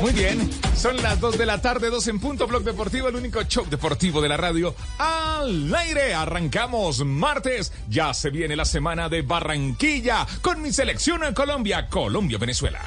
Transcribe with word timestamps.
Muy 0.00 0.12
bien, 0.12 0.50
son 0.76 1.02
las 1.02 1.18
2 1.20 1.38
de 1.38 1.46
la 1.46 1.60
tarde, 1.62 1.88
2 1.88 2.08
en 2.08 2.20
punto, 2.20 2.46
Blog 2.46 2.62
Deportivo, 2.64 3.08
el 3.08 3.16
único 3.16 3.42
show 3.44 3.66
deportivo 3.68 4.20
de 4.20 4.28
la 4.28 4.36
radio. 4.36 4.74
Al 4.98 5.74
aire, 5.74 6.12
arrancamos 6.12 7.04
martes, 7.04 7.72
ya 7.88 8.12
se 8.12 8.30
viene 8.30 8.56
la 8.56 8.66
semana 8.66 9.08
de 9.08 9.22
Barranquilla 9.22 10.26
con 10.42 10.60
mi 10.60 10.72
selección 10.72 11.24
en 11.24 11.32
Colombia, 11.32 11.88
Colombia-Venezuela. 11.88 12.82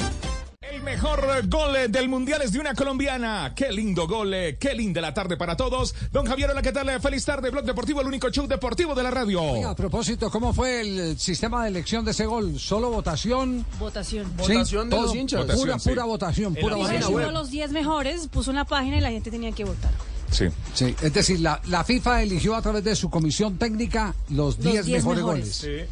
El 0.00 0.03
mejor 0.84 1.48
gol 1.48 1.74
del 1.90 2.08
mundial 2.08 2.42
es 2.42 2.52
de 2.52 2.60
una 2.60 2.74
colombiana. 2.74 3.52
Qué 3.56 3.72
lindo 3.72 4.06
gol, 4.06 4.32
qué 4.60 4.74
linda 4.74 5.00
la 5.00 5.12
tarde 5.14 5.36
para 5.36 5.56
todos. 5.56 5.94
Don 6.12 6.26
Javier, 6.26 6.50
hola, 6.50 6.62
¿qué 6.62 6.72
tal? 6.72 7.00
Feliz 7.00 7.24
tarde, 7.24 7.50
Blog 7.50 7.64
Deportivo, 7.64 8.00
el 8.00 8.06
único 8.06 8.28
show 8.30 8.46
deportivo 8.46 8.94
de 8.94 9.02
la 9.02 9.10
radio. 9.10 9.42
Oiga, 9.42 9.70
a 9.70 9.74
propósito, 9.76 10.30
¿cómo 10.30 10.52
fue 10.52 10.80
el 10.82 11.18
sistema 11.18 11.62
de 11.62 11.70
elección 11.70 12.04
de 12.04 12.10
ese 12.12 12.26
gol? 12.26 12.58
¿Solo 12.60 12.90
votación? 12.90 13.64
Votación. 13.78 14.26
Sí, 14.26 14.52
Votación 14.52 14.90
de 14.90 14.96
todo- 14.96 15.06
los 15.06 15.14
hinchas. 15.16 15.40
Pura, 15.44 15.54
Votación, 15.54 15.80
sí. 15.80 15.88
pura 15.90 16.04
votación, 16.04 16.54
pura 16.54 16.76
votación. 16.76 17.34
los 17.34 17.50
10 17.50 17.72
mejores, 17.72 18.28
puso 18.28 18.50
una 18.50 18.64
página 18.64 18.98
y 18.98 19.00
la 19.00 19.10
gente 19.10 19.30
tenía 19.30 19.52
que 19.52 19.64
votar. 19.64 19.90
Sí. 20.30 20.46
Sí, 20.74 20.94
es 21.00 21.12
decir, 21.14 21.40
la, 21.40 21.60
la 21.66 21.84
FIFA 21.84 22.22
eligió 22.22 22.54
a 22.56 22.62
través 22.62 22.82
de 22.84 22.94
su 22.96 23.08
comisión 23.08 23.56
técnica 23.56 24.14
los 24.30 24.58
10 24.58 24.84
10 24.86 24.98
mejores, 25.04 25.22
mejores. 25.24 25.62
goles. 25.62 25.88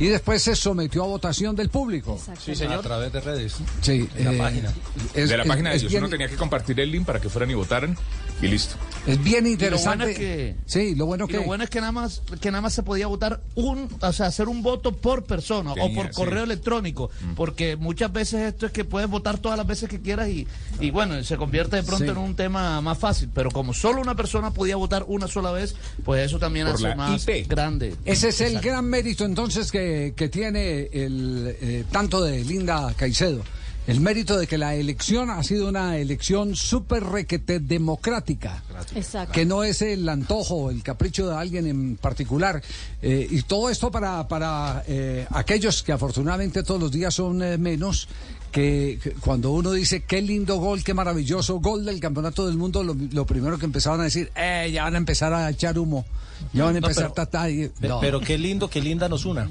Y 0.00 0.06
después 0.06 0.42
se 0.42 0.56
sometió 0.56 1.04
a 1.04 1.06
votación 1.06 1.54
del 1.54 1.68
público. 1.68 2.14
Exacto. 2.18 2.40
Sí, 2.44 2.54
señor. 2.56 2.78
A 2.78 2.82
través 2.82 3.12
de 3.12 3.20
redes. 3.20 3.54
Sí, 3.82 4.08
la 4.18 4.32
eh, 4.32 4.38
página. 4.38 4.72
es- 5.14 5.28
de 5.28 5.36
la 5.36 5.42
es- 5.44 5.48
página 5.48 5.70
de 5.70 5.76
es 5.76 5.82
ellos. 5.82 5.92
bien- 5.92 6.02
Uno 6.04 6.10
tenía 6.10 6.28
que 6.28 6.36
compartir 6.36 6.80
el 6.80 6.90
link 6.90 7.04
para 7.04 7.20
que 7.20 7.28
fueran 7.28 7.50
y 7.50 7.54
votaran 7.54 7.96
y 8.42 8.48
listo. 8.48 8.74
Es 9.06 9.22
bien 9.22 9.44
Y 9.44 9.48
lo 9.48 9.52
interesante. 9.52 10.04
bueno 10.04 10.12
es 10.12 10.18
que- 10.18 10.56
sí, 10.66 10.94
lo 10.94 11.04
bueno 11.06 11.26
Y 11.26 11.28
que. 11.28 11.36
lo 11.36 11.42
bueno 11.42 11.64
es 11.64 11.70
que 11.70 11.80
nada 11.80 11.92
más 11.92 12.22
que 12.40 12.50
nada 12.50 12.62
más 12.62 12.72
se 12.72 12.82
podía 12.82 13.06
votar 13.06 13.40
un, 13.54 13.88
o 14.00 14.12
sea, 14.12 14.26
hacer 14.26 14.48
un 14.48 14.62
voto 14.62 14.96
por 14.96 15.24
persona 15.24 15.72
o 15.72 15.94
por 15.94 16.06
sí. 16.06 16.12
correo 16.14 16.44
electrónico, 16.44 17.10
porque 17.36 17.76
muchas 17.76 18.10
veces 18.12 18.40
esto 18.54 18.64
es 18.66 18.72
que 18.72 18.84
puedes 18.84 19.08
votar 19.10 19.38
todas 19.38 19.58
las 19.58 19.66
veces 19.66 19.88
que 19.90 20.00
quieras 20.00 20.28
y, 20.30 20.46
y 20.80 20.90
bueno, 20.90 21.22
se 21.24 21.36
convierte 21.36 21.76
de 21.76 21.82
pronto 21.82 22.04
Sí. 22.06 22.10
en 22.10 22.16
un 22.16 22.34
tema 22.34 22.80
más 22.80 22.96
fácil, 22.98 23.28
pero 23.34 23.50
como 23.50 23.74
solo 23.74 24.00
una 24.00 24.14
persona 24.14 24.50
podía 24.50 24.76
votar 24.76 25.04
una 25.08 25.28
sola 25.28 25.50
vez, 25.52 25.74
pues 26.04 26.24
eso 26.24 26.38
también 26.38 26.66
Por 26.66 26.76
hace 26.76 26.84
la 26.88 26.94
más 26.94 27.26
IP. 27.28 27.46
grande. 27.48 27.94
Ese 28.06 28.28
es 28.28 28.40
el 28.40 28.60
gran 28.60 28.86
mérito 28.86 29.24
entonces 29.26 29.70
que, 29.70 29.89
que 30.16 30.28
tiene 30.28 30.88
el 30.92 31.56
eh, 31.60 31.84
tanto 31.90 32.22
de 32.22 32.44
Linda 32.44 32.92
Caicedo. 32.96 33.42
El 33.86 34.00
mérito 34.00 34.38
de 34.38 34.46
que 34.46 34.58
la 34.58 34.74
elección 34.74 35.30
ha 35.30 35.42
sido 35.42 35.68
una 35.68 35.96
elección 35.96 36.54
súper 36.54 37.02
requete 37.02 37.60
democrática. 37.60 38.62
Exacto. 38.94 39.32
que 39.32 39.44
no 39.44 39.64
es 39.64 39.82
el 39.82 40.08
antojo, 40.08 40.70
el 40.70 40.82
capricho 40.82 41.28
de 41.28 41.34
alguien 41.34 41.66
en 41.66 41.96
particular. 41.96 42.62
Eh, 43.02 43.26
y 43.30 43.42
todo 43.42 43.70
esto 43.70 43.90
para, 43.90 44.28
para 44.28 44.84
eh, 44.86 45.26
aquellos 45.30 45.82
que 45.82 45.92
afortunadamente 45.92 46.62
todos 46.62 46.80
los 46.80 46.92
días 46.92 47.14
son 47.14 47.42
eh, 47.42 47.58
menos, 47.58 48.06
que, 48.50 48.98
cuando 49.20 49.50
uno 49.52 49.72
dice 49.72 50.02
qué 50.04 50.20
lindo 50.22 50.56
gol, 50.56 50.82
qué 50.84 50.94
maravilloso 50.94 51.60
gol 51.60 51.84
del 51.84 52.00
campeonato 52.00 52.46
del 52.46 52.56
mundo, 52.56 52.82
lo, 52.82 52.94
lo 53.12 53.24
primero 53.26 53.58
que 53.58 53.64
empezaban 53.66 54.00
a 54.00 54.04
decir, 54.04 54.30
eh, 54.34 54.70
ya 54.72 54.84
van 54.84 54.94
a 54.94 54.98
empezar 54.98 55.32
a 55.32 55.48
echar 55.50 55.78
humo, 55.78 56.04
ya 56.52 56.64
van 56.64 56.76
a 56.76 56.80
No, 56.80 56.86
empezar 56.88 57.04
pero- 57.12 57.14
ta, 57.14 57.26
ta", 57.26 57.50
y- 57.50 57.68
Pe- 57.68 57.88
no, 57.88 58.00
Pero 58.00 58.20
qué 58.20 58.36
lindo, 58.38 58.68
qué 58.68 58.80
linda 58.80 59.08
nos 59.08 59.24
una. 59.24 59.48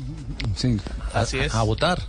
sí. 0.56 0.78
A- 1.14 1.22
Así 1.22 1.38
es. 1.40 1.54
A 1.56 1.64
votar. 1.64 2.02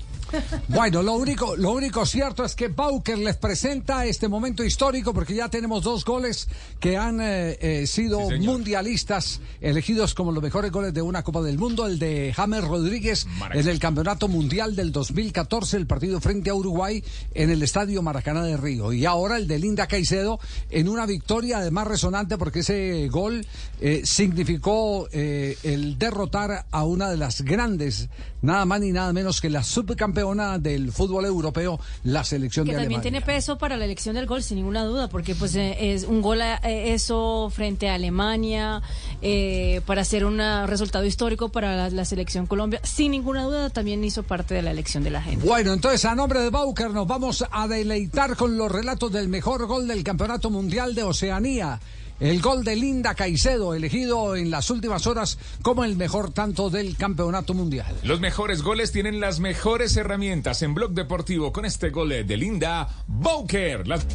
Bueno, 0.69 1.03
lo 1.03 1.15
único, 1.15 1.57
lo 1.57 1.73
único 1.73 2.07
cierto 2.07 2.45
es 2.45 2.55
que 2.55 2.69
Bauker 2.69 3.19
les 3.19 3.37
presenta 3.37 4.07
este 4.07 4.29
momento 4.29 4.65
histórico 4.65 5.13
porque 5.13 5.35
ya 5.35 5.49
tenemos 5.49 5.83
dos 5.83 6.05
goles 6.05 6.49
que 6.79 6.97
han 6.97 7.21
eh, 7.21 7.59
eh, 7.61 7.87
sido 7.87 8.29
Sí, 8.29 8.39
mundialistas, 8.39 9.41
elegidos 9.61 10.15
como 10.15 10.33
los 10.33 10.43
mejores 10.43 10.71
goles 10.71 10.95
de 10.95 11.03
una 11.03 11.23
Copa 11.23 11.43
del 11.43 11.59
Mundo, 11.59 11.87
el 11.87 11.99
de 11.99 12.33
James 12.35 12.65
Rodríguez 12.65 13.27
en 13.53 13.69
el 13.69 13.79
Campeonato 13.79 14.29
Mundial 14.29 14.77
del 14.77 14.93
2014, 14.93 15.77
el 15.77 15.87
partido 15.87 16.21
frente 16.21 16.51
a 16.51 16.55
Uruguay 16.55 17.03
en 17.35 17.51
el 17.51 17.63
Estadio 17.63 18.03
Maracaná 18.03 18.45
de 18.45 18.57
Río. 18.57 18.93
Y 18.93 19.07
ahora 19.07 19.37
el 19.37 19.49
de 19.49 19.59
Linda 19.59 19.87
Caicedo 19.87 20.39
en 20.71 20.89
una 20.89 21.07
victoria 21.07 21.59
además 21.59 21.89
resonante 21.89 22.39
porque 22.39 22.61
ese 22.61 23.09
gol 23.09 23.45
eh, 23.81 24.03
significó 24.05 25.09
el 25.11 25.99
derrotar 25.99 26.67
a 26.71 26.85
una 26.85 27.11
de 27.11 27.17
las 27.17 27.43
grandes, 27.43 28.09
nada 28.43 28.65
más 28.65 28.81
ni 28.81 28.93
nada 28.93 29.13
menos 29.13 29.41
que 29.41 29.51
la 29.51 29.65
subcampeona 29.65 30.20
del 30.61 30.93
fútbol 30.93 31.25
europeo, 31.25 31.81
la 32.05 32.25
selección 32.25 32.67
Que 32.67 32.73
de 32.73 32.79
también 32.79 33.01
Alemania. 33.01 33.21
tiene 33.21 33.35
peso 33.39 33.59
para 33.59 33.77
la 33.77 33.85
elección 33.85 34.15
del 34.15 34.27
gol, 34.27 34.43
sin 34.43 34.57
ninguna 34.57 34.85
duda, 34.85 35.09
porque 35.09 35.35
pues 35.35 35.55
eh, 35.57 35.93
es 35.93 36.05
un 36.05 36.23
gol 36.23 36.41
eh, 36.41 36.93
eso 36.93 37.51
frente 37.55 37.89
a 37.89 37.95
Alemania, 37.95 38.83
eh, 39.23 39.81
para 39.87 40.03
hacer 40.03 40.25
un 40.25 40.39
resultado 40.67 41.05
histórico 41.05 41.49
para 41.49 41.77
la, 41.77 41.91
la 41.91 42.05
selección 42.05 42.47
Colombia, 42.47 42.81
sin 42.85 43.13
ninguna 43.13 43.45
duda 43.45 43.71
también 43.71 44.03
hizo 44.05 44.23
parte 44.23 44.55
de 44.55 44.63
la 44.63 44.71
elección 44.71 45.03
de 45.03 45.11
la 45.11 45.23
gente. 45.23 45.47
Bueno, 45.47 45.73
entonces 45.73 46.05
a 46.05 46.15
nombre 46.15 46.41
de 46.41 46.51
Bauker 46.51 46.91
nos 46.91 47.07
vamos 47.07 47.45
a 47.51 47.69
deleitar 47.69 48.37
con 48.37 48.57
los 48.57 48.71
relatos 48.71 49.13
del 49.13 49.29
mejor 49.29 49.67
gol 49.67 49.89
del 49.89 50.05
Campeonato 50.05 50.51
Mundial 50.51 50.95
de 50.95 51.03
Oceanía. 51.03 51.81
El 52.21 52.43
gol 52.43 52.65
de 52.65 52.77
Linda 52.77 53.15
Caicedo, 53.15 53.75
elegido 53.75 54.37
en 54.37 54.51
las 54.51 54.69
últimas 54.69 55.07
horas 55.07 55.39
como 55.63 55.85
el 55.85 55.97
mejor 55.97 56.33
tanto 56.33 56.69
del 56.69 56.97
Campeonato 56.97 57.55
Mundial. 57.55 57.97
Los 58.03 58.21
mejores 58.21 58.63
goles 58.63 58.93
tienen 58.93 59.21
las 59.21 59.41
mejores 59.41 59.97
herramientas 59.97 60.61
en 60.61 60.75
Blog 60.75 60.93
Deportivo 60.93 61.51
con 61.53 61.65
este 61.65 61.89
gol 61.89 62.11
de 62.11 62.37
Linda 62.37 62.87
Bowker. 63.07 63.89
Las- 63.89 64.07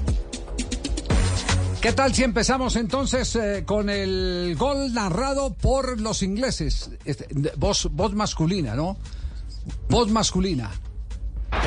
¿Qué 1.82 1.94
tal 1.94 2.14
si 2.14 2.24
empezamos 2.24 2.76
entonces 2.76 3.36
eh, 3.36 3.64
con 3.66 3.90
el 3.90 4.56
gol 4.58 4.94
narrado 4.94 5.54
por 5.54 6.00
los 6.00 6.22
ingleses? 6.24 6.92
Este, 7.06 7.28
voz, 7.58 7.88
voz 7.92 8.14
masculina, 8.14 8.76
¿no? 8.76 8.98
Voz 9.90 10.10
masculina. 10.10 10.72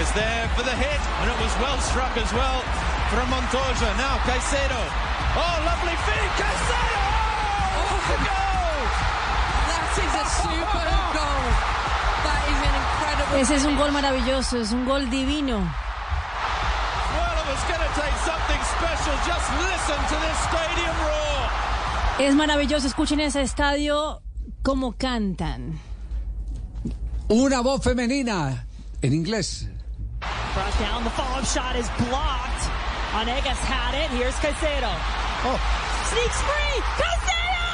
is 0.00 0.12
there 0.14 0.48
for 0.54 0.62
the 0.64 0.70
hit, 0.76 1.00
and 1.22 1.30
it 1.30 1.38
was 1.40 1.52
well 1.60 1.80
struck 1.80 2.16
as 2.16 2.32
well 2.32 2.62
from 3.10 3.28
Montoya. 3.30 3.96
Now 3.96 4.18
Caicedo. 4.26 5.07
Oh, 5.38 5.56
lovely 5.64 5.94
feed, 6.06 6.30
Caicedo! 6.34 7.04
Oh, 7.78 7.98
goal! 8.26 8.82
That 9.70 9.86
is 10.02 10.14
a 10.18 10.26
superb 10.42 11.06
goal. 11.14 11.46
That 12.26 12.42
is 12.50 12.58
an 12.58 12.74
incredible. 12.74 13.38
Ese 13.38 13.54
es 13.54 13.64
un 13.64 13.76
gol 13.76 13.92
maravilloso, 13.92 14.58
es 14.60 14.72
un 14.72 14.84
gol 14.84 15.08
divino. 15.08 15.58
Well, 15.62 17.34
it 17.38 17.46
was 17.46 17.62
going 17.70 17.84
to 17.86 17.92
take 17.94 18.16
something 18.26 18.62
special. 18.74 19.14
Just 19.22 19.46
listen 19.62 19.98
to 20.10 20.16
this 20.26 20.38
stadium 20.50 20.96
roar. 21.06 21.46
Es 22.18 22.34
maravilloso, 22.34 22.86
escuchen 22.88 23.20
ese 23.20 23.42
estadio 23.42 24.22
como 24.62 24.92
cantan. 24.98 25.78
Una 27.30 27.60
voz 27.60 27.84
femenina 27.84 28.66
en 29.02 29.12
inglés. 29.12 29.68
Down, 30.80 31.04
the 31.04 31.10
follow-up 31.10 31.44
shot 31.44 31.76
is 31.76 31.88
blocked. 32.08 32.64
Onegas 33.12 33.58
had 33.64 33.94
it. 33.94 34.10
Here's 34.10 34.34
Caicedo. 34.36 34.90
Oh, 35.44 35.58
sneaks 36.10 36.40
free. 36.42 36.82
Caicedo! 36.98 37.68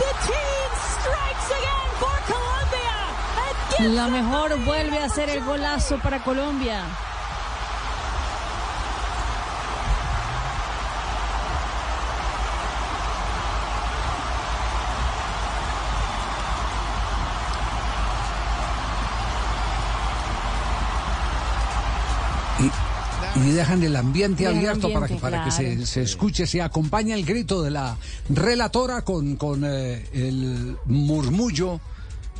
the 0.00 0.12
team 0.26 0.70
strikes 0.96 1.48
again 1.58 1.88
for 2.00 2.16
Colombia. 2.32 3.94
La 3.94 4.08
mejor 4.08 4.58
vuelve 4.64 4.98
a 4.98 5.04
hacer 5.04 5.30
el 5.30 5.44
golazo 5.44 5.98
para 5.98 6.18
Colombia. 6.24 6.82
Y, 23.46 23.50
dejan 23.52 23.82
el 23.82 23.96
ambiente 23.96 24.44
Dejan 24.44 24.58
abierto 24.58 24.92
para 24.92 25.08
que, 25.08 25.14
para 25.16 25.44
que 25.44 25.50
se, 25.50 26.02
escuche, 26.02 26.46
se 26.46 26.62
acompaña 26.62 27.14
el 27.14 27.24
grito 27.24 27.62
de 27.62 27.70
la 27.70 27.96
relatora 28.28 29.02
con, 29.02 29.36
con 29.36 29.64
eh, 29.64 30.04
el 30.12 30.76
murmullo 30.86 31.80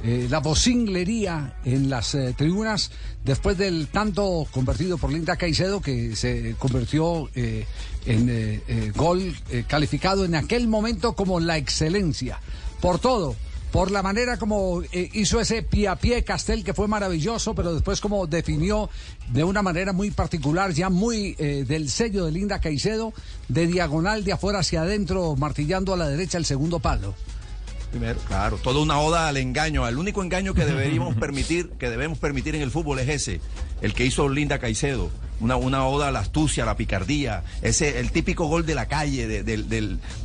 eh, 0.05 0.29
la 0.31 0.39
vocinglería 0.39 1.56
en 1.65 1.91
las 1.91 2.15
eh, 2.15 2.33
tribunas 2.37 2.93
después 3.25 3.59
del 3.59 3.89
tanto 3.89 4.47
convertido 4.53 4.97
por 4.97 5.12
Linda 5.12 5.35
Caicedo 5.35 5.81
que 5.81 6.15
se 6.15 6.55
convirtió 6.56 7.29
eh, 7.35 7.67
en 8.06 8.93
gol 8.94 9.37
calificado 9.67 10.25
en 10.25 10.35
aquel 10.35 10.69
momento 10.69 11.15
como 11.15 11.41
la 11.41 11.59
excelencia. 11.59 12.41
Por 12.81 13.01
todo, 13.01 13.35
por 13.73 13.91
la 13.91 14.03
manera 14.03 14.38
como 14.38 14.82
eh, 14.93 15.11
hizo 15.12 15.41
ese 15.41 15.62
pie 15.62 15.88
a 15.88 15.97
pie 15.97 16.25
Castel 16.25 16.65
que 16.65 16.75
fue 16.75 16.88
maravilloso, 16.88 17.55
pero 17.55 17.75
después 17.75 18.00
como 18.00 18.26
definió 18.26 18.88
de 19.31 19.44
una 19.44 19.62
manera 19.62 19.93
muy 19.93 20.11
particular, 20.11 20.73
ya 20.73 20.88
muy 20.88 21.37
eh, 21.38 21.65
del 21.67 21.91
sello 21.91 22.25
de 22.25 22.32
Linda 22.32 22.61
Caicedo, 22.61 23.12
de 23.49 23.67
diagonal 23.67 24.25
de 24.25 24.32
afuera 24.32 24.61
hacia 24.61 24.82
adentro, 24.82 25.37
martillando 25.37 25.93
a 25.94 25.97
la 25.97 26.09
derecha 26.09 26.38
el 26.38 26.47
segundo 26.47 26.79
palo. 26.79 27.15
Primero, 27.91 28.20
claro, 28.20 28.59
toda 28.59 28.81
una 28.81 29.00
oda 29.00 29.29
al 29.29 29.38
engaño, 29.38 29.85
al 29.85 29.99
único 29.99 30.23
engaño 30.23 30.55
que 30.55 30.65
deberíamos 30.67 31.17
permitir, 31.17 31.70
que 31.79 31.91
debemos 31.91 32.19
permitir 32.19 32.55
en 32.55 32.62
el 32.62 32.70
fútbol 32.70 32.99
es 32.99 33.09
ese, 33.09 33.41
el 33.83 33.95
que 33.95 34.05
hizo 34.05 34.29
Linda 34.29 34.59
Caicedo. 34.59 35.11
Una, 35.41 35.55
una 35.55 35.87
oda 35.87 36.09
a 36.09 36.11
la 36.11 36.19
astucia, 36.19 36.65
a 36.65 36.67
la 36.67 36.77
picardía, 36.77 37.45
ese 37.63 38.01
el 38.01 38.11
típico 38.11 38.47
gol 38.47 38.67
de 38.67 38.75
la 38.75 38.87
calle, 38.87 39.29
de- 39.29 39.45
del, 39.45 39.69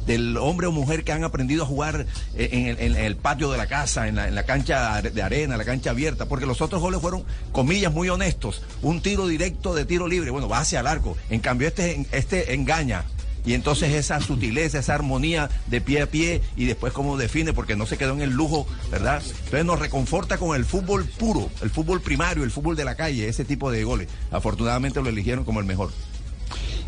del- 0.07 0.37
hombre 0.37 0.65
o 0.65 0.71
mujer 0.71 1.03
que 1.03 1.11
han 1.11 1.23
aprendido 1.23 1.61
a 1.65 1.67
jugar 1.67 2.07
en 2.33 2.95
el, 2.97 3.15
patio 3.15 3.51
de 3.51 3.59
la 3.59 3.67
casa, 3.67 4.07
en 4.07 4.15
la, 4.15 4.27
en 4.27 4.33
la 4.33 4.41
cancha 4.47 5.03
de 5.03 5.21
arena, 5.21 5.55
la 5.55 5.65
cancha 5.65 5.91
abierta, 5.91 6.25
porque 6.25 6.47
los 6.47 6.61
otros 6.61 6.81
goles 6.81 6.99
fueron, 6.99 7.25
comillas, 7.51 7.93
muy 7.93 8.09
honestos, 8.09 8.63
un 8.81 9.01
tiro 9.01 9.27
directo 9.27 9.75
de 9.75 9.85
tiro 9.85 10.07
libre, 10.07 10.31
bueno, 10.31 10.49
va 10.49 10.57
hacia 10.61 10.79
el 10.79 10.87
arco, 10.87 11.15
en 11.29 11.41
cambio 11.41 11.67
este, 11.67 12.07
este 12.11 12.55
engaña, 12.55 13.03
y 13.45 13.53
entonces 13.53 13.93
esa 13.93 14.19
sutileza, 14.21 14.79
esa 14.79 14.95
armonía 14.95 15.49
de 15.67 15.81
pie 15.81 16.01
a 16.01 16.07
pie 16.07 16.41
y 16.55 16.65
después 16.65 16.93
cómo 16.93 17.17
define, 17.17 17.53
porque 17.53 17.75
no 17.75 17.85
se 17.85 17.97
quedó 17.97 18.13
en 18.13 18.21
el 18.21 18.31
lujo, 18.31 18.67
¿verdad? 18.91 19.21
Entonces 19.25 19.65
nos 19.65 19.79
reconforta 19.79 20.37
con 20.37 20.55
el 20.55 20.65
fútbol 20.65 21.05
puro, 21.05 21.49
el 21.61 21.69
fútbol 21.69 22.01
primario, 22.01 22.43
el 22.43 22.51
fútbol 22.51 22.75
de 22.75 22.85
la 22.85 22.95
calle, 22.95 23.27
ese 23.27 23.45
tipo 23.45 23.71
de 23.71 23.83
goles. 23.83 24.07
Afortunadamente 24.31 25.01
lo 25.01 25.09
eligieron 25.09 25.43
como 25.43 25.59
el 25.59 25.65
mejor. 25.65 25.91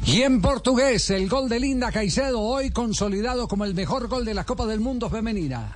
Y 0.05 0.21
en 0.21 0.39
portugués, 0.39 1.09
el 1.09 1.27
gol 1.27 1.49
de 1.49 1.59
Linda 1.59 1.91
Caicedo, 1.91 2.39
hoy 2.39 2.69
consolidado 2.69 3.47
como 3.47 3.65
el 3.65 3.73
mejor 3.73 4.07
gol 4.07 4.23
de 4.23 4.35
la 4.35 4.43
Copa 4.43 4.65
del 4.65 4.79
Mundo 4.79 5.09
Femenina. 5.09 5.73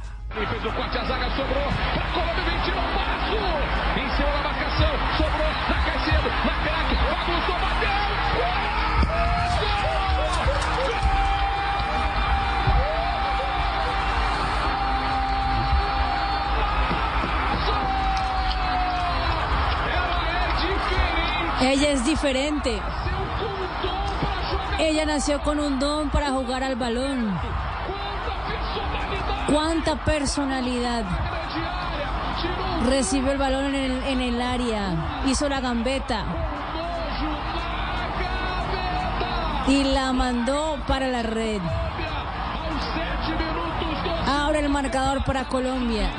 Ella 21.61 21.89
es 21.89 22.05
diferente. 22.05 22.79
Ella 24.79 25.05
nació 25.05 25.41
con 25.41 25.59
un 25.59 25.77
don 25.77 26.09
para 26.09 26.29
jugar 26.31 26.63
al 26.63 26.75
balón. 26.75 27.37
Cuánta 29.51 29.95
personalidad. 29.95 31.03
Recibió 32.87 33.33
el 33.33 33.37
balón 33.37 33.75
en 33.75 34.21
el, 34.21 34.41
área, 34.41 35.21
hizo 35.25 35.49
la 35.49 35.59
gambeta 35.59 36.23
y 39.67 39.83
la 39.83 40.13
mandó 40.13 40.77
para 40.87 41.07
la 41.07 41.23
red. 41.23 41.61
Ahora 44.25 44.59
el 44.59 44.69
marcador 44.69 45.23
para 45.25 45.43
Colombia. 45.43 46.09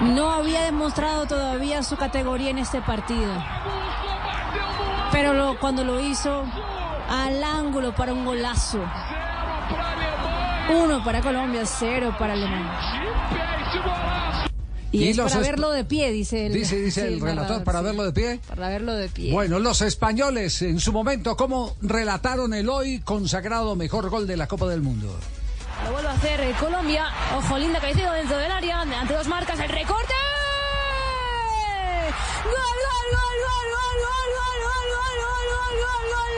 No 0.00 0.30
había 0.30 0.62
demostrado 0.64 1.26
todavía 1.26 1.82
su 1.82 1.96
categoría 1.96 2.50
en 2.50 2.58
este 2.58 2.80
partido. 2.80 3.32
Pero 5.12 5.34
lo- 5.34 5.58
cuando 5.58 5.84
lo 5.84 6.00
hizo 6.00 6.44
al 7.08 7.42
ángulo 7.44 7.94
para 7.94 8.12
un 8.12 8.24
golazo. 8.24 8.78
Uno 10.82 11.04
para 11.04 11.20
Colombia, 11.20 11.66
cero 11.66 12.14
para 12.18 12.32
Alemania. 12.34 12.72
Y, 14.92 15.04
Y 15.04 15.08
es 15.10 15.16
los 15.16 15.30
para 15.32 15.42
verlo 15.44 15.70
de 15.70 15.84
pie, 15.84 16.10
dice 16.10 16.46
el, 16.46 16.52
Dice, 16.52 16.76
dice 16.76 17.02
sí, 17.02 17.06
el 17.06 17.20
relator, 17.20 17.42
narrador, 17.42 17.64
para 17.64 17.78
sí. 17.78 17.84
verlo 17.84 18.02
de 18.04 18.12
pie. 18.12 18.40
Para 18.48 18.68
verlo 18.68 18.94
de 18.94 19.08
pie. 19.08 19.32
Bueno, 19.32 19.58
los 19.60 19.82
españoles 19.82 20.62
en 20.62 20.80
su 20.80 20.92
momento, 20.92 21.36
¿cómo 21.36 21.76
relataron 21.82 22.54
el 22.54 22.68
hoy 22.68 22.98
consagrado 23.00 23.76
mejor 23.76 24.10
gol 24.10 24.26
de 24.26 24.36
la 24.36 24.48
Copa 24.48 24.66
del 24.66 24.80
Mundo? 24.82 25.14
Lo 25.90 25.94
vuelve 25.94 26.10
a 26.10 26.12
hacer 26.12 26.40
eh, 26.40 26.54
Colombia. 26.60 27.08
Ojo, 27.34 27.58
Linda 27.58 27.80
Caicedo 27.80 28.12
dentro 28.12 28.36
del 28.36 28.52
área. 28.52 28.80
Ante 28.80 29.12
dos 29.12 29.26
marcas, 29.26 29.58
el 29.58 29.68
recorte. 29.68 30.14
¡Gol, 32.44 32.52
gol, 32.54 33.06
gol, 33.10 33.38
gol, 33.44 33.66
gol, 33.74 33.98
gol, 34.06 34.58
gol, 34.62 34.86
gol, 34.86 35.18
gol, 35.18 35.50
gol, 35.50 35.74
gol, 35.80 36.04
gol, 36.12 36.30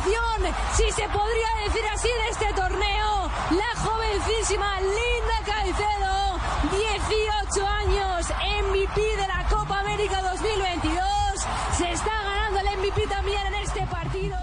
revelación, 0.00 0.54
si 0.76 0.92
se 0.92 1.08
podría 1.08 1.66
decir 1.66 1.82
así, 1.92 2.08
de 2.08 2.28
este 2.30 2.54
torneo. 2.54 3.30
La 3.50 3.80
jovencísima 3.80 4.80
Linda 4.80 5.38
Caicedo, 5.44 6.38
18 7.52 7.66
años, 7.66 8.26
MVP 8.62 9.00
de 9.00 9.28
la 9.28 9.46
Copa 9.48 9.80
América 9.80 10.22
2022. 10.22 11.02
Se 11.76 11.90
está 11.90 12.10
ganando 12.22 12.60
el 12.60 12.78
MVP 12.78 13.06
también 13.08 13.46
en 13.46 13.54
este 13.54 13.86
partido. 13.86 14.36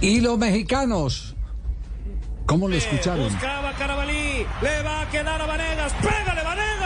Y 0.00 0.20
los 0.20 0.36
mexicanos, 0.38 1.34
¿cómo 2.46 2.68
lo 2.68 2.76
escucharon? 2.76 3.32
Buscaba 3.32 3.72
Carabalí, 3.72 4.46
le 4.60 4.82
va 4.82 5.00
a 5.02 5.08
quedar 5.10 5.40
a 5.40 5.46
Vanegas, 5.46 5.92
pégale 5.94 6.42
Vanegas, 6.42 6.83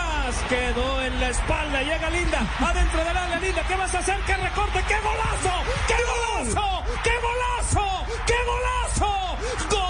quedó 0.48 1.02
en 1.02 1.20
la 1.20 1.30
espalda, 1.30 1.82
llega 1.82 2.10
Linda, 2.10 2.46
adentro 2.60 3.02
del 3.02 3.16
área 3.16 3.38
Linda, 3.38 3.62
¿qué 3.66 3.76
vas 3.76 3.94
a 3.94 4.00
hacer? 4.00 4.18
¿Qué 4.26 4.36
recorte? 4.36 4.84
¡Qué 4.86 4.96
golazo! 5.00 5.52
¡Qué 5.86 5.94
golazo! 6.04 6.84
¡Qué 7.02 7.12
golazo! 7.22 8.04
¡Qué 8.26 8.34
golazo! 8.44 9.38
¡Gol! 9.70 9.88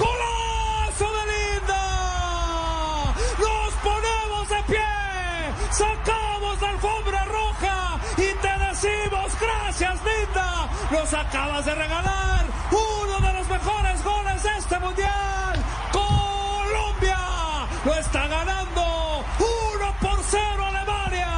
¡Golazo 0.00 1.06
de 1.16 1.24
Linda! 1.32 1.82
¡Nos 3.38 3.72
ponemos 3.74 4.48
de 4.48 4.62
pie! 4.64 4.88
¡Sacamos 5.70 6.60
la 6.60 6.68
alfombra 6.70 7.24
roja! 7.24 8.00
¡Y 8.16 8.34
te 8.34 8.58
decimos 8.66 9.32
gracias, 9.40 9.94
Linda! 10.02 10.68
¡Nos 10.90 11.14
acabas 11.14 11.64
de 11.66 11.74
regalar 11.74 12.26
de 12.70 12.95
mejores 13.48 14.02
goles 14.04 14.42
de 14.42 14.56
este 14.58 14.78
mundial! 14.78 15.64
¡Colombia! 15.92 17.18
¡Lo 17.84 17.94
está 17.94 18.26
ganando! 18.26 19.24
¡Uno 19.38 19.94
por 20.00 20.22
cero 20.28 20.64
Alemania! 20.66 21.28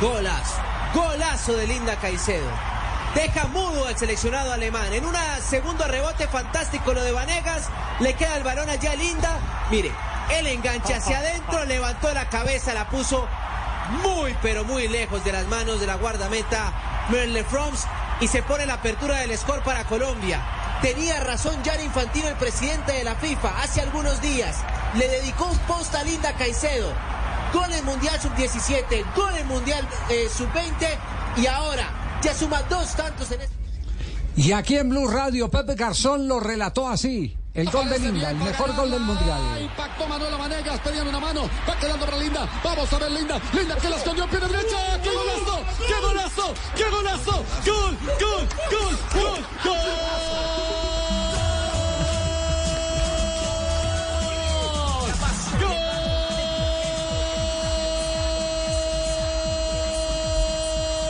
Golazo, 0.00 0.60
golazo 0.94 1.52
de 1.54 1.66
Linda 1.66 1.96
Caicedo. 1.96 2.50
Deja 3.14 3.46
mudo 3.48 3.86
al 3.86 3.98
seleccionado 3.98 4.52
alemán. 4.52 4.92
En 4.92 5.04
un 5.04 5.14
segundo 5.46 5.84
rebote 5.86 6.26
fantástico 6.28 6.94
lo 6.94 7.02
de 7.02 7.12
Vanegas. 7.12 7.68
Le 8.00 8.14
queda 8.14 8.36
el 8.36 8.42
balón 8.42 8.70
allá 8.70 8.94
Linda. 8.96 9.38
Mire, 9.70 9.92
el 10.30 10.46
enganche 10.46 10.94
hacia 10.94 11.18
adentro, 11.18 11.64
levantó 11.66 12.12
la 12.14 12.28
cabeza, 12.28 12.72
la 12.72 12.88
puso 12.88 13.28
muy 14.02 14.34
pero 14.40 14.64
muy 14.64 14.88
lejos 14.88 15.24
de 15.24 15.32
las 15.32 15.46
manos 15.46 15.80
de 15.80 15.86
la 15.86 15.96
guardameta 15.96 16.72
Merle 17.10 17.44
Froms 17.44 17.86
y 18.22 18.28
se 18.28 18.40
pone 18.44 18.66
la 18.66 18.74
apertura 18.74 19.18
del 19.18 19.36
score 19.36 19.64
para 19.64 19.82
Colombia. 19.84 20.40
Tenía 20.80 21.18
razón 21.20 21.60
Gianni 21.64 21.84
Infantino, 21.84 22.28
el 22.28 22.36
presidente 22.36 22.92
de 22.92 23.02
la 23.02 23.16
FIFA, 23.16 23.60
hace 23.60 23.80
algunos 23.80 24.22
días. 24.22 24.58
Le 24.94 25.08
dedicó 25.08 25.46
un 25.46 25.58
post 25.60 25.92
a 25.96 26.04
Linda 26.04 26.32
Caicedo. 26.34 26.92
Gol 27.52 27.72
en 27.72 27.84
Mundial 27.84 28.20
Sub-17, 28.20 29.04
gol 29.16 29.36
en 29.36 29.48
Mundial 29.48 29.86
eh, 30.08 30.28
Sub-20 30.32 31.42
y 31.42 31.46
ahora 31.46 32.20
ya 32.22 32.32
suma 32.32 32.62
dos 32.62 32.94
tantos 32.94 33.30
en 33.32 33.40
este... 33.40 33.56
Y 34.36 34.52
aquí 34.52 34.76
en 34.76 34.88
Blue 34.88 35.08
Radio, 35.08 35.50
Pepe 35.50 35.74
Garzón 35.74 36.28
lo 36.28 36.38
relató 36.38 36.88
así. 36.88 37.36
El 37.54 37.70
gol 37.70 37.86
de 37.86 37.98
Linda, 37.98 38.30
el 38.30 38.36
mejor 38.38 38.74
gol 38.74 38.90
del 38.90 39.00
Mundial. 39.00 39.60
Impactó 39.60 40.06
Manuela 40.08 40.38
Vanegas, 40.38 40.80
pedían 40.80 41.06
una 41.06 41.20
mano, 41.20 41.42
va 41.68 41.76
quedando 41.78 42.06
para 42.06 42.16
Linda, 42.16 42.48
vamos 42.64 42.90
a 42.90 42.98
ver 42.98 43.10
Linda, 43.10 43.38
Linda 43.52 43.76
que 43.76 43.90
la 43.90 43.96
escondió, 43.96 44.26
pie 44.26 44.40
derecha, 44.40 44.98
qué 45.02 45.10
golazo, 45.10 45.60
qué 45.86 46.00
golazo, 46.00 46.54
qué 46.74 46.84
golazo, 46.88 47.44
gol, 47.66 47.98
gol, 48.18 48.48
gol, 48.70 48.96
gol, 49.12 49.44
gol. 49.64 49.76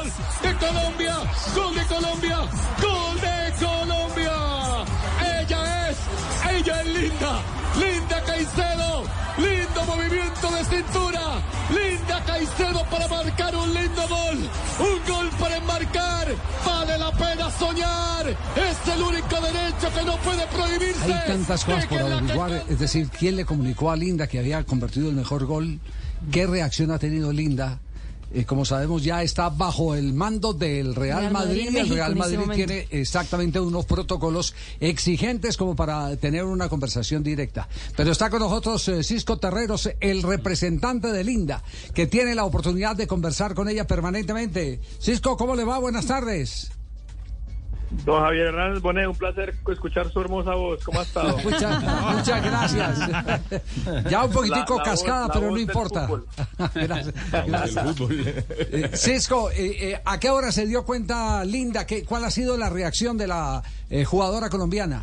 Gol 0.00 0.10
de 0.42 0.56
Colombia, 0.58 1.16
gol 1.54 1.74
de 1.76 1.86
Colombia, 1.86 2.38
gol 2.80 2.91
movimiento 10.42 10.50
de 10.50 10.64
cintura. 10.64 11.20
Linda 11.70 12.24
Caicedo 12.24 12.84
para 12.90 13.08
marcar 13.08 13.56
un 13.56 13.74
lindo 13.74 14.02
gol. 14.08 14.38
Un 14.80 15.12
gol 15.12 15.30
para 15.38 15.56
enmarcar. 15.56 16.28
Vale 16.66 16.98
la 16.98 17.12
pena 17.12 17.50
soñar. 17.50 18.28
Es 18.28 18.94
el 18.94 19.02
único 19.02 19.40
derecho 19.40 19.92
que 19.94 20.04
no 20.04 20.16
puede 20.18 20.46
prohibirse. 20.48 21.12
Hay 21.12 21.26
tantas 21.26 21.64
cosas 21.64 21.86
por 21.86 22.00
averiguar, 22.00 22.64
es 22.68 22.78
decir, 22.78 23.08
quién 23.08 23.36
le 23.36 23.44
comunicó 23.44 23.90
a 23.90 23.96
Linda 23.96 24.26
que 24.26 24.38
había 24.38 24.64
convertido 24.64 25.08
el 25.08 25.16
mejor 25.16 25.46
gol, 25.46 25.80
qué 26.30 26.46
reacción 26.46 26.90
ha 26.90 26.98
tenido 26.98 27.32
Linda. 27.32 27.78
Eh, 28.34 28.44
como 28.44 28.64
sabemos, 28.64 29.02
ya 29.04 29.22
está 29.22 29.50
bajo 29.50 29.94
el 29.94 30.14
mando 30.14 30.52
del 30.54 30.94
Real, 30.94 31.20
Real 31.20 31.32
Madrid 31.32 31.76
El 31.76 31.88
Real 31.88 32.12
este 32.12 32.38
Madrid 32.38 32.54
tiene 32.54 32.88
exactamente 32.90 33.60
unos 33.60 33.84
protocolos 33.84 34.54
exigentes 34.80 35.56
como 35.56 35.76
para 35.76 36.16
tener 36.16 36.44
una 36.44 36.68
conversación 36.68 37.22
directa. 37.22 37.68
Pero 37.96 38.10
está 38.10 38.30
con 38.30 38.40
nosotros 38.40 38.88
eh, 38.88 39.04
Cisco 39.04 39.38
Terreros, 39.38 39.90
el 40.00 40.22
representante 40.22 41.12
de 41.12 41.24
Linda, 41.24 41.62
que 41.94 42.06
tiene 42.06 42.34
la 42.34 42.44
oportunidad 42.44 42.96
de 42.96 43.06
conversar 43.06 43.54
con 43.54 43.68
ella 43.68 43.86
permanentemente. 43.86 44.80
Cisco, 45.00 45.36
¿cómo 45.36 45.54
le 45.54 45.64
va? 45.64 45.78
Buenas 45.78 46.06
tardes. 46.06 46.70
Don 48.04 48.20
Javier 48.22 48.46
Hernández 48.46 48.82
Bonet, 48.82 49.06
un 49.06 49.14
placer 49.14 49.54
escuchar 49.70 50.10
su 50.10 50.20
hermosa 50.20 50.54
voz. 50.54 50.82
¿Cómo 50.82 51.00
ha 51.00 51.02
estado? 51.02 51.36
Muchas, 51.44 51.82
muchas 52.16 52.44
gracias. 52.44 52.98
Ya 54.10 54.24
un 54.24 54.32
poquitico 54.32 54.78
La- 54.78 54.84
la 54.84 54.90
cascada, 54.90 55.26
voz- 55.28 55.32
pero 55.34 55.50
no 55.50 55.58
importa. 55.58 56.08
gracias. 56.74 57.14
gracias. 57.46 57.86
Eh, 58.10 58.90
Cisco, 58.94 59.50
eh, 59.50 59.90
eh, 59.92 60.00
¿a 60.04 60.18
qué 60.18 60.30
hora 60.30 60.50
se 60.50 60.66
dio 60.66 60.84
cuenta 60.84 61.44
Linda? 61.44 61.86
¿Qué, 61.86 62.04
¿Cuál 62.04 62.24
ha 62.24 62.30
sido 62.30 62.56
la 62.56 62.70
reacción 62.70 63.16
de 63.18 63.26
la 63.28 63.62
eh, 63.90 64.04
jugadora 64.04 64.48
colombiana? 64.50 65.02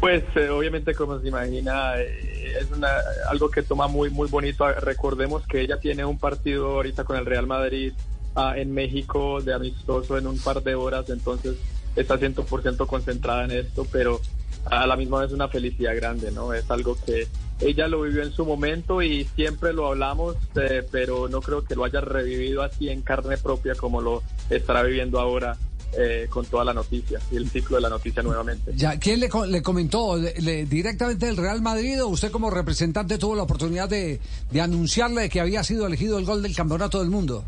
Pues 0.00 0.24
eh, 0.34 0.48
obviamente 0.48 0.94
como 0.94 1.20
se 1.20 1.28
imagina 1.28 1.92
eh, 1.98 2.56
es 2.60 2.70
una, 2.76 2.88
algo 3.30 3.48
que 3.50 3.62
toma 3.62 3.86
muy 3.86 4.10
muy 4.10 4.28
bonito. 4.28 4.66
Recordemos 4.72 5.46
que 5.46 5.60
ella 5.60 5.78
tiene 5.78 6.04
un 6.04 6.18
partido 6.18 6.72
ahorita 6.72 7.04
con 7.04 7.16
el 7.16 7.24
Real 7.26 7.46
Madrid 7.46 7.92
ah, 8.34 8.54
en 8.56 8.72
México 8.72 9.40
de 9.42 9.54
amistoso 9.54 10.16
en 10.18 10.26
un 10.26 10.38
par 10.38 10.62
de 10.62 10.74
horas, 10.74 11.08
entonces 11.10 11.56
está 11.96 12.18
100% 12.18 12.86
concentrada 12.86 13.44
en 13.44 13.50
esto, 13.52 13.86
pero 13.90 14.20
a 14.66 14.86
la 14.86 14.96
misma 14.96 15.20
vez 15.20 15.32
una 15.32 15.48
felicidad 15.48 15.94
grande, 15.96 16.30
¿no? 16.30 16.52
Es 16.54 16.70
algo 16.70 16.96
que 17.04 17.26
ella 17.60 17.86
lo 17.88 18.02
vivió 18.02 18.22
en 18.22 18.32
su 18.32 18.44
momento 18.44 19.02
y 19.02 19.24
siempre 19.36 19.72
lo 19.72 19.86
hablamos, 19.88 20.36
eh, 20.56 20.84
pero 20.90 21.28
no 21.28 21.40
creo 21.40 21.64
que 21.64 21.74
lo 21.74 21.84
haya 21.84 22.00
revivido 22.00 22.62
así 22.62 22.88
en 22.88 23.02
carne 23.02 23.36
propia 23.36 23.74
como 23.74 24.00
lo 24.00 24.22
estará 24.50 24.82
viviendo 24.82 25.20
ahora 25.20 25.56
eh, 25.98 26.26
con 26.30 26.46
toda 26.46 26.64
la 26.64 26.72
noticia 26.72 27.20
y 27.30 27.36
el 27.36 27.48
ciclo 27.50 27.76
de 27.76 27.82
la 27.82 27.88
noticia 27.90 28.22
nuevamente. 28.22 28.72
Ya, 28.74 28.98
¿Quién 28.98 29.20
le, 29.20 29.28
le 29.48 29.62
comentó? 29.62 30.16
¿Le- 30.16 30.40
le- 30.40 30.64
¿Directamente 30.66 31.26
del 31.26 31.36
Real 31.36 31.60
Madrid 31.60 32.02
o 32.02 32.08
usted 32.08 32.30
como 32.30 32.48
representante 32.50 33.18
tuvo 33.18 33.34
la 33.36 33.42
oportunidad 33.42 33.88
de, 33.88 34.18
de 34.50 34.60
anunciarle 34.60 35.28
que 35.28 35.40
había 35.40 35.62
sido 35.62 35.86
elegido 35.86 36.18
el 36.18 36.24
gol 36.24 36.42
del 36.42 36.54
campeonato 36.56 37.00
del 37.00 37.10
mundo? 37.10 37.44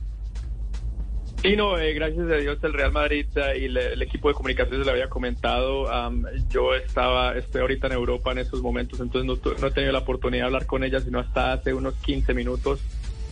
Sí, 1.45 1.57
no, 1.57 1.79
eh, 1.79 1.93
gracias 1.93 2.27
a 2.31 2.37
Dios 2.37 2.57
el 2.63 2.73
Real 2.73 2.91
Madrid 2.91 3.27
eh, 3.37 3.59
y 3.59 3.69
le- 3.69 3.93
el 3.93 4.01
equipo 4.01 4.29
de 4.29 4.35
comunicaciones 4.35 4.87
le 4.87 4.91
había 4.93 5.11
comentado. 5.11 5.93
am, 5.93 6.25
yo 6.49 6.75
estaba, 6.75 7.37
estoy 7.37 7.61
ahorita 7.61 7.89
en 7.89 7.93
Europa 7.93 8.33
en 8.33 8.39
estos 8.39 8.63
momentos, 8.63 8.99
entonces 8.99 9.27
no, 9.27 9.53
no 9.61 9.67
he 9.67 9.71
tenido 9.71 9.93
la 9.93 9.99
oportunidad 9.99 10.45
de 10.45 10.47
hablar 10.47 10.65
con 10.65 10.85
ella 10.85 11.01
sino 11.01 11.19
hasta 11.19 11.53
hace 11.53 11.75
unos 11.75 11.95
15 11.97 12.33
minutos. 12.33 12.81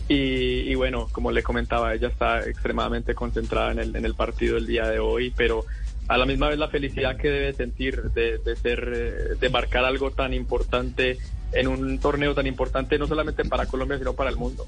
Y, 0.07 0.15
y 0.69 0.75
bueno, 0.75 1.07
como 1.11 1.31
le 1.31 1.41
comentaba, 1.41 1.95
ella 1.95 2.09
está 2.09 2.47
extremadamente 2.47 3.15
concentrada 3.15 3.71
en 3.71 3.79
el, 3.79 3.95
en 3.95 4.05
el 4.05 4.13
partido 4.13 4.55
del 4.55 4.67
día 4.67 4.87
de 4.87 4.99
hoy, 4.99 5.33
pero 5.35 5.65
a 6.07 6.15
la 6.17 6.27
misma 6.27 6.49
vez 6.49 6.59
la 6.59 6.67
felicidad 6.67 7.17
que 7.17 7.29
debe 7.29 7.53
sentir 7.53 7.99
de, 8.11 8.37
de 8.37 8.55
ser, 8.57 8.91
eh, 8.95 9.35
de 9.39 9.49
marcar 9.49 9.85
algo 9.85 10.11
tan 10.11 10.35
importante 10.35 11.17
en 11.51 11.67
un 11.67 11.97
torneo 11.99 12.35
tan 12.35 12.45
importante, 12.45 12.99
no 12.99 13.07
solamente 13.07 13.43
para 13.45 13.65
Colombia, 13.65 13.97
sino 13.97 14.13
para 14.13 14.29
el 14.29 14.35
mundo. 14.35 14.67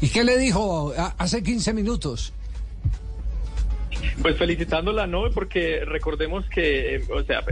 ¿Y 0.00 0.08
qué 0.08 0.24
le 0.24 0.38
dijo 0.38 0.92
hace 1.18 1.42
15 1.44 1.72
minutos? 1.72 2.32
Pues 4.22 4.36
felicitándola, 4.36 5.06
¿no? 5.06 5.30
Porque 5.30 5.84
recordemos 5.84 6.46
que, 6.48 6.96
eh, 6.96 7.02
o 7.12 7.22
sea, 7.22 7.42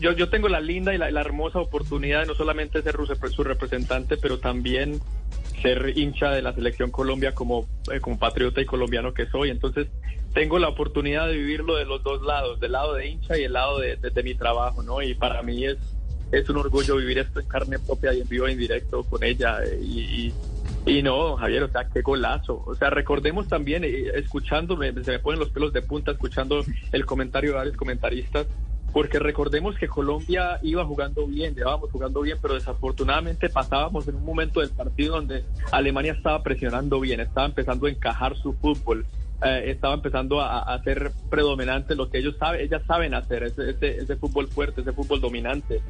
yo, 0.00 0.12
yo 0.12 0.28
tengo 0.28 0.48
la 0.48 0.60
linda 0.60 0.94
y 0.94 0.98
la, 0.98 1.10
la 1.10 1.20
hermosa 1.20 1.58
oportunidad 1.58 2.20
de 2.20 2.26
no 2.26 2.34
solamente 2.34 2.82
ser 2.82 2.96
su, 3.30 3.44
representante, 3.44 4.16
pero 4.16 4.38
también 4.38 5.00
ser 5.60 5.92
hincha 5.96 6.30
de 6.30 6.42
la 6.42 6.52
selección 6.54 6.90
Colombia 6.90 7.34
como, 7.34 7.66
eh, 7.92 8.00
como 8.00 8.18
patriota 8.18 8.60
y 8.60 8.64
colombiano 8.66 9.12
que 9.14 9.26
soy. 9.26 9.50
Entonces, 9.50 9.88
tengo 10.34 10.58
la 10.58 10.68
oportunidad 10.68 11.26
de 11.28 11.34
vivirlo 11.36 11.76
de 11.76 11.84
los 11.84 12.02
dos 12.02 12.22
lados, 12.22 12.58
del 12.60 12.72
lado 12.72 12.94
de 12.94 13.06
hincha 13.08 13.38
y 13.38 13.44
el 13.44 13.52
lado 13.52 13.78
de, 13.78 13.96
de- 13.96 14.22
mi 14.22 14.34
trabajo, 14.34 14.82
¿no? 14.82 15.02
Y 15.02 15.14
para 15.14 15.42
mí 15.42 15.64
es, 15.66 15.76
es 16.30 16.48
un 16.48 16.56
orgullo 16.56 16.96
vivir 16.96 17.18
esto 17.18 17.40
en 17.40 17.46
carne 17.46 17.78
propia 17.78 18.14
y 18.14 18.20
en 18.20 18.28
vivo 18.28 18.46
en 18.48 18.56
directo 18.58 19.02
con 19.04 19.22
ella. 19.24 19.58
eh, 19.64 19.78
y, 19.82 20.00
y- 20.28 20.34
y 20.84 21.02
no, 21.02 21.36
Javier, 21.36 21.62
o 21.62 21.68
sea, 21.68 21.86
qué 21.88 22.02
golazo. 22.02 22.62
O 22.66 22.74
sea, 22.74 22.90
recordemos 22.90 23.48
también, 23.48 23.84
eh, 23.84 24.10
escuchando, 24.14 24.76
se 24.76 25.12
me 25.12 25.18
ponen 25.20 25.38
los 25.38 25.50
pelos 25.50 25.72
de 25.72 25.82
punta 25.82 26.12
escuchando 26.12 26.64
el 26.90 27.06
comentario 27.06 27.50
de 27.50 27.56
varios 27.56 27.76
comentaristas, 27.76 28.46
porque 28.92 29.18
recordemos 29.18 29.76
que 29.76 29.88
Colombia 29.88 30.58
iba 30.62 30.84
jugando 30.84 31.26
bien, 31.26 31.54
llevábamos 31.54 31.90
jugando 31.90 32.20
bien, 32.20 32.38
pero 32.42 32.54
desafortunadamente 32.54 33.48
pasábamos 33.48 34.06
en 34.08 34.16
un 34.16 34.24
momento 34.24 34.60
del 34.60 34.70
partido 34.70 35.16
donde 35.16 35.44
Alemania 35.70 36.12
estaba 36.12 36.42
presionando 36.42 37.00
bien, 37.00 37.20
estaba 37.20 37.46
empezando 37.46 37.86
a 37.86 37.90
encajar 37.90 38.36
su 38.36 38.52
fútbol. 38.52 39.06
eh, 39.44 39.70
estaba 39.70 39.94
empezando 39.94 40.40
a, 40.40 40.72
a 40.74 40.82
predominante 41.30 41.94
lo 41.94 42.10
que 42.10 42.18
ellos 42.18 42.36
saben, 42.38 42.60
ellas 42.60 42.82
saben 42.86 43.14
hacer, 43.14 43.44
ese, 43.44 43.70
ese, 43.70 43.96
ese 43.98 44.16
fútbol 44.16 44.48
fuerte, 44.48 44.82
ese 44.82 44.92
fútbol 44.92 45.20
dominante. 45.20 45.80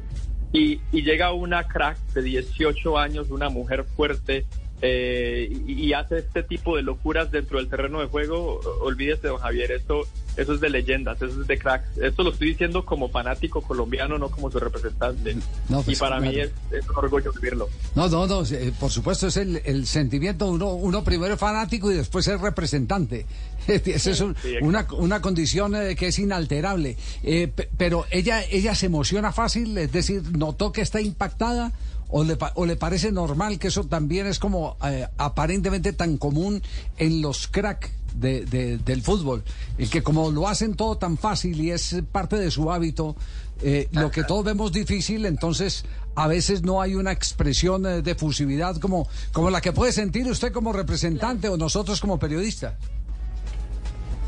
Y, 0.53 0.79
y 0.91 1.01
llega 1.01 1.33
una 1.33 1.67
crack 1.67 1.97
de 2.13 2.21
18 2.21 2.97
años, 2.97 3.31
una 3.31 3.49
mujer 3.49 3.83
fuerte, 3.83 4.45
eh, 4.85 5.49
y, 5.65 5.93
hace 5.93 6.17
este 6.17 6.43
tipo 6.43 6.75
de 6.75 6.81
locuras 6.83 7.31
dentro 7.31 7.57
del 7.57 7.69
terreno 7.69 8.01
de 8.01 8.07
juego, 8.07 8.59
olvídese, 8.81 9.29
don 9.29 9.37
Javier, 9.37 9.71
esto, 9.71 10.01
eso 10.35 10.53
es 10.55 10.59
de 10.59 10.69
leyendas, 10.69 11.21
eso 11.21 11.39
es 11.41 11.47
de 11.47 11.57
cracks. 11.57 11.97
Esto 11.97 12.21
lo 12.23 12.31
estoy 12.31 12.49
diciendo 12.49 12.83
como 12.83 13.07
fanático 13.07 13.61
colombiano, 13.61 14.17
no 14.17 14.29
como 14.29 14.51
su 14.51 14.59
representante. 14.59 15.37
No, 15.69 15.83
pues, 15.83 15.95
y 15.97 15.99
para 16.01 16.19
mí 16.19 16.33
claro. 16.33 16.49
es, 16.71 16.83
es 16.83 16.89
un 16.89 16.97
orgullo 16.97 17.31
vivirlo. 17.31 17.69
No, 17.95 18.09
no, 18.09 18.27
no, 18.27 18.43
por 18.77 18.91
supuesto 18.91 19.27
es 19.27 19.37
el, 19.37 19.61
el 19.63 19.85
sentimiento, 19.87 20.47
uno, 20.49 20.73
uno 20.73 21.01
primero 21.03 21.35
es 21.35 21.39
fanático 21.39 21.89
y 21.89 21.95
después 21.95 22.27
es 22.27 22.41
representante. 22.41 23.25
Esa 23.67 24.11
es 24.11 24.19
un- 24.19 24.35
Sí, 24.41 24.55
una, 24.61 24.85
una 24.97 25.21
condición 25.21 25.75
eh, 25.77 25.95
que 25.95 26.07
es 26.07 26.19
inalterable. 26.19 26.97
Eh, 27.23 27.47
pe- 27.47 27.69
pero 27.77 28.05
ella, 28.11 28.43
ella 28.51 28.75
se 28.75 28.87
emociona 28.87 29.31
fácil, 29.31 29.77
es 29.77 29.93
decir, 29.93 30.23
notó 30.37 30.73
que 30.73 30.81
está 30.81 30.99
impactada 30.99 31.71
o 32.15 32.23
le, 32.23 32.37
o 32.53 32.65
le 32.67 32.75
parece 32.75 33.11
normal 33.11 33.57
que 33.57 33.69
eso 33.69 33.85
también 33.85 34.27
es 34.27 34.37
como 34.37 34.77
eh, 34.85 35.07
aparentemente 35.17 35.93
tan 35.93 36.17
común 36.17 36.61
en 36.97 37.21
los 37.23 37.47
crack 37.47 37.91
de- 38.15 38.45
de- 38.45 38.77
del 38.77 39.01
fútbol. 39.01 39.43
El 39.79 39.89
que 39.89 40.03
como 40.03 40.29
lo 40.29 40.47
hacen 40.47 40.75
todo 40.75 40.95
tan 40.99 41.17
fácil 41.17 41.59
y 41.59 41.71
es 41.71 41.95
parte 42.11 42.37
de 42.37 42.51
su 42.51 42.71
hábito, 42.71 43.15
eh, 43.63 43.87
lo 43.91 44.11
que 44.11 44.23
todos 44.23 44.45
vemos 44.45 44.71
difícil, 44.71 45.25
entonces 45.25 45.85
a 46.15 46.27
veces 46.27 46.61
no 46.61 46.81
hay 46.81 46.93
una 46.93 47.11
expresión 47.11 47.85
eh, 47.87 48.03
de 48.03 48.11
efusividad 48.11 48.77
como, 48.77 49.07
como 49.31 49.49
la 49.49 49.61
que 49.61 49.71
puede 49.73 49.91
sentir 49.91 50.27
usted 50.29 50.51
como 50.51 50.71
representante 50.71 51.49
o 51.49 51.57
nosotros 51.57 51.99
como 51.99 52.19
periodistas. 52.19 52.75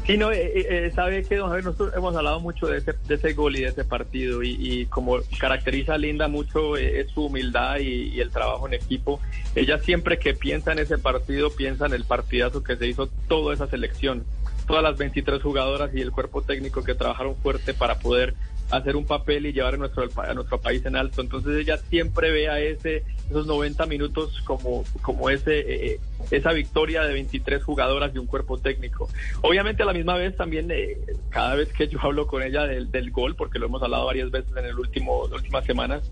Sí, 0.05 0.17
no, 0.17 0.31
eh, 0.31 0.51
eh, 0.53 0.91
sabe 0.93 1.23
que, 1.23 1.35
don 1.35 1.47
Javier, 1.47 1.65
nosotros 1.65 1.95
hemos 1.95 2.15
hablado 2.15 2.39
mucho 2.39 2.67
de 2.67 2.77
ese, 2.77 2.93
de 3.07 3.15
ese 3.15 3.33
gol 3.33 3.55
y 3.55 3.61
de 3.61 3.69
ese 3.69 3.83
partido 3.83 4.43
y, 4.43 4.55
y 4.59 4.85
como 4.85 5.17
caracteriza 5.39 5.95
a 5.95 5.97
Linda 5.97 6.27
mucho 6.27 6.77
eh, 6.77 6.99
es 6.99 7.09
su 7.09 7.25
humildad 7.25 7.79
y, 7.79 8.09
y 8.13 8.19
el 8.19 8.29
trabajo 8.29 8.67
en 8.67 8.75
equipo. 8.75 9.19
Ella 9.55 9.79
siempre 9.79 10.19
que 10.19 10.35
piensa 10.35 10.73
en 10.73 10.79
ese 10.79 10.99
partido, 10.99 11.49
piensa 11.49 11.87
en 11.87 11.93
el 11.93 12.03
partidazo 12.03 12.63
que 12.63 12.75
se 12.75 12.85
hizo 12.85 13.07
toda 13.27 13.55
esa 13.55 13.65
selección, 13.67 14.25
todas 14.67 14.83
las 14.83 14.95
23 14.95 15.41
jugadoras 15.41 15.89
y 15.95 16.01
el 16.01 16.11
cuerpo 16.11 16.43
técnico 16.43 16.83
que 16.83 16.93
trabajaron 16.93 17.35
fuerte 17.37 17.73
para 17.73 17.97
poder 17.97 18.35
hacer 18.71 18.95
un 18.95 19.05
papel 19.05 19.45
y 19.45 19.53
llevar 19.53 19.75
a 19.75 19.77
nuestro, 19.77 20.07
a 20.17 20.33
nuestro 20.33 20.59
país 20.59 20.85
en 20.85 20.95
alto. 20.95 21.21
Entonces 21.21 21.55
ella 21.57 21.77
siempre 21.77 22.31
ve 22.31 22.49
a 22.49 22.59
ese, 22.59 23.03
esos 23.29 23.45
90 23.47 23.85
minutos 23.85 24.41
como, 24.45 24.83
como 25.01 25.29
ese, 25.29 25.59
eh, 25.93 25.99
esa 26.31 26.51
victoria 26.51 27.03
de 27.03 27.13
23 27.13 27.63
jugadoras 27.63 28.13
y 28.13 28.17
un 28.17 28.27
cuerpo 28.27 28.57
técnico. 28.57 29.09
Obviamente 29.41 29.83
a 29.83 29.85
la 29.85 29.93
misma 29.93 30.15
vez 30.15 30.35
también, 30.35 30.69
eh, 30.71 30.97
cada 31.29 31.55
vez 31.55 31.71
que 31.73 31.87
yo 31.87 31.99
hablo 32.01 32.27
con 32.27 32.43
ella 32.43 32.65
del, 32.65 32.91
del 32.91 33.11
gol, 33.11 33.35
porque 33.35 33.59
lo 33.59 33.67
hemos 33.67 33.81
hablado 33.83 34.05
varias 34.05 34.31
veces 34.31 34.55
en 34.55 34.65
el 34.65 34.79
último, 34.79 35.27
las 35.27 35.39
últimas 35.39 35.65
semanas, 35.65 36.11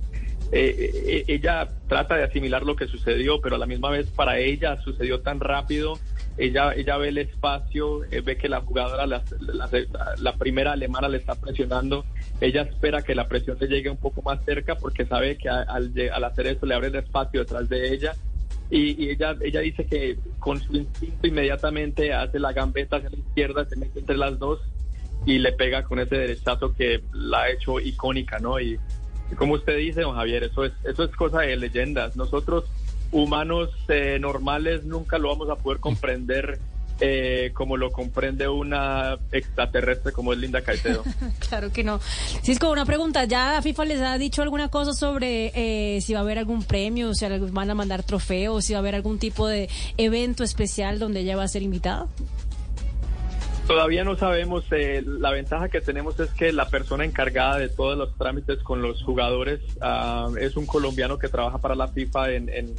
eh, 0.55 0.91
eh, 1.07 1.23
ella 1.29 1.67
trata 1.87 2.15
de 2.15 2.23
asimilar 2.25 2.61
lo 2.61 2.75
que 2.75 2.85
sucedió, 2.85 3.41
pero 3.41 3.55
a 3.55 3.57
la 3.57 3.65
misma 3.65 3.89
vez 3.89 4.07
para 4.11 4.37
ella 4.37 4.79
sucedió 4.83 5.21
tan 5.21 5.39
rápido. 5.39 5.97
Ella, 6.37 6.73
ella 6.73 6.97
ve 6.97 7.09
el 7.09 7.17
espacio, 7.19 8.03
eh, 8.05 8.21
ve 8.21 8.37
que 8.37 8.49
la 8.49 8.61
jugadora, 8.61 9.05
la, 9.05 9.23
la- 9.39 9.69
la 10.17 10.35
primera 10.35 10.71
alemana 10.71 11.07
le 11.07 11.17
está 11.17 11.35
presionando. 11.35 12.05
Ella 12.41 12.63
espera 12.63 13.01
que 13.03 13.13
la 13.13 13.27
presión 13.27 13.57
le 13.59 13.67
llegue 13.67 13.89
un 13.89 13.97
poco 13.97 14.21
más 14.23 14.43
cerca 14.43 14.75
porque 14.75 15.05
sabe 15.05 15.37
que 15.37 15.47
al, 15.49 15.67
al 16.11 16.23
hacer 16.23 16.47
eso 16.47 16.65
le 16.65 16.73
abre 16.73 16.87
el 16.87 16.95
espacio 16.95 17.41
detrás 17.41 17.69
de 17.69 17.93
ella. 17.93 18.15
Y, 18.69 19.03
y 19.05 19.09
ella, 19.11 19.35
ella 19.41 19.59
dice 19.59 19.85
que 19.85 20.17
con 20.39 20.59
su 20.59 20.75
instinto 20.75 21.27
inmediatamente 21.27 22.11
hace 22.13 22.39
la 22.39 22.53
gambeta 22.53 22.95
hacia 22.97 23.09
la 23.11 23.17
izquierda, 23.17 23.65
se 23.65 23.75
mete 23.75 23.99
entre 23.99 24.17
las 24.17 24.39
dos 24.39 24.59
y 25.25 25.37
le 25.37 25.51
pega 25.51 25.83
con 25.83 25.99
ese 25.99 26.15
derechazo 26.15 26.73
que 26.73 27.03
la 27.13 27.43
ha 27.43 27.49
hecho 27.51 27.79
icónica, 27.79 28.39
¿no? 28.39 28.59
Y, 28.59 28.79
como 29.37 29.53
usted 29.53 29.77
dice, 29.77 30.01
don 30.01 30.15
Javier, 30.15 30.43
eso 30.43 30.65
es, 30.65 30.73
eso 30.83 31.03
es 31.03 31.15
cosa 31.15 31.41
de 31.41 31.55
leyendas. 31.55 32.15
Nosotros, 32.15 32.65
humanos 33.13 33.69
eh, 33.87 34.17
normales, 34.19 34.83
nunca 34.83 35.17
lo 35.17 35.29
vamos 35.29 35.49
a 35.49 35.55
poder 35.55 35.79
comprender 35.79 36.59
eh, 36.99 37.51
como 37.53 37.75
lo 37.75 37.91
comprende 37.91 38.47
una 38.47 39.17
extraterrestre 39.31 40.11
como 40.11 40.31
es 40.31 40.39
Linda 40.39 40.61
Caicedo. 40.61 41.03
claro 41.49 41.71
que 41.71 41.83
no. 41.83 41.99
Cisco, 42.43 42.71
una 42.71 42.85
pregunta. 42.85 43.25
¿Ya 43.25 43.61
FIFA 43.61 43.85
les 43.85 44.01
ha 44.01 44.17
dicho 44.17 44.41
alguna 44.41 44.69
cosa 44.69 44.93
sobre 44.93 45.51
eh, 45.55 46.01
si 46.01 46.13
va 46.13 46.19
a 46.19 46.23
haber 46.23 46.37
algún 46.37 46.63
premio, 46.63 47.13
si 47.13 47.25
van 47.25 47.69
a 47.69 47.75
mandar 47.75 48.03
trofeos, 48.03 48.65
si 48.65 48.73
va 48.73 48.79
a 48.79 48.81
haber 48.81 48.95
algún 48.95 49.17
tipo 49.17 49.47
de 49.47 49.69
evento 49.97 50.43
especial 50.43 50.99
donde 50.99 51.21
ella 51.21 51.35
va 51.35 51.43
a 51.43 51.47
ser 51.47 51.63
invitada? 51.63 52.07
Todavía 53.67 54.03
no 54.03 54.15
sabemos. 54.17 54.65
Eh, 54.71 55.03
la 55.05 55.31
ventaja 55.31 55.69
que 55.69 55.81
tenemos 55.81 56.19
es 56.19 56.29
que 56.31 56.51
la 56.51 56.67
persona 56.67 57.05
encargada 57.05 57.57
de 57.57 57.69
todos 57.69 57.97
los 57.97 58.15
trámites 58.17 58.59
con 58.59 58.81
los 58.81 59.01
jugadores 59.03 59.61
ah, 59.81 60.29
es 60.39 60.57
un 60.57 60.65
colombiano 60.65 61.17
que 61.17 61.29
trabaja 61.29 61.57
para 61.57 61.75
la 61.75 61.87
FIFA 61.87 62.31
en, 62.31 62.49
en, 62.49 62.75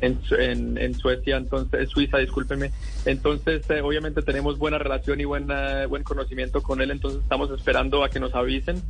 en, 0.00 0.78
en 0.78 0.94
Suecia, 0.94 1.36
entonces 1.36 1.88
Suiza, 1.88 2.18
discúlpeme. 2.18 2.70
Entonces, 3.04 3.68
eh, 3.70 3.80
obviamente 3.80 4.22
tenemos 4.22 4.58
buena 4.58 4.78
relación 4.78 5.20
y 5.20 5.24
buena, 5.24 5.86
buen 5.86 6.02
conocimiento 6.02 6.62
con 6.62 6.80
él, 6.80 6.90
entonces 6.90 7.22
estamos 7.22 7.50
esperando 7.50 8.04
a 8.04 8.10
que 8.10 8.20
nos 8.20 8.34
avisen. 8.34 8.82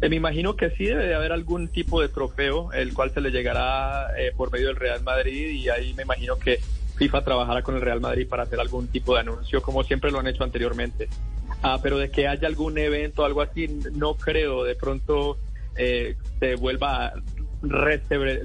Eh, 0.00 0.08
me 0.08 0.16
imagino 0.16 0.56
que 0.56 0.70
sí 0.70 0.84
debe 0.84 1.06
de 1.06 1.14
haber 1.14 1.32
algún 1.32 1.68
tipo 1.68 2.00
de 2.00 2.08
trofeo, 2.08 2.72
el 2.72 2.92
cual 2.94 3.10
se 3.12 3.20
le 3.20 3.30
llegará 3.30 4.08
por 4.36 4.52
medio 4.52 4.68
del 4.68 4.76
Real 4.76 5.02
Madrid 5.02 5.50
y 5.50 5.68
ahí 5.68 5.94
me 5.94 6.02
imagino 6.02 6.38
que 6.38 6.60
FIFA 6.96 7.24
trabajará 7.24 7.62
con 7.62 7.76
el 7.76 7.82
Real 7.82 8.00
Madrid 8.00 8.26
para 8.28 8.44
hacer 8.44 8.58
algún 8.58 8.88
tipo 8.88 9.14
de 9.14 9.20
anuncio, 9.20 9.62
como 9.62 9.84
siempre 9.84 10.10
lo 10.10 10.18
han 10.18 10.26
hecho 10.26 10.44
anteriormente. 10.44 11.08
Ah, 11.62 11.78
pero 11.82 11.98
de 11.98 12.10
que 12.10 12.26
haya 12.26 12.48
algún 12.48 12.78
evento, 12.78 13.24
algo 13.24 13.40
así, 13.40 13.68
no 13.92 14.14
creo. 14.14 14.64
De 14.64 14.74
pronto 14.74 15.38
eh, 15.76 16.16
se 16.38 16.56
vuelva 16.56 17.06
a 17.06 17.12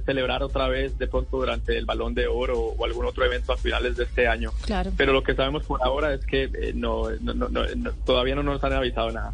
celebrar 0.05 0.43
otra 0.43 0.67
vez 0.67 0.97
de 0.97 1.07
pronto 1.07 1.37
durante 1.37 1.77
el 1.77 1.85
Balón 1.85 2.13
de 2.13 2.27
Oro 2.27 2.59
o 2.59 2.85
algún 2.85 3.05
otro 3.05 3.25
evento 3.25 3.53
a 3.53 3.57
finales 3.57 3.97
de 3.97 4.05
este 4.05 4.27
año. 4.27 4.51
Claro. 4.61 4.91
Pero 4.97 5.13
lo 5.13 5.23
que 5.23 5.35
sabemos 5.35 5.63
por 5.63 5.81
ahora 5.83 6.13
es 6.13 6.25
que 6.25 6.43
eh, 6.43 6.73
no, 6.73 7.03
todavía 8.05 8.35
no 8.35 8.43
nos 8.43 8.63
han 8.63 8.73
avisado 8.73 9.11
nada. 9.11 9.33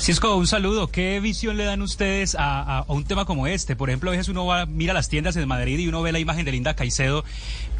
Cisco, 0.00 0.34
un 0.34 0.46
saludo. 0.46 0.86
¿Qué 0.86 1.20
visión 1.20 1.58
le 1.58 1.64
dan 1.64 1.82
ustedes 1.82 2.34
a, 2.38 2.86
un 2.88 3.04
tema 3.04 3.26
como 3.26 3.46
este? 3.46 3.76
Por 3.76 3.90
ejemplo, 3.90 4.10
a 4.10 4.12
veces 4.12 4.30
uno 4.30 4.46
va, 4.46 4.64
mira 4.64 4.94
las 4.94 5.10
tiendas 5.10 5.36
en 5.36 5.46
Madrid 5.46 5.78
y 5.78 5.88
uno 5.88 6.00
ve 6.00 6.10
la 6.10 6.18
imagen 6.18 6.46
de 6.46 6.52
Linda 6.52 6.74
Caicedo, 6.74 7.22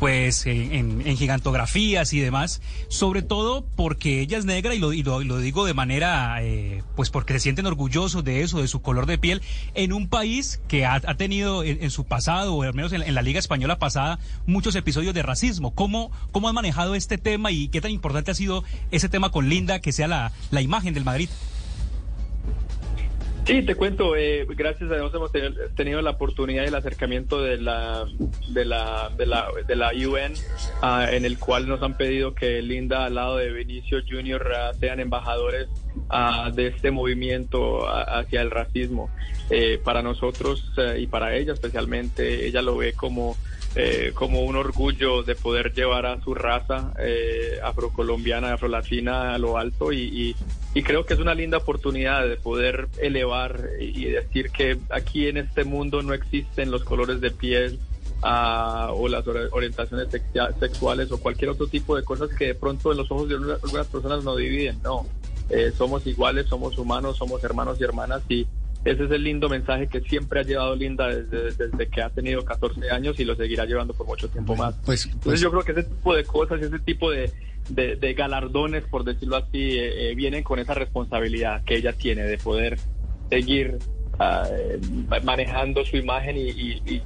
pues 0.01 0.47
en, 0.47 1.05
gigantografías 1.19 2.15
y 2.15 2.21
demás, 2.21 2.63
sobre 2.89 3.21
todo 3.21 3.67
porque 3.77 4.23
ella 4.23 4.39
es 4.39 4.47
negra 4.47 4.75
y 4.75 4.79
lo, 4.79 4.93
lo, 5.23 5.39
digo 5.39 5.67
de 5.67 5.75
manera, 5.75 6.43
eh, 6.43 6.83
pues 6.97 7.11
porque 7.11 7.35
se 7.35 7.41
sienten 7.41 7.67
orgullosos 7.67 8.25
de 8.25 8.41
eso, 8.41 8.63
de 8.63 8.67
su 8.67 8.81
color 8.81 9.05
de 9.05 9.19
piel, 9.19 9.43
en 9.75 9.93
un 9.93 10.09
país 10.09 10.63
que 10.69 10.87
ha, 10.87 11.01
tenido 11.17 11.63
en, 11.65 11.91
su 11.91 12.05
pasado, 12.05 12.55
o 12.55 12.63
al 12.63 12.73
menos 12.73 12.95
en, 12.95 13.15
la 13.15 13.21
Liga 13.21 13.39
Española 13.39 13.79
pasada, 13.79 14.19
muchos 14.47 14.75
episodios 14.75 15.13
de 15.13 15.23
racismo. 15.23 15.75
¿Cómo, 15.75 16.11
¿Cómo 16.33 16.49
han 16.49 16.55
manejado 16.55 16.95
este 16.95 17.19
tema 17.19 17.51
y 17.51 17.69
qué 17.69 17.83
tan 17.83 17.91
importante 17.91 18.31
ha 18.31 18.35
sido 18.35 18.65
ese 18.91 19.11
tema 19.11 19.31
con 19.31 19.51
Linda, 19.51 19.81
que 19.81 19.93
sea 19.93 20.09
la, 20.09 20.33
la 20.51 20.63
imagen 20.63 20.95
del 20.95 21.05
Madrid? 21.05 21.29
Sí, 23.51 23.63
te 23.63 23.75
cuento, 23.75 24.15
eh, 24.15 24.47
gracias 24.49 24.89
a 24.93 24.95
Dios 24.95 25.13
hemos 25.13 25.33
tenido, 25.75 26.01
la 26.03 26.11
oportunidad 26.11 26.63
y 26.63 26.69
el 26.69 26.75
acercamiento 26.77 27.43
de 27.43 27.57
la 27.57 28.07
de 28.47 28.65
la 28.65 29.11
de 29.17 29.27
la, 29.27 29.49
de 29.67 29.75
la 29.75 29.89
UN 29.89 30.35
ah, 30.83 31.09
en 31.11 31.25
el 31.25 31.37
cual 31.37 31.67
nos 31.67 31.83
han 31.83 31.97
pedido 31.97 32.33
que 32.33 32.63
Linda 32.63 33.07
al 33.07 33.17
lado 33.17 33.39
de 33.39 33.51
Benicio 33.51 34.03
Junior 34.09 34.53
ah, 34.55 34.71
sean 34.79 35.01
embajadores 35.01 35.67
ah, 36.11 36.53
de 36.55 36.69
este 36.69 36.93
movimiento 36.93 37.89
hacia 37.89 38.41
el 38.41 38.53
racismo. 38.53 39.11
Eh, 39.51 39.81
para 39.83 40.01
nosotros 40.01 40.73
eh, 40.77 41.01
y 41.01 41.09
para 41.09 41.35
ella 41.35 41.53
especialmente, 41.53 42.47
ella 42.47 42.63
lo 42.63 42.77
ve 42.77 42.93
como 42.93 43.37
eh, 43.77 44.11
como 44.15 44.41
un 44.43 44.57
orgullo 44.57 45.23
de 45.23 45.37
poder 45.37 45.73
llevar 45.73 46.05
a 46.05 46.21
su 46.21 46.35
raza 46.35 46.93
eh, 46.99 47.61
afrocolombiana, 47.63 48.53
afrolatina 48.55 49.33
a 49.33 49.39
lo 49.39 49.59
alto 49.59 49.93
y, 49.93 50.01
y, 50.01 50.37
creo 50.83 51.05
que 51.05 51.15
es 51.15 51.21
una 51.21 51.35
linda 51.35 51.59
oportunidad 51.59 52.29
de 52.29 52.37
poder 52.37 52.89
elevar 52.99 53.71
y 53.81 54.05
decir 54.05 54.51
que 54.51 54.79
aquí 54.91 55.27
en 55.27 55.37
este 55.37 55.65
mundo 55.65 56.03
no 56.03 56.15
existen 56.15 56.71
los 56.71 56.85
colores 56.85 57.21
de 57.21 57.31
piel 57.33 57.81
ah, 58.23 58.91
o 58.93 59.09
las 59.09 59.27
orientaciones 59.27 60.09
sexuales 60.61 61.11
o 61.11 61.19
cualquier 61.19 61.51
otro 61.51 61.67
tipo 61.67 61.97
de 61.97 62.05
cosas 62.05 62.31
que 62.31 62.47
de 62.47 62.55
pronto 62.55 62.93
en 62.93 62.99
los 62.99 63.11
ojos 63.11 63.29
de 63.29 63.35
algunas 63.35 63.87
personas 63.89 64.23
nos 64.23 64.37
dividen, 64.37 64.81
no. 64.83 65.07
Eh, 65.49 65.73
somos 65.77 66.07
iguales, 66.07 66.47
somos 66.47 66.79
humanos, 66.79 67.17
somos 67.17 67.43
hermanos 67.43 67.81
y 67.81 67.85
hermanas 67.85 68.23
y 68.29 68.47
ese 68.85 69.05
es 69.05 69.11
el 69.11 69.25
lindo 69.25 69.49
mensaje 69.49 69.89
que 69.89 70.01
siempre 70.01 70.41
ha 70.41 70.43
llevado 70.43 70.75
Linda 70.75 71.09
desde, 71.09 71.89
que 71.89 72.03
ha 72.03 72.09
tenido 72.09 72.45
14 72.45 72.91
años 72.91 73.21
y 73.21 73.25
lo 73.25 73.35
seguirá 73.35 73.67
llevando 73.67 73.93
por 73.93 74.07
mucho 74.07 74.29
tiempo 74.29 74.57
más. 74.57 74.75
Pues, 74.87 75.05
Entonces 75.05 75.25
pues 75.25 75.41
yo 75.41 75.51
creo 75.51 75.63
que 75.63 75.73
ese 75.73 75.83
tipo 75.83 76.15
de 76.15 76.25
cosas, 76.25 76.63
ese 76.63 76.79
tipo 76.79 77.11
de, 77.11 77.31
galardones, 77.69 78.85
por 78.85 79.05
decirlo 79.05 79.37
así, 79.37 79.79
eh, 79.79 80.11
eh, 80.11 80.15
vienen 80.15 80.43
con 80.43 80.59
esa 80.59 80.75
responsabilidad 80.75 81.65
que 81.65 81.77
ella 81.77 81.93
tiene 81.93 82.23
de 82.23 82.39
poder 82.39 82.79
seguir 83.29 83.79
eh, 84.21 84.81
manejando 85.25 85.85
su 85.85 85.97
imagen 85.97 86.37
y, 86.37 87.03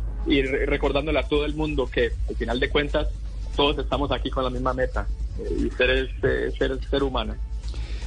recordándole 0.66 1.18
a 1.18 1.28
todo 1.28 1.44
el 1.44 1.54
mundo 1.54 1.86
que 1.86 2.10
al 2.30 2.36
final 2.36 2.58
de 2.58 2.70
cuentas 2.70 3.08
todos 3.54 3.78
estamos 3.78 4.10
aquí 4.10 4.30
con 4.30 4.42
la 4.42 4.48
misma 4.48 4.72
meta 4.72 5.06
y 5.38 5.68
ser, 5.70 6.08
ser, 6.56 6.82
ser 6.82 7.02
humano. 7.02 7.34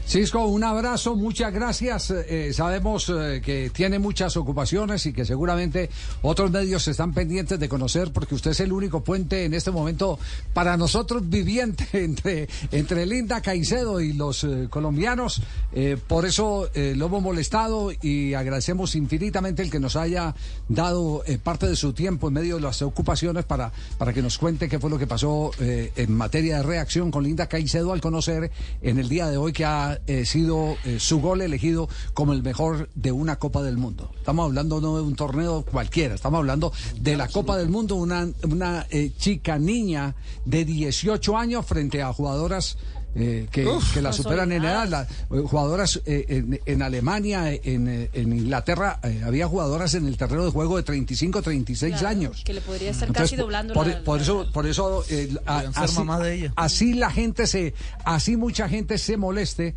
Cisco, 0.08 0.46
un 0.46 0.64
abrazo, 0.64 1.18
muchas 1.18 1.54
gracias. 1.54 2.12
Eh, 2.12 2.54
sabemos 2.54 3.10
eh, 3.10 3.42
que 3.44 3.70
tiene 3.72 4.00
muchas 4.00 4.38
ocupaciones 4.38 5.06
y 5.06 5.12
que 5.12 5.26
seguramente 5.26 5.90
otros 6.22 6.50
medios 6.50 6.88
están 6.88 7.14
pendientes 7.14 7.60
de 7.60 7.68
conocer 7.68 8.14
porque 8.14 8.34
usted 8.34 8.52
es 8.52 8.62
el 8.62 8.72
único 8.72 9.04
puente 9.04 9.44
en 9.44 9.54
este 9.54 9.70
momento 9.70 10.18
para 10.54 10.78
nosotros 10.78 11.30
viviente 11.30 11.86
entre, 12.06 12.48
entre 12.72 13.06
Linda 13.06 13.42
Caicedo 13.42 14.00
y 14.00 14.14
los 14.14 14.46
eh, 14.46 14.68
colombianos. 14.70 15.42
por 16.08 16.26
eso 16.26 16.70
lo 16.74 17.06
hemos 17.06 17.22
molestado 17.22 17.92
y 18.02 18.34
agradecemos 18.34 18.96
infinitamente 18.96 19.62
el 19.62 19.70
que 19.70 19.80
nos 19.80 19.98
haya 19.98 20.34
dado 20.70 21.24
parte 21.44 21.68
de 21.68 21.76
su 21.76 21.92
tiempo 21.92 22.30
en 22.30 22.36
medio 22.36 22.56
de 22.56 22.62
las 22.62 22.82
ocupaciones 22.82 23.44
para, 23.44 23.74
para 23.98 24.14
que 24.14 24.22
nos 24.22 24.38
cuente 24.38 24.70
qué 24.70 24.80
fue 24.80 24.90
lo 24.90 24.98
que 24.98 25.06
pasó 25.06 25.52
en 25.60 26.14
materia 26.14 26.58
de 26.58 26.64
reacción 26.64 27.12
con 27.12 27.24
Linda 27.24 27.48
Caicedo 27.48 27.92
al 27.92 28.02
conocer 28.02 28.52
en 28.82 29.00
el 29.00 29.10
día 29.10 29.28
de 29.28 29.38
hoy 29.38 29.52
que 29.52 29.66
ha 29.66 29.97
eh, 30.06 30.26
sido 30.26 30.78
eh, 30.86 31.00
su 31.00 31.20
gol 31.20 31.42
elegido 31.42 31.90
como 32.14 32.34
el 32.34 32.44
mejor 32.44 32.90
de 32.96 33.12
una 33.12 33.38
Copa 33.38 33.62
del 33.64 33.78
Mundo. 33.78 34.12
Estamos 34.18 34.46
hablando 34.46 34.82
no 34.82 34.96
de 34.98 35.04
un 35.04 35.16
torneo 35.16 35.64
cualquiera, 35.64 36.16
estamos 36.16 36.40
hablando 36.40 36.72
de 37.00 37.18
la 37.18 37.28
Copa 37.28 37.58
del 37.58 37.70
Mundo, 37.70 37.96
una, 37.96 38.28
una 38.44 38.86
eh, 38.90 39.12
chica 39.18 39.58
niña 39.58 40.16
de 40.46 40.66
18 40.66 41.38
años 41.38 41.66
frente 41.66 42.02
a 42.02 42.14
jugadoras 42.14 42.78
eh, 43.20 43.48
que, 43.52 43.66
la 44.02 44.14
superan 44.14 44.52
en 44.52 44.64
edad. 44.64 45.08
Eh, 45.10 45.26
jugadoras 45.30 46.00
eh, 46.06 46.60
en, 46.66 46.82
Alemania, 46.84 47.52
en, 47.52 48.10
Inglaterra, 48.14 49.00
había 49.26 49.48
jugadoras 49.48 49.96
en 49.96 50.06
el 50.06 50.18
terreno 50.18 50.46
de 50.46 50.52
juego 50.52 50.78
de 50.78 50.84
35, 50.84 51.42
36 51.42 52.04
años. 52.04 52.44
Que 52.46 52.54
le 52.54 52.62
podría 52.62 52.92
estar 52.92 53.12
casi 53.12 53.36
doblando 53.36 53.74
por, 53.74 54.04
por 54.04 54.22
eso, 54.22 54.48
por 54.54 54.68
eso 54.68 55.04
así, 55.46 56.52
así 56.56 56.94
la 56.94 57.10
gente 57.10 57.48
se, 57.48 57.74
así 58.04 58.38
mucha 58.38 58.70
gente 58.70 58.98
se 58.98 59.18
moleste. 59.18 59.74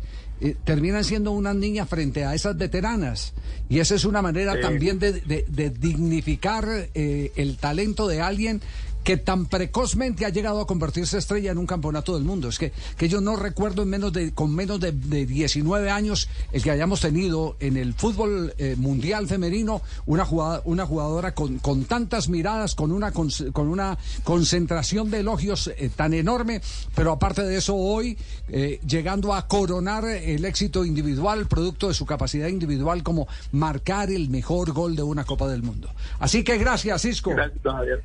terminan 0.63 1.03
siendo 1.03 1.31
unas 1.31 1.55
niñas 1.55 1.89
frente 1.89 2.25
a 2.25 2.35
esas 2.35 2.57
veteranas. 2.57 3.33
Y 3.69 3.79
esa 3.79 3.95
es 3.95 4.05
una 4.05 4.21
manera 4.21 4.59
también 4.59 4.99
de, 4.99 5.11
de 5.11 5.69
dignificar 5.69 6.89
el 6.93 7.57
talento 7.57 8.07
de 8.07 8.21
alguien 8.21 8.61
que 9.03 9.17
tan 9.17 9.45
precozmente 9.47 10.25
ha 10.25 10.29
llegado 10.29 10.61
a 10.61 10.67
convertirse 10.67 11.17
estrella 11.17 11.51
en 11.51 11.57
un 11.57 11.65
campeonato 11.65 12.13
del 12.13 12.23
mundo. 12.23 12.49
Es 12.49 12.59
que, 12.59 12.71
que 12.97 13.09
yo 13.09 13.21
no 13.21 13.35
recuerdo 13.35 13.83
en 13.83 13.89
menos 13.89 14.13
de, 14.13 14.33
con 14.33 14.53
menos 14.53 14.79
de, 14.79 14.91
19 14.91 15.89
años 15.89 16.29
el 16.51 16.63
que 16.63 16.71
hayamos 16.71 17.01
tenido 17.01 17.55
en 17.59 17.77
el 17.77 17.93
fútbol 17.93 18.53
eh, 18.57 18.75
mundial 18.77 19.27
femenino 19.27 19.81
una, 20.05 20.25
jugada, 20.25 20.61
una 20.65 20.85
jugadora 20.85 21.33
con, 21.33 21.59
con 21.59 21.85
tantas 21.85 22.29
miradas, 22.29 22.75
con 22.75 22.91
una, 22.91 23.11
con, 23.11 23.29
una 23.55 23.97
concentración 24.23 25.09
de 25.11 25.19
elogios 25.19 25.67
eh, 25.67 25.89
tan 25.95 26.13
enorme, 26.13 26.61
pero 26.95 27.11
aparte 27.11 27.43
de 27.43 27.57
eso 27.57 27.75
hoy 27.75 28.17
eh, 28.49 28.79
llegando 28.87 29.33
a 29.33 29.47
coronar 29.47 30.05
el 30.05 30.45
éxito 30.45 30.85
individual, 30.85 31.47
producto 31.47 31.87
de 31.87 31.93
su 31.93 32.05
capacidad 32.05 32.47
individual 32.47 33.03
como 33.03 33.27
marcar 33.51 34.11
el 34.11 34.29
mejor 34.29 34.71
gol 34.71 34.95
de 34.95 35.03
una 35.03 35.23
Copa 35.23 35.47
del 35.47 35.63
Mundo. 35.63 35.89
Así 36.19 36.43
que 36.43 36.57
gracias, 36.57 37.01
Cisco. 37.01 37.31
Gracias, 37.31 37.61
Javier. 37.63 38.03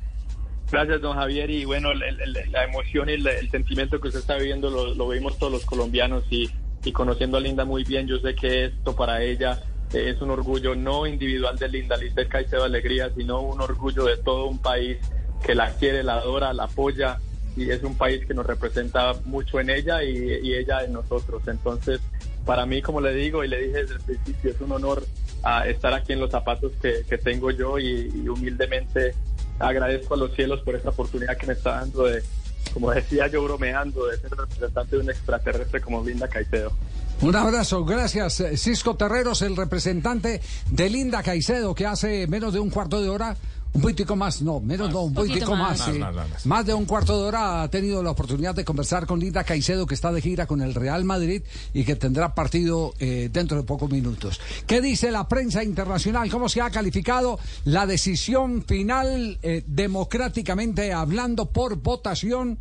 Gracias, 0.71 1.01
don 1.01 1.15
Javier. 1.15 1.49
Y 1.49 1.65
bueno, 1.65 1.93
la 1.93 2.63
emoción 2.65 3.09
y 3.09 3.13
el, 3.13 3.49
sentimiento 3.49 3.99
que 4.01 4.09
usted 4.09 4.19
está 4.19 4.37
viviendo 4.37 4.69
lo, 4.69 4.93
lo 4.93 5.31
todos 5.31 5.51
los 5.51 5.65
colombianos 5.65 6.23
y, 6.29 6.49
y, 6.83 6.91
conociendo 6.91 7.37
a 7.37 7.39
Linda 7.39 7.63
muy 7.63 7.83
bien, 7.83 8.07
yo 8.07 8.19
sé 8.19 8.35
que 8.35 8.65
esto 8.65 8.95
para 8.95 9.23
ella 9.23 9.61
es 9.93 10.21
un 10.21 10.31
orgullo 10.31 10.75
no 10.75 11.07
individual 11.07 11.57
de 11.57 11.69
Linda 11.69 11.95
Lisbeth 11.95 12.27
Caicedo 12.27 12.65
Alegría, 12.65 13.09
sino 13.15 13.41
un 13.41 13.61
orgullo 13.61 14.03
de 14.03 14.17
todo 14.17 14.47
un 14.47 14.59
país 14.59 14.97
que 15.45 15.55
la 15.55 15.71
quiere, 15.75 16.03
la 16.03 16.15
adora, 16.15 16.51
la 16.51 16.65
apoya 16.65 17.19
y 17.55 17.69
es 17.69 17.81
un 17.83 17.95
país 17.95 18.25
que 18.25 18.33
nos 18.33 18.45
representa 18.45 19.13
mucho 19.25 19.59
en 19.59 19.69
ella 19.69 20.03
y, 20.03 20.53
ella 20.53 20.83
en 20.83 20.93
nosotros. 20.93 21.41
Entonces, 21.47 22.01
para 22.45 22.65
mí, 22.65 22.81
como 22.81 22.99
le 22.99 23.13
digo 23.13 23.43
y 23.43 23.47
le 23.47 23.59
dije 23.59 23.77
desde 23.83 23.95
el 23.95 24.01
principio, 24.01 24.51
es 24.51 24.61
un 24.61 24.73
honor 24.73 25.03
a 25.43 25.67
estar 25.67 25.93
aquí 25.93 26.13
en 26.13 26.19
los 26.19 26.29
zapatos 26.29 26.73
que, 26.81 27.03
que 27.07 27.17
tengo 27.17 27.51
yo 27.51 27.79
y 27.79 28.27
humildemente 28.27 29.15
agradezco 29.59 30.13
a 30.13 30.17
los 30.17 30.35
cielos 30.35 30.61
por 30.61 30.75
esta 30.75 30.89
oportunidad 30.89 31.37
que 31.37 31.47
me 31.47 31.53
está 31.53 31.79
dando 31.79 32.05
de, 32.05 32.23
como 32.73 32.91
decía 32.91 33.27
yo 33.27 33.43
bromeando, 33.43 34.07
de 34.07 34.17
ser 34.17 34.31
representante 34.31 34.95
de 34.95 35.01
un 35.01 35.09
extraterrestre 35.09 35.81
como 35.81 36.03
Linda 36.03 36.27
Caicedo. 36.27 36.71
Un 37.19 37.35
abrazo, 37.35 37.83
gracias 37.83 38.39
eh, 38.41 38.57
Cisco 38.57 38.95
Terreros, 38.95 39.41
el 39.41 39.55
representante 39.55 40.39
de 40.69 40.89
Linda 40.89 41.23
Caicedo, 41.23 41.73
que 41.73 41.87
hace 41.87 42.27
menos 42.27 42.53
de 42.53 42.59
un 42.59 42.69
cuarto 42.69 43.01
de 43.01 43.09
hora, 43.09 43.35
un 43.73 43.81
poquitico 43.81 44.15
más, 44.15 44.41
no, 44.41 44.59
menos 44.59 44.91
no, 44.91 45.03
un 45.03 45.13
poquitico 45.13 45.55
más, 45.55 45.79
más. 45.79 45.93
sí. 45.93 45.99
Más, 45.99 46.13
más, 46.13 46.29
más. 46.29 46.45
Más 46.45 46.65
de 46.65 46.73
un 46.73 46.85
cuarto 46.85 47.19
de 47.19 47.27
hora 47.27 47.63
ha 47.63 47.69
tenido 47.69 48.01
la 48.01 48.11
oportunidad 48.11 48.55
de 48.55 48.65
conversar 48.65 49.05
con 49.05 49.19
Linda 49.19 49.43
Caicedo, 49.43 49.85
que 49.85 49.93
está 49.93 50.11
de 50.11 50.21
gira 50.21 50.47
con 50.47 50.61
el 50.61 50.73
Real 50.73 51.03
Madrid 51.03 51.43
y 51.73 51.83
que 51.83 51.95
tendrá 51.95 52.33
partido 52.33 52.93
eh, 52.99 53.29
dentro 53.31 53.57
de 53.57 53.63
pocos 53.63 53.89
minutos. 53.91 54.39
¿Qué 54.65 54.81
dice 54.81 55.11
la 55.11 55.27
prensa 55.27 55.63
internacional? 55.63 56.29
¿Cómo 56.29 56.49
se 56.49 56.61
ha 56.61 56.69
calificado 56.69 57.39
la 57.65 57.85
decisión 57.85 58.63
final, 58.63 59.37
eh, 59.41 59.63
democráticamente 59.67 60.93
hablando 60.93 61.45
por 61.45 61.75
votación? 61.77 62.57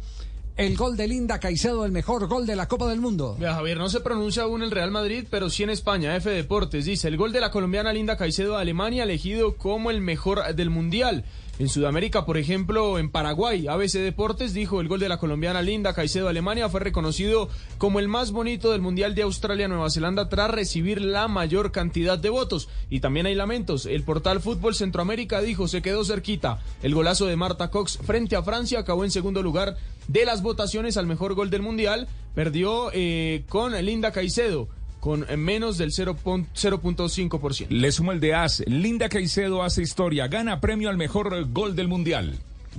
El 0.57 0.75
gol 0.75 0.97
de 0.97 1.07
Linda 1.07 1.39
Caicedo, 1.39 1.85
el 1.85 1.93
mejor 1.93 2.29
gol 2.29 2.47
de 2.47 2.57
la 2.57 2.67
Copa 2.67 2.87
del 2.89 2.99
Mundo. 2.99 3.37
Vea, 3.39 3.53
Javier, 3.53 3.77
no 3.77 3.91
se 3.91 4.01
pronuncia 4.01 4.45
aún 4.45 4.63
el 4.63 4.71
Real 4.71 4.91
Madrid, 4.91 5.27
pero 5.31 5.51
sí 5.51 5.65
en 5.65 5.69
España. 5.69 6.17
F 6.17 6.31
Deportes 6.31 6.87
dice, 6.87 7.09
el 7.09 7.19
gol 7.19 7.31
de 7.31 7.43
la 7.43 7.51
colombiana 7.51 7.93
Linda 7.93 8.17
Caicedo 8.17 8.55
de 8.55 8.63
Alemania 8.63 9.03
elegido 9.03 9.57
como 9.57 9.91
el 9.91 10.01
mejor 10.01 10.55
del 10.55 10.71
Mundial. 10.71 11.27
En 11.59 11.71
Sudamérica, 11.71 12.27
por 12.27 12.37
ejemplo, 12.37 12.99
en 12.99 13.11
Paraguay, 13.11 13.67
ABC 13.67 13.93
Deportes 13.93 14.53
dijo 14.53 14.83
el 14.83 14.89
gol 14.89 15.01
de 15.01 15.09
la 15.09 15.17
colombiana 15.17 15.63
Linda 15.63 15.95
Caicedo 15.95 16.29
Alemania 16.29 16.69
fue 16.69 16.81
reconocido 16.81 17.49
como 17.79 17.99
el 17.99 18.09
más 18.09 18.31
bonito 18.31 18.73
del 18.73 18.83
Mundial 18.83 19.15
de 19.15 19.23
Australia-Nueva 19.23 19.89
Zelanda 19.89 20.29
tras 20.29 20.51
recibir 20.51 21.01
la 21.01 21.29
mayor 21.29 21.73
cantidad 21.73 22.19
de 22.19 22.29
votos. 22.29 22.69
Y 22.91 23.01
también 23.01 23.25
hay 23.25 23.35
lamentos. 23.35 23.87
El 23.87 24.03
portal 24.03 24.43
Fútbol 24.43 24.75
Centroamérica 24.75 25.41
dijo 25.41 25.67
se 25.67 25.81
quedó 25.81 26.05
cerquita. 26.05 26.61
El 26.83 26.95
golazo 26.95 27.25
de 27.25 27.37
Marta 27.37 27.71
Cox 27.71 28.01
frente 28.05 28.37
a 28.37 28.43
Francia 28.43 28.81
acabó 28.81 29.05
en 29.05 29.11
segundo 29.11 29.43
lugar 29.43 29.79
de 30.09 30.27
las 30.27 30.43
votaciones 30.43 30.99
al 30.99 31.07
mejor 31.07 31.33
gol 31.33 31.49
del 31.49 31.63
Mundial. 31.63 32.07
Perdió 32.35 32.91
eh, 32.93 33.45
con 33.49 33.73
Linda 33.83 34.13
Caicedo 34.13 34.69
con 35.07 35.25
menos 35.37 35.79
del 35.79 35.93
0.5%. 35.93 37.69
Le 37.69 37.93
sumo 37.93 38.11
el 38.11 38.19
de 38.19 38.35
AS. 38.35 38.65
Linda 38.67 39.09
Caicedo 39.09 39.63
hace 39.63 39.81
historia. 39.81 40.27
Gana 40.27 40.61
premio 40.61 40.91
al 40.91 40.97
mejor 40.97 41.49
gol 41.53 41.77
del 41.77 41.87
Mundial. 41.87 42.35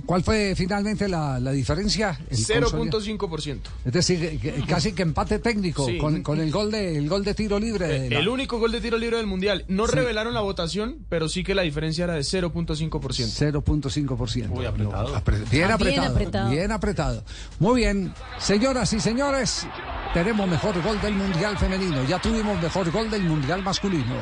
¿Cuál 0.06 0.22
fue 0.22 0.54
finalmente 0.56 1.08
la, 1.08 1.38
la 1.40 1.52
diferencia? 1.52 2.18
El 2.30 2.36
consolidado. 2.36 3.00
0.5%. 3.00 3.58
Es 3.84 3.92
decir, 3.92 4.38
que- 4.40 4.62
casi 4.66 4.92
que 4.92 5.02
empate 5.02 5.38
técnico 5.38 5.86
Sí. 5.86 5.98
con, 5.98 6.22
con 6.22 6.40
el 6.40 6.50
gol 6.50 6.70
de 6.70 6.96
el 6.98 7.08
gol 7.08 7.24
de 7.24 7.34
tiro 7.34 7.58
libre. 7.58 8.08
la- 8.10 8.18
El 8.18 8.28
único 8.28 8.58
gol 8.58 8.72
de 8.72 8.80
tiro 8.80 8.96
libre 8.98 9.16
del 9.18 9.26
Mundial. 9.26 9.64
No 9.68 9.86
Sí. 9.86 9.94
revelaron 9.94 10.32
la 10.34 10.40
votación, 10.40 10.96
pero 11.08 11.28
sí 11.28 11.44
que 11.44 11.54
la 11.54 11.62
diferencia 11.62 12.04
era 12.04 12.14
de 12.14 12.22
0.5%. 12.24 13.28
0.5%. 13.28 14.48
Muy 14.48 14.66
apretado. 14.66 15.14
Apre- 15.16 15.48
Bien 15.50 15.70
Ah, 15.70 15.74
apretado. 15.74 16.00
bien 16.00 16.02
apretado. 16.12 16.50
Bien 16.50 16.72
apretado. 16.72 17.24
Muy 17.58 17.80
bien. 17.80 18.12
Señoras 18.38 18.92
y 18.92 19.00
señores, 19.00 19.66
tenemos 20.14 20.48
mejor 20.48 20.80
gol 20.82 21.00
del 21.00 21.14
Mundial 21.14 21.58
femenino. 21.58 22.04
Ya 22.04 22.18
tuvimos 22.18 22.60
mejor 22.62 22.90
gol 22.90 23.10
del 23.10 23.22
Mundial 23.24 23.62
masculino. 23.62 24.14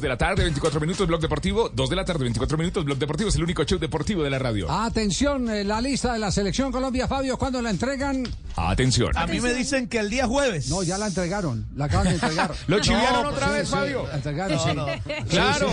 de 0.00 0.08
la 0.08 0.16
tarde, 0.16 0.42
24 0.44 0.80
minutos, 0.80 1.06
Blog 1.06 1.20
Deportivo. 1.20 1.68
2 1.68 1.90
de 1.90 1.96
la 1.96 2.04
tarde, 2.04 2.24
24 2.24 2.58
minutos, 2.58 2.84
Blog 2.84 2.98
Deportivo. 2.98 3.28
Es 3.28 3.36
el 3.36 3.42
único 3.42 3.64
show 3.64 3.78
deportivo 3.78 4.22
de 4.22 4.30
la 4.30 4.38
radio. 4.38 4.70
Atención, 4.70 5.48
eh, 5.50 5.64
la 5.64 5.80
lista 5.80 6.12
de 6.12 6.18
la 6.18 6.30
Selección 6.30 6.72
Colombia, 6.72 7.06
Fabio, 7.08 7.36
¿cuándo 7.38 7.60
la 7.62 7.70
entregan? 7.70 8.26
Atención. 8.56 9.16
A 9.16 9.26
mí 9.26 9.40
me 9.40 9.52
dicen 9.54 9.88
que 9.88 9.98
el 9.98 10.10
día 10.10 10.26
jueves. 10.26 10.68
No, 10.68 10.82
ya 10.82 10.98
la 10.98 11.06
entregaron, 11.08 11.66
la 11.76 11.86
acaban 11.86 12.08
de 12.08 12.14
entregar. 12.14 12.52
Lo 12.66 12.80
chiviaron 12.80 13.26
otra 13.26 13.50
vez, 13.50 13.68
Fabio. 13.68 14.06
La 14.08 14.14
entregaron, 14.16 14.56
no, 14.56 14.62
sí. 14.62 14.74
No. 14.74 14.86
Claro, 15.28 15.70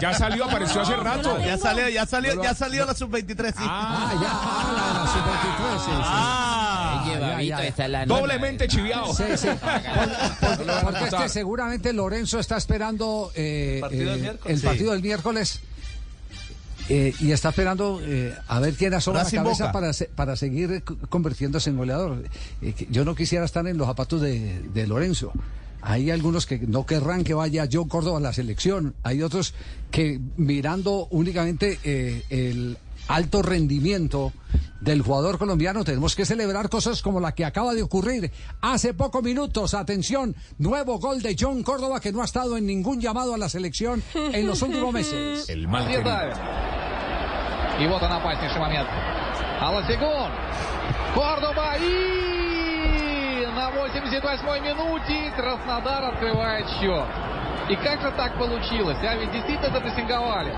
ya 0.00 0.14
salió, 0.14 0.44
apareció 0.44 0.80
hace 0.82 0.96
rato. 0.96 1.38
Ya 1.40 1.58
salió, 1.58 1.88
ya 1.88 2.06
salió, 2.06 2.42
ya 2.42 2.54
salió 2.54 2.86
la 2.86 2.94
sub-23, 2.94 3.54
Ah, 3.58 4.12
ya, 4.20 4.28
ah, 4.32 5.02
la, 5.04 5.12
sub-23, 5.12 6.02
Ah, 6.04 6.62
Doblemente 8.06 8.68
chiviado. 8.68 9.12
Sí, 9.12 9.24
sí. 9.36 9.48
Porque, 10.40 10.72
porque 10.82 11.04
este 11.04 11.28
seguramente 11.28 11.92
Lorenzo 11.92 12.38
está 12.38 12.56
esperando... 12.56 13.32
Eh, 13.34 13.51
partido 13.80 14.10
del 14.10 14.18
eh, 14.18 14.22
miércoles. 14.22 14.54
el 14.54 14.60
Sí. 14.60 14.66
partido 14.66 14.92
del 14.92 15.02
miércoles. 15.02 15.60
eh, 16.88 17.14
y 17.20 17.30
está 17.30 17.50
esperando 17.50 18.00
eh, 18.02 18.34
a 18.48 18.58
ver 18.58 18.74
quién 18.74 18.92
asoma 18.94 19.22
la 19.22 19.30
cabeza 19.30 19.64
Boca. 19.66 19.72
para, 19.72 19.92
se- 19.92 20.06
para 20.06 20.34
seguir 20.36 20.72
eh, 20.72 20.82
convirtiéndose 21.08 21.70
en 21.70 21.76
goleador. 21.76 22.24
Eh, 22.60 22.74
yo 22.90 23.04
no 23.04 23.14
quisiera 23.14 23.44
estar 23.44 23.66
en 23.68 23.78
los 23.78 23.86
zapatos 23.86 24.20
de, 24.20 24.60
de 24.74 24.86
Lorenzo. 24.86 25.32
Hay 25.80 26.10
algunos 26.10 26.46
que 26.46 26.58
no 26.58 26.84
querrán 26.86 27.24
que 27.24 27.34
vaya 27.34 27.68
John 27.72 27.88
Córdoba 27.88 28.18
a 28.18 28.20
la 28.20 28.32
selección. 28.32 28.94
Hay 29.04 29.22
otros 29.22 29.54
que 29.90 30.20
mirando 30.36 31.06
únicamente 31.10 31.78
eh, 31.84 32.22
el 32.30 32.78
alto 33.07 33.41
rendimiento 33.41 34.33
del 34.81 35.01
jugador 35.01 35.37
colombiano 35.37 35.83
tenemos 35.83 36.15
que 36.15 36.25
celebrar 36.25 36.69
cosas 36.69 37.01
como 37.01 37.19
la 37.19 37.33
que 37.33 37.45
acaba 37.45 37.73
de 37.73 37.83
ocurrir 37.83 38.31
hace 38.61 38.93
pocos 38.93 39.23
minutos. 39.23 39.73
Atención, 39.73 40.35
nuevo 40.57 40.99
gol 40.99 41.21
de 41.21 41.35
John 41.39 41.63
Córdoba 41.63 41.99
que 41.99 42.11
no 42.11 42.21
ha 42.21 42.25
estado 42.25 42.57
en 42.57 42.65
ningún 42.65 43.01
llamado 43.01 43.33
a 43.33 43.37
la 43.37 43.49
selección 43.49 44.03
en 44.13 44.45
los 44.45 44.61
últimos 44.61 44.93
meses. 44.93 45.49
El 45.49 45.67
mal 45.67 45.87
querido. 45.87 46.11
И 47.79 47.85
вот 47.85 48.01
он 48.01 48.11
опаснейший 48.11 48.59
момент. 48.59 48.87
Аласигун. 49.59 50.31
Кордоба 51.13 51.75
и 51.77 53.45
на 53.55 53.69
88-й 53.69 54.61
минуте 54.61 55.31
Краснодар 55.35 56.05
открывает 56.05 56.67
счет. 56.79 57.05
И 57.69 57.75
как 57.75 58.01
же 58.01 58.11
так 58.17 58.37
получилось? 58.37 58.97
А 59.01 59.15
ведь 59.15 59.31
действительно 59.31 59.69
запрессинговали. 59.71 60.55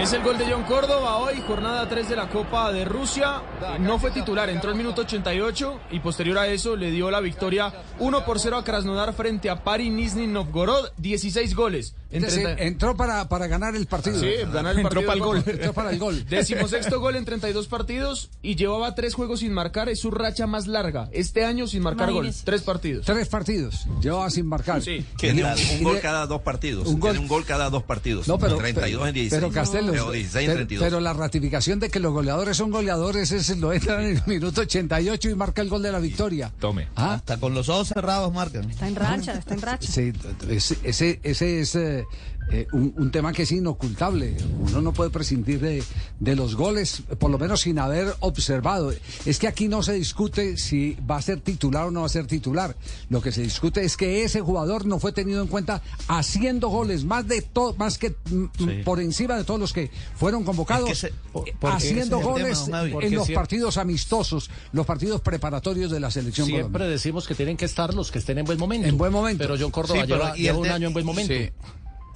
Es 0.00 0.12
el 0.12 0.22
gol 0.22 0.36
de 0.36 0.44
John 0.52 0.62
Córdoba 0.64 1.16
hoy, 1.16 1.42
jornada 1.46 1.88
3 1.88 2.08
de 2.10 2.16
la 2.16 2.28
Copa 2.28 2.70
de 2.70 2.84
Rusia. 2.84 3.40
No 3.80 3.98
fue 3.98 4.10
titular, 4.10 4.48
entró 4.50 4.70
el 4.70 4.76
minuto 4.76 5.00
88 5.02 5.80
y 5.90 6.00
posterior 6.00 6.38
a 6.38 6.46
eso 6.48 6.76
le 6.76 6.90
dio 6.90 7.10
la 7.10 7.20
victoria 7.20 7.72
1 7.98 8.24
por 8.24 8.38
0 8.38 8.58
a 8.58 8.64
Krasnodar 8.64 9.14
frente 9.14 9.48
a 9.48 9.64
Pari 9.64 9.88
Nizhny 9.90 10.26
Novgorod, 10.26 10.90
16 10.98 11.54
goles. 11.56 11.94
Es 12.10 12.22
decir, 12.22 12.44
treinta- 12.44 12.62
entró 12.62 12.96
para, 12.96 13.28
para 13.28 13.46
ganar 13.48 13.74
el 13.74 13.86
partido. 13.86 14.20
Sí, 14.20 14.28
ganar 14.52 14.74
el 14.74 14.80
Entró 14.86 15.00
partido. 15.04 15.06
pa'l 15.06 15.20
gol. 15.20 15.42
Entró 15.46 15.72
para 15.72 15.90
el 15.90 15.98
gol. 15.98 16.24
Decimosexto 16.28 17.00
gol 17.00 17.16
en 17.16 17.24
32 17.24 17.66
partidos 17.66 18.30
y 18.42 18.54
llevaba 18.54 18.94
tres 18.94 19.14
juegos 19.14 19.40
sin 19.40 19.52
marcar. 19.52 19.88
Es 19.88 20.00
su 20.00 20.10
racha 20.10 20.46
más 20.46 20.66
larga. 20.68 21.08
Este 21.12 21.44
año 21.44 21.66
sin 21.66 21.82
marcar 21.82 22.08
gol. 22.12 22.26
Imagínese. 22.26 22.44
Tres 22.44 22.62
partidos. 22.62 23.06
Tres 23.06 23.28
partidos. 23.28 23.86
Lleva 24.00 24.30
sin 24.30 24.46
marcar. 24.46 24.82
Sí. 24.82 25.04
Tiene 25.18 25.42
un, 25.44 25.82
gol 25.82 25.98
cada 26.00 26.26
dos 26.26 26.42
partidos. 26.42 26.86
un 26.86 27.00
gol- 27.00 27.10
Tiene 27.12 27.24
un 27.24 27.28
gol 27.28 27.44
cada 27.44 27.70
dos 27.70 27.82
partidos. 27.82 28.28
No, 28.28 28.38
pero, 28.38 28.56
32 28.56 29.08
en 29.08 29.14
16. 29.14 29.42
pero 29.42 29.52
Pero 29.92 30.10
16 30.10 30.34
en 30.36 30.46
pero, 30.46 30.56
32. 30.58 30.84
pero 30.84 31.00
la 31.00 31.12
ratificación 31.12 31.80
de 31.80 31.90
que 31.90 32.00
los 32.00 32.12
goleadores 32.12 32.56
son 32.56 32.70
goleadores 32.70 33.32
es 33.32 33.56
lo 33.58 33.72
entran 33.72 34.04
en 34.04 34.16
el 34.16 34.22
minuto 34.26 34.62
88 34.62 35.30
y 35.30 35.34
marca 35.34 35.62
el 35.62 35.68
gol 35.68 35.82
de 35.82 35.92
la 35.92 35.98
victoria. 35.98 36.52
Tome. 36.58 36.88
¿Ah? 36.96 37.14
Hasta 37.14 37.38
con 37.38 37.54
los 37.54 37.68
ojos 37.68 37.88
cerrados 37.88 38.32
marcan. 38.32 38.70
Está 38.70 38.88
en 38.88 38.96
racha, 38.96 39.32
está 39.34 39.54
en 39.54 39.62
racha. 39.62 39.90
Sí, 39.90 40.12
ese, 40.48 40.78
ese, 40.82 41.20
ese 41.22 41.60
es 41.60 41.74
eh, 41.74 42.04
eh, 42.50 42.66
un, 42.72 42.94
un 42.96 43.10
tema 43.10 43.32
que 43.32 43.42
es 43.42 43.52
inocultable. 43.52 44.36
Uno 44.60 44.80
no 44.80 44.92
puede 44.92 45.10
prescindir 45.10 45.60
de, 45.60 45.82
de 46.20 46.36
los 46.36 46.54
goles, 46.54 47.02
por 47.18 47.30
lo 47.30 47.38
menos 47.38 47.60
sin 47.62 47.78
haber 47.78 48.14
observado. 48.20 48.92
Es 49.24 49.38
que 49.38 49.48
aquí 49.48 49.68
no 49.68 49.82
se 49.82 49.94
discute 49.94 50.56
si 50.56 50.96
va 51.10 51.16
a 51.16 51.22
ser 51.22 51.40
titular 51.40 51.86
o 51.86 51.90
no 51.90 52.00
va 52.00 52.06
a 52.06 52.10
ser 52.10 52.26
titular. 52.26 52.76
Lo 53.10 53.20
que 53.20 53.32
se 53.32 53.42
discute 53.42 53.84
es 53.84 53.96
que 53.96 54.22
ese 54.24 54.40
jugador 54.40 54.86
no 54.86 54.98
fue 55.00 55.12
tenido 55.12 55.42
en 55.42 55.48
cuenta 55.48 55.82
haciendo 56.08 56.68
goles, 56.68 57.04
más 57.04 57.26
de 57.26 57.42
todo, 57.42 57.74
más 57.74 57.98
que 57.98 58.10
mm, 58.10 58.44
Sí. 58.58 58.82
por 58.84 59.00
encima 59.00 59.36
de 59.36 59.44
todos 59.44 59.58
los 59.60 59.72
que 59.72 59.90
fueron 60.16 60.44
convocados, 60.44 60.88
Es 60.90 61.00
que 61.00 61.08
se- 61.08 61.14
porque 61.32 61.52
haciendo 61.62 62.18
tema, 62.18 62.30
goles 62.30 62.68
en 63.02 63.14
los 63.14 63.30
partidos 63.30 63.76
amistosos, 63.76 64.50
los 64.72 64.86
partidos 64.86 65.20
preparatorios 65.20 65.90
de 65.90 66.00
la 66.00 66.10
selección 66.10 66.46
Siempre 66.46 66.62
colombiana. 66.64 66.92
decimos 66.92 67.26
que 67.26 67.34
tienen 67.34 67.56
que 67.56 67.64
estar 67.64 67.92
los 67.94 68.10
que 68.10 68.18
estén 68.18 68.38
en 68.38 68.44
buen 68.44 68.58
momento. 68.58 68.86
En 68.88 68.96
buen 68.96 69.12
momento. 69.12 69.42
Pero 69.42 69.56
John 69.58 69.70
Córdoba 69.70 70.02
Sí, 70.02 70.06
lleva, 70.06 70.36
y 70.38 70.42
lleva 70.42 70.58
un 70.58 70.64
de- 70.64 70.70
año 70.70 70.86
en 70.88 70.92
buen 70.94 71.04
momento. 71.06 71.32
Sí. 71.34 71.50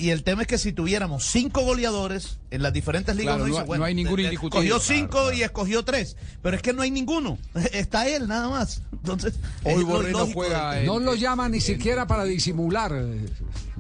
Y 0.01 0.11
el 0.11 0.23
tema 0.25 0.43
es 0.43 0.49
que 0.49 0.57
si 0.57 0.73
tuviéramos 0.73 1.25
cinco 1.27 1.61
goleadores 1.61 2.39
en 2.51 2.63
las 2.63 2.73
diferentes 2.73 3.15
ligas, 3.15 3.35
Claro, 3.37 3.45
uno 3.45 3.53
no 3.53 3.59
dice, 3.59 3.67
bueno, 3.67 3.81
no 3.83 3.85
hay 3.87 3.93
indiscutible. 3.93 4.33
Escogió 4.33 4.61
Claro, 4.63 4.81
cinco 4.81 5.33
y 5.33 5.43
escogió 5.43 5.85
tres. 5.85 6.17
Pero 6.43 6.57
es 6.57 6.63
que 6.63 6.73
no 6.73 6.81
hay 6.81 6.91
ninguno. 6.91 7.37
Está 7.73 8.09
él, 8.09 8.27
nada 8.27 8.49
más. 8.49 8.81
Entonces, 8.93 9.35
Hoy 9.63 9.85
lógico 9.85 10.45
de- 10.45 10.85
No 10.87 10.99
lo 11.01 11.15
llama 11.15 11.49
ni 11.51 11.61
siquiera 11.61 12.07
para 12.07 12.25
disimular. 12.25 12.93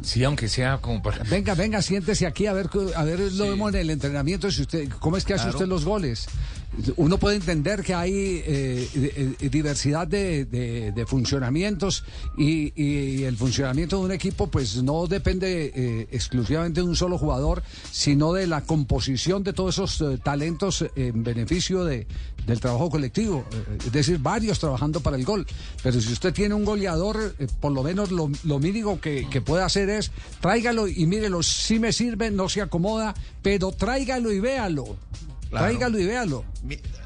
Sí, 0.02 0.22
aunque 0.24 0.48
sea 0.48 0.78
como 0.78 1.02
para... 1.02 1.24
Venga, 1.24 1.54
venga, 1.54 1.80
siéntese 1.80 2.26
aquí 2.26 2.46
a 2.46 2.52
ver, 2.52 2.68
cu- 2.68 2.90
a 2.94 3.04
ver 3.04 3.18
lo 3.32 3.44
vemos 3.48 3.72
en 3.74 3.80
el 3.80 3.90
entrenamiento. 3.90 4.50
Si 4.50 4.60
usted, 4.62 4.88
¿Cómo 4.98 5.16
es 5.16 5.24
que 5.24 5.32
hace 5.34 5.44
Claro. 5.44 5.56
usted 5.58 5.68
los 5.68 5.84
goles? 5.84 6.26
Uno 6.96 7.18
puede 7.18 7.36
entender 7.36 7.82
que 7.82 7.94
hay 7.94 8.12
eh, 8.14 8.88
eh, 8.94 9.48
diversidad 9.50 10.06
de, 10.06 11.04
funcionamientos 11.06 12.04
y, 12.38 12.72
y 12.80 13.24
el 13.24 13.36
funcionamiento 13.36 13.98
de 13.98 14.04
un 14.04 14.12
equipo 14.12 14.46
pues 14.46 14.82
no 14.82 15.06
depende 15.06 15.72
eh, 15.74 16.08
exclusivamente 16.12 16.80
de 16.80 16.86
un 16.86 16.94
solo 16.94 17.18
jugador, 17.18 17.62
sino 17.90 18.32
de 18.32 18.46
la 18.46 18.62
composición 18.62 19.42
de 19.42 19.52
todos 19.52 19.74
esos 19.74 20.00
eh, 20.00 20.18
talentos 20.22 20.84
en 20.94 21.24
beneficio 21.24 21.84
de, 21.84 22.06
del 22.46 22.60
trabajo 22.60 22.88
colectivo. 22.88 23.44
Es 23.84 23.92
decir, 23.92 24.18
varios 24.18 24.60
trabajando 24.60 25.00
para 25.00 25.16
el 25.16 25.24
gol. 25.24 25.46
Pero 25.82 26.00
si 26.00 26.12
usted 26.12 26.32
tiene 26.32 26.54
un 26.54 26.64
goleador, 26.64 27.34
por 27.60 27.72
lo 27.72 27.82
menos 27.82 28.12
lo, 28.12 28.30
lo 28.44 28.58
mínimo 28.58 29.00
que, 29.00 29.26
que 29.28 29.40
puede 29.40 29.64
hacer 29.64 29.90
es 29.90 30.12
tráigalo 30.40 30.86
y 30.86 31.06
mírelo, 31.06 31.42
si 31.42 31.78
me 31.78 31.92
sirve, 31.92 32.30
no 32.30 32.48
se 32.48 32.62
acomoda, 32.62 33.14
pero 33.42 33.72
tráigalo 33.72 34.32
y 34.32 34.40
véalo. 34.40 34.96
Claro. 35.50 35.66
Tráigalo 35.66 35.98
y 35.98 36.06
véalo. 36.06 36.44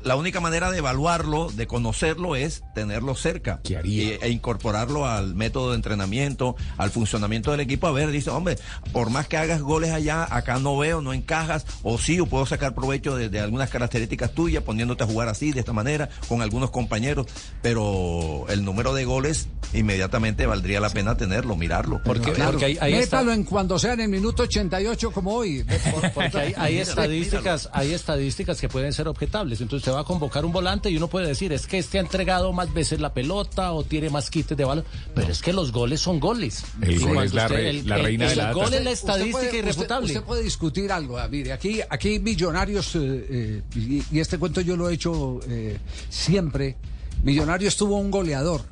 La 0.02 0.16
única 0.16 0.40
manera 0.40 0.70
de 0.70 0.78
evaluarlo, 0.78 1.50
de 1.50 1.66
conocerlo, 1.66 2.36
es 2.36 2.62
tenerlo 2.74 3.14
cerca. 3.14 3.60
Y- 3.84 4.02
e 4.20 4.28
incorporarlo 4.28 5.06
al 5.06 5.34
método 5.34 5.70
de 5.70 5.76
entrenamiento, 5.76 6.54
al 6.76 6.90
funcionamiento 6.90 7.50
del 7.52 7.60
equipo. 7.60 7.86
A 7.86 7.92
ver, 7.92 8.10
dice, 8.10 8.28
hombre, 8.30 8.58
por 8.92 9.08
más 9.10 9.28
que 9.28 9.36
hagas 9.38 9.62
goles 9.62 9.92
allá, 9.92 10.26
acá 10.30 10.58
no 10.58 10.76
veo, 10.76 11.00
no 11.00 11.12
encajas, 11.14 11.64
o 11.82 11.96
sí, 11.98 12.20
o 12.20 12.26
puedo 12.26 12.44
sacar 12.44 12.74
provecho 12.74 13.16
de, 13.16 13.28
de 13.30 13.40
algunas 13.40 13.70
características 13.70 14.32
tuyas, 14.34 14.62
poniéndote 14.62 15.04
a 15.04 15.06
jugar 15.06 15.28
así, 15.28 15.52
de 15.52 15.60
esta 15.60 15.72
manera, 15.72 16.10
con 16.28 16.42
algunos 16.42 16.70
compañeros. 16.70 17.26
Pero 17.62 18.44
el 18.50 18.62
número 18.64 18.92
de 18.92 19.04
goles, 19.06 19.48
inmediatamente 19.72 20.44
valdría 20.46 20.80
la 20.80 20.90
pena 20.90 21.16
tenerlo, 21.16 21.56
mirarlo. 21.56 22.00
Porque- 22.04 22.30
A 22.30 22.34
ver. 22.34 22.44
porque 22.46 22.64
ahí- 22.66 22.78
ahí 22.80 22.94
está- 22.94 23.18
Métalo 23.18 23.32
en 23.32 23.44
cuando 23.44 23.78
sea 23.78 23.94
en 23.94 24.00
el 24.00 24.08
minuto 24.08 24.42
88 24.42 25.10
como 25.12 25.32
hoy. 25.34 25.64
Porque 26.14 26.38
hay, 26.38 26.54
hay 26.56 26.78
estadísticas, 26.78 27.68
hay 27.72 27.92
estadísticas 27.94 28.33
que 28.34 28.68
pueden 28.68 28.92
ser 28.92 29.06
objetables. 29.08 29.60
Entonces 29.60 29.82
usted 29.86 29.92
va 29.96 30.00
a 30.00 30.04
convocar 30.04 30.44
un 30.44 30.52
volante 30.52 30.90
y 30.90 30.96
uno 30.96 31.08
puede 31.08 31.28
decir, 31.28 31.52
es 31.52 31.66
que 31.66 31.78
este 31.78 31.98
ha 31.98 32.00
entregado 32.00 32.52
más 32.52 32.72
veces 32.74 33.00
la 33.00 33.14
pelota 33.14 33.72
o 33.72 33.84
tiene 33.84 34.10
más 34.10 34.28
quites 34.30 34.56
de 34.56 34.64
balón, 34.64 34.84
pero 35.14 35.30
es 35.30 35.40
que 35.40 35.52
los 35.52 35.70
goles 35.72 36.00
son 36.00 36.18
goles. 36.18 36.64
El 36.82 36.98
gol 37.00 37.22
es 37.24 37.32
la 37.32 37.44
usted- 37.44 37.56
re- 37.56 37.70
el- 37.70 37.88
la 37.88 37.96
el- 37.96 38.02
reina 38.04 38.26
de 38.26 38.32
el 38.32 38.38
la 38.38 38.52
gol 38.52 38.64
data. 38.64 38.76
es 38.78 38.84
la 38.84 38.90
Usted 38.90 39.00
estadística 39.10 39.38
puede- 39.38 39.58
irrefutable. 39.58 40.06
Usted, 40.06 40.22
puede 40.24 40.42
discutir 40.42 40.90
algo. 40.92 41.18
mire, 41.30 41.52
aquí, 41.52 41.80
aquí 41.88 42.18
Millonarios, 42.18 42.96
eh, 42.96 43.26
eh, 43.30 43.62
y, 43.76 44.02
y 44.16 44.20
este 44.20 44.38
cuento 44.38 44.60
yo 44.60 44.76
lo 44.76 44.88
he 44.90 44.94
hecho 44.94 45.38
eh, 45.48 45.78
siempre. 46.10 46.76
Millonarios 47.22 47.76
tuvo 47.76 47.96
un 47.98 48.10
goleador 48.10 48.62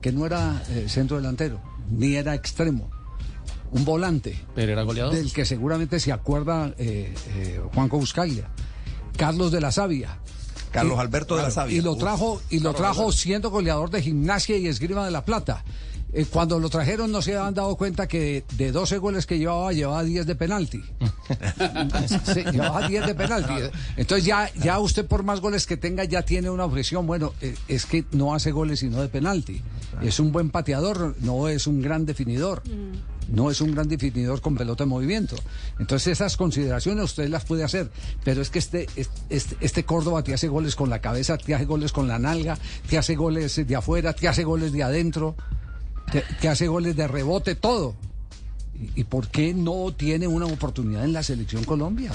que 0.00 0.12
no 0.12 0.26
era 0.26 0.62
eh, 0.70 0.86
centro 0.88 1.16
delantero, 1.16 1.60
ni 1.90 2.14
era 2.16 2.34
extremo. 2.34 2.90
Un 3.70 3.84
volante. 3.84 4.38
Pero 4.54 4.70
era 4.72 4.82
goleador. 4.82 5.14
Del 5.14 5.32
que 5.32 5.44
seguramente 5.44 5.98
se 5.98 6.12
acuerda 6.12 6.72
eh, 6.78 7.12
eh, 7.36 7.60
Juanco 7.74 7.98
Buscaglia. 7.98 8.48
Carlos 9.16 9.52
de 9.52 9.60
la 9.60 9.72
Sabia. 9.72 10.18
Carlos 10.72 10.96
Y- 10.96 11.00
Alberto 11.00 11.36
de 11.36 11.42
la 11.42 11.50
Sabia. 11.50 11.76
Y 11.76 11.80
lo 11.80 11.96
trajo, 11.96 12.40
y 12.50 12.60
lo 12.60 12.74
trajo 12.74 13.12
siendo 13.12 13.50
goleador 13.50 13.90
de 13.90 14.02
gimnasia 14.02 14.56
y 14.56 14.66
esgrima 14.66 15.04
de 15.04 15.10
la 15.10 15.24
plata. 15.24 15.64
Eh, 16.16 16.26
cuando 16.30 16.60
lo 16.60 16.68
trajeron 16.70 17.10
no 17.10 17.20
se 17.22 17.36
habían 17.36 17.54
dado 17.54 17.74
cuenta 17.74 18.06
que 18.06 18.44
de 18.56 18.70
12 18.70 18.98
goles 18.98 19.26
que 19.26 19.36
llevaba, 19.36 19.72
llevaba 19.72 20.04
10 20.04 20.26
de 20.26 20.34
penalti. 20.36 20.80
Sí, 22.34 22.42
llevaba 22.52 22.86
10 22.86 23.06
de 23.06 23.14
penalti. 23.14 23.52
Entonces 23.96 24.24
ya, 24.24 24.50
ya 24.62 24.78
usted 24.78 25.06
por 25.06 25.22
más 25.22 25.40
goles 25.40 25.66
que 25.66 25.76
tenga 25.76 26.04
ya 26.04 26.22
tiene 26.22 26.50
una 26.50 26.64
objeción. 26.66 27.06
Bueno, 27.06 27.32
eh, 27.40 27.54
es 27.68 27.86
que 27.86 28.04
no 28.12 28.34
hace 28.34 28.52
goles 28.52 28.80
sino 28.80 29.00
de 29.00 29.08
penalti. 29.08 29.62
Es 30.02 30.20
un 30.20 30.32
buen 30.32 30.50
pateador, 30.50 31.16
no 31.20 31.48
es 31.48 31.66
un 31.66 31.80
gran 31.80 32.04
definidor. 32.06 32.62
No 33.28 33.50
es 33.50 33.60
un 33.60 33.72
gran 33.72 33.88
definidor 33.88 34.40
con 34.40 34.54
pelota 34.54 34.84
en 34.84 34.90
movimiento. 34.90 35.36
Entonces 35.78 36.08
esas 36.08 36.36
consideraciones 36.36 37.04
usted 37.04 37.28
las 37.28 37.44
puede 37.44 37.64
hacer. 37.64 37.90
Pero 38.24 38.42
es 38.42 38.50
que 38.50 38.58
este, 38.58 38.86
este, 38.96 39.56
este 39.60 39.84
Córdoba 39.84 40.22
te 40.22 40.34
hace 40.34 40.48
goles 40.48 40.76
con 40.76 40.90
la 40.90 41.00
cabeza, 41.00 41.38
te 41.38 41.54
hace 41.54 41.64
goles 41.64 41.92
con 41.92 42.08
la 42.08 42.18
nalga, 42.18 42.58
te 42.88 42.98
hace 42.98 43.14
goles 43.14 43.66
de 43.66 43.76
afuera, 43.76 44.12
te 44.12 44.28
hace 44.28 44.44
goles 44.44 44.72
de 44.72 44.82
adentro, 44.82 45.36
te, 46.12 46.22
te 46.40 46.48
hace 46.48 46.68
goles 46.68 46.96
de 46.96 47.08
rebote, 47.08 47.54
todo. 47.54 47.94
¿Y, 48.74 49.00
y 49.00 49.04
por 49.04 49.28
qué 49.28 49.54
no 49.54 49.92
tiene 49.96 50.26
una 50.26 50.46
oportunidad 50.46 51.04
en 51.04 51.12
la 51.12 51.22
selección 51.22 51.64
Colombia? 51.64 52.12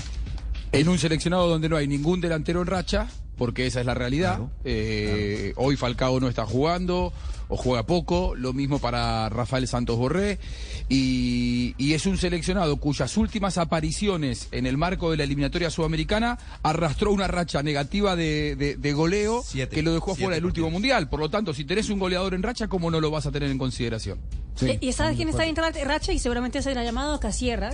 En 0.72 0.88
un 0.88 1.00
seleccionado 1.00 1.48
donde 1.48 1.69
no 1.69 1.78
hay 1.78 1.88
ningún 1.88 2.22
delantero 2.22 2.62
en 2.62 2.67
racha, 2.67 3.08
porque 3.39 3.65
esa 3.65 3.80
es 3.80 3.86
la 3.86 3.93
realidad. 3.95 4.39
Eh, 4.65 5.54
Hoy 5.56 5.78
Falcao 5.78 6.19
no 6.19 6.28
está 6.28 6.45
jugando 6.45 7.13
o 7.51 7.57
juega 7.57 7.83
poco, 7.85 8.35
lo 8.35 8.53
mismo 8.53 8.79
para 8.79 9.27
Rafael 9.29 9.67
Santos 9.67 9.97
Borré. 9.97 10.39
Y, 10.88 11.75
y 11.77 11.93
es 11.93 12.05
un 12.05 12.17
seleccionado 12.17 12.77
cuyas 12.77 13.15
últimas 13.17 13.57
apariciones 13.57 14.47
en 14.51 14.65
el 14.65 14.77
marco 14.77 15.12
de 15.12 15.17
la 15.17 15.23
eliminatoria 15.23 15.69
sudamericana 15.69 16.38
arrastró 16.63 17.12
una 17.12 17.27
racha 17.27 17.62
negativa 17.62 18.15
de, 18.15 18.55
de- 18.55 18.75
de 18.75 18.93
goleo 18.93 19.43
que 19.71 19.81
lo 19.83 19.93
dejó 19.93 20.15
fuera 20.15 20.35
del 20.35 20.45
último 20.45 20.69
mundial. 20.71 21.09
Por 21.09 21.19
lo 21.19 21.29
tanto, 21.29 21.53
si 21.53 21.65
tenés 21.65 21.89
un 21.89 21.99
goleador 21.99 22.33
en 22.33 22.43
racha, 22.43 22.67
¿cómo 22.67 22.89
no 22.89 23.01
lo 23.01 23.12
vas 23.12 23.25
a 23.25 23.31
tener 23.31 23.51
en 23.51 23.57
consideración? 23.57 24.19
Eh, 24.62 24.77
¿Y 24.81 24.91
sabes 24.93 25.15
quién 25.15 25.29
está 25.29 25.45
en 25.45 25.55
ra- 25.55 25.71
racha? 25.85 26.12
Y 26.12 26.19
seguramente 26.19 26.62
se 26.62 26.73
le 26.73 26.79
ha 26.79 26.83
llamado 26.83 27.13
a 27.13 27.19
Casierra, 27.19 27.71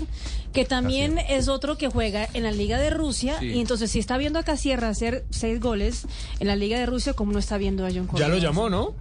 que 0.53 0.65
también 0.65 1.17
es 1.17 1.47
otro 1.47 1.77
que 1.77 1.88
juega 1.89 2.27
en 2.33 2.43
la 2.43 2.51
Liga 2.51 2.77
de 2.79 2.89
Rusia. 2.91 3.38
Sí. 3.39 3.47
Y 3.47 3.59
entonces, 3.61 3.89
si 3.91 3.99
está 3.99 4.17
viendo 4.17 4.39
a 4.39 4.43
Casierra 4.43 4.89
hacer 4.89 5.25
seis 5.31 5.59
goles 5.59 6.05
en 6.39 6.47
la 6.47 6.55
Liga 6.55 6.77
de 6.79 6.85
Rusia, 6.85 7.13
¿cómo 7.13 7.31
no 7.31 7.39
está 7.39 7.57
viendo 7.57 7.85
a 7.85 7.89
John 7.89 8.03
Ya 8.05 8.07
Córdoba? 8.11 8.29
lo 8.29 8.38
llamó, 8.38 8.69
¿no? 8.69 8.93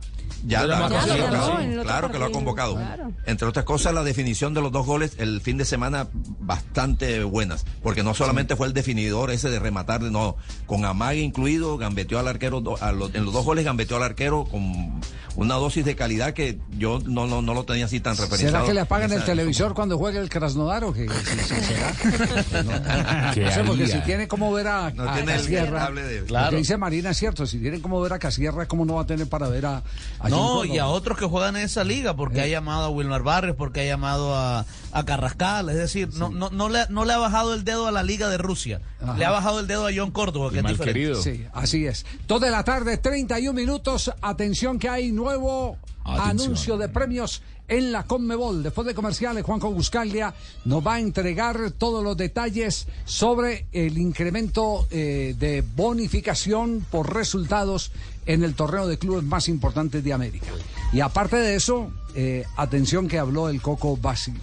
Ya, 0.46 0.60
Ya 0.60 0.66
la- 0.66 0.88
lo 0.88 1.82
claro, 1.84 2.10
que 2.12 2.18
lo 2.18 2.26
ha 2.26 2.30
convocado. 2.30 2.74
claro. 2.76 3.12
Entre 3.26 3.48
otras 3.48 3.64
cosas, 3.64 3.94
la 3.94 4.02
definición 4.04 4.52
de 4.52 4.60
los 4.60 4.70
dos 4.72 4.84
goles 4.87 5.14
el 5.18 5.40
fin 5.40 5.56
de 5.56 5.64
semana 5.64 6.08
bastante 6.40 7.22
buenas, 7.24 7.64
porque 7.82 8.02
no 8.02 8.12
solamente 8.14 8.54
fue 8.56 8.66
el 8.66 8.74
definidor 8.74 9.30
ese 9.30 9.48
de 9.50 9.58
rematar, 9.58 10.02
no, 10.02 10.37
con 10.66 10.84
amague 10.84 11.20
incluido, 11.20 11.78
gambeteó 11.78 12.18
al 12.18 12.28
arquero, 12.28 12.60
do- 12.60 12.76
a 12.82 12.92
los- 12.92 13.14
en 13.14 13.24
los 13.24 13.32
dos 13.32 13.44
goles 13.44 13.64
gambeteó 13.64 13.96
al 13.96 14.02
arquero 14.02 14.44
con 14.44 15.00
una 15.37 15.54
dosis 15.54 15.84
de 15.84 15.96
calidad 15.96 16.32
que 16.34 16.58
yo 16.78 17.00
no, 17.04 17.26
no, 17.26 17.42
no 17.42 17.54
lo 17.54 17.64
tenía 17.64 17.87
así 17.87 17.98
tan 18.00 18.12
referenciado. 18.16 18.52
¿Será 18.56 18.66
que 18.66 18.74
le 18.74 18.80
apagan 18.80 19.12
el 19.12 19.24
televisor 19.24 19.74
cuando 19.74 19.98
juegue 19.98 20.18
el 20.18 20.28
Krasnodar 20.28 20.84
o 20.84 20.92
qué? 20.92 21.08
Sí, 21.24 21.37
sí, 21.42 21.54
¿será? 21.62 22.62
No, 22.62 23.32
¿Qué 23.34 23.40
no 23.44 23.50
sé, 23.50 23.64
porque 23.64 23.87
si 23.88 23.98
tiene 24.00 24.28
como 24.28 24.52
ver 24.52 24.68
a, 24.68 24.90
No 24.90 25.08
a 25.08 25.14
tiene 25.14 25.32
el 25.34 25.40
Casierra, 25.40 25.90
de- 25.90 26.20
lo 26.20 26.26
Claro. 26.26 26.50
que 26.50 26.56
dice 26.56 26.76
Marina 26.76 27.10
es 27.10 27.16
cierto, 27.16 27.46
si 27.46 27.58
tienen 27.58 27.80
como 27.80 28.00
ver 28.00 28.12
a 28.12 28.18
Casierra, 28.18 28.66
¿cómo 28.66 28.84
no 28.84 28.94
va 28.94 29.02
a 29.02 29.06
tener 29.06 29.26
para 29.28 29.48
ver 29.48 29.66
a, 29.66 29.82
No, 30.30 30.64
y 30.64 30.78
a 30.78 30.87
otros 30.87 31.18
que 31.18 31.26
juegan 31.26 31.56
en 31.56 31.62
esa 31.62 31.84
liga, 31.84 32.14
porque 32.14 32.40
ha 32.40 32.46
llamado 32.46 32.84
a 32.84 32.88
Wilmar 32.90 33.22
Barrios, 33.22 33.56
porque 33.56 33.80
ha 33.80 33.84
llamado 33.84 34.34
a, 34.34 34.64
a 34.92 35.04
Carrascal, 35.04 35.68
es 35.68 35.76
decir, 35.76 36.08
no, 36.14 36.30
no, 36.30 36.50
no, 36.50 36.68
le, 36.68 36.80
no 36.88 37.04
le 37.04 37.12
ha 37.12 37.18
bajado 37.18 37.54
el 37.54 37.64
dedo 37.64 37.87
a 37.87 37.92
la 37.92 38.02
liga 38.02 38.28
de 38.28 38.38
Rusia, 38.38 38.80
Ajá. 39.02 39.16
le 39.16 39.24
ha 39.24 39.30
bajado 39.30 39.60
el 39.60 39.66
dedo 39.66 39.87
a 39.87 39.90
John 39.94 40.10
Córdoba, 40.10 40.50
que 40.50 40.58
es 40.58 40.64
diferente. 40.66 41.22
Sí, 41.22 41.44
así 41.52 41.87
es. 41.87 42.06
Dos 42.26 42.40
de 42.40 42.50
la 42.50 42.64
tarde, 42.64 42.96
31 42.98 43.52
minutos. 43.52 44.10
Atención 44.22 44.78
que 44.78 44.88
hay 44.88 45.12
nuevo 45.12 45.76
Atención. 46.04 46.30
anuncio 46.30 46.76
de 46.78 46.88
premios 46.88 47.42
en 47.66 47.92
la 47.92 48.02
Conmebol. 48.02 48.62
Después 48.62 48.87
de 48.87 48.94
comerciales, 48.94 49.42
Juanjo 49.42 49.70
Buscaglia 49.70 50.34
nos 50.66 50.87
va 50.87 50.94
a 50.96 51.00
entregar 51.00 51.70
todos 51.72 52.04
los 52.04 52.14
detalles 52.16 52.87
sobre 53.06 53.66
el 53.72 53.96
incremento 53.96 54.87
eh, 54.90 55.34
de 55.38 55.62
bonificación 55.74 56.84
por 56.90 57.14
resultados 57.14 57.90
en 58.26 58.44
el 58.44 58.54
torneo 58.54 58.87
de 58.87 58.98
clubes 58.98 59.24
más 59.24 59.48
importantes 59.48 60.02
de 60.04 60.12
América. 60.12 60.46
Y 60.92 61.00
aparte 61.00 61.37
de 61.37 61.54
eso, 61.56 61.90
eh, 62.14 62.44
atención 62.56 63.08
que 63.08 63.18
habló 63.18 63.48
el 63.48 63.60
Coco 63.60 63.96
Basile. 63.96 64.38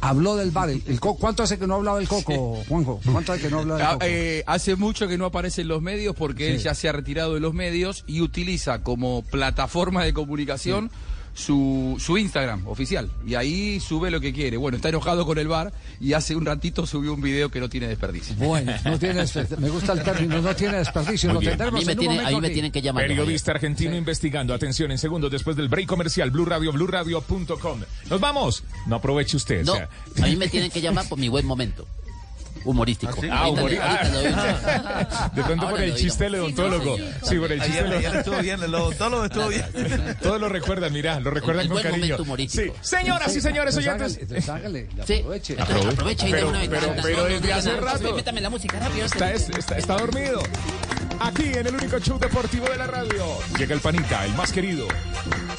Habló 0.00 0.36
del 0.36 0.52
bar. 0.52 0.70
El, 0.70 0.80
el 0.86 1.00
¿Cuánto 1.00 1.42
hace 1.42 1.58
que 1.58 1.66
no 1.66 1.74
ha 1.74 1.76
hablado 1.78 1.96
del 1.96 2.06
Coco, 2.06 2.62
Juanjo? 2.68 3.00
¿Cuánto 3.10 3.32
hace 3.32 3.42
que 3.42 3.50
no 3.50 3.58
habla 3.60 3.74
del 3.76 3.84
Ah, 3.86 3.92
Coco? 3.94 4.04
eh, 4.06 4.44
hace 4.46 4.76
mucho 4.76 5.08
que 5.08 5.18
no 5.18 5.24
aparece 5.26 5.62
en 5.62 5.68
los 5.68 5.82
medios 5.82 6.14
porque 6.14 6.52
él 6.52 6.58
ya 6.58 6.74
se 6.74 6.88
ha 6.88 6.92
retirado 6.92 7.34
de 7.34 7.40
los 7.40 7.52
medios 7.52 8.04
y 8.06 8.20
utiliza 8.20 8.82
como 8.84 9.22
plataforma 9.22 10.04
de 10.04 10.12
comunicación 10.12 10.92
su, 11.38 11.96
su 12.00 12.18
Instagram 12.18 12.66
oficial. 12.66 13.10
Y 13.24 13.36
ahí 13.36 13.78
sube 13.80 14.10
lo 14.10 14.20
que 14.20 14.32
quiere. 14.32 14.56
Bueno, 14.56 14.76
está 14.76 14.88
enojado 14.88 15.24
con 15.24 15.38
el 15.38 15.46
bar 15.46 15.72
y 16.00 16.12
hace 16.14 16.34
un 16.34 16.44
ratito 16.44 16.86
subió 16.86 17.14
un 17.14 17.20
video 17.20 17.48
que 17.48 17.60
no 17.60 17.68
tiene 17.68 17.86
desperdicio. 17.86 18.34
Bueno, 18.36 18.72
no 18.84 18.98
tiene 18.98 19.14
desperdicio. 19.20 19.56
Me 19.58 19.70
gusta 19.70 19.92
el 19.92 20.02
término, 20.02 20.42
no 20.42 20.54
tiene 20.56 20.78
desperdicio. 20.78 21.32
Lo 21.32 21.38
bien. 21.38 21.52
tendremos 21.52 21.86
en 21.86 21.98
un 21.98 22.06
momento 22.06 22.36
aquí. 22.38 22.92
Periodista 22.92 23.52
argentino 23.52 23.96
investigando. 23.96 24.52
Atención, 24.52 24.90
en 24.90 24.98
segundos 24.98 25.30
después 25.30 25.56
del 25.56 25.68
break 25.68 25.86
comercial, 25.86 26.30
Blue 26.30 26.44
Radio, 26.44 26.72
BlueRadio.com. 26.72 27.80
Nos 28.10 28.20
vamos. 28.20 28.64
No 28.86 28.96
aproveche 28.96 29.36
usted. 29.36 29.64
No, 29.64 29.74
o 29.74 29.76
sea. 29.76 29.88
a 30.22 30.26
mí 30.26 30.36
me 30.36 30.48
tienen 30.48 30.70
que 30.70 30.80
llamar 30.80 31.08
por 31.08 31.18
mi 31.18 31.28
buen 31.28 31.46
momento. 31.46 31.86
Humorístico. 32.64 33.14
Ah, 33.30 33.44
ahorita 33.44 34.02
le 34.04 34.10
doy 34.10 34.26
un- 34.26 35.34
De 35.34 35.42
pronto 35.44 35.68
por 35.70 35.80
el 35.80 35.94
chiste 35.94 36.24
del 36.24 36.34
odontólogo. 36.36 36.96
Sí, 37.22 37.36
por 37.36 37.52
el 37.52 37.62
chiste 37.62 37.82
del 37.82 37.92
ayer 37.92 38.16
estuvo 38.16 38.38
bien, 38.38 38.62
el 38.62 38.74
odontólogo 38.74 39.24
estuvo 39.24 39.48
bien. 39.48 39.64
Todos 40.22 40.40
lo 40.40 40.48
recuerdan, 40.48 40.92
mira, 40.92 41.20
lo 41.20 41.30
recuerdan 41.30 41.68
con 41.68 41.82
cariño. 41.82 42.16
humorístico. 42.18 42.74
Sí, 42.80 42.96
señoras 42.96 43.34
y 43.36 43.40
señores 43.40 43.76
Entonces 43.76 44.18
oyentes. 44.18 44.48
hágale, 44.48 44.88
Sí, 45.06 45.14
aproveche. 45.20 45.56
aprovecha 45.60 46.28
y 46.28 46.32
de 46.32 46.36
Pero- 46.38 46.48
una 46.48 46.58
vez. 46.60 46.70
pero- 47.02 47.24
desde 47.24 47.52
hace 47.52 47.76
rato. 47.76 48.14
Métame 48.14 48.40
la 48.40 48.50
música 48.50 48.78
rápido. 48.78 49.06
Está, 49.06 49.32
es- 49.32 49.48
está, 49.50 49.76
está 49.78 49.96
dormido. 49.96 50.40
Aquí 51.20 51.44
en 51.46 51.66
el 51.66 51.74
único 51.74 51.98
show 51.98 52.16
deportivo 52.18 52.66
de 52.68 52.76
la 52.76 52.86
radio. 52.86 53.24
Llega 53.58 53.74
el 53.74 53.80
panita, 53.80 54.24
el 54.24 54.32
más 54.34 54.52
querido, 54.52 54.86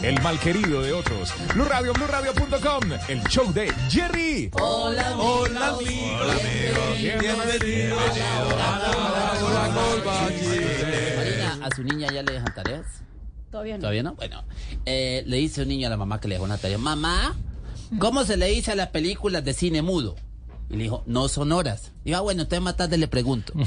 el 0.01 0.21
mal 0.21 0.39
querido 0.39 0.81
de 0.81 0.93
otros. 0.93 1.33
Blue 1.53 1.65
Radio, 1.65 1.91
BlueRadio.com, 1.93 2.83
el 3.09 3.21
show 3.25 3.51
de 3.51 3.69
Jerry. 3.89 4.49
Hola, 4.53 5.15
hola, 5.17 5.67
amigo. 5.67 6.17
Hola, 6.21 6.31
amigo. 6.33 6.88
Bienvenido. 6.97 7.97
Marina, 11.17 11.59
¿A 11.61 11.75
su 11.75 11.83
niña 11.83 12.07
ya 12.11 12.23
le 12.23 12.33
dejan 12.33 12.53
tareas? 12.53 12.85
Todavía 13.51 13.75
no. 13.75 13.81
¿Todavía 13.81 14.03
no? 14.03 14.15
Bueno, 14.15 14.43
eh, 14.85 15.23
le 15.25 15.37
dice 15.37 15.61
un 15.63 15.67
niño 15.69 15.87
a 15.87 15.89
la 15.89 15.97
mamá 15.97 16.19
que 16.19 16.27
le 16.27 16.35
dejó 16.35 16.45
una 16.45 16.57
tarea. 16.57 16.77
Mamá, 16.77 17.35
¿cómo 17.99 18.23
se 18.23 18.37
le 18.37 18.47
dice 18.47 18.71
a 18.71 18.75
las 18.75 18.89
películas 18.89 19.43
de 19.43 19.53
cine 19.53 19.81
mudo? 19.81 20.15
Y 20.69 20.75
le 20.75 20.83
dijo, 20.83 21.03
no 21.07 21.27
son 21.27 21.51
horas. 21.51 21.91
Y 22.05 22.13
ah, 22.13 22.19
bueno, 22.21 22.43
usted 22.43 22.59
más 22.61 22.75
tarde 22.77 22.97
le 22.97 23.07
pregunto. 23.07 23.53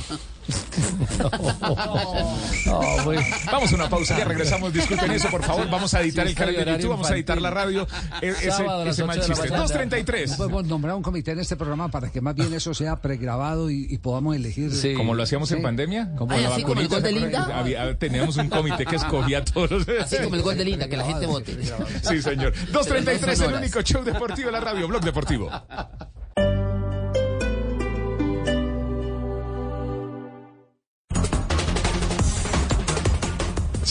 Vamos 3.50 3.72
a 3.72 3.74
una 3.74 3.88
pausa, 3.88 4.18
ya 4.18 4.24
regresamos. 4.24 4.72
Disculpen 4.72 5.10
eso, 5.12 5.28
por 5.30 5.42
favor. 5.42 5.68
Vamos 5.70 5.92
a 5.94 6.00
editar 6.00 6.26
el 6.26 6.34
canal 6.34 6.54
de 6.54 6.64
YouTube, 6.64 6.90
vamos 6.90 7.10
a 7.10 7.14
editar 7.14 7.40
la 7.40 7.50
radio. 7.50 7.86
E- 8.20 8.28
Ese, 8.28 8.50
Sábado 8.50 8.84
ese 8.86 9.04
mal 9.04 9.16
de 9.18 9.26
chiste. 9.26 9.40
mañana. 9.42 9.58
233. 9.62 10.30
No 10.30 10.36
podemos 10.36 10.64
nombrar 10.64 10.94
un 10.96 11.02
comité 11.02 11.32
en 11.32 11.40
este 11.40 11.56
programa 11.56 11.88
para 11.90 12.10
que 12.10 12.20
más 12.20 12.34
bien 12.34 12.52
eso 12.54 12.74
sea 12.74 13.00
pregrabado 13.00 13.70
y, 13.70 13.86
y 13.90 13.98
podamos 13.98 14.34
elegir. 14.36 14.70
Como 14.96 15.14
lo 15.14 15.22
hacíamos 15.22 15.50
en 15.52 15.58
Sí. 15.58 15.62
pandemia. 15.62 16.10
Como 16.16 16.32
con 16.32 16.42
la 16.42 16.48
la 16.50 16.56
vacunita, 16.56 16.68
vacunita, 16.96 16.96
¿se 16.96 17.02
¿se 17.02 17.08
acuerdan? 17.18 17.40
acuerdan? 17.42 17.58
Había- 17.58 17.98
teníamos 17.98 18.36
un 18.36 18.48
comité 18.48 18.86
que 18.86 18.96
escogía 18.96 19.38
a 19.38 19.44
todos 19.44 19.70
los. 19.70 19.88
Así 19.88 20.16
como 20.22 20.36
el 20.36 20.42
gol 20.42 20.56
de 20.56 20.64
Linda, 20.64 20.88
que 20.88 20.96
la 20.96 21.04
gente 21.04 21.26
vote. 21.26 21.56
Sí, 22.02 22.22
señor. 22.22 22.52
Pero 22.52 22.72
233, 22.72 23.38
no 23.38 23.44
son 23.44 23.54
el 23.54 23.60
único 23.60 23.82
show 23.82 24.02
deportivo 24.04 24.46
de 24.46 24.52
la 24.52 24.60
radio, 24.60 24.88
Blog 24.88 25.02
Deportivo. 25.04 25.50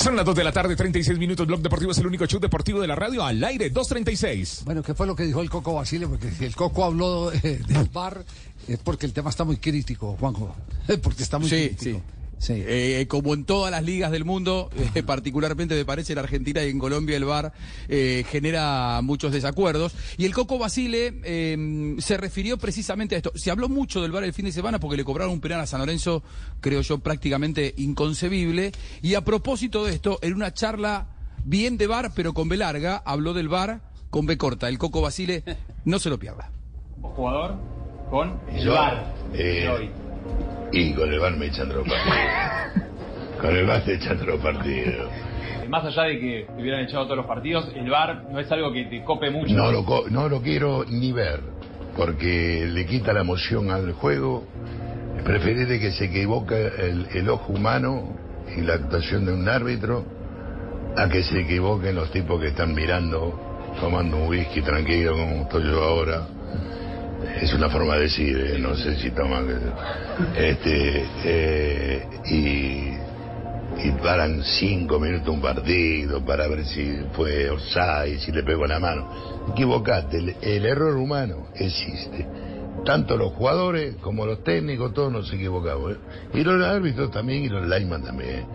Son 0.01 0.15
las 0.15 0.25
2 0.25 0.35
de 0.35 0.43
la 0.43 0.51
tarde, 0.51 0.75
36 0.75 1.19
minutos. 1.19 1.45
Blog 1.45 1.61
Deportivo 1.61 1.91
es 1.91 1.97
el 1.99 2.07
único 2.07 2.25
show 2.25 2.39
deportivo 2.39 2.79
de 2.81 2.87
la 2.87 2.95
radio 2.95 3.23
al 3.23 3.43
aire, 3.43 3.69
236. 3.69 4.63
Bueno, 4.65 4.81
¿qué 4.81 4.95
fue 4.95 5.05
lo 5.05 5.15
que 5.15 5.23
dijo 5.23 5.41
el 5.41 5.49
Coco 5.49 5.73
Basile? 5.75 6.07
Porque 6.07 6.31
si 6.31 6.45
el 6.45 6.55
Coco 6.55 6.83
habló 6.85 7.31
eh, 7.31 7.61
del 7.67 7.87
bar 7.89 8.23
es 8.67 8.79
porque 8.79 9.05
el 9.05 9.13
tema 9.13 9.29
está 9.29 9.43
muy 9.43 9.57
crítico, 9.57 10.15
Juanjo. 10.19 10.55
Porque 11.03 11.23
está 11.23 11.37
muy 11.39 11.49
Sí, 11.49 11.69
crítico. 11.69 11.99
sí. 11.99 12.03
Eh, 12.49 13.05
como 13.07 13.33
en 13.33 13.45
todas 13.45 13.71
las 13.71 13.83
ligas 13.83 14.11
del 14.11 14.25
mundo, 14.25 14.69
eh, 14.95 15.03
particularmente 15.03 15.75
me 15.75 15.85
parece 15.85 16.13
en 16.13 16.19
Argentina 16.19 16.63
y 16.63 16.69
en 16.69 16.79
Colombia 16.79 17.17
el 17.17 17.25
VAR 17.25 17.53
eh, 17.87 18.25
genera 18.29 18.99
muchos 19.03 19.31
desacuerdos. 19.31 19.93
Y 20.17 20.25
el 20.25 20.33
Coco 20.33 20.57
Basile 20.57 21.21
eh, 21.23 21.95
se 21.99 22.17
refirió 22.17 22.57
precisamente 22.57 23.15
a 23.15 23.17
esto. 23.17 23.31
Se 23.35 23.51
habló 23.51 23.69
mucho 23.69 24.01
del 24.01 24.11
VAR 24.11 24.23
el 24.23 24.33
fin 24.33 24.45
de 24.45 24.51
semana 24.51 24.79
porque 24.79 24.97
le 24.97 25.03
cobraron 25.03 25.33
un 25.33 25.41
penal 25.41 25.59
a 25.61 25.67
San 25.67 25.79
Lorenzo, 25.79 26.23
creo 26.59 26.81
yo, 26.81 26.97
prácticamente 26.99 27.73
inconcebible. 27.77 28.71
Y 29.01 29.13
a 29.15 29.21
propósito 29.21 29.85
de 29.85 29.93
esto, 29.93 30.19
en 30.21 30.33
una 30.33 30.53
charla 30.53 31.07
bien 31.45 31.77
de 31.77 31.87
VAR, 31.87 32.11
pero 32.15 32.33
con 32.33 32.49
B 32.49 32.57
larga, 32.57 33.01
habló 33.05 33.33
del 33.33 33.49
VAR 33.49 33.81
con 34.09 34.25
B 34.25 34.37
corta. 34.37 34.67
El 34.67 34.77
Coco 34.77 35.01
Basile, 35.01 35.43
no 35.85 35.99
se 35.99 36.09
lo 36.09 36.19
pierda. 36.19 36.51
jugador 37.01 37.55
con 38.09 38.39
el 38.53 38.67
VAR. 38.67 39.13
Y 40.71 40.93
con 40.93 41.11
el 41.11 41.19
bar 41.19 41.35
me 41.37 41.47
echan 41.47 41.69
otro 41.69 41.83
partido. 41.83 42.15
con 43.41 43.55
el 43.55 43.65
bar 43.65 43.81
te 43.83 43.93
echan 43.95 44.17
otro 44.19 44.37
partido. 44.37 45.09
Eh, 45.63 45.67
Más 45.67 45.85
allá 45.85 46.03
de 46.03 46.19
que 46.19 46.47
te 46.55 46.61
hubieran 46.61 46.81
echado 46.81 47.05
todos 47.05 47.17
los 47.17 47.25
partidos, 47.25 47.69
el 47.75 47.89
VAR 47.89 48.23
no 48.31 48.39
es 48.39 48.51
algo 48.51 48.71
que 48.71 48.85
te 48.85 49.03
cope 49.03 49.29
mucho. 49.29 49.53
No 49.53 49.71
lo, 49.71 49.83
co- 49.85 50.05
no 50.09 50.29
lo 50.29 50.41
quiero 50.41 50.85
ni 50.87 51.11
ver, 51.11 51.39
porque 51.97 52.67
le 52.69 52.85
quita 52.85 53.13
la 53.13 53.21
emoción 53.21 53.71
al 53.71 53.91
juego. 53.93 54.45
Es 55.17 55.23
preferible 55.23 55.79
que 55.79 55.91
se 55.91 56.05
equivoque 56.05 56.67
el, 56.79 57.07
el 57.13 57.29
ojo 57.29 57.53
humano 57.53 58.15
y 58.57 58.61
la 58.61 58.73
actuación 58.75 59.25
de 59.25 59.33
un 59.33 59.47
árbitro 59.47 60.03
a 60.97 61.07
que 61.09 61.23
se 61.23 61.41
equivoquen 61.41 61.95
los 61.95 62.11
tipos 62.11 62.39
que 62.41 62.47
están 62.49 62.73
mirando, 62.73 63.39
tomando 63.79 64.17
un 64.17 64.27
whisky 64.29 64.61
tranquilo 64.61 65.13
como 65.13 65.43
estoy 65.43 65.63
yo 65.63 65.81
ahora. 65.83 66.27
Es 67.41 67.53
una 67.53 67.69
forma 67.69 67.95
de 67.95 68.01
decir, 68.01 68.37
eh, 68.37 68.59
no 68.59 68.75
sé 68.75 68.95
si 68.97 69.11
toman... 69.11 69.47
Este, 70.35 71.05
eh, 71.23 72.07
y, 72.25 72.91
y 73.83 73.91
paran 74.03 74.43
cinco 74.43 74.99
minutos 74.99 75.29
un 75.29 75.41
partido 75.41 76.23
para 76.23 76.47
ver 76.47 76.65
si 76.65 77.01
fue 77.13 77.49
offside, 77.49 78.19
si 78.19 78.31
le 78.31 78.43
pegó 78.43 78.65
la 78.65 78.79
mano. 78.79 79.09
Equivocate, 79.51 80.35
el, 80.41 80.65
error 80.65 80.95
humano 80.97 81.47
existe. 81.55 82.27
Tanto 82.85 83.15
los 83.17 83.33
jugadores 83.33 83.95
como 83.97 84.25
los 84.25 84.43
técnicos, 84.43 84.93
todos 84.93 85.11
nos 85.11 85.31
equivocamos. 85.31 85.93
¿eh? 85.93 85.97
Y 86.33 86.43
los 86.43 86.63
árbitros 86.63 87.11
también 87.11 87.43
y 87.43 87.49
los 87.49 87.63
linemen 87.67 88.03
también. 88.03 88.45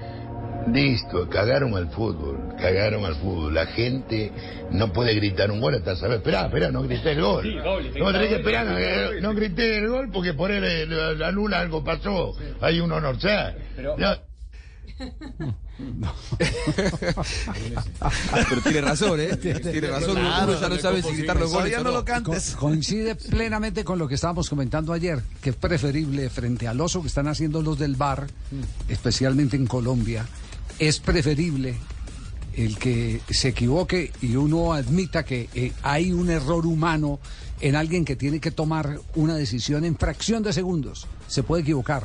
Listo, 0.72 1.28
cagaron 1.30 1.74
al 1.76 1.88
fútbol, 1.90 2.54
cagaron 2.60 3.04
al 3.04 3.14
fútbol. 3.16 3.54
La 3.54 3.66
gente 3.66 4.32
no 4.72 4.92
puede 4.92 5.14
gritar 5.14 5.50
un 5.50 5.60
gol 5.60 5.74
hasta 5.74 5.94
saber, 5.96 6.18
esperá, 6.18 6.46
esperá, 6.46 6.70
no 6.70 6.82
grité 6.82 7.12
el 7.12 7.20
gol. 7.20 7.42
Sí, 7.44 7.54
doble, 7.54 7.90
no, 7.98 8.12
tenés 8.12 8.28
que 8.28 8.36
esperar, 8.36 8.66
no, 8.66 8.72
doble. 8.72 9.20
no 9.20 9.34
grité 9.34 9.78
el 9.78 9.88
gol 9.88 10.10
porque 10.12 10.34
por 10.34 10.50
él 10.50 10.64
eh, 10.64 10.86
la, 10.86 11.12
la 11.12 11.30
luna 11.30 11.60
algo 11.60 11.84
pasó. 11.84 12.34
Hay 12.60 12.80
un 12.80 12.90
honor, 12.92 13.16
Pero- 13.76 13.96
No, 13.98 14.14
Pero 18.48 18.60
tiene 18.62 18.80
razón, 18.80 19.20
¿eh? 19.20 19.36
Tiene 19.36 19.80
razón. 19.88 20.16
Uno 20.16 20.60
ya 20.60 20.68
no 20.68 20.78
sabe 20.78 21.02
si 21.02 21.12
gritar 21.16 21.36
los 21.38 21.52
goles 21.52 21.72
no. 21.82 22.04
Co- 22.24 22.34
coincide 22.58 23.14
plenamente 23.14 23.84
con 23.84 23.98
lo 23.98 24.08
que 24.08 24.14
estábamos 24.14 24.48
comentando 24.48 24.92
ayer, 24.94 25.20
que 25.42 25.50
es 25.50 25.56
preferible 25.56 26.30
frente 26.30 26.66
al 26.66 26.80
oso 26.80 27.02
que 27.02 27.08
están 27.08 27.28
haciendo 27.28 27.60
los 27.62 27.78
del 27.78 27.94
bar, 27.96 28.26
especialmente 28.88 29.56
en 29.56 29.66
Colombia, 29.66 30.26
es 30.78 31.00
preferible 31.00 31.74
el 32.54 32.78
que 32.78 33.20
se 33.28 33.48
equivoque 33.48 34.12
y 34.22 34.36
uno 34.36 34.72
admita 34.72 35.24
que 35.24 35.48
eh, 35.54 35.72
hay 35.82 36.12
un 36.12 36.30
error 36.30 36.66
humano 36.66 37.20
en 37.60 37.76
alguien 37.76 38.04
que 38.04 38.16
tiene 38.16 38.40
que 38.40 38.50
tomar 38.50 39.00
una 39.14 39.34
decisión 39.34 39.84
en 39.84 39.96
fracción 39.96 40.42
de 40.42 40.52
segundos. 40.52 41.06
Se 41.28 41.42
puede 41.42 41.62
equivocar. 41.62 42.04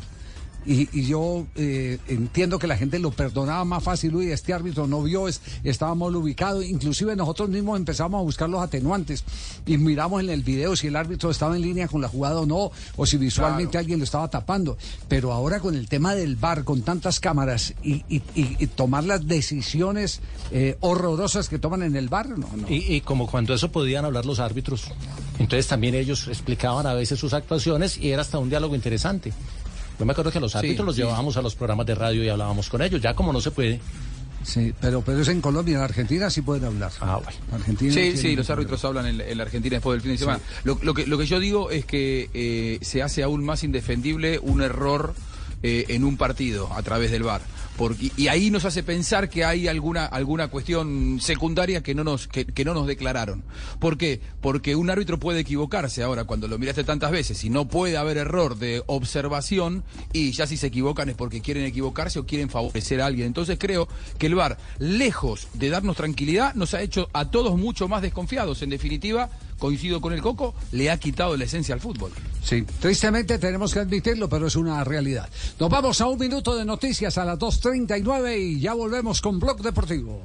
Y, 0.65 0.87
y 0.97 1.05
yo 1.07 1.47
eh, 1.55 1.97
entiendo 2.07 2.59
que 2.59 2.67
la 2.67 2.77
gente 2.77 2.99
lo 2.99 3.09
perdonaba 3.11 3.65
más 3.65 3.83
fácil, 3.83 4.15
uy, 4.15 4.31
este 4.31 4.53
árbitro 4.53 4.85
no 4.85 5.01
vio, 5.01 5.27
es, 5.27 5.41
estaba 5.63 5.95
mal 5.95 6.15
ubicado, 6.15 6.61
inclusive 6.61 7.15
nosotros 7.15 7.49
mismos 7.49 7.79
empezamos 7.79 8.19
a 8.19 8.23
buscar 8.23 8.47
los 8.47 8.61
atenuantes 8.61 9.23
y 9.65 9.77
miramos 9.79 10.21
en 10.21 10.29
el 10.29 10.43
video 10.43 10.75
si 10.75 10.85
el 10.87 10.95
árbitro 10.95 11.31
estaba 11.31 11.55
en 11.55 11.63
línea 11.63 11.87
con 11.87 11.99
la 12.01 12.07
jugada 12.09 12.39
o 12.41 12.45
no, 12.45 12.71
o 12.95 13.05
si 13.07 13.17
visualmente 13.17 13.77
alguien 13.79 13.97
lo 13.97 14.03
estaba 14.05 14.29
tapando. 14.29 14.77
Pero 15.07 15.31
ahora 15.33 15.59
con 15.59 15.73
el 15.75 15.87
tema 15.89 16.13
del 16.13 16.35
bar, 16.35 16.63
con 16.63 16.83
tantas 16.83 17.19
cámaras 17.19 17.73
y, 17.81 18.03
y- 18.07 18.21
y- 18.35 18.55
y 18.59 18.67
tomar 18.67 19.03
las 19.03 19.27
decisiones 19.27 20.21
eh, 20.51 20.77
horrorosas 20.81 21.49
que 21.49 21.57
toman 21.57 21.81
en 21.81 21.95
el 21.95 22.07
bar, 22.07 22.29
no, 22.29 22.47
no. 22.55 22.69
Y, 22.69 22.93
y 22.95 23.01
como 23.01 23.25
cuando 23.25 23.53
eso 23.55 23.71
podían 23.71 24.05
hablar 24.05 24.25
los 24.27 24.39
árbitros. 24.39 24.83
Entonces 25.39 25.65
también 25.67 25.95
ellos 25.95 26.27
explicaban 26.27 26.85
a 26.85 26.93
veces 26.93 27.19
sus 27.19 27.33
actuaciones 27.33 27.97
y 27.97 28.11
era 28.11 28.21
hasta 28.21 28.37
un 28.37 28.49
diálogo 28.49 28.75
interesante. 28.75 29.33
Yo 30.01 30.05
me 30.05 30.13
acuerdo 30.13 30.31
que 30.31 30.39
los 30.39 30.55
árbitros 30.55 30.83
los 30.83 30.95
sí. 30.95 31.03
llevábamos 31.03 31.37
a 31.37 31.43
los 31.43 31.53
programas 31.53 31.85
de 31.85 31.93
radio 31.93 32.23
y 32.23 32.29
hablábamos 32.29 32.69
con 32.69 32.81
ellos. 32.81 32.99
Ya 32.99 33.13
como 33.13 33.31
no 33.31 33.39
se 33.39 33.51
puede. 33.51 33.79
Sí, 34.41 34.73
pero, 34.81 35.03
pero 35.03 35.19
es 35.21 35.27
en 35.27 35.41
Colombia, 35.41 35.77
en 35.77 35.83
Argentina 35.83 36.27
sí 36.31 36.41
pueden 36.41 36.65
hablar. 36.65 36.91
Ah, 37.01 37.21
bueno. 37.23 37.37
Argentina 37.51 37.93
Sí, 37.93 38.17
sí, 38.17 38.35
los 38.35 38.49
árbitros 38.49 38.83
hablan 38.83 39.05
en, 39.05 39.21
en 39.21 39.37
la 39.37 39.43
Argentina 39.43 39.75
después 39.75 39.93
del 39.93 40.01
fin 40.01 40.13
de 40.13 40.17
semana. 40.17 40.39
Lo, 40.63 40.79
lo 40.81 40.95
que, 40.95 41.05
lo 41.05 41.19
que 41.19 41.27
yo 41.27 41.39
digo 41.39 41.69
es 41.69 41.85
que 41.85 42.31
eh, 42.33 42.79
se 42.81 43.03
hace 43.03 43.21
aún 43.21 43.45
más 43.45 43.63
indefendible 43.63 44.39
un 44.39 44.63
error 44.63 45.13
eh, 45.63 45.85
en 45.89 46.03
un 46.03 46.17
partido 46.17 46.71
a 46.73 46.81
través 46.83 47.11
del 47.11 47.23
VAR. 47.23 47.41
Porque, 47.77 48.11
y 48.17 48.27
ahí 48.27 48.51
nos 48.51 48.65
hace 48.65 48.83
pensar 48.83 49.29
que 49.29 49.45
hay 49.45 49.67
alguna, 49.67 50.05
alguna 50.05 50.49
cuestión 50.49 51.19
secundaria 51.21 51.81
que 51.81 51.95
no, 51.95 52.03
nos, 52.03 52.27
que, 52.27 52.45
que 52.45 52.65
no 52.65 52.73
nos 52.73 52.85
declararon. 52.85 53.43
¿Por 53.79 53.97
qué? 53.97 54.19
Porque 54.41 54.75
un 54.75 54.89
árbitro 54.89 55.19
puede 55.19 55.39
equivocarse 55.39 56.03
ahora 56.03 56.25
cuando 56.25 56.47
lo 56.47 56.59
miraste 56.59 56.83
tantas 56.83 57.11
veces 57.11 57.43
y 57.43 57.49
no 57.49 57.67
puede 57.67 57.97
haber 57.97 58.17
error 58.17 58.57
de 58.57 58.83
observación 58.87 59.83
y 60.13 60.31
ya 60.31 60.47
si 60.47 60.57
se 60.57 60.67
equivocan 60.67 61.09
es 61.09 61.15
porque 61.15 61.41
quieren 61.41 61.63
equivocarse 61.63 62.19
o 62.19 62.25
quieren 62.25 62.49
favorecer 62.49 63.01
a 63.01 63.05
alguien. 63.05 63.27
Entonces 63.27 63.57
creo 63.59 63.87
que 64.17 64.27
el 64.27 64.35
VAR, 64.35 64.57
lejos 64.79 65.47
de 65.53 65.69
darnos 65.69 65.95
tranquilidad, 65.95 66.53
nos 66.55 66.73
ha 66.73 66.81
hecho 66.81 67.09
a 67.13 67.31
todos 67.31 67.57
mucho 67.57 67.87
más 67.87 68.01
desconfiados. 68.01 68.61
En 68.61 68.69
definitiva, 68.69 69.29
coincido 69.61 70.01
con 70.01 70.11
el 70.11 70.21
Coco, 70.21 70.55
le 70.71 70.89
ha 70.89 70.97
quitado 70.97 71.37
la 71.37 71.45
esencia 71.45 71.75
al 71.75 71.79
fútbol. 71.79 72.11
Sí, 72.43 72.63
tristemente 72.79 73.37
tenemos 73.37 73.71
que 73.73 73.79
admitirlo, 73.79 74.27
pero 74.27 74.47
es 74.47 74.55
una 74.55 74.83
realidad. 74.83 75.29
Nos 75.59 75.69
vamos 75.69 76.01
a 76.01 76.07
un 76.07 76.17
minuto 76.17 76.55
de 76.55 76.65
noticias 76.65 77.19
a 77.19 77.25
las 77.25 77.37
2.39 77.37 78.39
y 78.39 78.59
ya 78.59 78.73
volvemos 78.73 79.21
con 79.21 79.39
Blog 79.39 79.61
Deportivo. 79.61 80.19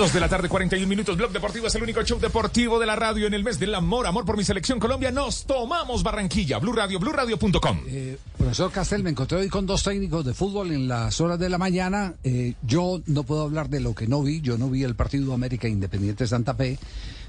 2 0.00 0.14
de 0.14 0.20
la 0.20 0.30
tarde, 0.30 0.48
41 0.48 0.88
minutos. 0.88 1.14
Blog 1.14 1.30
Deportivo 1.30 1.66
es 1.66 1.74
el 1.74 1.82
único 1.82 2.02
show 2.02 2.18
deportivo 2.18 2.78
de 2.78 2.86
la 2.86 2.96
radio 2.96 3.26
en 3.26 3.34
el 3.34 3.44
mes 3.44 3.58
del 3.58 3.74
amor. 3.74 4.06
Amor 4.06 4.24
por 4.24 4.34
mi 4.34 4.44
selección 4.44 4.80
Colombia. 4.80 5.10
Nos 5.10 5.44
tomamos 5.44 6.02
Barranquilla. 6.02 6.56
Blue 6.56 6.72
Radio, 6.72 6.98
BlueRadio.com. 6.98 7.80
Eh, 7.86 8.16
profesor 8.38 8.72
Castel, 8.72 9.02
me 9.02 9.10
encontré 9.10 9.36
hoy 9.36 9.50
con 9.50 9.66
dos 9.66 9.82
técnicos 9.82 10.24
de 10.24 10.32
fútbol 10.32 10.72
en 10.72 10.88
las 10.88 11.20
horas 11.20 11.38
de 11.38 11.50
la 11.50 11.58
mañana. 11.58 12.14
Eh, 12.24 12.54
yo 12.62 13.02
no 13.08 13.24
puedo 13.24 13.42
hablar 13.42 13.68
de 13.68 13.80
lo 13.80 13.94
que 13.94 14.06
no 14.06 14.22
vi. 14.22 14.40
Yo 14.40 14.56
no 14.56 14.70
vi 14.70 14.84
el 14.84 14.94
partido 14.94 15.34
América 15.34 15.68
Independiente 15.68 16.26
Santa 16.26 16.54
Fe. 16.54 16.78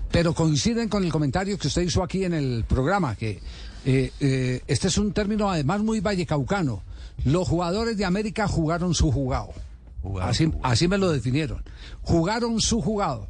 Pero 0.10 0.34
coinciden 0.34 0.88
con 0.88 1.04
el 1.04 1.12
comentario 1.12 1.58
que 1.58 1.68
usted 1.68 1.82
hizo 1.82 2.02
aquí 2.02 2.24
en 2.24 2.34
el 2.34 2.64
programa, 2.64 3.18
que 3.18 3.42
eh, 3.84 4.14
eh, 4.22 4.62
este 4.66 4.88
es 4.88 4.98
un 4.98 5.12
término 5.12 5.52
además 5.52 5.82
muy 5.82 6.00
vallecaucano. 6.00 6.84
Los 7.26 7.50
jugadores 7.50 7.98
de 7.98 8.06
América 8.06 8.48
jugaron 8.48 8.94
su 8.94 9.12
jugado. 9.12 9.50
Así, 10.22 10.52
así 10.64 10.88
me 10.88 10.98
lo 10.98 11.12
definieron. 11.12 11.64
Jugaron 12.02 12.60
su 12.60 12.82
jugado. 12.82 13.28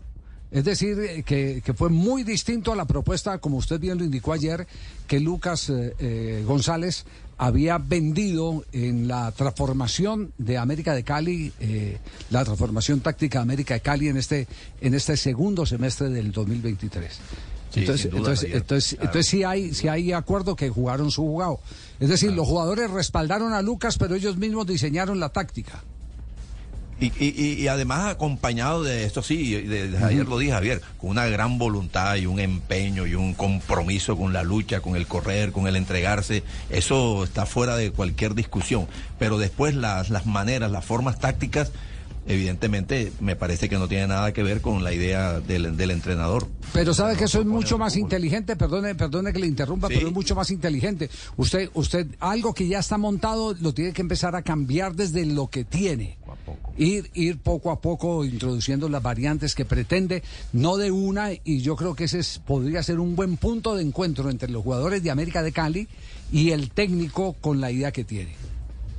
Es 0.51 0.65
decir, 0.65 0.99
eh, 0.99 1.23
que, 1.23 1.61
que 1.63 1.73
fue 1.73 1.89
muy 1.89 2.23
distinto 2.23 2.73
a 2.73 2.75
la 2.75 2.85
propuesta, 2.85 3.37
como 3.37 3.57
usted 3.57 3.79
bien 3.79 3.97
lo 3.97 4.03
indicó 4.03 4.33
ayer, 4.33 4.67
que 5.07 5.19
Lucas 5.21 5.69
eh, 5.69 5.95
eh, 5.99 6.43
González 6.45 7.05
había 7.37 7.77
vendido 7.79 8.63
en 8.71 9.07
la 9.07 9.31
transformación 9.31 10.31
de 10.37 10.57
América 10.57 10.93
de 10.93 11.03
Cali, 11.03 11.51
eh, 11.59 11.97
la 12.29 12.43
transformación 12.45 12.99
táctica 12.99 13.39
de 13.39 13.43
América 13.43 13.73
de 13.73 13.79
Cali 13.79 14.09
en 14.09 14.17
este, 14.17 14.47
en 14.79 14.93
este 14.93 15.17
segundo 15.17 15.65
semestre 15.65 16.09
del 16.09 16.31
2023. 16.31 17.13
Sí, 17.71 17.79
entonces, 17.79 18.11
duda, 18.11 18.19
entonces, 18.19 18.49
entonces, 18.53 18.89
Claro. 18.89 19.05
entonces 19.05 19.27
sí 19.27 19.43
hay, 19.43 19.73
sí 19.73 19.87
hay 19.87 20.11
acuerdo 20.11 20.55
que 20.55 20.69
jugaron 20.69 21.09
su 21.09 21.21
jugado. 21.23 21.61
Es 21.99 22.09
decir, 22.09 22.31
los 22.33 22.45
jugadores 22.47 22.91
respaldaron 22.91 23.53
a 23.53 23.61
Lucas, 23.61 23.97
pero 23.97 24.13
ellos 24.15 24.37
mismos 24.37 24.67
diseñaron 24.67 25.19
la 25.19 25.29
táctica. 25.29 25.81
Y, 27.01 27.11
y- 27.19 27.63
y- 27.63 27.67
además 27.67 28.09
acompañado 28.11 28.83
de 28.83 29.05
esto, 29.05 29.23
sí, 29.23 29.53
de- 29.55 29.87
de- 29.89 30.05
ayer 30.05 30.27
lo 30.27 30.37
dije 30.37 30.51
Javier, 30.51 30.81
con 30.99 31.09
una 31.09 31.25
gran 31.25 31.57
voluntad 31.57 32.15
y 32.15 32.27
un 32.27 32.39
empeño 32.39 33.07
y 33.07 33.15
un 33.15 33.33
compromiso 33.33 34.15
con 34.15 34.33
la 34.33 34.43
lucha, 34.43 34.81
con 34.81 34.95
el 34.95 35.07
correr, 35.07 35.51
con 35.51 35.65
el 35.67 35.75
entregarse, 35.75 36.43
eso 36.69 37.23
está 37.23 37.47
fuera 37.47 37.75
de 37.75 37.89
cualquier 37.91 38.35
discusión. 38.35 38.87
Pero 39.17 39.39
después 39.39 39.73
las, 39.73 40.11
las 40.11 40.27
maneras, 40.27 40.69
las 40.71 40.85
formas 40.85 41.17
tácticas, 41.19 41.71
evidentemente 42.27 43.11
me 43.19 43.35
parece 43.35 43.67
que 43.69 43.77
no 43.77 43.87
tiene 43.87 44.07
nada 44.07 44.31
que 44.33 44.43
ver 44.43 44.61
con 44.61 44.83
la 44.83 44.93
idea 44.93 45.39
del, 45.39 45.75
del 45.77 45.91
entrenador. 45.91 46.47
Pero 46.73 46.93
sabe 46.93 47.15
que 47.17 47.25
eso 47.25 47.39
es 47.39 47.45
mucho 47.45 47.77
más 47.77 47.95
inteligente, 47.97 48.55
perdone, 48.55 48.95
perdone 48.95 49.33
que 49.33 49.39
le 49.39 49.47
interrumpa, 49.47 49.87
Sí. 49.87 49.95
pero 49.95 50.07
es 50.07 50.13
mucho 50.13 50.35
más 50.35 50.51
inteligente. 50.51 51.09
Usted, 51.37 51.69
usted, 51.73 52.07
algo 52.19 52.53
que 52.53 52.67
ya 52.67 52.79
está 52.79 52.97
montado, 52.97 53.53
lo 53.59 53.73
tiene 53.73 53.93
que 53.93 54.01
empezar 54.01 54.35
a 54.35 54.41
cambiar 54.41 54.95
desde 54.95 55.25
lo 55.25 55.47
que 55.47 55.63
tiene. 55.65 56.17
Ir, 56.77 57.09
ir 57.13 57.37
poco 57.39 57.71
a 57.71 57.81
poco 57.81 58.23
introduciendo 58.25 58.87
las 58.89 59.03
variantes 59.03 59.53
que 59.55 59.65
pretende, 59.65 60.23
no 60.53 60.77
de 60.77 60.89
una, 60.91 61.29
y 61.33 61.59
yo 61.61 61.75
creo 61.75 61.95
que 61.95 62.05
ese 62.05 62.19
es- 62.19 62.39
podría 62.39 62.81
ser 62.83 62.99
un 62.99 63.15
buen 63.15 63.37
punto 63.37 63.75
de 63.75 63.83
encuentro 63.83 64.29
entre 64.29 64.49
los 64.49 64.63
jugadores 64.63 65.03
de 65.03 65.11
América 65.11 65.43
de 65.43 65.51
Cali 65.51 65.87
y 66.31 66.51
el 66.51 66.71
técnico 66.71 67.33
con 67.41 67.59
la 67.61 67.71
idea 67.71 67.91
que 67.91 68.03
tiene. 68.05 68.33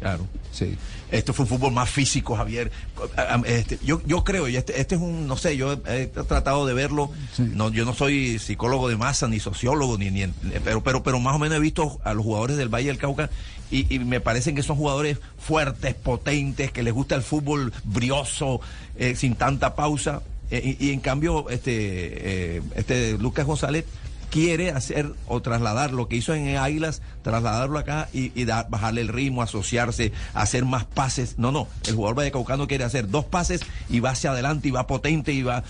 Claro. 0.03 0.27
Sí. 0.51 0.77
Esto 1.11 1.33
fue 1.33 1.45
un 1.45 1.49
fútbol 1.49 1.73
más 1.73 1.89
físico, 1.89 2.37
Javier. 2.37 2.73
Ah, 3.17 3.37
ah, 3.37 3.43
Este, 3.47 3.79
yo, 3.85 4.03
yo 4.07 4.25
creo, 4.25 4.49
y 4.49 4.57
este, 4.57 4.81
este 4.81 4.97
es 4.97 5.01
un, 5.01 5.27
no 5.27 5.37
sé, 5.37 5.57
yo 5.57 5.73
he, 5.87 6.07
tratado 6.07 6.67
de 6.67 6.75
verlo. 6.75 7.11
No, 7.39 7.71
yo 7.71 7.85
no 7.85 7.95
soy 7.95 8.39
psicólogo 8.39 8.89
de 8.89 8.97
masa, 8.97 9.29
ni 9.29 9.39
sociólogo, 9.39 9.97
ni, 9.99 10.11
ni 10.11 10.27
pero, 10.65 10.83
pero, 10.83 11.03
pero 11.03 11.21
más 11.21 11.37
o 11.37 11.39
menos 11.39 11.59
he 11.59 11.61
visto 11.61 12.01
a 12.05 12.15
los 12.15 12.25
jugadores 12.25 12.57
del 12.57 12.69
Valle 12.69 12.89
del 12.89 12.99
Cauca 12.99 13.31
y, 13.71 13.95
y 13.95 13.99
me 14.01 14.21
parecen 14.21 14.55
que 14.55 14.63
son 14.63 14.77
jugadores 14.77 15.19
fuertes, 15.39 15.95
potentes, 15.95 16.73
que 16.73 16.83
les 16.83 16.93
gusta 16.93 17.15
el 17.15 17.23
fútbol 17.23 17.73
brioso, 17.85 18.61
eh, 18.97 19.15
sin 19.17 19.35
tanta 19.35 19.75
pausa. 19.75 20.23
Eh, 20.51 20.77
y, 20.79 20.89
y 20.89 20.93
en 20.93 21.01
cambio, 21.01 21.49
este, 21.49 22.57
eh, 22.57 22.63
este 22.75 23.17
Lucas 23.19 23.47
González 23.47 23.85
quiere 24.33 24.71
hacer 24.71 25.13
o 25.29 25.43
trasladar 25.43 25.93
lo 25.93 26.09
que 26.09 26.17
hizo 26.17 26.35
en 26.35 26.57
Águilas, 26.57 27.03
trasladarlo 27.23 27.79
acá 27.79 28.09
y, 28.15 28.33
y 28.35 28.47
dar- 28.47 28.69
bajarle 28.71 29.03
el 29.03 29.09
ritmo, 29.09 29.43
asociarse, 29.43 30.11
hacer 30.33 30.65
más 30.65 30.87
pases. 30.87 31.35
No, 31.39 31.53
no, 31.53 31.69
el 31.87 31.95
jugador 31.95 32.17
vallecaucano 32.17 32.67
quiere 32.67 32.85
hacer 32.85 33.09
dos 33.11 33.27
pases 33.27 33.61
y 33.91 34.01
va 34.01 34.11
hacia 34.11 34.31
adelante 34.33 34.69
y 34.69 34.71
va 34.71 34.87
potente 34.87 35.33
y 35.33 35.43
va... 35.43 35.63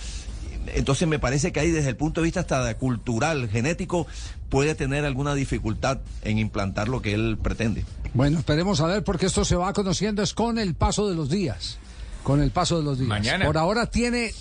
Entonces 0.75 1.09
me 1.09 1.19
parece 1.19 1.51
que 1.51 1.59
ahí 1.59 1.71
desde 1.71 1.89
el 1.89 1.97
punto 1.97 2.21
de 2.21 2.25
vista 2.25 2.39
hasta 2.39 2.73
cultural, 2.77 3.49
genético, 3.49 4.07
puede 4.47 4.75
tener 4.75 5.03
alguna 5.03 5.35
dificultad 5.35 5.99
en 6.21 6.37
implantar 6.39 6.87
lo 6.87 7.01
que 7.01 7.13
él 7.13 7.37
pretende. 7.43 7.83
Bueno, 8.13 8.39
esperemos 8.39 8.79
a 8.79 8.87
ver 8.87 9.03
porque 9.03 9.25
esto 9.25 9.43
se 9.43 9.57
va 9.57 9.73
conociendo 9.73 10.23
es 10.23 10.33
con 10.33 10.57
el 10.57 10.73
paso 10.73 11.09
de 11.09 11.15
los 11.17 11.29
días. 11.29 11.79
Con 12.23 12.41
el 12.41 12.51
paso 12.51 12.77
de 12.77 12.83
los 12.85 12.97
días. 12.97 13.09
Mañana. 13.09 13.43
Por 13.45 13.57
ahora 13.57 13.87
tiene 13.87 14.31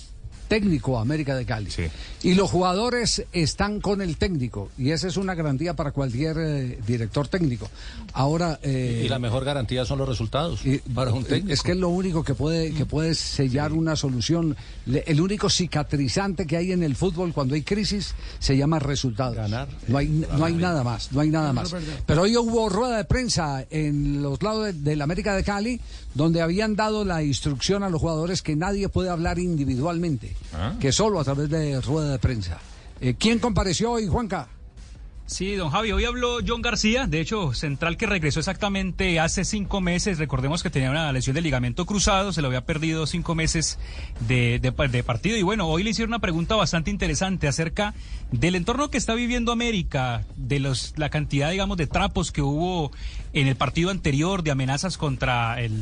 técnico 0.48 0.98
América 0.98 1.34
de 1.34 1.44
Cali. 1.46 1.70
Y 2.22 2.34
los 2.34 2.50
jugadores 2.50 3.24
están 3.32 3.80
con 3.80 4.00
el 4.02 4.16
técnico. 4.16 4.68
Y 4.78 4.90
esa 4.90 5.08
es 5.08 5.16
una 5.16 5.34
garantía 5.34 5.74
para 5.74 5.92
cualquier 5.92 6.36
eh, 6.38 6.78
director 6.86 7.28
técnico. 7.28 7.68
Ahora. 8.12 8.58
eh, 8.62 9.02
Y 9.04 9.08
la 9.08 9.18
mejor 9.18 9.44
garantía 9.44 9.84
son 9.84 9.98
los 9.98 10.08
resultados 10.08 10.60
para 10.94 11.12
un 11.12 11.24
técnico. 11.24 11.52
Es 11.52 11.62
que 11.62 11.72
es 11.72 11.78
lo 11.78 11.88
único 11.88 12.22
que 12.22 12.34
puede, 12.34 12.72
que 12.72 12.86
puede 12.86 13.14
sellar 13.14 13.72
una 13.72 13.96
solución. 13.96 14.56
Le- 14.86 15.04
El 15.06 15.20
único 15.20 15.48
cicatrizante 15.50 16.46
que 16.46 16.56
hay 16.56 16.72
en 16.72 16.82
el 16.82 16.96
fútbol 16.96 17.32
cuando 17.32 17.54
hay 17.54 17.62
crisis 17.62 18.14
se 18.38 18.56
llama 18.56 18.78
resultados. 18.78 19.36
No 19.88 19.98
hay, 19.98 20.08
no 20.08 20.44
hay 20.44 20.54
nada 20.54 20.84
más, 20.84 21.12
no 21.12 21.20
hay 21.20 21.30
nada 21.30 21.52
más. 21.52 21.74
Pero 22.06 22.22
hoy 22.22 22.36
hubo 22.36 22.68
rueda 22.68 22.96
de 22.98 23.04
prensa 23.04 23.64
en 23.70 24.22
los 24.22 24.42
lados 24.42 24.66
de- 24.66 24.72
del 24.74 25.02
América 25.02 25.34
de 25.34 25.44
Cali 25.44 25.80
donde 26.14 26.42
habían 26.42 26.76
dado 26.76 27.04
la 27.04 27.22
instrucción 27.22 27.82
a 27.82 27.88
los 27.88 28.00
jugadores 28.00 28.42
que 28.42 28.54
nadie 28.54 28.88
puede 28.90 29.08
hablar 29.08 29.38
individualmente, 29.38 30.31
Ah. 30.54 30.74
que 30.80 30.92
solo 30.92 31.20
a 31.20 31.24
través 31.24 31.48
de 31.50 31.80
rueda 31.80 32.10
de 32.12 32.18
prensa. 32.18 32.58
Eh, 33.00 33.14
¿Quién 33.18 33.38
compareció 33.38 33.92
hoy, 33.92 34.06
Juanca? 34.06 34.48
Sí, 35.24 35.54
don 35.54 35.70
Javi, 35.70 35.92
hoy 35.92 36.04
habló 36.04 36.38
John 36.46 36.60
García, 36.60 37.06
de 37.06 37.20
hecho, 37.20 37.54
central 37.54 37.96
que 37.96 38.04
regresó 38.06 38.40
exactamente 38.40 39.18
hace 39.18 39.46
cinco 39.46 39.80
meses. 39.80 40.18
Recordemos 40.18 40.62
que 40.62 40.68
tenía 40.68 40.90
una 40.90 41.10
lesión 41.10 41.34
de 41.34 41.40
ligamento 41.40 41.86
cruzado, 41.86 42.32
se 42.34 42.42
lo 42.42 42.48
había 42.48 42.66
perdido 42.66 43.06
cinco 43.06 43.34
meses 43.34 43.78
de, 44.28 44.58
de 44.58 44.72
pa- 44.72 44.88
de 44.88 45.02
partido. 45.02 45.38
Y 45.38 45.42
bueno, 45.42 45.68
hoy 45.68 45.84
le 45.84 45.90
hicieron 45.90 46.10
una 46.10 46.18
pregunta 46.18 46.54
bastante 46.56 46.90
interesante 46.90 47.48
acerca 47.48 47.94
del 48.30 48.56
entorno 48.56 48.90
que 48.90 48.98
está 48.98 49.14
viviendo 49.14 49.52
América, 49.52 50.24
de 50.36 50.58
los, 50.60 50.92
la 50.98 51.08
cantidad, 51.08 51.50
digamos, 51.50 51.78
de 51.78 51.86
trapos 51.86 52.30
que 52.30 52.42
hubo 52.42 52.92
en 53.32 53.46
el 53.46 53.56
partido 53.56 53.90
anterior, 53.90 54.42
de 54.42 54.50
amenazas 54.50 54.98
contra 54.98 55.60
el, 55.60 55.72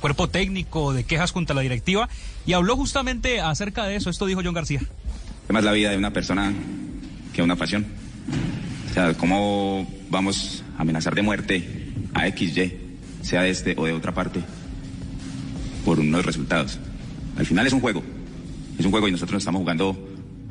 cuerpo 0.00 0.28
técnico, 0.28 0.92
de 0.92 1.04
quejas 1.04 1.32
contra 1.32 1.54
la 1.54 1.62
directiva. 1.62 2.08
Y 2.46 2.52
habló 2.52 2.76
justamente 2.76 3.40
acerca 3.40 3.84
de 3.84 3.96
eso. 3.96 4.10
Esto 4.10 4.26
dijo 4.26 4.40
John 4.44 4.54
García. 4.54 4.80
Es 4.80 5.52
más 5.52 5.64
la 5.64 5.72
vida 5.72 5.90
de 5.90 5.96
una 5.96 6.12
persona 6.12 6.52
que 7.32 7.42
una 7.42 7.56
pasión. 7.56 7.86
O 8.90 8.94
sea, 8.94 9.14
¿cómo 9.14 9.86
vamos 10.10 10.64
a 10.76 10.82
amenazar 10.82 11.14
de 11.14 11.22
muerte 11.22 11.92
a 12.12 12.26
XY, 12.28 12.72
sea 13.22 13.42
de 13.42 13.50
este 13.50 13.74
o 13.76 13.84
de 13.84 13.92
otra 13.92 14.12
parte, 14.12 14.40
por 15.84 16.00
unos 16.00 16.24
resultados? 16.24 16.78
Al 17.36 17.46
final 17.46 17.66
es 17.66 17.72
un 17.72 17.80
juego. 17.80 18.02
Es 18.78 18.84
un 18.84 18.90
juego 18.90 19.06
y 19.06 19.12
nosotros 19.12 19.40
estamos 19.40 19.60
jugando 19.60 19.96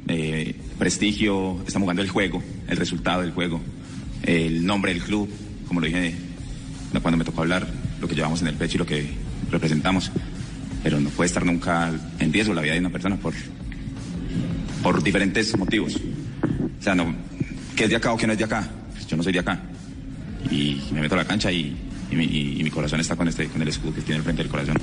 eh, 0.07 0.55
prestigio, 0.77 1.61
estamos 1.67 1.85
jugando 1.85 2.01
el 2.01 2.09
juego, 2.09 2.41
el 2.67 2.77
resultado 2.77 3.21
del 3.21 3.31
juego, 3.31 3.59
el 4.23 4.65
nombre 4.65 4.93
del 4.93 5.03
club, 5.03 5.29
como 5.67 5.81
lo 5.81 5.87
dije 5.87 6.15
cuando 7.01 7.17
me 7.17 7.23
tocó 7.23 7.41
hablar, 7.41 7.67
lo 8.01 8.07
que 8.07 8.15
llevamos 8.15 8.41
en 8.41 8.47
el 8.47 8.55
pecho 8.55 8.75
y 8.75 8.79
lo 8.79 8.85
que 8.85 9.09
representamos. 9.51 10.11
Pero 10.83 10.99
no 10.99 11.09
puede 11.09 11.27
estar 11.27 11.45
nunca 11.45 11.91
en 12.19 12.31
riesgo 12.33 12.53
la 12.53 12.61
vida 12.61 12.73
de 12.73 12.79
una 12.79 12.89
persona 12.89 13.15
por, 13.17 13.33
por 14.81 15.03
diferentes 15.03 15.55
motivos. 15.57 15.95
O 16.79 16.83
sea, 16.83 16.95
no, 16.95 17.13
que 17.75 17.83
es 17.83 17.89
de 17.89 17.95
acá 17.97 18.13
o 18.13 18.17
que 18.17 18.25
no 18.27 18.33
es 18.33 18.39
de 18.39 18.45
acá. 18.45 18.67
Pues 18.93 19.05
yo 19.07 19.17
no 19.17 19.23
soy 19.23 19.33
de 19.33 19.39
acá. 19.39 19.59
Y 20.49 20.81
me 20.93 21.01
meto 21.01 21.15
a 21.15 21.17
la 21.17 21.25
cancha 21.25 21.51
y, 21.51 21.75
y 22.09 22.15
mi, 22.15 22.23
y- 22.25 22.59
y 22.59 22.63
mi 22.63 22.69
corazón 22.71 22.99
está 23.01 23.15
con, 23.15 23.27
este, 23.27 23.47
con 23.47 23.61
el 23.61 23.67
escudo 23.67 23.93
que 23.93 24.01
tiene 24.01 24.21
frente 24.21 24.41
del 24.41 24.49
corazón. 24.51 24.77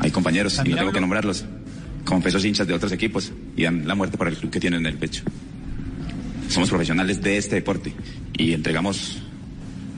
Hay 0.00 0.10
compañeros, 0.10 0.60
y 0.64 0.68
no 0.68 0.76
tengo 0.76 0.92
que 0.92 1.00
nombrarlos, 1.00 1.44
como 2.04 2.20
pesos 2.22 2.44
hinchas 2.44 2.66
de 2.66 2.74
otros 2.74 2.92
equipos 2.92 3.32
y 3.56 3.62
dan 3.62 3.88
la 3.88 3.94
muerte 3.94 4.18
por 4.18 4.28
el 4.28 4.36
club 4.36 4.50
que 4.50 4.60
tienen 4.60 4.80
en 4.80 4.86
el 4.86 4.98
pecho. 4.98 5.22
Somos 6.50 6.68
profesionales 6.68 7.22
de 7.22 7.38
este 7.38 7.54
deporte 7.56 7.94
y 8.36 8.52
entregamos 8.52 9.22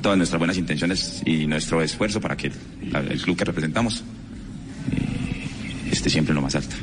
todas 0.07 0.19
nuestras 0.19 0.39
buenas 0.39 0.57
intenciones 0.57 1.21
y 1.27 1.49
nuestro 1.49 1.83
esfuerzo 1.83 2.21
para 2.21 2.37
que 2.37 2.47
el 2.47 3.23
club 3.23 3.37
que 3.37 3.45
representamos 3.45 4.05
eh, 4.93 5.89
esté 5.91 6.11
siempre 6.11 6.31
en 6.31 6.37
lo 6.37 6.43
más 6.43 6.55
alto. 6.55 6.77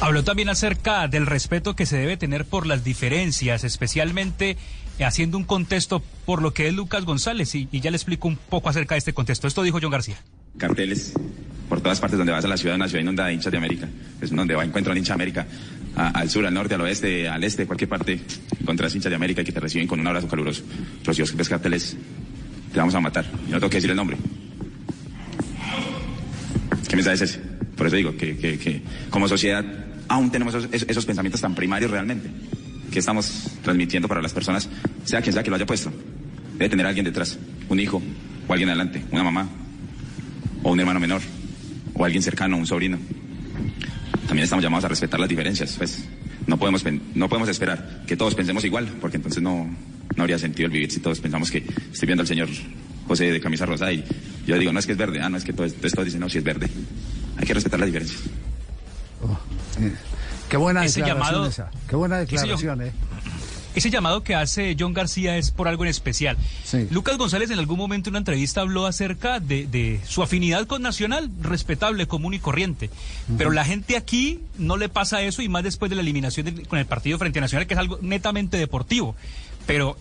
Habló 0.00 0.22
también 0.22 0.50
acerca 0.50 1.08
del 1.08 1.24
respeto 1.24 1.74
que 1.74 1.86
se 1.86 1.96
debe 1.96 2.18
tener 2.18 2.44
por 2.44 2.66
las 2.66 2.84
diferencias, 2.84 3.64
especialmente 3.64 4.58
haciendo 5.00 5.38
un 5.38 5.44
contexto 5.44 6.02
por 6.26 6.42
lo 6.42 6.52
que 6.52 6.68
es 6.68 6.74
Lucas 6.74 7.06
González, 7.06 7.54
y, 7.54 7.66
y 7.72 7.80
ya 7.80 7.90
le 7.90 7.96
explico 7.96 8.28
un 8.28 8.36
poco 8.36 8.68
acerca 8.68 8.94
de 8.94 8.98
este 8.98 9.14
contexto. 9.14 9.48
Esto 9.48 9.62
dijo 9.62 9.78
John 9.80 9.92
García. 9.92 10.16
carteles 10.58 11.14
por 11.70 11.80
todas 11.80 12.00
partes 12.00 12.18
donde 12.18 12.32
vas 12.32 12.44
a 12.44 12.48
la 12.48 12.58
ciudad, 12.58 12.76
una 12.76 12.86
ciudad 12.86 13.00
inundada 13.00 13.28
de 13.30 13.34
hinchas 13.36 13.50
de 13.50 13.56
América. 13.56 13.88
Es 14.20 14.28
donde 14.28 14.54
va 14.54 14.62
encuentra 14.62 14.92
un 14.92 14.98
hincha 14.98 15.12
de 15.12 15.14
América, 15.14 15.46
a- 15.96 16.08
al 16.08 16.30
sur, 16.30 16.44
al 16.46 16.54
norte, 16.54 16.74
al 16.74 16.80
oeste, 16.82 17.28
al 17.28 17.42
este, 17.44 17.66
cualquier 17.66 17.88
parte, 17.88 18.20
encontrás 18.60 18.94
hinchas 18.94 19.10
de 19.10 19.16
América 19.16 19.42
y 19.42 19.44
que 19.44 19.52
te 19.52 19.60
reciben 19.60 19.86
con 19.86 20.00
un 20.00 20.06
abrazo 20.06 20.28
caluroso. 20.28 20.62
Vos 21.06 21.36
ves 21.36 21.48
carteles, 21.48 21.96
te 22.72 22.78
vamos 22.78 22.94
a 22.94 23.00
matar. 23.00 23.24
Yo 23.46 23.52
no 23.54 23.58
tengo 23.60 23.70
que 23.70 23.76
decir 23.78 23.90
el 23.90 23.96
nombre. 23.96 24.16
¿Qué 26.88 26.96
mensaje 26.96 27.14
es 27.16 27.22
ese? 27.22 27.40
Por 27.76 27.86
eso 27.86 27.96
digo 27.96 28.16
que, 28.16 28.36
que- 28.36 28.58
que 28.58 28.82
como 29.10 29.28
sociedad 29.28 29.64
aún 30.08 30.30
tenemos 30.30 30.54
esos, 30.54 30.82
esos- 30.88 31.06
pensamientos 31.06 31.40
tan 31.40 31.54
primarios 31.54 31.90
realmente. 31.90 32.28
que 32.92 32.98
estamos 32.98 33.44
transmitiendo 33.62 34.06
para 34.06 34.20
las 34.20 34.34
personas, 34.34 34.68
sea 35.04 35.22
quien 35.22 35.32
sea 35.32 35.42
que 35.42 35.48
lo 35.48 35.56
haya 35.56 35.64
puesto? 35.64 35.90
Debe 36.58 36.68
tener 36.68 36.84
alguien 36.84 37.06
detrás, 37.06 37.38
un 37.70 37.80
hijo 37.80 38.02
o 38.46 38.52
alguien 38.52 38.68
adelante, 38.68 39.02
una 39.10 39.24
mamá 39.24 39.48
o 40.62 40.72
un 40.72 40.78
hermano 40.78 41.00
menor 41.00 41.22
o 41.94 42.04
alguien 42.04 42.22
cercano, 42.22 42.58
un 42.58 42.66
sobrino. 42.66 42.98
También 44.26 44.44
estamos 44.44 44.62
llamados 44.62 44.84
a 44.84 44.88
respetar 44.88 45.18
las 45.20 45.28
diferencias, 45.28 45.74
pues. 45.76 46.04
no 46.46 46.56
podemos, 46.58 46.82
pen- 46.82 47.02
no 47.14 47.28
podemos 47.28 47.48
esperar 47.48 48.02
que 48.06 48.16
todos 48.16 48.34
pensemos 48.34 48.64
igual, 48.64 48.88
porque 49.00 49.16
entonces 49.16 49.42
no, 49.42 49.64
no 50.16 50.22
habría 50.22 50.38
sentido 50.38 50.66
el 50.66 50.72
vivir 50.72 50.90
si 50.90 51.00
todos 51.00 51.20
pensamos 51.20 51.50
que 51.50 51.58
estoy 51.92 52.06
viendo 52.06 52.22
al 52.22 52.26
señor 52.28 52.48
José 53.06 53.30
de 53.30 53.40
camisa 53.40 53.66
rosa 53.66 53.92
y 53.92 54.04
yo 54.46 54.56
digo, 54.58 54.72
no 54.72 54.78
es 54.78 54.86
que 54.86 54.92
es 54.92 54.98
verde, 54.98 55.20
ah, 55.20 55.28
no 55.28 55.36
es 55.36 55.44
que 55.44 55.52
todos, 55.52 55.70
entonces 55.72 55.92
todos 55.92 56.06
dicen, 56.06 56.20
no, 56.20 56.28
si 56.28 56.38
es 56.38 56.44
verde. 56.44 56.68
Hay 57.36 57.46
que 57.46 57.54
respetar 57.54 57.78
las 57.80 57.86
diferencias. 57.88 58.20
Qué 60.48 60.56
buena 60.56 60.84
Ese 60.84 61.00
declaración 61.00 61.32
llamado- 61.34 61.48
esa. 61.48 61.70
Qué 61.88 61.96
buena 61.96 62.20
ese 62.20 62.32
declaración, 62.36 62.82
¿eh? 62.82 62.92
Ese 63.74 63.90
llamado 63.90 64.22
que 64.22 64.34
hace 64.34 64.76
John 64.78 64.92
García 64.92 65.36
es 65.36 65.50
por 65.50 65.68
algo 65.68 65.84
en 65.84 65.90
especial. 65.90 66.36
Lucas 66.90 67.16
González 67.16 67.50
en 67.50 67.58
algún 67.58 67.78
momento 67.78 68.08
en 68.08 68.12
una 68.12 68.18
entrevista 68.18 68.60
habló 68.60 68.86
acerca 68.86 69.40
de, 69.40 69.66
de 69.66 70.00
su 70.06 70.22
afinidad 70.22 70.66
con 70.66 70.82
Nacional, 70.82 71.30
respetable, 71.40 72.06
común 72.06 72.34
y 72.34 72.38
corriente. 72.38 72.90
Pero 73.38 73.50
la 73.50 73.64
gente 73.64 73.96
aquí 73.96 74.40
no 74.58 74.76
le 74.76 74.88
pasa 74.88 75.22
eso 75.22 75.42
y 75.42 75.48
más 75.48 75.62
después 75.64 75.88
de 75.88 75.96
la 75.96 76.02
eliminación 76.02 76.64
con 76.68 76.78
el 76.78 76.86
partido 76.86 77.18
frente 77.18 77.38
a 77.38 77.42
Nacional, 77.42 77.66
que 77.66 77.74
es 77.74 77.80
algo 77.80 77.98
netamente 78.02 78.56
deportivo. 78.56 79.14
Pero 79.66 79.96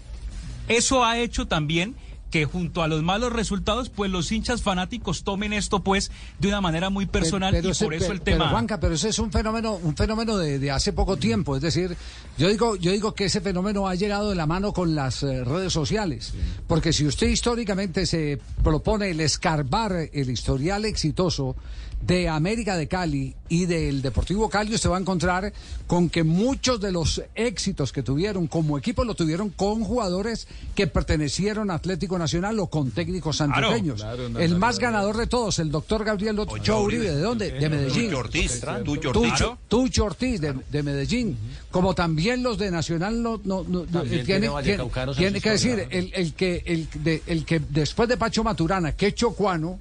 eso 0.67 1.05
ha 1.05 1.17
hecho 1.17 1.47
también 1.47 1.95
que 2.31 2.45
junto 2.45 2.81
a 2.81 2.87
los 2.87 3.03
malos 3.03 3.31
resultados, 3.33 3.89
pues 3.89 4.09
los 4.09 4.31
hinchas 4.31 4.61
fanáticos 4.63 5.23
tomen 5.23 5.53
esto 5.53 5.83
pues 5.83 6.09
de 6.39 6.47
una 6.47 6.61
manera 6.61 6.89
muy 6.89 7.05
personal 7.05 7.53
y 7.53 7.69
ese- 7.71 7.83
por 7.85 7.93
eso 7.93 8.11
el 8.13 8.21
tema... 8.21 8.45
Pero 8.45 8.49
Juanca, 8.51 8.79
pero 8.79 8.95
ese 8.95 9.09
es 9.09 9.19
un 9.19 9.31
fenómeno, 9.31 9.73
un 9.75 9.95
fenómeno 9.95 10.37
de, 10.37 10.57
de 10.57 10.71
hace 10.71 10.93
poco 10.93 11.17
tiempo. 11.17 11.55
Es 11.57 11.61
decir, 11.61 11.95
yo 12.37 12.47
digo, 12.47 12.75
yo 12.77 12.91
digo 12.91 13.13
que 13.13 13.25
ese 13.25 13.41
fenómeno 13.41 13.87
ha 13.87 13.95
llegado 13.95 14.29
de 14.29 14.35
la 14.35 14.47
mano 14.47 14.71
con 14.73 14.95
las 14.95 15.21
eh, 15.23 15.43
redes 15.43 15.73
sociales. 15.73 16.33
Porque 16.67 16.93
si 16.93 17.05
usted 17.05 17.27
históricamente 17.27 18.05
se 18.05 18.39
propone 18.63 19.09
el 19.11 19.19
escarbar 19.19 20.09
el 20.13 20.29
historial 20.29 20.85
exitoso 20.85 21.55
de 22.01 22.27
América 22.27 22.75
de 22.77 22.87
Cali 22.87 23.35
y 23.47 23.65
del 23.65 24.01
Deportivo 24.01 24.49
Cali, 24.49 24.73
usted 24.73 24.89
va 24.89 24.97
a 24.97 24.99
encontrar 24.99 25.51
con 25.87 26.09
que 26.09 26.23
muchos 26.23 26.79
de 26.81 26.91
los 26.91 27.21
éxitos 27.35 27.91
que 27.91 28.01
tuvieron 28.01 28.47
como 28.47 28.77
equipo 28.77 29.03
lo 29.03 29.13
tuvieron 29.13 29.49
con 29.49 29.83
jugadores 29.83 30.47
que 30.73 30.87
pertenecieron 30.87 31.69
a 31.69 31.75
Atlético 31.75 32.17
Nacional 32.17 32.57
o 32.59 32.67
con 32.67 32.91
técnicos 32.91 33.39
antioqueños. 33.41 34.01
claro, 34.01 34.29
no, 34.29 34.39
el 34.39 34.53
no, 34.53 34.57
más 34.59 34.75
no, 34.77 34.81
ganador 34.81 35.17
de 35.17 35.27
todos, 35.27 35.59
el 35.59 35.69
doctor 35.69 36.03
Gabriel 36.03 36.39
Ochoa 36.39 36.79
Uribe. 36.81 37.11
¿De 37.11 37.21
dónde? 37.21 37.51
De 37.51 37.69
Medellín. 37.69 38.05
Tucho 38.09 38.17
Ortiz, 38.19 38.61
Tucho 38.83 39.09
Ortiz. 39.09 39.31
Tucho, 39.33 39.57
Tucho 39.67 40.05
Ortiz, 40.05 40.41
de, 40.41 40.55
de 40.71 40.83
Medellín. 40.83 41.37
Como 41.69 41.93
también 41.93 42.41
los 42.41 42.57
de 42.57 42.71
Nacional 42.71 43.21
no, 43.21 43.39
no, 43.43 43.63
no- 43.67 43.83
También 43.83 44.21
eh, 44.21 44.23
tiene 44.25 44.49
tiene, 44.63 44.89
tiene 45.15 45.41
que 45.41 45.53
historia. 45.53 45.75
decir, 45.75 45.87
el, 45.91 46.11
el 46.13 46.33
que, 46.33 46.63
el, 46.65 46.87
de- 47.03 47.21
el 47.27 47.45
que 47.45 47.59
después 47.59 48.09
de 48.09 48.17
Pacho 48.17 48.43
Maturana, 48.43 48.93
que 48.93 49.13
Chocuano, 49.13 49.79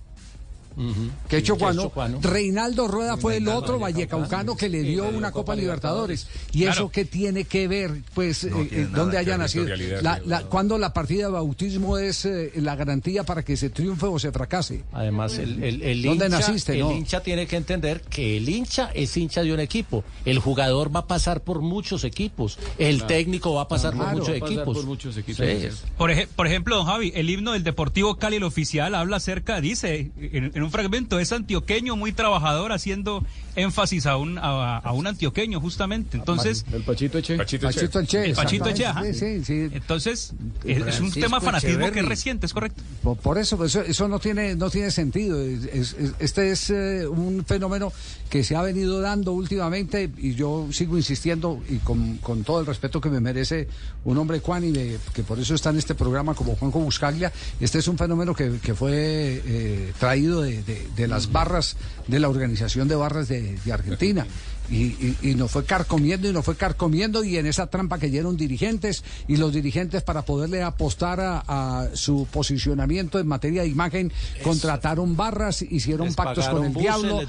que 1.28 1.42
Chocuano, 1.42 1.82
Chocuano. 1.84 2.18
Reinaldo 2.22 2.88
Rueda 2.88 3.16
fue 3.16 3.36
el 3.36 3.48
otro 3.48 3.78
Vallecaucano. 3.78 4.56
que 4.56 4.68
le 4.68 4.82
dio 4.82 5.08
una 5.08 5.32
Copa 5.32 5.54
Libertadores. 5.54 6.26
Libertadores. 6.26 6.50
Y 6.52 6.60
Claro. 6.62 6.72
eso 6.72 6.90
qué 6.90 7.04
tiene 7.04 7.44
que 7.44 7.68
ver, 7.68 8.02
pues, 8.14 8.44
eh, 8.44 8.50
tiene 8.68 8.84
eh, 8.84 8.86
nada 8.86 8.98
dónde 8.98 9.18
haya 9.18 9.36
nacido. 9.38 9.66
La, 10.02 10.20
la- 10.24 10.42
cuando 10.44 10.78
la 10.78 10.92
partida 10.92 11.26
de 11.26 11.32
bautismo 11.32 11.98
es 11.98 12.24
eh, 12.24 12.52
la 12.56 12.76
garantía 12.76 13.24
para 13.24 13.42
que 13.44 13.56
se 13.56 13.70
triunfe 13.70 14.06
o 14.06 14.18
se 14.18 14.32
fracase. 14.32 14.84
Además, 14.92 15.38
el, 15.38 15.62
el, 15.62 15.82
el 15.82 16.02
¿Dónde 16.02 16.26
hincha, 16.26 16.38
naciste, 16.38 16.72
el 16.74 16.80
no? 16.80 16.92
hincha 16.92 17.20
tiene 17.22 17.46
que 17.46 17.56
entender 17.56 18.00
que 18.02 18.36
el 18.36 18.48
hincha 18.48 18.90
es 18.94 19.16
hincha 19.16 19.42
de 19.42 19.52
un 19.52 19.60
equipo. 19.60 20.04
El 20.24 20.38
jugador 20.38 20.94
va 20.94 21.00
a 21.00 21.06
pasar 21.06 21.42
por 21.42 21.60
muchos 21.60 22.04
equipos. 22.04 22.58
El 22.78 22.96
Claro. 22.98 23.06
técnico 23.08 23.54
va 23.54 23.62
a 23.62 23.68
pasar 23.68 23.92
Claro, 23.94 24.10
por 24.10 24.18
muchos 24.20 24.34
va 24.34 24.36
a 24.36 24.40
pasar 24.40 24.52
equipos. 24.56 24.76
por 24.76 24.86
muchos 24.86 25.16
equipos. 25.16 25.46
Sí. 25.46 25.68
Por, 25.98 26.10
ej- 26.10 26.28
por 26.34 26.46
ejemplo, 26.46 26.76
don 26.76 26.86
Javi, 26.86 27.12
el 27.14 27.28
himno 27.30 27.52
del 27.52 27.64
Deportivo 27.64 28.16
Cali, 28.16 28.36
el 28.36 28.44
oficial, 28.44 28.94
habla 28.94 29.16
acerca, 29.16 29.60
dice 29.60 30.10
en, 30.18 30.52
en 30.54 30.59
un 30.62 30.70
fragmento, 30.70 31.18
es 31.18 31.32
antioqueño, 31.32 31.96
muy 31.96 32.12
trabajador, 32.12 32.72
haciendo 32.72 33.24
énfasis 33.57 34.07
a 34.07 34.16
un, 34.16 34.38
a, 34.38 34.78
a 34.78 34.92
un 34.92 35.07
antioqueño, 35.07 35.61
justamente. 35.61 36.16
Entonces. 36.16 36.64
El 36.72 36.82
Pachito 36.82 37.18
Eche. 37.18 37.36
Pachito 37.36 37.68
Eche, 37.68 38.24
El 38.26 38.34
Pachito 38.34 38.68
Eche, 38.68 38.86
ajá. 38.86 39.07
exactamente, 39.07 39.44
sí, 39.44 39.68
sí. 39.68 39.74
Entonces, 39.76 40.32
es, 40.64 40.86
es 40.86 41.01
un 41.01 41.11
tema 41.12 41.40
fanatismo 41.40 41.90
que 41.90 42.01
es 42.01 42.07
reciente, 42.07 42.46
es 42.46 42.53
correcto. 42.53 42.82
Por, 43.03 43.16
por 43.18 43.38
eso, 43.38 43.57
pues, 43.57 43.74
eso, 43.74 43.82
eso 43.86 44.09
no 44.09 44.18
tiene, 44.18 44.55
no 44.57 44.70
tiene 44.70 44.90
sentido. 44.90 45.40
Es- 45.40 45.64
es- 45.64 45.92
es- 45.98 46.12
este 46.18 46.51
es 46.53 46.70
eh, 46.70 47.07
un 47.09 47.44
fenómeno 47.44 47.92
que 48.28 48.44
se 48.44 48.55
ha 48.57 48.62
venido 48.62 49.01
dando 49.01 49.32
últimamente 49.32 50.09
y 50.18 50.34
yo 50.34 50.68
sigo 50.72 50.96
insistiendo 50.96 51.61
y 51.68 51.78
con, 51.78 52.18
con 52.18 52.44
todo 52.44 52.61
el 52.61 52.66
respeto 52.66 53.01
que 53.01 53.09
me 53.09 53.18
merece 53.20 53.66
un 54.05 54.16
hombre 54.18 54.38
ecuánime, 54.38 54.96
que 55.12 55.22
por 55.24 55.38
eso 55.40 55.55
está 55.55 55.70
en 55.70 55.78
este 55.78 55.94
programa 55.94 56.34
como 56.34 56.55
Juanjo 56.55 56.78
Buscaglia. 56.80 57.32
Este 57.61 57.78
es 57.78 57.88
un 57.88 57.98
fenómeno 57.98 58.34
que, 58.34 58.59
que 58.62 58.74
fue 58.74 59.42
eh, 59.44 59.92
traído 59.98 60.42
de, 60.42 60.62
de- 60.62 60.86
de 60.94 61.09
las 61.09 61.32
barras 61.32 61.76
de 62.07 62.20
la 62.20 62.28
Organización 62.28 62.86
de 62.88 62.94
Barras 62.94 63.28
de, 63.28 63.39
de 63.64 63.72
Argentina. 63.72 64.26
Y, 64.70 64.76
y, 64.84 65.16
y 65.22 65.34
nos 65.34 65.51
fue 65.51 65.64
carcomiendo 65.64 66.28
y 66.28 66.32
nos 66.32 66.45
fue 66.45 66.55
carcomiendo 66.55 67.24
y 67.24 67.36
en 67.36 67.47
esa 67.47 67.66
trampa 67.66 67.99
cayeron 67.99 68.36
dirigentes 68.36 69.03
y 69.26 69.36
los 69.36 69.53
dirigentes 69.53 70.05
para 70.05 70.22
poderle 70.22 70.62
apostar 70.62 71.18
a, 71.18 71.43
a 71.47 71.88
su 71.97 72.28
posicionamiento 72.30 73.18
en 73.18 73.26
materia 73.26 73.62
de 73.62 73.68
imagen 73.68 74.12
contrataron 74.45 75.16
barras, 75.16 75.62
hicieron 75.62 76.07
Les 76.07 76.14
pactos 76.14 76.49
con 76.49 76.64
el 76.64 76.70
buses, 76.70 76.82
diablo, 76.82 77.20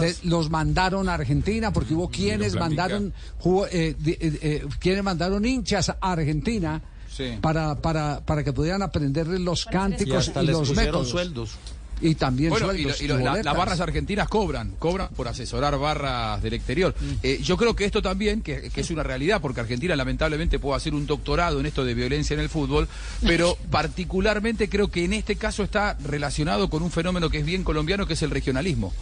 les 0.00 0.24
los 0.24 0.48
mandaron 0.48 1.10
a 1.10 1.14
Argentina 1.14 1.70
porque 1.70 1.92
hubo 1.92 2.08
quienes 2.08 2.54
mandaron 2.54 3.12
eh, 3.70 3.94
eh, 4.06 4.38
eh, 4.40 4.66
quienes 4.78 5.04
mandaron 5.04 5.44
hinchas 5.44 5.90
a 5.90 5.96
Argentina 6.00 6.80
para, 7.42 7.74
para, 7.76 8.20
para 8.24 8.42
que 8.42 8.52
pudieran 8.52 8.82
aprender 8.82 9.26
los 9.26 9.66
Y 9.66 9.68
cánticos 9.68 10.28
hasta 10.28 10.42
y, 10.42 10.46
les 10.46 10.56
los 10.56 10.74
métodos. 10.74 11.10
sueldos. 11.10 11.50
Y 12.06 12.16
también 12.16 12.50
Bueno, 12.50 12.66
y, 12.74 12.82
sueldos 12.82 12.98
lo- 13.00 13.04
y 13.04 13.08
lo- 13.08 13.14
y 13.14 13.22
la- 13.24 13.30
boletas. 13.30 13.44
las 13.46 13.56
barras 13.56 13.80
argentinas 13.80 14.28
cobran, 14.28 14.72
cobran 14.78 15.08
por 15.16 15.26
asesorar 15.26 15.78
barras 15.78 16.42
del 16.42 16.52
exterior. 16.52 16.94
Mm. 17.00 17.04
Eh, 17.22 17.40
yo 17.42 17.56
creo 17.56 17.74
que 17.74 17.86
esto 17.86 18.02
también, 18.02 18.42
que, 18.42 18.68
que 18.68 18.80
es 18.82 18.90
una 18.90 19.02
realidad, 19.02 19.40
porque 19.40 19.60
Argentina 19.62 19.96
lamentablemente 19.96 20.58
puede 20.58 20.76
hacer 20.76 20.92
un 20.92 21.06
doctorado 21.06 21.60
en 21.60 21.66
esto 21.66 21.82
de 21.82 21.94
violencia 21.94 22.34
en 22.34 22.40
el 22.40 22.50
fútbol, 22.50 22.88
pero 23.22 23.56
particularmente 23.70 24.68
creo 24.68 24.88
que 24.88 25.04
en 25.04 25.14
este 25.14 25.36
caso 25.36 25.62
está 25.62 25.96
relacionado 26.04 26.68
con 26.68 26.82
un 26.82 26.90
fenómeno 26.90 27.30
que 27.30 27.38
es 27.38 27.44
bien 27.46 27.64
colombiano, 27.64 28.06
que 28.06 28.12
es 28.12 28.22
el 28.22 28.30
regionalismo. 28.30 28.92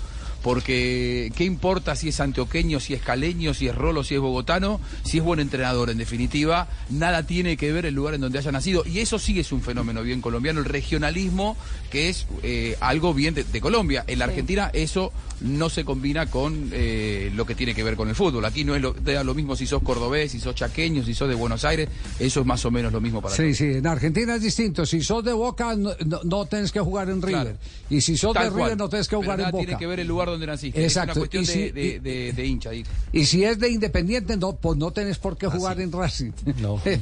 Porque, 0.42 1.32
¿qué 1.36 1.44
importa 1.44 1.94
si 1.96 2.08
es 2.08 2.20
antioqueño, 2.20 2.80
si 2.80 2.94
es 2.94 3.02
caleño, 3.02 3.54
si 3.54 3.68
es 3.68 3.74
rolo, 3.74 4.04
si 4.04 4.14
es 4.14 4.20
bogotano, 4.20 4.80
si 5.04 5.18
es 5.18 5.24
buen 5.24 5.40
entrenador? 5.40 5.90
En 5.90 5.98
definitiva, 5.98 6.68
nada 6.90 7.24
tiene 7.26 7.56
que 7.56 7.72
ver 7.72 7.86
el 7.86 7.94
lugar 7.94 8.14
en 8.14 8.20
donde 8.20 8.38
haya 8.38 8.52
nacido. 8.52 8.82
Y 8.84 8.98
eso 8.98 9.18
sí 9.18 9.38
es 9.38 9.52
un 9.52 9.62
fenómeno 9.62 10.02
bien 10.02 10.20
colombiano, 10.20 10.60
el 10.60 10.66
regionalismo, 10.66 11.56
que 11.90 12.08
es 12.08 12.26
eh, 12.42 12.76
algo 12.80 13.14
bien 13.14 13.34
de, 13.34 13.44
de 13.44 13.60
Colombia. 13.60 14.04
En 14.06 14.18
la 14.18 14.24
Argentina 14.26 14.70
eso 14.72 15.12
no 15.42 15.68
se 15.70 15.84
combina 15.84 16.26
con 16.26 16.70
eh, 16.72 17.30
lo 17.34 17.44
que 17.46 17.54
tiene 17.54 17.74
que 17.74 17.82
ver 17.82 17.96
con 17.96 18.08
el 18.08 18.14
fútbol. 18.14 18.44
Aquí 18.44 18.64
no 18.64 18.74
es 18.76 18.82
lo, 18.82 18.92
da 18.92 19.24
lo 19.24 19.34
mismo 19.34 19.56
si 19.56 19.66
sos 19.66 19.82
cordobés, 19.82 20.32
si 20.32 20.40
sos 20.40 20.54
chaqueño, 20.54 21.04
si 21.04 21.14
sos 21.14 21.28
de 21.28 21.34
Buenos 21.34 21.64
Aires, 21.64 21.88
eso 22.18 22.40
es 22.40 22.46
más 22.46 22.64
o 22.64 22.70
menos 22.70 22.92
lo 22.92 23.00
mismo 23.00 23.20
para 23.20 23.34
Sí, 23.34 23.54
sí, 23.54 23.64
en 23.64 23.86
Argentina 23.86 24.36
es 24.36 24.42
distinto. 24.42 24.86
Si 24.86 25.02
sos 25.02 25.24
de 25.24 25.32
Boca, 25.32 25.74
no, 25.76 25.90
no, 26.06 26.20
no 26.24 26.46
tenés 26.46 26.70
que 26.72 26.80
jugar 26.80 27.10
en 27.10 27.20
River. 27.22 27.56
Y 27.90 28.00
si 28.00 28.16
sos 28.16 28.32
Tal 28.34 28.44
de 28.44 28.50
River, 28.50 28.64
cual. 28.68 28.78
no 28.78 28.88
tenés 28.88 29.08
que 29.08 29.16
Pero 29.16 29.22
jugar 29.22 29.38
nada 29.38 29.48
en 29.48 29.52
Boca. 29.52 29.64
tiene 29.64 29.78
que 29.78 29.86
ver 29.86 30.00
el 30.00 30.08
lugar 30.08 30.31
donde 30.32 30.46
naciste. 30.46 30.82
Exacto. 30.84 31.12
Es 31.12 31.16
una 31.16 31.20
cuestión 31.20 31.42
Y 31.42 31.46
si- 31.46 31.70
de, 31.70 31.72
de, 31.72 32.00
de- 32.00 32.32
de 32.32 32.46
hincha. 32.46 32.70
Y 33.12 33.24
si 33.26 33.44
es 33.44 33.58
de 33.58 33.68
Independiente, 33.70 34.36
no, 34.36 34.54
pues 34.54 34.76
no 34.78 34.90
tenés 34.90 35.18
por 35.18 35.36
qué 35.36 35.46
jugar 35.46 35.80
en 35.80 35.92
Racing. 35.92 36.32
No. 36.62 36.80
Sí, 36.84 36.92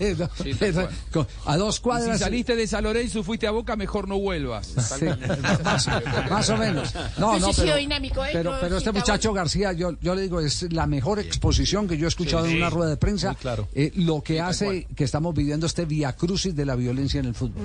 a 1.47 1.57
dos 1.57 1.75
Y 1.75 1.77
si 1.77 1.83
cuadras. 1.83 2.21
saliste 2.21 2.57
de 2.57 2.67
San 2.67 2.85
Lorenzo 2.85 3.19
y 3.21 3.23
fuiste 3.23 3.47
a 3.47 3.51
Boca, 3.51 3.77
mejor 3.77 4.09
no 4.09 4.19
vuelvas. 4.19 4.67
Sí, 4.69 5.05
más, 5.65 5.87
más 6.31 6.49
o 6.51 6.57
menos. 6.57 6.95
No, 7.19 7.39
no, 7.39 7.51
pero, 7.57 7.77
dinámico, 7.77 8.25
¿eh? 8.25 8.31
pero, 8.33 8.55
pero 8.61 8.77
este 8.79 8.93
muchacho 8.93 9.33
García, 9.33 9.73
yo, 9.73 9.97
yo 10.01 10.15
le 10.15 10.23
digo, 10.23 10.41
es 10.41 10.73
la 10.73 10.87
mejor 10.87 11.19
exposición 11.19 11.87
que 11.89 11.97
yo 11.97 12.07
he 12.07 12.09
escuchado 12.09 12.47
Sí, 12.47 12.53
en 12.53 12.57
una 12.59 12.71
rueda 12.71 12.91
de 12.91 12.97
prensa. 12.97 13.29
Muy 13.29 13.37
claro. 13.37 13.69
eh, 13.75 13.93
lo 13.97 14.23
que 14.23 14.41
hace 14.41 14.87
que 14.97 15.05
estamos 15.05 15.35
viviendo 15.35 15.67
este 15.67 15.85
via 15.85 16.15
crucis 16.15 16.55
de 16.55 16.65
la 16.67 16.75
violencia 16.77 17.21
en 17.21 17.27
el 17.27 17.35
fútbol. 17.35 17.63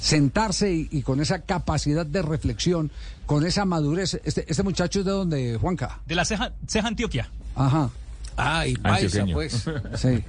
Sentarse 0.00 0.72
y, 0.72 0.88
y 0.90 1.02
con 1.02 1.20
esa 1.20 1.40
capacidad 1.42 2.06
de 2.06 2.22
reflexión, 2.22 2.90
con 3.26 3.44
esa 3.46 3.64
madurez. 3.64 4.20
Este, 4.24 4.44
este 4.48 4.62
muchacho 4.62 4.95
es 5.00 5.04
de 5.06 5.10
donde, 5.12 5.56
Juanca. 5.58 6.00
De 6.06 6.14
la 6.14 6.24
ceja, 6.24 6.52
ceja 6.66 6.88
Antioquia. 6.88 7.28
Ajá. 7.54 7.90
Ah, 8.36 8.66
y 8.66 8.76
paisa, 8.76 9.24
pues. 9.32 9.64
Sí. 9.94 10.22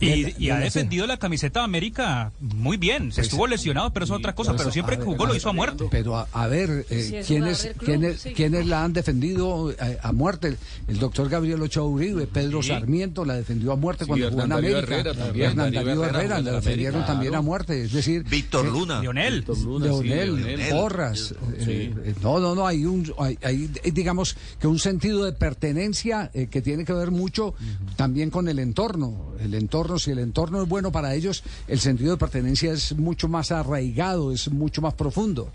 Y, 0.00 0.34
y 0.38 0.50
ha 0.50 0.58
defendido 0.58 1.06
la 1.06 1.16
camiseta 1.16 1.60
de 1.60 1.64
América 1.64 2.32
muy 2.40 2.76
bien. 2.76 3.12
Se 3.12 3.22
estuvo 3.22 3.46
lesionado, 3.46 3.92
pero 3.92 4.04
eso 4.04 4.14
es 4.14 4.18
otra 4.20 4.34
cosa. 4.34 4.54
Pero 4.56 4.70
siempre 4.70 4.96
que 4.96 5.04
jugó 5.04 5.26
lo 5.26 5.34
hizo 5.34 5.48
a 5.48 5.52
muerte. 5.52 5.84
Pero 5.90 6.16
a, 6.16 6.28
a 6.32 6.46
ver, 6.46 6.86
eh, 6.90 7.24
¿quiénes, 7.26 7.62
club, 7.62 7.84
quiénes, 7.84 8.20
sí. 8.20 8.32
quiénes 8.32 8.66
la 8.66 8.84
han 8.84 8.92
defendido 8.92 9.70
eh, 9.72 9.98
a, 10.02 10.12
muerte? 10.12 10.56
El, 10.86 10.98
doctor 10.98 11.28
Gabriel 11.28 11.60
Ochoa 11.62 11.84
Uribe, 11.84 12.26
Pedro 12.26 12.62
Sí. 12.62 12.68
Sarmiento 12.68 13.24
la 13.24 13.34
defendió 13.34 13.72
a 13.72 13.76
muerte 13.76 14.04
Sí, 14.04 14.08
cuando 14.08 14.30
jugó 14.30 14.42
en 14.42 14.52
América. 14.52 14.78
Herrera 14.78 15.14
también. 15.14 15.50
Hernán 15.50 15.72
Darío 15.72 16.04
Herrera 16.04 16.40
la 16.40 16.50
en 16.50 16.56
defendieron 16.56 17.06
también 17.06 17.34
a 17.34 17.40
muerte. 17.40 17.82
Es 17.84 17.92
decir, 17.92 18.24
Víctor 18.24 18.66
eh, 18.66 18.70
Luna. 18.70 19.00
Lionel. 19.00 19.44
Leonel. 19.80 20.68
Porras. 20.70 21.34
eh, 21.58 22.14
no, 22.22 22.38
no, 22.38 22.54
no, 22.54 22.66
hay 22.66 22.84
un, 22.84 23.12
hay, 23.18 23.38
hay, 23.42 23.70
digamos 23.92 24.36
que 24.60 24.66
un 24.66 24.78
sentido 24.78 25.24
de 25.24 25.32
pertenencia 25.32 26.30
eh, 26.34 26.48
que 26.48 26.62
tiene 26.62 26.84
que 26.84 26.92
ver 26.92 27.10
mucho 27.10 27.54
también 27.96 28.30
con 28.30 28.48
el 28.48 28.58
entorno. 28.58 29.32
El 29.40 29.54
entorno, 29.54 29.87
si 29.96 30.10
el 30.10 30.18
entorno 30.18 30.60
es 30.60 30.68
bueno 30.68 30.90
para 30.90 31.14
ellos, 31.14 31.44
el 31.68 31.78
sentido 31.78 32.10
de 32.10 32.16
pertenencia 32.16 32.72
es 32.72 32.96
mucho 32.96 33.28
más 33.28 33.52
arraigado, 33.52 34.32
es 34.32 34.50
mucho 34.50 34.82
más 34.82 34.94
profundo. 34.94 35.52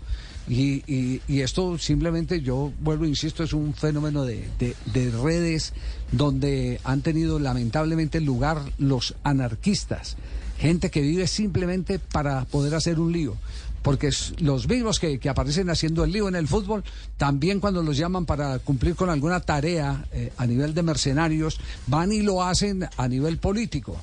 Y, 0.48 0.82
y- 0.92 1.40
esto 1.40 1.78
simplemente, 1.78 2.40
yo 2.42 2.72
vuelvo, 2.80 3.04
insisto, 3.06 3.42
es 3.44 3.52
un 3.52 3.74
fenómeno 3.74 4.24
de, 4.24 4.48
de- 4.58 4.76
de 4.92 5.10
redes 5.10 5.72
donde 6.12 6.80
han 6.84 7.00
tenido 7.02 7.38
lamentablemente 7.38 8.20
lugar 8.20 8.60
los 8.78 9.14
anarquistas, 9.22 10.16
gente 10.58 10.90
que 10.90 11.00
vive 11.00 11.26
simplemente 11.26 11.98
para 11.98 12.44
poder 12.46 12.74
hacer 12.74 12.98
un 12.98 13.12
lío. 13.12 13.36
Porque 13.82 14.10
los 14.38 14.66
mismos 14.66 14.98
que, 14.98 15.18
que 15.18 15.28
aparecen 15.28 15.68
haciendo 15.68 16.04
el 16.04 16.12
lío 16.12 16.26
en 16.28 16.36
el 16.36 16.48
fútbol, 16.48 16.82
también 17.18 17.60
cuando 17.60 17.82
los 17.82 17.98
llaman 17.98 18.24
para 18.24 18.58
cumplir 18.58 18.94
con 18.94 19.10
alguna 19.10 19.40
tarea 19.40 20.06
eh, 20.12 20.32
a 20.38 20.46
nivel 20.46 20.72
de 20.72 20.82
mercenarios, 20.82 21.60
van 21.86 22.10
y 22.10 22.22
lo 22.22 22.42
hacen 22.42 22.86
a 22.96 23.08
nivel 23.08 23.36
político 23.36 23.96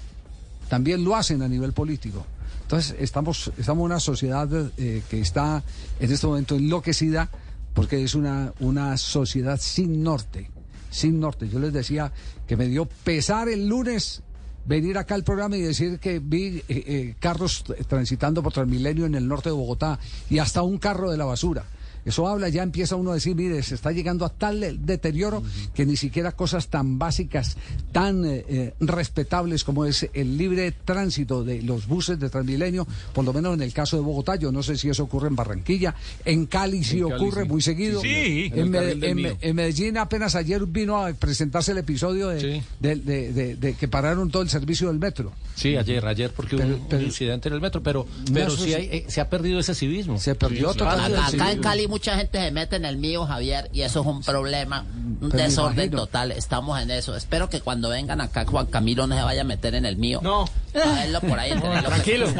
también 0.71 1.03
lo 1.03 1.17
hacen 1.17 1.41
a 1.41 1.49
nivel 1.49 1.73
político. 1.73 2.25
Entonces, 2.61 2.95
estamos, 2.97 3.51
estamos 3.57 3.81
en 3.81 3.85
una 3.87 3.99
sociedad 3.99 4.47
eh, 4.77 5.03
que 5.09 5.19
está 5.19 5.61
en 5.99 6.09
este 6.09 6.25
momento 6.25 6.55
enloquecida 6.55 7.29
porque 7.73 8.01
es 8.01 8.15
una, 8.15 8.53
una 8.61 8.95
sociedad 8.95 9.59
sin 9.59 10.01
norte, 10.01 10.49
sin 10.89 11.19
norte. 11.19 11.49
Yo 11.49 11.59
les 11.59 11.73
decía 11.73 12.13
que 12.47 12.55
me 12.55 12.69
dio 12.69 12.85
pesar 12.85 13.49
el 13.49 13.67
lunes 13.67 14.23
venir 14.65 14.97
acá 14.97 15.15
al 15.15 15.25
programa 15.25 15.57
y 15.57 15.61
decir 15.61 15.99
que 15.99 16.19
vi 16.19 16.59
eh, 16.59 16.63
eh, 16.69 17.15
carros 17.19 17.65
transitando 17.89 18.41
por 18.41 18.53
Transmilenio 18.53 19.05
en 19.05 19.15
el 19.15 19.27
norte 19.27 19.49
de 19.49 19.55
Bogotá 19.55 19.99
y 20.29 20.39
hasta 20.39 20.61
un 20.61 20.77
carro 20.77 21.11
de 21.11 21.17
la 21.17 21.25
basura. 21.25 21.65
Eso 22.05 22.27
habla, 22.27 22.49
ya 22.49 22.63
empieza 22.63 22.95
uno 22.95 23.11
a 23.11 23.15
decir, 23.15 23.35
mire, 23.35 23.61
se 23.63 23.75
está 23.75 23.91
llegando 23.91 24.25
a 24.25 24.29
tal 24.29 24.85
deterioro 24.85 25.43
que 25.73 25.85
ni 25.85 25.95
siquiera 25.97 26.31
cosas 26.31 26.67
tan 26.67 26.97
básicas, 26.97 27.57
tan 27.91 28.25
eh, 28.25 28.43
eh, 28.47 28.73
respetables 28.79 29.63
como 29.63 29.85
es 29.85 30.09
el 30.13 30.37
libre 30.37 30.71
tránsito 30.71 31.43
de 31.43 31.61
los 31.61 31.87
buses 31.87 32.19
de 32.19 32.29
Transmilenio, 32.29 32.87
por 33.13 33.23
lo 33.25 33.33
menos 33.33 33.53
en 33.53 33.61
el 33.61 33.73
caso 33.73 33.97
de 33.97 34.03
Bogotá, 34.03 34.35
yo 34.35 34.51
no 34.51 34.63
sé 34.63 34.77
si 34.77 34.89
eso 34.89 35.03
ocurre 35.03 35.27
en 35.27 35.35
Barranquilla, 35.35 35.93
en 36.25 36.45
Cali 36.45 36.83
sí 36.83 36.99
En 36.99 37.09
Cali, 37.09 37.21
ocurre 37.23 37.43
sí. 37.43 37.49
muy 37.49 37.61
seguido. 37.61 38.01
Sí. 38.01 38.51
En 38.53 39.55
Medellín 39.55 39.97
apenas 39.97 40.35
ayer 40.35 40.65
vino 40.65 40.97
a 41.03 41.13
presentarse 41.13 41.71
el 41.71 41.77
episodio 41.79 42.29
de, 42.29 42.63
de- 42.79 42.95
de- 42.95 43.33
de- 43.33 43.55
de 43.55 43.73
que 43.73 43.87
pararon 43.87 44.29
todo 44.31 44.41
el 44.41 44.49
servicio 44.49 44.87
del 44.87 44.99
metro. 44.99 45.31
Sí, 45.55 45.75
ayer, 45.75 46.05
ayer, 46.05 46.31
porque 46.31 46.55
hubo 46.55 46.63
Pero- 46.89 46.99
un, 46.99 47.05
incidente 47.05 47.49
en 47.49 47.55
el 47.55 47.61
metro, 47.61 47.83
pero, 47.83 48.05
No, 48.27 48.33
pero 48.33 48.47
eso 48.47 48.57
sí 48.57 48.69
sí. 48.69 48.73
hay- 48.73 48.85
eh, 48.91 49.05
se 49.07 49.21
ha 49.21 49.29
perdido 49.29 49.59
ese 49.59 49.75
civismo. 49.75 50.17
Se 50.19 50.35
perdió 50.35 50.73
totalmente 50.73 51.17
Acá, 51.19 51.29
el 51.29 51.41
acá 51.41 51.51
en. 51.51 51.61
Cali 51.61 51.87
mucha 51.91 52.17
gente 52.17 52.39
se 52.39 52.49
mete 52.51 52.77
en 52.77 52.85
el 52.85 52.97
mío, 52.97 53.25
Javier, 53.27 53.69
y 53.73 53.81
eso 53.81 54.01
es 54.01 54.07
un 54.07 54.23
problema, 54.23 54.83
un 54.95 55.17
Pero 55.29 55.35
me 55.35 55.43
desorden 55.43 55.91
total. 55.91 56.31
Estamos 56.31 56.81
en 56.81 56.89
eso. 56.89 57.15
Espero 57.15 57.49
que 57.49 57.61
cuando 57.61 57.89
vengan 57.89 58.19
acá 58.21 58.45
Juan 58.45 58.65
Camilo 58.65 59.05
no 59.05 59.15
se 59.15 59.21
vaya 59.21 59.41
a 59.41 59.43
meter 59.43 59.75
en 59.75 59.85
el 59.85 59.97
mío. 59.97 60.19
No. 60.23 60.45
A 60.73 60.93
verlo 60.95 61.21
por 61.21 61.37
ahí. 61.37 61.51
tenerlo 61.61 61.89
tranquilo. 61.89 62.27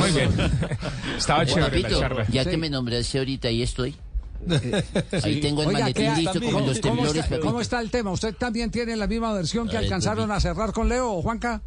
Muy 0.00 0.10
bien. 0.12 0.30
Estaba 1.16 1.40
Oye, 1.40 1.52
chévere 1.54 1.60
la 1.76 1.82
papito, 1.82 2.00
charla. 2.00 2.26
Ya 2.30 2.44
que 2.44 2.56
me 2.56 2.68
nombraste 2.70 3.18
ahorita, 3.18 3.48
ahí 3.48 3.62
estoy. 3.62 3.94
Ahí 5.22 5.34
Sí. 5.36 5.40
tengo 5.40 5.62
el 5.62 5.68
Oiga, 5.68 5.80
maletín 5.80 6.12
¿qué- 6.14 6.20
listo 6.20 6.38
como 6.40 6.52
¿cómo, 6.52 6.66
los 6.66 6.78
cómo 6.80 6.94
temblores, 6.96 7.16
está, 7.24 7.30
papito. 7.30 7.46
cómo 7.46 7.60
está 7.62 7.80
el 7.80 7.90
tema? 7.90 8.10
¿Usted 8.10 8.34
también 8.34 8.70
tiene 8.70 8.94
la 8.94 9.06
misma 9.06 9.32
versión 9.32 9.66
que 9.68 9.76
A 9.78 9.80
ver, 9.80 9.86
alcanzaron 9.86 10.30
a 10.30 10.38
cerrar 10.38 10.72
con 10.72 10.90
Leo, 10.90 11.22
Juanca? 11.22 11.62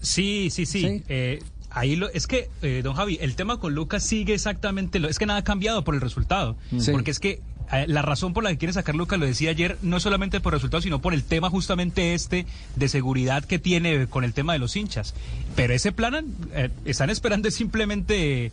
Sí, 0.00 0.48
sí, 0.50 0.64
sí. 0.64 1.02
Eh, 1.08 1.42
ahí 1.70 1.96
lo, 1.96 2.10
es 2.10 2.26
que, 2.26 2.50
eh, 2.62 2.80
don 2.82 2.94
Javi, 2.94 3.18
el 3.20 3.36
tema 3.36 3.58
con 3.58 3.74
Lucas 3.74 4.02
sigue 4.02 4.34
exactamente 4.34 4.98
lo. 4.98 5.08
Es 5.08 5.18
que 5.18 5.26
nada 5.26 5.40
ha 5.40 5.44
cambiado 5.44 5.84
por 5.84 5.94
el 5.94 6.00
resultado. 6.00 6.56
Sí. 6.78 6.90
Porque 6.92 7.10
es 7.10 7.18
que 7.18 7.40
eh, 7.72 7.84
la 7.86 8.02
razón 8.02 8.32
por 8.32 8.44
la 8.44 8.50
que 8.50 8.58
quiere 8.58 8.72
sacar 8.72 8.94
Lucas, 8.94 9.18
lo 9.18 9.26
decía 9.26 9.50
ayer, 9.50 9.78
no 9.82 9.96
es 9.98 10.02
solamente 10.02 10.40
por 10.40 10.52
el 10.52 10.58
resultado, 10.58 10.82
sino 10.82 11.00
por 11.00 11.14
el 11.14 11.22
tema 11.22 11.50
justamente 11.50 12.14
este 12.14 12.46
de 12.76 12.88
seguridad 12.88 13.44
que 13.44 13.58
tiene 13.58 14.06
con 14.06 14.24
el 14.24 14.32
tema 14.32 14.52
de 14.52 14.58
los 14.58 14.74
hinchas. 14.76 15.14
Pero 15.56 15.72
ese 15.72 15.92
plan, 15.92 16.26
eh, 16.52 16.70
están 16.84 17.10
esperando 17.10 17.48
es 17.48 17.54
simplemente 17.54 18.52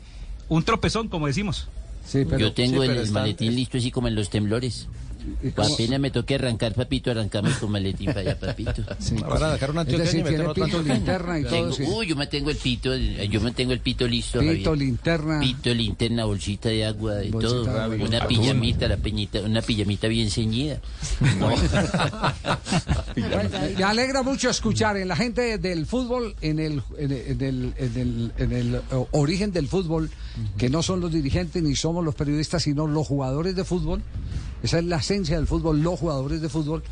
un 0.50 0.64
tropezón, 0.64 1.08
como 1.08 1.28
decimos. 1.28 1.68
Yo 2.38 2.54
tengo 2.54 2.84
el, 2.84 2.92
el 2.92 3.12
maletín 3.12 3.54
listo 3.56 3.78
así 3.78 3.92
como 3.92 4.08
en 4.08 4.16
los 4.16 4.30
temblores. 4.30 4.88
Apenas 5.56 6.00
me 6.00 6.12
toque 6.12 6.36
arrancar, 6.36 6.74
papito, 6.74 7.12
arrancamos 7.12 7.54
con 7.58 7.72
maletín 7.72 8.08
para 8.08 8.22
allá, 8.22 8.40
papito. 8.40 8.84
Van 9.28 9.44
a 9.44 9.52
sacar 9.52 9.72
una 9.72 9.82
Es 9.84 9.98
decir, 9.98 10.24
tiene 10.24 10.50
pito, 10.54 10.82
linterna 10.82 11.40
y 11.40 11.44
todo. 11.44 11.72
Sí. 11.74 11.84
uy, 11.84 12.08
yo 12.08 12.16
me 12.16 12.28
tengo 12.28 12.50
el 12.50 12.58
pito, 12.58 12.94
el- 12.94 13.30
yo 13.30 13.42
me 13.42 13.52
tengo 13.52 13.74
el 13.74 13.80
pito 13.80 14.08
listo. 14.08 14.40
Pito, 14.40 14.52
Javier. 14.72 14.78
linterna. 14.78 15.40
Pito, 15.40 15.74
linterna, 15.74 16.26
bolsita 16.26 16.70
de 16.70 16.86
agua 16.86 17.24
y 17.24 17.30
Bolsita 17.32 17.54
todo. 17.54 17.82
agua. 17.82 17.98
Una 18.08 18.18
Atún. 18.18 18.28
pijamita, 18.40 18.88
la 18.88 18.98
peñita, 18.98 19.40
una 19.42 19.62
pijamita 19.62 20.08
bien 20.08 20.30
ceñida. 20.32 20.80
Me 23.78 23.84
alegra 23.84 24.24
mucho 24.24 24.50
escuchar 24.50 24.98
en 24.98 25.08
la 25.08 25.16
gente 25.16 25.58
del 25.58 25.86
fútbol, 25.86 26.36
en 26.42 26.60
el, 26.60 26.82
en 26.98 27.12
el, 27.12 27.22
en 27.28 27.42
el, 27.42 27.74
en 27.78 27.98
el- 27.98 28.32
en 28.38 28.52
el, 28.52 28.76
eh, 28.76 28.82
origen 29.12 29.52
del 29.52 29.68
fútbol, 29.68 30.10
que 30.58 30.70
no 30.70 30.84
son 30.84 31.00
los 31.02 31.12
dirigentes 31.12 31.62
ni 31.62 31.76
somos 31.76 32.04
los 32.04 32.16
periodistas, 32.16 32.64
sino 32.64 32.88
los 32.88 33.08
jugadores 33.08 33.56
de 33.56 33.64
fútbol. 33.64 34.02
Esa 34.64 34.80
es 34.80 34.86
la 34.86 34.98
esencia 34.98 35.38
del 35.38 35.48
fútbol, 35.48 35.82
los 35.82 36.00
jugadores 36.00 36.42
de 36.42 36.50
fútbol. 36.50 36.84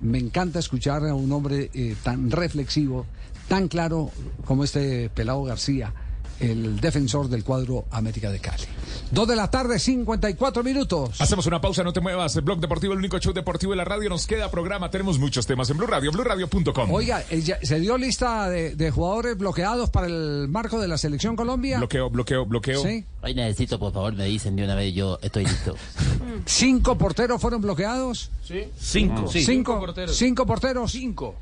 Me 0.00 0.18
encanta 0.18 0.58
escuchar 0.58 1.04
a 1.06 1.14
un 1.14 1.30
hombre 1.32 1.70
eh, 1.74 1.94
tan 2.02 2.30
reflexivo, 2.30 3.06
tan 3.48 3.68
claro 3.68 4.10
como 4.44 4.64
este 4.64 5.10
Pelado 5.10 5.42
García, 5.42 5.92
el 6.40 6.80
defensor 6.80 7.28
del 7.28 7.44
cuadro 7.44 7.84
América 7.90 8.30
de 8.30 8.38
Cali. 8.40 8.64
Dos 9.10 9.28
de 9.28 9.36
la 9.36 9.50
tarde, 9.50 9.78
54 9.78 10.62
minutos. 10.62 11.20
Hacemos 11.20 11.46
una 11.46 11.60
pausa, 11.60 11.82
no 11.82 11.92
te 11.92 12.00
muevas. 12.00 12.42
Blog 12.42 12.60
Deportivo, 12.60 12.92
el 12.92 12.98
único 12.98 13.18
show 13.18 13.32
deportivo 13.32 13.72
de 13.72 13.76
la 13.76 13.84
radio. 13.84 14.08
Nos 14.08 14.26
queda 14.26 14.50
programa. 14.50 14.90
Tenemos 14.90 15.18
muchos 15.18 15.46
temas 15.46 15.68
en 15.70 15.76
Blue 15.78 15.86
Radio, 15.86 16.10
BlueRadio.com. 16.12 16.90
Oiga, 16.92 17.22
eh, 17.30 17.40
ya- 17.42 17.58
¿se 17.62 17.78
dio 17.80 17.98
lista 17.98 18.48
de, 18.48 18.74
de 18.76 18.90
jugadores 18.90 19.36
bloqueados 19.36 19.90
para 19.90 20.06
el 20.06 20.46
marco 20.48 20.78
de 20.80 20.88
la 20.88 20.96
selección 20.98 21.36
Colombia? 21.36 21.78
Bloqueo, 21.78 22.08
bloqueo, 22.10 22.46
bloqueo. 22.46 22.82
Sí. 22.82 23.04
Hoy 23.22 23.34
necesito, 23.34 23.78
por 23.78 23.92
favor, 23.92 24.12
me 24.14 24.24
dicen 24.24 24.56
de 24.56 24.64
una 24.64 24.74
vez, 24.74 24.94
yo 24.94 25.18
estoy 25.22 25.44
listo. 25.44 25.74
¿Cinco 26.46 26.96
porteros 26.96 27.40
fueron 27.40 27.60
bloqueados? 27.60 28.30
Sí. 28.44 28.64
Cinco. 28.78 29.28
Sí. 29.30 29.40
Cinco 29.44 29.72
¿Cinco 29.72 29.78
porteros. 29.80 30.16
¿Cinco 30.16 30.46
porteros? 30.46 30.92
Cinco. 30.92 31.34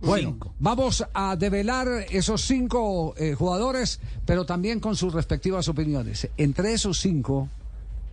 Bueno, 0.00 0.36
vamos 0.58 1.04
a 1.12 1.36
develar 1.36 2.06
esos 2.10 2.42
cinco 2.42 3.14
eh, 3.16 3.34
jugadores, 3.34 4.00
pero 4.24 4.44
también 4.44 4.80
con 4.80 4.96
sus 4.96 5.12
respectivas 5.12 5.68
opiniones. 5.68 6.28
Entre 6.36 6.72
esos 6.72 6.98
cinco, 7.00 7.48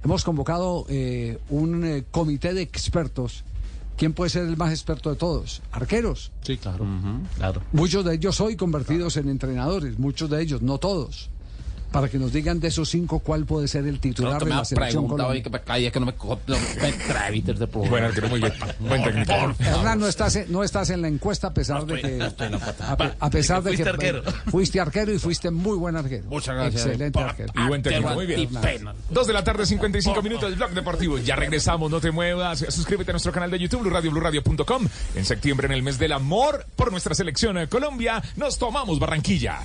hemos 0.04 0.24
convocado 0.24 0.86
eh, 0.90 1.40
un 1.50 1.84
eh, 1.86 2.06
comité 2.10 2.54
de 2.54 2.62
expertos. 2.62 3.44
¿Quién 3.98 4.14
puede 4.14 4.32
ser 4.32 4.48
el 4.48 4.58
más 4.58 4.72
experto 4.72 5.12
de 5.12 5.16
todos? 5.16 5.62
Arqueros. 5.72 6.32
Sí, 6.42 6.58
claro. 6.58 6.86
claro. 7.36 7.62
Muchos 7.72 8.04
de 8.04 8.16
ellos 8.16 8.42
hoy 8.42 8.56
convertidos 8.56 9.18
en 9.18 9.30
entrenadores, 9.30 10.00
muchos 10.00 10.30
de 10.32 10.42
ellos, 10.42 10.64
no 10.64 10.80
todos. 10.80 11.30
Para 11.94 12.10
que 12.10 12.18
nos 12.18 12.34
digan 12.34 12.60
de 12.60 12.68
esos 12.68 12.90
cinco 12.90 13.20
cuál 13.20 13.46
puede 13.46 13.68
ser 13.70 13.86
el 13.88 14.00
titular 14.00 14.40
que 14.40 14.46
de 14.46 14.50
la 14.52 14.66
selección 14.66 15.04
preguntado 15.04 15.30
Colombia. 15.30 15.40
y 15.40 15.44
que 15.44 15.50
que 15.92 16.00
no 16.00 16.06
me, 16.08 16.14
co- 16.16 16.40
no 16.48 16.56
me 16.82 16.92
trae 16.92 17.32
Víctor 17.32 17.58
de 17.60 17.68
programa. 17.68 17.90
Buen 17.92 18.04
arquero, 18.04 18.30
muy 18.30 18.40
bien. 18.42 18.54
Buen 18.80 19.04
técnico. 19.04 19.32
Hernán, 19.60 20.00
no 20.00 20.08
estás, 20.08 20.36
en- 20.36 20.52
no 20.52 20.64
estás 20.64 20.90
en 20.90 21.02
la 21.04 21.08
encuesta 21.08 21.48
a 21.48 21.54
pesar 21.54 21.86
de 21.86 22.02
que 22.02 22.22
a, 22.24 22.98
pe- 22.98 23.14
a 23.20 23.30
pesar 23.30 23.62
de 23.64 23.70
Fuiste 23.70 23.84
que 23.84 23.90
arquero. 23.90 24.24
fuiste 24.52 24.80
arquero 24.82 25.14
y 25.14 25.20
fuiste 25.20 25.52
muy 25.52 25.78
buen 25.78 25.96
arquero. 25.96 26.26
Muchas 26.30 26.56
gracias. 26.56 26.86
Excelente 26.88 27.20
arquero. 27.20 27.54
Y 27.56 27.68
buen 27.68 27.82
técnico, 27.84 28.10
muy 28.16 28.26
bien. 28.26 28.50
Dos 29.12 29.28
de 29.28 29.34
la 29.34 29.44
tarde, 29.44 29.66
55 29.66 30.22
minutos 30.24 30.50
del 30.50 30.58
Blog 30.58 30.72
Deportivo. 30.72 31.18
Ya 31.20 31.36
regresamos, 31.36 31.92
no 31.92 32.02
te 32.02 32.10
muevas. 32.12 32.66
Suscríbete 32.70 33.12
a 33.12 33.14
nuestro 33.14 33.32
canal 33.32 33.52
de 33.52 33.60
YouTube, 33.60 33.82
BluRadio, 33.84 34.12
En 35.16 35.26
septiembre, 35.26 35.68
en 35.68 35.74
el 35.74 35.84
mes 35.84 36.00
del 36.00 36.12
amor, 36.12 36.66
por 36.76 36.92
nuestra 36.92 37.14
selección 37.14 37.58
eh, 37.58 37.68
Colombia, 37.68 38.24
nos 38.36 38.58
tomamos 38.58 38.98
Barranquilla. 39.00 39.60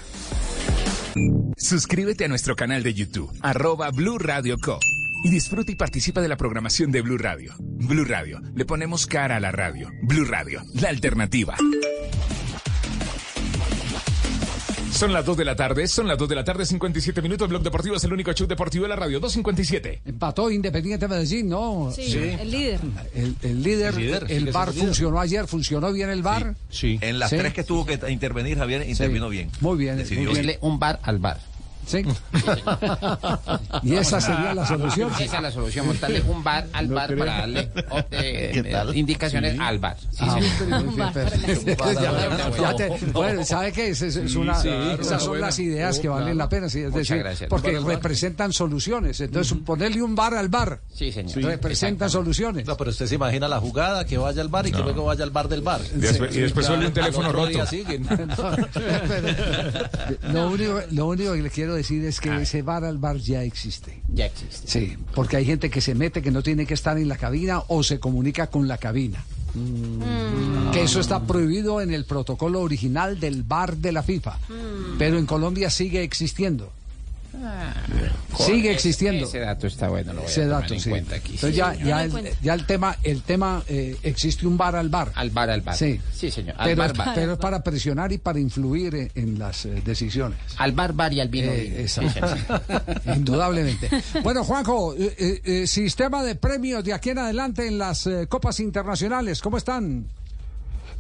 Suscríbete 1.56 2.24
a 2.24 2.28
nuestro 2.28 2.56
canal 2.56 2.82
de 2.82 2.94
YouTube, 2.94 3.30
arroba 3.42 3.90
Blue 3.90 4.18
Radio 4.18 4.56
Co. 4.58 4.78
Y 5.24 5.30
disfruta 5.30 5.72
y 5.72 5.74
participa 5.74 6.20
de 6.20 6.28
la 6.28 6.36
programación 6.36 6.92
de 6.92 7.02
Blue 7.02 7.18
Radio. 7.18 7.54
Blue 7.58 8.04
Radio, 8.04 8.40
le 8.54 8.64
ponemos 8.64 9.06
cara 9.06 9.36
a 9.36 9.40
la 9.40 9.50
radio. 9.50 9.90
Blue 10.02 10.24
Radio, 10.24 10.62
la 10.74 10.90
alternativa. 10.90 11.56
Son 14.92 15.12
las 15.12 15.24
2 15.24 15.36
de 15.36 15.44
la 15.44 15.54
tarde, 15.54 15.86
son 15.86 16.08
las 16.08 16.18
2 16.18 16.28
de 16.28 16.34
la 16.34 16.44
tarde, 16.44 16.66
57 16.66 17.22
minutos. 17.22 17.48
Blog 17.48 17.62
Deportivo 17.62 17.94
es 17.96 18.04
el 18.04 18.12
único 18.12 18.32
show 18.32 18.46
deportivo 18.48 18.82
de 18.84 18.88
la 18.88 18.96
radio. 18.96 19.20
257. 19.20 20.00
Empató 20.06 20.50
Independiente 20.50 21.06
Medellín, 21.06 21.48
¿no? 21.48 21.92
Sí, 21.94 22.12
el 22.16 22.50
líder. 22.50 22.80
El, 23.14 23.36
el 23.42 23.62
líder, 23.62 23.94
El 23.94 24.00
líder, 24.00 24.28
líder. 24.28 24.52
funcionó 24.74 25.20
ayer, 25.20 25.46
funcionó 25.46 25.92
bien 25.92 26.10
el 26.10 26.22
VAR. 26.22 26.54
Sí. 26.70 26.98
En 27.00 27.18
las 27.18 27.30
Sí. 27.30 27.36
tres 27.36 27.52
que 27.54 27.62
tuvo 27.64 27.86
que 27.86 28.00
intervenir 28.10 28.58
Javier, 28.58 28.88
intervino 28.88 29.28
bien. 29.28 29.50
Muy 29.60 29.78
bien, 29.78 29.96
Decidió 29.98 30.30
muy 30.32 30.40
bien. 30.40 30.58
un 30.62 30.78
bar 30.80 30.98
al 31.02 31.18
bar. 31.18 31.38
Sí. 31.88 32.02
y 33.82 33.94
esa 33.94 34.20
sería 34.20 34.54
la 34.54 34.66
solución. 34.66 35.10
Esa 35.18 35.36
es 35.38 35.42
la 35.42 35.50
solución, 35.50 35.86
montarle 35.86 36.20
un 36.22 36.44
bar 36.44 36.66
al 36.72 36.88
bar 36.88 37.16
para 37.16 37.38
darle 37.38 37.70
oh, 37.90 38.00
eh, 38.10 38.92
indicaciones 38.94 39.54
Sí. 39.54 39.58
al 39.60 39.78
bar. 39.78 39.96
Sí, 39.98 40.06
Ah, 40.20 40.38
bueno, 43.12 43.44
¿sabe 43.44 43.72
qué? 43.72 43.88
Es, 43.88 44.02
es- 44.02 44.16
es 44.16 44.32
Sí, 44.32 44.38
una- 44.38 44.60
claro, 44.60 45.00
esas 45.02 45.22
son 45.22 45.30
buena. 45.32 45.46
las 45.46 45.58
ideas 45.58 45.98
que 45.98 46.08
valen 46.08 46.24
claro. 46.24 46.38
la 46.38 46.48
pena, 46.48 46.68
sí, 46.68 46.80
es 46.80 46.86
Muchas 46.90 47.08
decir, 47.08 47.18
gracias. 47.18 47.48
porque 47.50 47.78
representan 47.80 48.52
soluciones. 48.52 49.20
Entonces, 49.20 49.56
ponerle 49.64 50.02
un 50.02 50.14
bar 50.14 50.34
al 50.34 50.48
bar 50.48 50.80
Sí, 50.94 51.10
señor. 51.12 51.42
representan 51.44 52.10
soluciones. 52.10 52.66
No, 52.66 52.76
pero 52.76 52.90
usted 52.90 53.06
se 53.06 53.14
imagina 53.14 53.48
la 53.48 53.60
jugada, 53.60 54.04
que 54.04 54.18
vaya 54.18 54.42
al 54.42 54.48
bar 54.48 54.66
y 54.66 54.72
que 54.72 54.78
luego 54.82 55.04
vaya 55.06 55.24
al 55.24 55.30
bar 55.30 55.48
del 55.48 55.62
bar. 55.62 55.80
Después- 55.80 56.36
y 56.36 56.40
después 56.40 56.66
suele 56.66 56.86
un 56.88 56.92
teléfono 56.92 57.32
roto. 57.32 57.66
siguen. 57.66 58.06
lo, 60.32 60.48
único, 60.50 60.80
lo 60.90 61.06
único 61.06 61.32
que 61.34 61.42
le 61.42 61.50
quiero 61.50 61.74
decir 61.78 62.04
es 62.04 62.20
que 62.20 62.34
ese 62.42 62.62
bar 62.62 62.84
al 62.84 62.98
bar 62.98 63.16
ya 63.16 63.42
existe. 63.42 64.02
Ya 64.12 64.26
existe. 64.26 64.68
Sí, 64.68 64.96
porque 65.14 65.36
hay 65.36 65.44
gente 65.44 65.70
que 65.70 65.80
se 65.80 65.94
mete 65.94 66.22
que 66.22 66.30
no 66.30 66.42
tiene 66.42 66.66
que 66.66 66.74
estar 66.74 66.98
en 66.98 67.08
la 67.08 67.16
cabina 67.16 67.62
o 67.68 67.82
se 67.82 67.98
comunica 67.98 68.48
con 68.48 68.68
la 68.68 68.78
cabina. 68.78 69.24
Mm. 69.54 70.70
Que 70.72 70.82
eso 70.82 71.00
está 71.00 71.22
prohibido 71.22 71.80
en 71.80 71.92
el 71.92 72.04
protocolo 72.04 72.60
original 72.60 73.18
del 73.18 73.42
bar 73.42 73.76
de 73.76 73.92
la 73.92 74.02
FIFA. 74.02 74.38
Mm. 74.48 74.98
Pero 74.98 75.18
en 75.18 75.26
Colombia 75.26 75.70
sigue 75.70 76.02
existiendo. 76.02 76.72
Ah, 77.40 77.72
Sigue 78.38 78.72
existiendo. 78.72 79.26
Ese 79.26 79.38
dato 79.40 79.66
está 79.66 79.88
bueno, 79.88 80.12
lo 80.12 80.22
voy 80.22 80.30
Ese 80.30 80.42
a 80.42 80.46
tomar 80.46 80.62
dato, 80.62 80.74
en 80.74 80.80
sí. 80.80 80.90
cuenta 80.90 81.16
aquí. 81.16 81.34
Entonces 81.34 81.50
sí, 81.54 81.56
ya, 81.58 81.74
ya, 81.74 82.04
el, 82.04 82.12
ya 82.42 82.54
el 82.54 82.66
tema, 82.66 82.96
el 83.02 83.22
tema 83.22 83.62
eh, 83.68 83.96
existe 84.02 84.46
un 84.46 84.56
bar 84.56 84.74
al 84.76 84.88
bar. 84.88 85.12
Al 85.14 85.30
bar 85.30 85.50
al 85.50 85.60
bar. 85.60 85.76
Sí, 85.76 86.00
Sí, 86.12 86.30
señor. 86.30 86.54
Al 86.58 86.66
Pero, 86.68 86.78
bar, 86.78 86.90
es, 86.92 86.96
bar. 86.98 87.12
pero 87.14 87.32
es 87.34 87.38
para 87.38 87.62
presionar 87.62 88.12
y 88.12 88.18
para 88.18 88.38
influir 88.40 88.94
en, 88.94 89.10
en 89.14 89.38
las 89.38 89.66
eh, 89.66 89.82
decisiones. 89.84 90.38
Al 90.56 90.72
bar 90.72 90.92
bar 90.92 91.12
y 91.12 91.20
al 91.20 91.28
vino 91.28 91.50
Eh, 91.52 91.86
vino. 92.00 93.14
Indudablemente. 93.14 93.88
Bueno, 94.22 94.44
Juanjo, 94.44 94.94
eh, 94.94 95.14
eh, 95.18 95.40
eh, 95.44 95.66
sistema 95.66 96.22
de 96.24 96.34
premios 96.34 96.82
de 96.84 96.92
aquí 96.92 97.10
en 97.10 97.18
adelante 97.18 97.66
en 97.66 97.78
las 97.78 98.06
eh, 98.06 98.26
copas 98.28 98.60
internacionales, 98.60 99.40
¿cómo 99.40 99.58
están? 99.58 100.06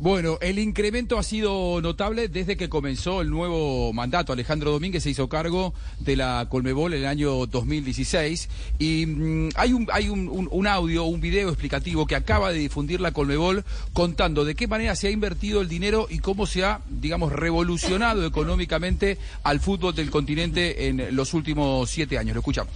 Bueno, 0.00 0.38
el 0.40 0.60
incremento 0.60 1.18
ha 1.18 1.24
sido 1.24 1.80
notable 1.80 2.28
desde 2.28 2.56
que 2.56 2.68
comenzó 2.68 3.20
el 3.20 3.30
nuevo 3.30 3.92
mandato. 3.92 4.32
Alejandro 4.32 4.70
Domínguez 4.70 5.02
se 5.02 5.10
hizo 5.10 5.28
cargo 5.28 5.74
de 5.98 6.14
la 6.14 6.46
Colmebol 6.48 6.94
en 6.94 7.00
el 7.00 7.06
año 7.06 7.46
2016 7.46 8.48
y 8.78 9.06
mm, 9.06 9.48
hay, 9.56 9.72
un, 9.72 9.88
hay 9.92 10.08
un, 10.08 10.66
audio, 10.68 11.02
un 11.02 11.20
video 11.20 11.48
explicativo 11.48 12.06
que 12.06 12.14
acaba 12.14 12.52
de 12.52 12.60
difundir 12.60 13.00
la 13.00 13.10
Colmebol 13.10 13.64
contando 13.92 14.44
de 14.44 14.54
qué 14.54 14.68
manera 14.68 14.94
se 14.94 15.08
ha 15.08 15.10
invertido 15.10 15.60
el 15.60 15.68
dinero 15.68 16.06
y 16.08 16.20
cómo 16.20 16.46
se 16.46 16.64
ha, 16.64 16.80
digamos, 16.88 17.32
revolucionado 17.32 18.24
económicamente 18.24 19.18
al 19.42 19.58
fútbol 19.58 19.96
del 19.96 20.10
continente 20.10 20.86
en 20.86 21.16
los 21.16 21.34
últimos 21.34 21.90
siete 21.90 22.18
años. 22.18 22.36
Lo 22.36 22.40
escuchamos. 22.40 22.72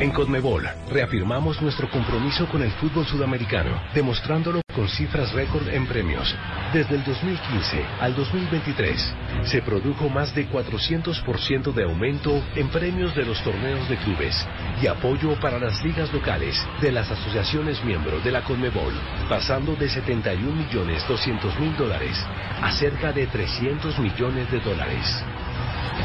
En 0.00 0.10
Conmebol 0.10 0.68
reafirmamos 0.90 1.62
nuestro 1.62 1.88
compromiso 1.88 2.48
con 2.48 2.62
el 2.62 2.70
fútbol 2.72 3.06
sudamericano, 3.06 3.80
demostrándolo 3.94 4.60
con 4.74 4.88
cifras 4.88 5.32
récord 5.32 5.68
en 5.68 5.86
premios. 5.86 6.34
Desde 6.72 6.96
el 6.96 7.04
2015 7.04 7.84
al 8.00 8.16
2023 8.16 9.14
se 9.44 9.62
produjo 9.62 10.08
más 10.08 10.34
de 10.34 10.48
400% 10.48 11.72
de 11.72 11.84
aumento 11.84 12.42
en 12.56 12.68
premios 12.70 13.14
de 13.14 13.24
los 13.24 13.40
torneos 13.44 13.88
de 13.88 13.96
clubes 13.98 14.44
y 14.82 14.88
apoyo 14.88 15.38
para 15.40 15.60
las 15.60 15.84
ligas 15.84 16.12
locales 16.12 16.60
de 16.80 16.90
las 16.90 17.08
asociaciones 17.12 17.82
miembros 17.84 18.24
de 18.24 18.32
la 18.32 18.42
Conmebol, 18.42 18.94
pasando 19.28 19.76
de 19.76 19.88
71 19.88 20.56
millones 20.56 21.06
200 21.06 21.60
mil 21.60 21.76
dólares 21.76 22.18
a 22.60 22.72
cerca 22.72 23.12
de 23.12 23.28
300 23.28 23.96
millones 24.00 24.50
de 24.50 24.58
dólares. 24.58 25.24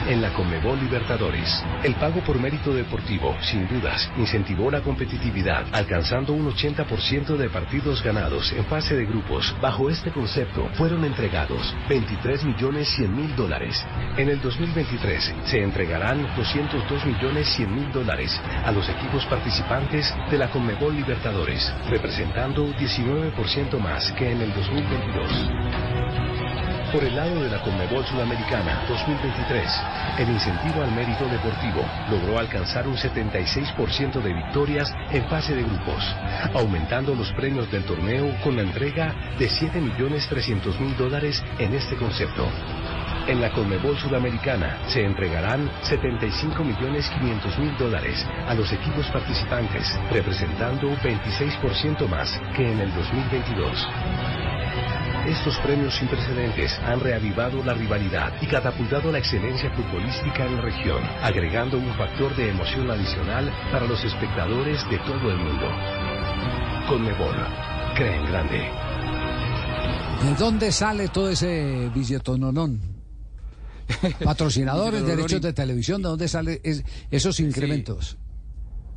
En 0.08 0.22
la 0.22 0.34
Conmebol 0.34 0.80
Libertadores, 0.80 1.64
el 1.84 1.96
pago 1.96 2.22
por 2.22 2.40
mérito 2.40 2.74
deportivo, 2.74 3.36
sin 3.42 3.68
dudas, 3.68 4.12
incentivó 4.18 4.72
la 4.72 4.82
competitividad, 4.82 5.66
alcanzando 5.72 6.34
un 6.34 6.52
80% 6.52 7.38
de 7.38 7.50
partidos 7.50 8.04
ganados 8.04 8.52
en 8.54 8.66
fase 8.66 8.96
de 8.96 9.06
grupos. 9.06 9.56
Bajo 9.62 9.90
este 9.90 10.12
concepto, 10.12 10.70
fueron 10.74 11.06
entregados 11.06 11.76
23 11.88 12.44
millones 12.44 12.90
100 12.96 13.16
mil 13.16 13.36
dólares. 13.36 13.86
En 14.18 14.30
el 14.30 14.42
2023, 14.42 15.36
se 15.46 15.62
entregarán 15.62 16.28
202 16.36 17.06
millones 17.06 17.48
100 17.50 17.76
mil 17.76 17.92
dólares 17.92 18.40
a 18.66 18.72
los 18.72 18.88
equipos 18.90 19.26
participantes 19.26 20.14
de 20.32 20.38
la 20.38 20.50
Conmebol 20.50 20.96
Libertadores, 20.96 21.72
representando 21.90 22.66
19% 22.76 23.80
más 23.80 24.12
que 24.14 24.32
en 24.32 24.42
el 24.42 24.54
2022. 24.54 26.69
Por 26.92 27.04
el 27.04 27.16
lado 27.16 27.44
de 27.44 27.50
la 27.52 27.62
Conmebol 27.62 28.04
Sudamericana 28.04 28.84
2023, 28.88 29.82
el 30.18 30.30
incentivo 30.30 30.82
al 30.82 30.92
mérito 30.92 31.28
deportivo 31.30 31.86
logró 32.10 32.40
alcanzar 32.40 32.88
un 32.88 32.96
76% 32.96 34.20
de 34.20 34.34
victorias 34.34 34.92
en 35.12 35.24
fase 35.26 35.56
de 35.56 35.62
grupos, 35.62 36.04
aumentando 36.56 37.14
los 37.14 37.32
premios 37.34 37.72
del 37.72 37.84
torneo 37.84 38.34
con 38.44 38.56
la 38.56 38.64
entrega 38.64 39.14
de 39.38 39.48
7.300.000 39.48 40.96
dólares 40.98 41.44
en 41.60 41.76
este 41.76 41.96
concepto. 41.96 42.48
En 43.28 43.40
la 43.40 43.52
Conmebol 43.52 43.96
Sudamericana 44.00 44.80
se 44.88 45.06
entregarán 45.06 45.70
75.500.000 45.84 47.78
dólares 47.78 48.26
a 48.48 48.56
los 48.56 48.74
equipos 48.74 49.06
participantes, 49.12 49.96
representando 50.12 50.90
26% 51.04 52.08
más 52.08 52.42
que 52.56 52.72
en 52.72 52.80
el 52.80 52.92
2022. 52.96 54.59
Estos 55.30 55.60
premios 55.60 55.96
sin 55.96 56.08
precedentes 56.08 56.72
han 56.80 57.00
reavivado 57.00 57.64
la 57.64 57.76
rivalidad 57.76 58.34
y 58.42 58.48
catapultado 58.48 59.12
la 59.12 59.20
excelencia 59.20 59.70
futbolística 59.76 60.44
en 60.44 60.56
la 60.56 60.62
región, 60.62 61.04
agregando 61.22 61.78
un 61.78 61.94
factor 61.94 62.36
de 62.36 62.50
emoción 62.50 62.90
adicional 62.90 63.54
para 63.72 63.86
los 63.86 64.04
espectadores 64.04 64.82
de 64.90 64.98
todo 64.98 65.30
el 65.30 65.38
mundo. 65.38 65.68
Conmebol, 66.88 67.36
cree 67.96 68.16
en 68.16 68.26
grande. 68.26 68.58
¿De 70.24 70.36
dónde 70.36 70.72
sale 70.72 71.10
todo 71.10 71.30
ese 71.30 71.92
billetononón? 71.94 72.82
Patrocinadores, 74.24 75.06
derechos 75.06 75.44
de 75.44 75.54
televisión, 75.54 76.02
¿de 76.02 76.10
dónde 76.10 76.28
salen 76.28 76.60
esos 77.12 77.40
incrementos? 77.40 78.18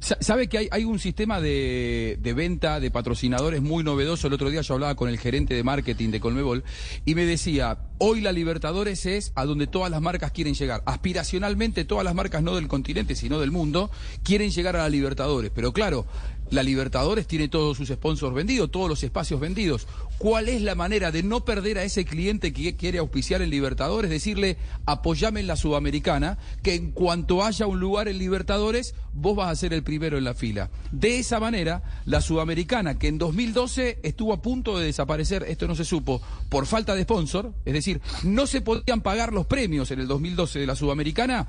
¿Sabe 0.02 0.48
que 0.48 0.58
hay, 0.58 0.68
hay 0.72 0.84
un 0.84 0.98
sistema 0.98 1.40
de, 1.40 2.18
de 2.20 2.34
venta 2.34 2.80
de 2.80 2.90
patrocinadores 2.90 3.62
muy 3.62 3.84
novedoso? 3.84 4.26
El 4.26 4.32
otro 4.32 4.50
día 4.50 4.60
yo 4.60 4.74
hablaba 4.74 4.96
con 4.96 5.08
el 5.08 5.16
gerente 5.16 5.54
de 5.54 5.62
marketing 5.62 6.10
de 6.10 6.18
Colmebol 6.18 6.64
y 7.04 7.14
me 7.14 7.24
decía, 7.24 7.78
hoy 7.98 8.20
la 8.20 8.32
Libertadores 8.32 9.06
es 9.06 9.30
a 9.36 9.44
donde 9.44 9.68
todas 9.68 9.92
las 9.92 10.02
marcas 10.02 10.32
quieren 10.32 10.54
llegar. 10.54 10.82
Aspiracionalmente 10.86 11.84
todas 11.84 12.04
las 12.04 12.16
marcas, 12.16 12.42
no 12.42 12.56
del 12.56 12.66
continente, 12.66 13.14
sino 13.14 13.38
del 13.38 13.52
mundo, 13.52 13.92
quieren 14.24 14.50
llegar 14.50 14.74
a 14.74 14.80
la 14.80 14.88
Libertadores. 14.88 15.52
Pero 15.54 15.72
claro, 15.72 16.04
la 16.52 16.62
Libertadores 16.62 17.26
tiene 17.26 17.48
todos 17.48 17.78
sus 17.78 17.88
sponsors 17.88 18.34
vendidos, 18.34 18.70
todos 18.70 18.88
los 18.88 19.02
espacios 19.02 19.40
vendidos. 19.40 19.88
¿Cuál 20.18 20.50
es 20.50 20.60
la 20.60 20.74
manera 20.74 21.10
de 21.10 21.22
no 21.22 21.44
perder 21.44 21.78
a 21.78 21.82
ese 21.82 22.04
cliente 22.04 22.52
que 22.52 22.76
quiere 22.76 22.98
auspiciar 22.98 23.40
en 23.40 23.48
Libertadores? 23.48 24.10
Decirle, 24.10 24.58
apoyame 24.84 25.40
en 25.40 25.46
la 25.46 25.56
Sudamericana, 25.56 26.36
que 26.62 26.74
en 26.74 26.92
cuanto 26.92 27.42
haya 27.42 27.66
un 27.66 27.80
lugar 27.80 28.06
en 28.06 28.18
Libertadores, 28.18 28.94
vos 29.14 29.34
vas 29.34 29.50
a 29.50 29.56
ser 29.56 29.72
el 29.72 29.82
primero 29.82 30.18
en 30.18 30.24
la 30.24 30.34
fila. 30.34 30.70
De 30.92 31.18
esa 31.18 31.40
manera, 31.40 31.82
la 32.04 32.20
Sudamericana, 32.20 32.98
que 32.98 33.08
en 33.08 33.16
2012 33.16 34.00
estuvo 34.02 34.34
a 34.34 34.42
punto 34.42 34.78
de 34.78 34.84
desaparecer, 34.84 35.44
esto 35.48 35.66
no 35.66 35.74
se 35.74 35.86
supo, 35.86 36.20
por 36.50 36.66
falta 36.66 36.94
de 36.94 37.04
sponsor, 37.04 37.54
es 37.64 37.72
decir, 37.72 38.02
no 38.24 38.46
se 38.46 38.60
podían 38.60 39.00
pagar 39.00 39.32
los 39.32 39.46
premios 39.46 39.90
en 39.90 40.00
el 40.00 40.06
2012 40.06 40.58
de 40.58 40.66
la 40.66 40.76
Sudamericana, 40.76 41.48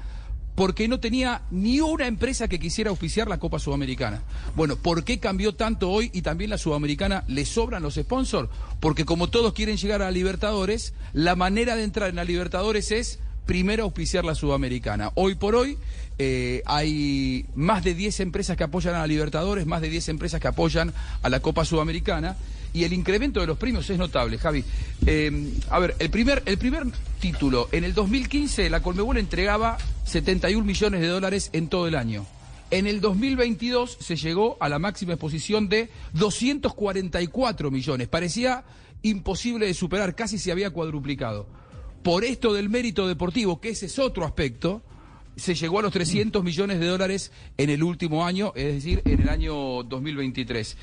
porque 0.55 0.87
no 0.87 0.99
tenía 0.99 1.41
ni 1.51 1.79
una 1.79 2.07
empresa 2.07 2.47
que 2.47 2.59
quisiera 2.59 2.89
auspiciar 2.89 3.27
la 3.27 3.39
Copa 3.39 3.59
Sudamericana. 3.59 4.21
Bueno, 4.55 4.75
¿por 4.75 5.03
qué 5.03 5.19
cambió 5.19 5.55
tanto 5.55 5.89
hoy 5.89 6.11
y 6.13 6.21
también 6.21 6.49
la 6.49 6.57
Sudamericana 6.57 7.23
le 7.27 7.45
sobran 7.45 7.83
los 7.83 7.95
sponsors? 7.95 8.49
Porque 8.79 9.05
como 9.05 9.29
todos 9.29 9.53
quieren 9.53 9.77
llegar 9.77 10.01
a 10.01 10.11
Libertadores, 10.11 10.93
la 11.13 11.35
manera 11.35 11.75
de 11.75 11.83
entrar 11.83 12.09
en 12.09 12.17
la 12.17 12.23
Libertadores 12.23 12.91
es 12.91 13.19
primero 13.45 13.83
auspiciar 13.83 14.25
la 14.25 14.35
Sudamericana. 14.35 15.11
Hoy 15.15 15.35
por 15.35 15.55
hoy 15.55 15.77
eh, 16.19 16.61
hay 16.65 17.45
más 17.55 17.83
de 17.83 17.95
10 17.95 18.19
empresas 18.19 18.55
que 18.55 18.63
apoyan 18.63 18.95
a 18.95 18.99
la 18.99 19.07
Libertadores, 19.07 19.65
más 19.65 19.81
de 19.81 19.89
10 19.89 20.09
empresas 20.09 20.39
que 20.39 20.47
apoyan 20.47 20.93
a 21.21 21.29
la 21.29 21.39
Copa 21.39 21.65
Sudamericana 21.65 22.37
y 22.73 22.83
el 22.83 22.93
incremento 22.93 23.39
de 23.39 23.47
los 23.47 23.57
premios 23.57 23.89
es 23.89 23.97
notable, 23.97 24.37
Javi. 24.37 24.63
Eh, 25.05 25.53
a 25.69 25.79
ver, 25.79 25.95
el 25.99 26.09
primer, 26.09 26.41
el 26.45 26.57
primer 26.57 26.83
título, 27.23 27.69
en 27.71 27.85
el 27.85 27.93
2015 27.93 28.69
la 28.69 28.81
Colmebol 28.81 29.17
entregaba 29.17 29.77
71 30.03 30.65
millones 30.65 30.99
de 30.99 31.07
dólares 31.07 31.51
en 31.53 31.69
todo 31.69 31.87
el 31.87 31.95
año. 31.95 32.25
En 32.69 32.85
el 32.85 32.99
2022 32.99 33.97
se 33.97 34.17
llegó 34.17 34.57
a 34.59 34.67
la 34.67 34.77
máxima 34.77 35.13
exposición 35.13 35.69
de 35.69 35.89
244 36.11 37.71
millones. 37.71 38.09
Parecía 38.09 38.65
imposible 39.03 39.67
de 39.67 39.73
superar, 39.73 40.15
casi 40.15 40.37
se 40.37 40.51
había 40.51 40.71
cuadruplicado. 40.71 41.47
Por 42.03 42.25
esto 42.25 42.51
del 42.51 42.67
mérito 42.67 43.07
deportivo, 43.07 43.61
que 43.61 43.69
ese 43.69 43.85
es 43.85 43.99
otro 43.99 44.25
aspecto, 44.25 44.83
se 45.37 45.55
llegó 45.55 45.79
a 45.79 45.83
los 45.83 45.93
300 45.93 46.43
millones 46.43 46.81
de 46.81 46.87
dólares 46.87 47.31
en 47.57 47.69
el 47.69 47.83
último 47.83 48.25
año, 48.25 48.51
es 48.53 48.73
decir, 48.73 49.01
en 49.05 49.21
el 49.21 49.29
año 49.29 49.83
2023. 49.83 50.75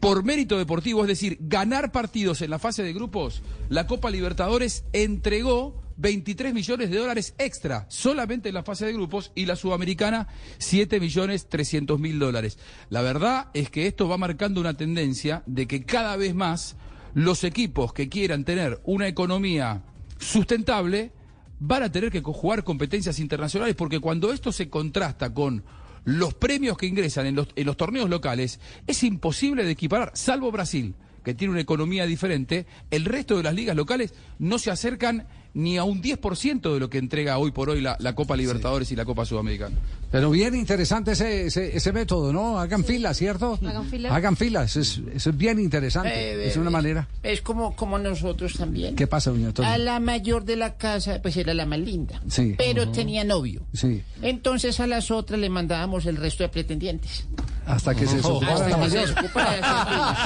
Por 0.00 0.22
mérito 0.24 0.56
deportivo, 0.58 1.02
es 1.02 1.08
decir, 1.08 1.38
ganar 1.40 1.90
partidos 1.90 2.40
en 2.42 2.50
la 2.50 2.58
fase 2.58 2.82
de 2.82 2.92
grupos, 2.92 3.42
la 3.68 3.86
Copa 3.86 4.10
Libertadores 4.10 4.84
entregó 4.92 5.82
23 5.96 6.54
millones 6.54 6.90
de 6.90 6.98
dólares 6.98 7.34
extra 7.38 7.86
solamente 7.88 8.48
en 8.48 8.54
la 8.54 8.62
fase 8.62 8.86
de 8.86 8.92
grupos 8.92 9.32
y 9.34 9.46
la 9.46 9.56
Sudamericana 9.56 10.28
7 10.58 11.00
millones 11.00 11.48
300 11.48 11.98
mil 11.98 12.20
dólares. 12.20 12.58
La 12.88 13.02
verdad 13.02 13.48
es 13.54 13.70
que 13.70 13.88
esto 13.88 14.08
va 14.08 14.16
marcando 14.16 14.60
una 14.60 14.76
tendencia 14.76 15.42
de 15.46 15.66
que 15.66 15.82
cada 15.82 16.16
vez 16.16 16.34
más 16.34 16.76
los 17.14 17.42
equipos 17.42 17.92
que 17.92 18.08
quieran 18.08 18.44
tener 18.44 18.80
una 18.84 19.08
economía 19.08 19.82
sustentable 20.18 21.10
van 21.58 21.82
a 21.82 21.90
tener 21.90 22.12
que 22.12 22.22
jugar 22.22 22.62
competencias 22.62 23.18
internacionales 23.18 23.74
porque 23.74 23.98
cuando 23.98 24.32
esto 24.32 24.52
se 24.52 24.70
contrasta 24.70 25.34
con 25.34 25.64
los 26.08 26.32
premios 26.32 26.78
que 26.78 26.86
ingresan 26.86 27.26
en 27.26 27.34
los, 27.34 27.48
en 27.54 27.66
los 27.66 27.76
torneos 27.76 28.08
locales, 28.08 28.60
es 28.86 29.02
imposible 29.02 29.62
de 29.62 29.72
equiparar, 29.72 30.10
salvo 30.14 30.50
Brasil, 30.50 30.94
que 31.22 31.34
tiene 31.34 31.52
una 31.52 31.60
economía 31.60 32.06
diferente, 32.06 32.64
el 32.90 33.04
resto 33.04 33.36
de 33.36 33.42
las 33.42 33.52
ligas 33.52 33.76
locales 33.76 34.14
no 34.38 34.58
se 34.58 34.70
acercan 34.70 35.26
ni 35.58 35.76
a 35.76 35.82
un 35.82 36.00
10% 36.00 36.72
de 36.72 36.78
lo 36.78 36.88
que 36.88 36.98
entrega 36.98 37.36
hoy 37.38 37.50
por 37.50 37.68
hoy 37.68 37.80
la, 37.80 37.96
la 37.98 38.14
Copa 38.14 38.36
Libertadores 38.36 38.92
y 38.92 38.96
la 38.96 39.04
Copa 39.04 39.24
Sudamericana. 39.24 39.76
Pero 40.10 40.30
bien 40.30 40.54
interesante 40.54 41.12
ese, 41.12 41.46
ese, 41.46 41.76
ese 41.76 41.92
método, 41.92 42.32
¿no? 42.32 42.58
Hagan 42.60 42.84
fila, 42.84 43.12
¿cierto? 43.12 43.58
Hagan 43.66 43.84
fila. 43.86 44.14
Hagan 44.14 44.36
fila, 44.36 44.62
eso 44.62 44.80
es, 44.80 45.00
eso 45.14 45.30
es 45.30 45.36
bien 45.36 45.58
interesante. 45.58 46.14
Eh, 46.14 46.46
es 46.46 46.56
una 46.56 46.70
eh, 46.70 46.72
manera. 46.72 47.08
Es 47.24 47.42
como, 47.42 47.74
como 47.74 47.98
nosotros 47.98 48.54
también. 48.54 48.94
¿Qué 48.94 49.08
pasa, 49.08 49.30
doña 49.30 49.48
Antonio? 49.48 49.70
A 49.70 49.78
la 49.78 49.98
mayor 50.00 50.44
de 50.44 50.56
la 50.56 50.76
casa, 50.76 51.20
pues 51.20 51.36
era 51.36 51.52
la 51.54 51.66
más 51.66 51.80
linda. 51.80 52.22
Sí. 52.28 52.54
Pero 52.56 52.90
tenía 52.90 53.24
novio. 53.24 53.62
Sí, 53.72 54.02
Entonces 54.22 54.78
a 54.78 54.86
las 54.86 55.10
otras 55.10 55.40
le 55.40 55.50
mandábamos 55.50 56.06
el 56.06 56.16
resto 56.16 56.44
de 56.44 56.48
pretendientes. 56.50 57.26
hasta 57.66 57.94
que 57.94 58.06
se 58.06 58.16
desocupara 58.16 58.54
Hasta 58.54 58.68
la 58.78 58.84
que 58.84 58.90
se 58.90 59.06
fila. 59.06 59.06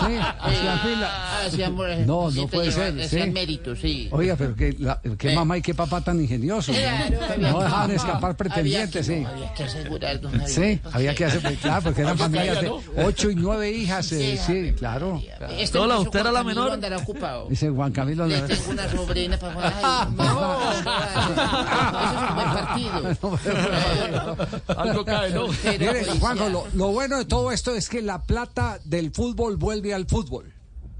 Sí, 0.06 0.14
hacían 0.40 0.76
Eh, 0.76 0.80
fila. 0.84 1.40
hacíamos- 1.46 2.06
No, 2.06 2.30
no 2.30 2.46
puede 2.46 2.70
ser, 2.70 3.00
Hacían 3.00 3.28
sí. 3.28 3.30
méritos, 3.32 3.80
sí. 3.80 4.08
Oiga, 4.12 4.36
pero 4.36 4.54
qué, 4.54 4.76
la- 4.78 5.00
qué 5.22 5.32
Eh. 5.32 5.36
mamá 5.36 5.56
y 5.58 5.62
qué 5.62 5.72
papá 5.74 6.00
tan 6.00 6.20
ingeniosos. 6.20 6.76
Claro, 6.76 7.16
¿no? 7.18 7.24
había 7.26 7.50
No 7.52 7.60
dejaban 7.62 7.90
escapar 7.92 8.18
había 8.24 8.34
pretendientes, 8.36 9.06
que- 9.06 9.14
sí. 9.14 9.20
no, 9.20 9.28
Había 9.28 9.54
que 9.54 9.62
asegurar, 9.64 10.20
don 10.20 10.32
Javier. 10.32 10.48
Sí, 10.50 10.80
había 10.92 11.14
que 11.14 11.24
pues, 11.26 11.58
claro, 11.60 11.82
porque 11.82 12.00
eran 12.00 12.12
Había 12.20 12.24
familias 12.24 12.60
de 12.60 12.70
ocho 13.04 13.30
y 13.30 13.34
nueve 13.36 13.70
hijas, 13.70 14.10
eh, 14.12 14.36
Sí, 14.44 14.52
sí, 14.68 14.72
claro. 14.72 15.22
Este 15.58 15.78
Hola, 15.78 15.94
empezó 15.94 16.02
¿usted 16.08 16.20
era 16.20 16.32
la 16.32 16.40
Camilo 16.40 16.60
menor? 16.62 16.72
andará 16.74 16.98
ocupado. 16.98 17.46
Dice 17.48 17.70
Juan 17.70 17.92
Camilo. 17.92 18.26
Le 18.26 18.40
no- 18.40 18.46
tengo 18.46 18.70
una 18.70 18.90
sobrina 18.90 19.38
para 19.38 19.54
Juan. 19.54 19.72
Ay, 19.82 20.08
no, 20.16 20.72
eso 20.72 20.90
es 22.12 22.28
un 22.28 22.34
buen 22.34 22.48
partido. 22.52 23.38
Algo 24.76 25.04
cae, 25.04 25.30
¿no? 25.30 25.46
Juanjo, 26.20 26.48
lo, 26.48 26.66
lo 26.74 26.88
bueno 26.88 27.18
de 27.18 27.24
todo 27.26 27.52
esto 27.52 27.74
es 27.74 27.88
que 27.88 28.02
la 28.02 28.22
plata 28.22 28.78
del 28.84 29.10
fútbol 29.12 29.56
vuelve 29.56 29.94
al 29.94 30.06
fútbol. 30.06 30.52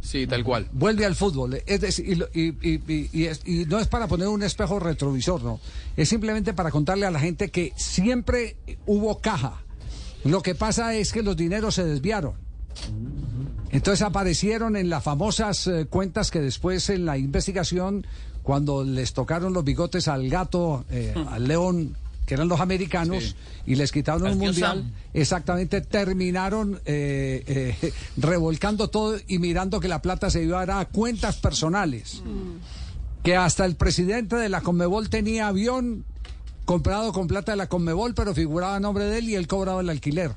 Sí, 0.02 0.26
tal 0.26 0.42
cual. 0.44 0.68
Vuelve 0.72 1.06
al 1.06 1.14
fútbol. 1.14 1.62
Es 1.64 1.80
decir, 1.80 2.28
y, 2.34 2.48
y- 2.68 3.30
y 3.46 3.64
no 3.66 3.78
es 3.78 3.86
para 3.86 4.08
poner 4.08 4.26
un 4.28 4.42
espejo 4.42 4.78
retrovisor, 4.80 5.42
no. 5.44 5.60
Es 5.96 6.08
simplemente 6.08 6.52
para 6.52 6.70
contarle 6.72 7.06
a 7.06 7.10
la 7.10 7.20
gente 7.20 7.50
que 7.50 7.72
siempre 7.76 8.56
hubo 8.84 9.20
caja. 9.20 9.62
Lo 10.24 10.42
que 10.42 10.54
pasa 10.56 10.94
es 10.94 11.12
que 11.12 11.22
los 11.22 11.36
dineros 11.36 11.76
se 11.76 11.84
desviaron. 11.84 12.34
Entonces 13.70 14.02
aparecieron 14.02 14.76
en 14.76 14.90
las 14.90 15.02
famosas 15.04 15.66
eh, 15.66 15.86
cuentas 15.88 16.30
que 16.30 16.40
después 16.40 16.90
en 16.90 17.04
la 17.06 17.16
investigación, 17.16 18.06
cuando 18.42 18.84
les 18.84 19.12
tocaron 19.14 19.52
los 19.52 19.64
bigotes 19.64 20.08
al 20.08 20.28
gato, 20.28 20.84
eh, 20.90 21.14
al 21.30 21.46
león, 21.48 21.96
que 22.26 22.34
eran 22.34 22.48
los 22.48 22.60
americanos, 22.60 23.36
y 23.66 23.74
les 23.74 23.90
quitaron 23.92 24.26
Al 24.26 24.34
un 24.34 24.38
mundial, 24.38 24.78
Sam. 24.78 24.92
exactamente 25.12 25.80
terminaron 25.80 26.80
eh, 26.84 27.76
eh, 27.82 27.92
revolcando 28.16 28.88
todo 28.88 29.18
y 29.26 29.38
mirando 29.38 29.80
que 29.80 29.88
la 29.88 30.02
plata 30.02 30.30
se 30.30 30.42
iba 30.42 30.60
a 30.60 30.66
dar 30.66 30.80
a 30.80 30.84
cuentas 30.86 31.36
personales. 31.36 32.22
Que 33.22 33.36
hasta 33.36 33.64
el 33.64 33.76
presidente 33.76 34.36
de 34.36 34.48
la 34.48 34.62
Conmebol 34.62 35.08
tenía 35.08 35.48
avión 35.48 36.04
comprado 36.64 37.12
con 37.12 37.26
plata 37.26 37.52
de 37.52 37.56
la 37.56 37.68
Conmebol, 37.68 38.14
pero 38.14 38.34
figuraba 38.34 38.76
a 38.76 38.80
nombre 38.80 39.04
de 39.04 39.18
él 39.18 39.28
y 39.28 39.34
él 39.34 39.46
cobraba 39.46 39.80
el 39.80 39.90
alquiler. 39.90 40.32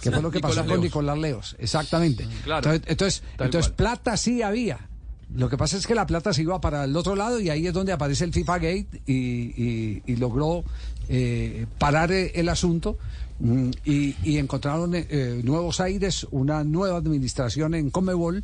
Que 0.00 0.12
fue 0.12 0.22
lo 0.22 0.30
que 0.30 0.40
pasó 0.40 0.64
con. 0.64 0.80
Nicolás 0.80 1.18
Leos, 1.18 1.56
exactamente. 1.58 2.26
claro. 2.44 2.72
Entonces, 2.72 2.90
entonces, 2.90 3.22
entonces 3.38 3.72
plata 3.72 4.16
sí 4.16 4.42
había. 4.42 4.87
Lo 5.34 5.48
que 5.50 5.58
pasa 5.58 5.76
es 5.76 5.86
que 5.86 5.94
la 5.94 6.06
plata 6.06 6.32
se 6.32 6.42
iba 6.42 6.60
para 6.60 6.84
el 6.84 6.96
otro 6.96 7.14
lado 7.14 7.38
y 7.38 7.50
ahí 7.50 7.66
es 7.66 7.72
donde 7.72 7.92
aparece 7.92 8.24
el 8.24 8.32
FIFA 8.32 8.58
Gate 8.58 9.02
y, 9.06 10.16
logró 10.16 10.64
eh, 11.08 11.66
parar 11.78 12.12
eh, 12.12 12.32
el 12.34 12.48
asunto. 12.48 12.96
Mm, 13.40 13.70
y, 13.84 14.16
y 14.24 14.38
encontraron 14.38 14.94
eh, 14.96 15.06
eh, 15.10 15.40
nuevos 15.44 15.80
aires, 15.80 16.26
una 16.32 16.64
nueva 16.64 16.96
administración 16.96 17.74
en 17.74 17.90
Comebol 17.90 18.42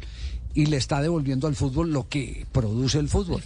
y 0.55 0.67
le 0.67 0.77
está 0.77 1.03
devolviendo 1.03 1.49
al 1.49 1.57
fútbol 1.57 1.93
lo 1.93 2.09
que 2.09 2.47
produce 2.53 3.01
el 3.01 3.09
fútbol. 3.09 3.43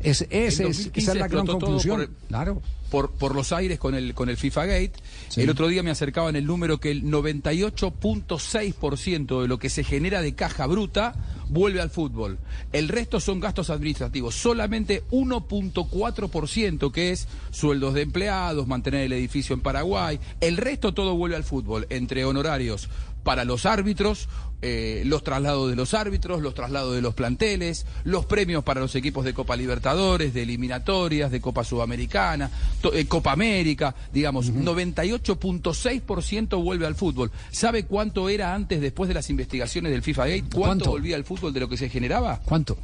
Es, 0.00 0.24
ese 0.30 0.62
En 0.62 0.70
es, 0.70 0.78
2015 0.92 1.00
esa 1.00 1.12
es 1.12 1.18
la 1.18 1.28
gran 1.28 1.46
conclusión. 1.46 1.96
por 1.96 2.10
Claro. 2.28 2.62
por, 2.90 3.10
por 3.10 3.34
los 3.34 3.50
aires 3.52 3.78
con 3.80 3.96
el, 3.96 4.14
con 4.14 4.28
el 4.28 4.36
FIFA 4.36 4.66
Gate. 4.66 4.92
El 5.36 5.50
otro 5.50 5.66
día 5.66 5.82
me 5.82 5.90
acercaban 5.90 6.36
el 6.36 6.46
número 6.46 6.78
que 6.78 6.92
el 6.92 7.02
98.6% 7.02 9.42
de 9.42 9.48
lo 9.48 9.58
que 9.58 9.68
se 9.68 9.82
genera 9.82 10.22
de 10.22 10.36
caja 10.36 10.66
bruta 10.66 11.16
vuelve 11.48 11.80
al 11.80 11.90
fútbol. 11.90 12.38
El 12.72 12.86
resto 12.88 13.18
son 13.18 13.40
gastos 13.40 13.70
administrativos. 13.70 14.36
Solamente 14.36 15.02
1.4% 15.10 16.92
que 16.92 17.10
es 17.10 17.26
sueldos 17.50 17.94
de 17.94 18.02
empleados, 18.02 18.68
mantener 18.68 19.00
el 19.02 19.12
edificio 19.12 19.54
en 19.54 19.60
Paraguay. 19.60 20.20
El 20.40 20.56
resto 20.56 20.94
todo 20.94 21.16
vuelve 21.16 21.34
al 21.34 21.42
fútbol, 21.42 21.88
entre 21.90 22.24
honorarios 22.24 22.88
para 23.24 23.44
los 23.44 23.66
árbitros, 23.66 24.28
eh, 24.66 25.02
los 25.04 25.22
traslados 25.22 25.68
de 25.68 25.76
los 25.76 25.92
árbitros, 25.92 26.40
los 26.40 26.54
traslados 26.54 26.94
de 26.94 27.02
los 27.02 27.12
planteles, 27.14 27.84
los 28.04 28.24
premios 28.24 28.64
para 28.64 28.80
los 28.80 28.94
equipos 28.94 29.22
de 29.26 29.34
Copa 29.34 29.56
Libertadores, 29.56 30.32
de 30.32 30.42
eliminatorias, 30.42 31.30
de 31.30 31.40
Copa 31.42 31.64
Sudamericana, 31.64 32.50
to- 32.80 32.94
eh, 32.94 33.04
Copa 33.06 33.32
América, 33.32 33.94
digamos, 34.12 34.50
98.6% 34.50 36.62
vuelve 36.62 36.86
al 36.86 36.94
fútbol. 36.94 37.30
¿Sabe 37.50 37.84
cuánto 37.84 38.28
era 38.28 38.54
antes, 38.54 38.80
después 38.80 39.08
de 39.08 39.14
las 39.14 39.30
investigaciones 39.30 39.92
del 39.92 40.02
FIFA 40.02 40.26
Gate? 40.26 40.40
¿Cuánto, 40.42 40.58
¿Cuánto? 40.60 40.90
volvía 40.90 41.16
al 41.16 41.24
fútbol 41.24 41.52
de 41.52 41.60
lo 41.60 41.68
que 41.68 41.76
se 41.76 41.88
generaba? 41.88 42.40
¿Cuánto? 42.44 42.76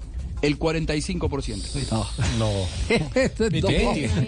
El 0.43 0.59
45%. 0.59 1.99
No. 2.39 2.67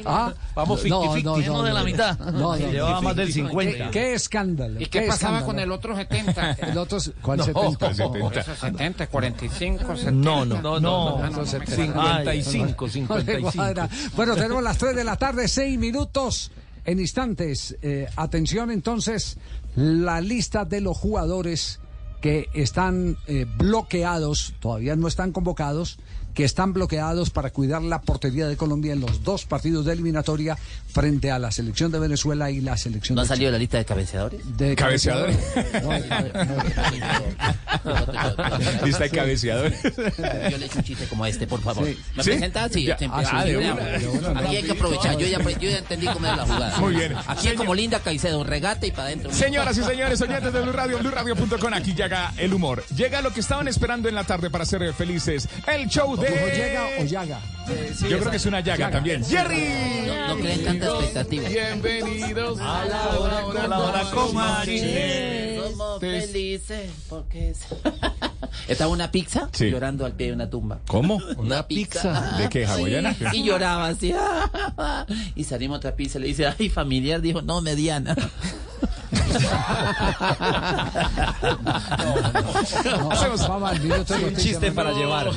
Ah, 0.04 0.34
Vamos, 0.54 0.84
no, 0.84 1.02
50-50. 1.14 1.22
no, 1.22 1.36
no, 1.38 1.62
de 1.62 1.72
la 1.72 1.80
no. 1.80 1.86
mitad. 1.86 2.18
No, 2.18 2.30
no. 2.32 2.56
Llevaba 2.56 3.00
más 3.00 3.16
del 3.16 3.28
¿Qué- 3.28 3.32
50. 3.32 3.90
Qué, 3.90 4.14
escándalo. 4.14 4.80
¿Y 4.80 4.86
qué 4.86 5.02
pasaba 5.02 5.38
escándalo. 5.38 5.46
con 5.46 5.58
el 5.58 5.72
otro 5.72 5.96
70? 5.96 6.52
El 6.52 6.78
otro, 6.78 6.98
¿cuál 7.22 7.38
No, 7.38 7.44
70? 7.44 7.88
el 7.88 7.94
70. 7.96 8.40
Esos 8.40 8.58
70, 8.58 9.06
45, 9.06 9.96
70. 9.96 10.10
No, 10.12 10.44
no, 10.44 10.60
no, 10.60 10.80
no. 10.80 11.18
Ah, 11.22 11.30
no, 11.30 11.46
70. 11.46 11.76
55, 11.76 12.86
No 13.08 13.18
le 13.18 13.24
55. 13.24 13.52
cuadra. 13.52 13.88
Bueno, 14.14 14.34
tenemos 14.34 14.62
las 14.62 14.78
3 14.78 14.94
de 14.96 15.04
la 15.04 15.16
tarde, 15.16 15.48
6 15.48 15.78
minutos 15.78 16.50
en 16.84 17.00
instantes. 17.00 17.76
Eh, 17.82 18.06
atención 18.16 18.70
entonces, 18.70 19.38
la 19.76 20.20
lista 20.20 20.64
de 20.64 20.80
los 20.82 20.96
jugadores 20.98 21.80
que 22.22 22.48
están 22.54 23.18
eh, 23.26 23.46
bloqueados, 23.58 24.54
todavía 24.60 24.96
no 24.96 25.08
están 25.08 25.32
convocados, 25.32 25.98
que 26.34 26.44
están 26.44 26.72
bloqueados 26.72 27.30
para 27.30 27.50
cuidar 27.50 27.82
la 27.82 28.00
portería 28.00 28.46
de 28.46 28.56
Colombia 28.56 28.92
en 28.92 29.00
los 29.00 29.22
dos 29.24 29.44
partidos 29.44 29.84
de 29.84 29.92
eliminatoria 29.92 30.56
frente 30.92 31.30
a 31.30 31.38
la 31.38 31.50
selección 31.50 31.90
de 31.92 31.98
Venezuela 31.98 32.50
y 32.50 32.60
la 32.60 32.76
selección 32.76 33.16
¿No 33.16 33.22
ha 33.22 33.24
de 33.24 33.28
salido 33.28 33.50
la 33.50 33.58
lista 33.58 33.78
de 33.78 33.84
cabeceadores? 33.84 34.40
de 34.56 34.76
¿Cabeceadores? 34.76 35.36
No, 35.82 35.92
Lista 38.84 39.04
de 39.04 39.10
cabeceadores. 39.10 39.82
Yo 39.82 40.58
le 40.58 40.66
echo 40.66 40.78
un 40.78 40.84
chiste 40.84 41.06
como 41.06 41.26
este, 41.26 41.46
por 41.46 41.60
favor. 41.60 41.86
Sí. 41.86 41.98
¿Me 42.16 42.22
¿Sí? 42.24 42.30
presenta? 42.30 42.68
Sí, 42.68 42.84
Ya. 42.84 42.96
Ah, 43.10 43.44
de 43.44 43.50
Siempre 43.52 43.56
una, 43.58 43.72
hago. 43.72 43.98
de 43.98 44.08
una, 44.08 44.28
Aquí 44.30 44.42
no. 44.42 44.48
hay 44.50 44.62
que 44.62 44.72
aprovechar. 44.72 45.18
Yo 45.18 45.26
ya, 45.26 45.38
yo 45.42 45.70
ya 45.70 45.78
entendí 45.78 46.06
cómo 46.06 46.26
es 46.26 46.36
la 46.36 46.44
jugada. 46.46 46.78
Muy 46.78 46.94
bien. 46.94 47.14
Aquí 47.26 47.48
es 47.48 47.54
como 47.54 47.74
Linda 47.74 48.00
Caicedo, 48.00 48.44
regate 48.44 48.88
y 48.88 48.90
para 48.90 49.04
adentro. 49.04 49.32
Señoras 49.32 49.76
y 49.78 49.82
señores, 49.84 50.20
oyentes 50.20 50.52
de 50.52 50.60
Blue 50.60 50.72
Radio, 50.72 50.98
BlueRadio.com, 50.98 51.74
aquí 51.74 51.94
llega 51.94 52.32
el 52.36 52.52
humor. 52.54 52.84
Llega 52.96 53.22
lo 53.22 53.32
que 53.32 53.40
estaban 53.40 53.68
esperando 53.68 54.08
en 54.08 54.14
la 54.14 54.24
tarde 54.24 54.50
para 54.50 54.64
ser 54.64 54.92
felices. 54.94 55.48
El 55.66 55.88
show 55.88 56.16
de... 56.16 56.21
¿Cómo 56.28 56.46
llega 56.46 56.88
o 57.00 57.04
llaga? 57.04 57.40
Yo 58.08 58.18
creo 58.18 58.30
que 58.30 58.36
es 58.36 58.46
una 58.46 58.60
llaga 58.60 58.90
también. 58.90 59.24
¡Jerry! 59.24 60.06
No, 60.06 60.28
no 60.28 60.36
creen 60.40 60.64
tanta 60.64 60.86
expectativa. 60.86 61.48
Bienvenidos 61.48 62.58
a 62.60 62.84
la 62.84 63.08
hora, 63.18 63.38
a 63.64 63.68
la 63.68 63.78
hora 63.78 64.10
con 64.10 64.34
Marinés. 64.34 65.62
Somos 65.70 66.00
felices 66.00 66.90
porque 67.08 67.50
es... 67.50 67.60
Estaba 68.68 68.90
una 68.90 69.10
pizza 69.10 69.48
Sí. 69.52 69.70
llorando 69.70 70.04
al 70.04 70.12
pie 70.12 70.28
de 70.28 70.32
una 70.34 70.48
tumba. 70.50 70.80
¿Cómo? 70.86 71.20
Una 71.36 71.66
pizza. 71.66 72.36
¿De 72.38 72.48
qué, 72.48 72.66
hawaiana? 72.66 73.14
Sí, 73.14 73.24
y 73.32 73.44
lloraba 73.44 73.88
así. 73.88 74.14
Y 75.34 75.44
salimos 75.44 75.78
otra 75.78 75.94
pizza. 75.96 76.18
Le 76.18 76.26
dice, 76.28 76.46
ay, 76.46 76.68
familiar. 76.68 77.20
Dijo, 77.20 77.42
no, 77.42 77.60
mediana. 77.60 78.14
Hacemos- 83.10 83.48
Vamos 83.48 83.70
al 83.70 83.80
minuto 83.80 84.14
de 84.14 84.24
Un 84.26 84.36
chiste 84.36 84.68
¿no? 84.68 84.74
para 84.74 84.92
llevar. 84.92 85.30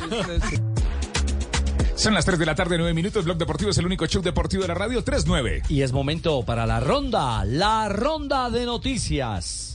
Son 1.96 2.14
las 2.14 2.26
3 2.26 2.38
de 2.38 2.46
la 2.46 2.56
tarde, 2.56 2.78
9 2.78 2.94
minutos. 2.94 3.24
Blog 3.24 3.38
Deportivo 3.38 3.72
es 3.72 3.78
el 3.78 3.86
único 3.86 4.06
show 4.06 4.22
deportivo 4.22 4.64
de 4.64 4.68
la 4.68 4.74
radio. 4.74 5.04
3-9. 5.04 5.64
Y 5.70 5.82
es 5.82 5.94
momento 5.94 6.44
para 6.44 6.66
la 6.66 6.80
ronda, 6.80 7.46
la 7.46 7.88
ronda 7.90 8.50
de 8.50 8.66
noticias. 8.66 9.75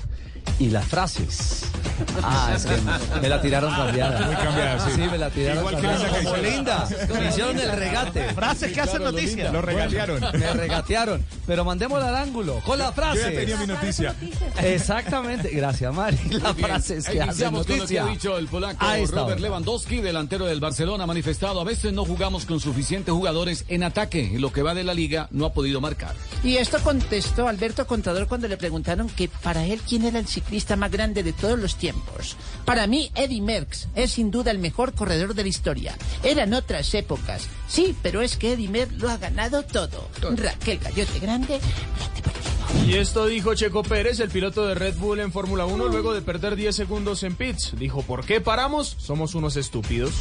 Y 0.58 0.68
las 0.70 0.86
frases. 0.86 1.64
Ah, 2.22 2.54
es 2.56 2.64
que 2.64 2.72
me 3.20 3.28
la 3.28 3.42
tiraron 3.42 3.74
cambiada. 3.74 4.24
Muy 4.26 4.34
cambiada, 4.34 4.86
sí. 4.86 4.92
Sí, 4.94 5.00
me 5.02 5.18
la 5.18 5.28
tiraron 5.28 5.58
Igual 5.58 5.76
que 5.76 5.82
cambiada. 5.82 6.08
Linda 6.08 6.18
Como 6.22 6.30
Caicedo. 6.32 6.56
linda. 6.56 6.88
Me 7.20 7.28
hicieron 7.28 7.58
el 7.58 7.72
regate. 7.72 8.34
Frases 8.34 8.72
que 8.72 8.80
hacen 8.80 9.02
noticia. 9.04 9.52
Lo 9.52 9.60
regatearon. 9.60 10.20
Me 10.32 10.52
regatearon. 10.54 11.24
Pero 11.46 11.62
mandémosla 11.66 12.08
al 12.08 12.16
ángulo. 12.16 12.60
Con 12.64 12.78
la 12.78 12.90
frase. 12.92 13.20
Yo 13.20 13.28
ya 13.30 13.36
tenía 13.38 13.56
mi 13.58 13.66
noticia. 13.66 14.14
Exactamente. 14.62 15.50
Gracias, 15.50 15.92
Mari. 15.94 16.18
La 16.30 16.54
frase 16.54 16.96
es 16.98 17.04
que 17.04 17.20
hacen 17.20 17.28
Iniciamos 17.28 17.66
con 17.66 17.78
lo 17.78 17.86
que 17.86 17.94
noticia. 17.94 18.04
ha 18.04 18.08
dicho 18.08 18.38
el 18.38 18.46
polaco. 18.46 18.86
Robert 19.10 19.40
Lewandowski, 19.40 20.00
delantero 20.00 20.46
del 20.46 20.60
Barcelona, 20.60 21.04
ha 21.04 21.06
manifestado, 21.06 21.60
a 21.60 21.64
veces 21.64 21.92
no 21.92 22.04
jugamos 22.04 22.46
con 22.46 22.60
suficientes 22.60 23.12
jugadores 23.12 23.64
en 23.68 23.82
ataque, 23.82 24.20
y 24.20 24.38
lo 24.38 24.52
que 24.52 24.62
va 24.62 24.74
de 24.74 24.84
la 24.84 24.94
liga 24.94 25.28
no 25.32 25.44
ha 25.46 25.52
podido 25.52 25.80
marcar. 25.80 26.14
Y 26.44 26.56
esto 26.56 26.78
contestó 26.82 27.48
Alberto 27.48 27.86
Contador 27.86 28.26
cuando 28.26 28.48
le 28.48 28.56
preguntaron 28.56 29.08
que 29.08 29.28
para 29.28 29.64
él 29.66 29.80
quién 29.86 30.04
era 30.04 30.18
el, 30.18 30.26
ciclista 30.30 30.76
más 30.76 30.90
grande 30.90 31.22
de 31.22 31.32
todos 31.32 31.58
los 31.58 31.76
tiempos. 31.76 32.36
Para 32.64 32.86
mí, 32.86 33.10
Eddie 33.14 33.42
Merckx 33.42 33.88
es 33.94 34.12
sin 34.12 34.30
duda 34.30 34.50
el 34.50 34.58
mejor 34.58 34.94
corredor 34.94 35.34
de 35.34 35.42
la 35.42 35.48
historia. 35.48 35.94
Eran 36.22 36.54
otras 36.54 36.94
épocas. 36.94 37.48
Sí, 37.68 37.96
pero 38.02 38.22
es 38.22 38.36
que 38.36 38.52
Eddie 38.52 38.68
Merckx 38.68 38.98
lo 38.98 39.10
ha 39.10 39.16
ganado 39.16 39.62
todo. 39.62 40.08
Raquel 40.36 40.78
Gallote 40.78 41.18
Grande, 41.20 41.60
Y 42.86 42.94
esto 42.94 43.26
dijo 43.26 43.54
Checo 43.54 43.82
Pérez, 43.82 44.20
el 44.20 44.30
piloto 44.30 44.66
de 44.66 44.74
Red 44.74 44.96
Bull 44.96 45.20
en 45.20 45.32
Fórmula 45.32 45.64
1, 45.64 45.88
luego 45.88 46.12
de 46.12 46.22
perder 46.22 46.56
10 46.56 46.74
segundos 46.74 47.22
en 47.22 47.36
pits. 47.36 47.74
Dijo, 47.78 48.02
¿por 48.02 48.24
qué 48.24 48.40
paramos? 48.40 48.96
Somos 48.98 49.34
unos 49.34 49.56
estúpidos. 49.56 50.12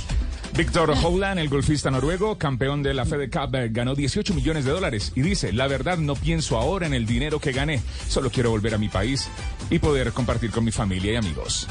Víctor 0.55 0.91
Howland, 1.03 1.39
el 1.39 1.49
golfista 1.49 1.89
noruego, 1.89 2.37
campeón 2.37 2.83
de 2.83 2.93
la 2.93 3.05
Fed 3.05 3.31
Cup, 3.31 3.55
eh, 3.55 3.69
ganó 3.71 3.95
18 3.95 4.33
millones 4.33 4.65
de 4.65 4.71
dólares 4.71 5.11
y 5.15 5.21
dice, 5.21 5.53
la 5.53 5.67
verdad 5.67 5.97
no 5.97 6.15
pienso 6.15 6.57
ahora 6.57 6.85
en 6.85 6.93
el 6.93 7.05
dinero 7.05 7.39
que 7.39 7.51
gané, 7.51 7.81
solo 8.07 8.29
quiero 8.29 8.51
volver 8.51 8.75
a 8.75 8.77
mi 8.77 8.89
país 8.89 9.29
y 9.69 9.79
poder 9.79 10.11
compartir 10.11 10.51
con 10.51 10.63
mi 10.63 10.71
familia 10.71 11.13
y 11.13 11.15
amigos. 11.15 11.67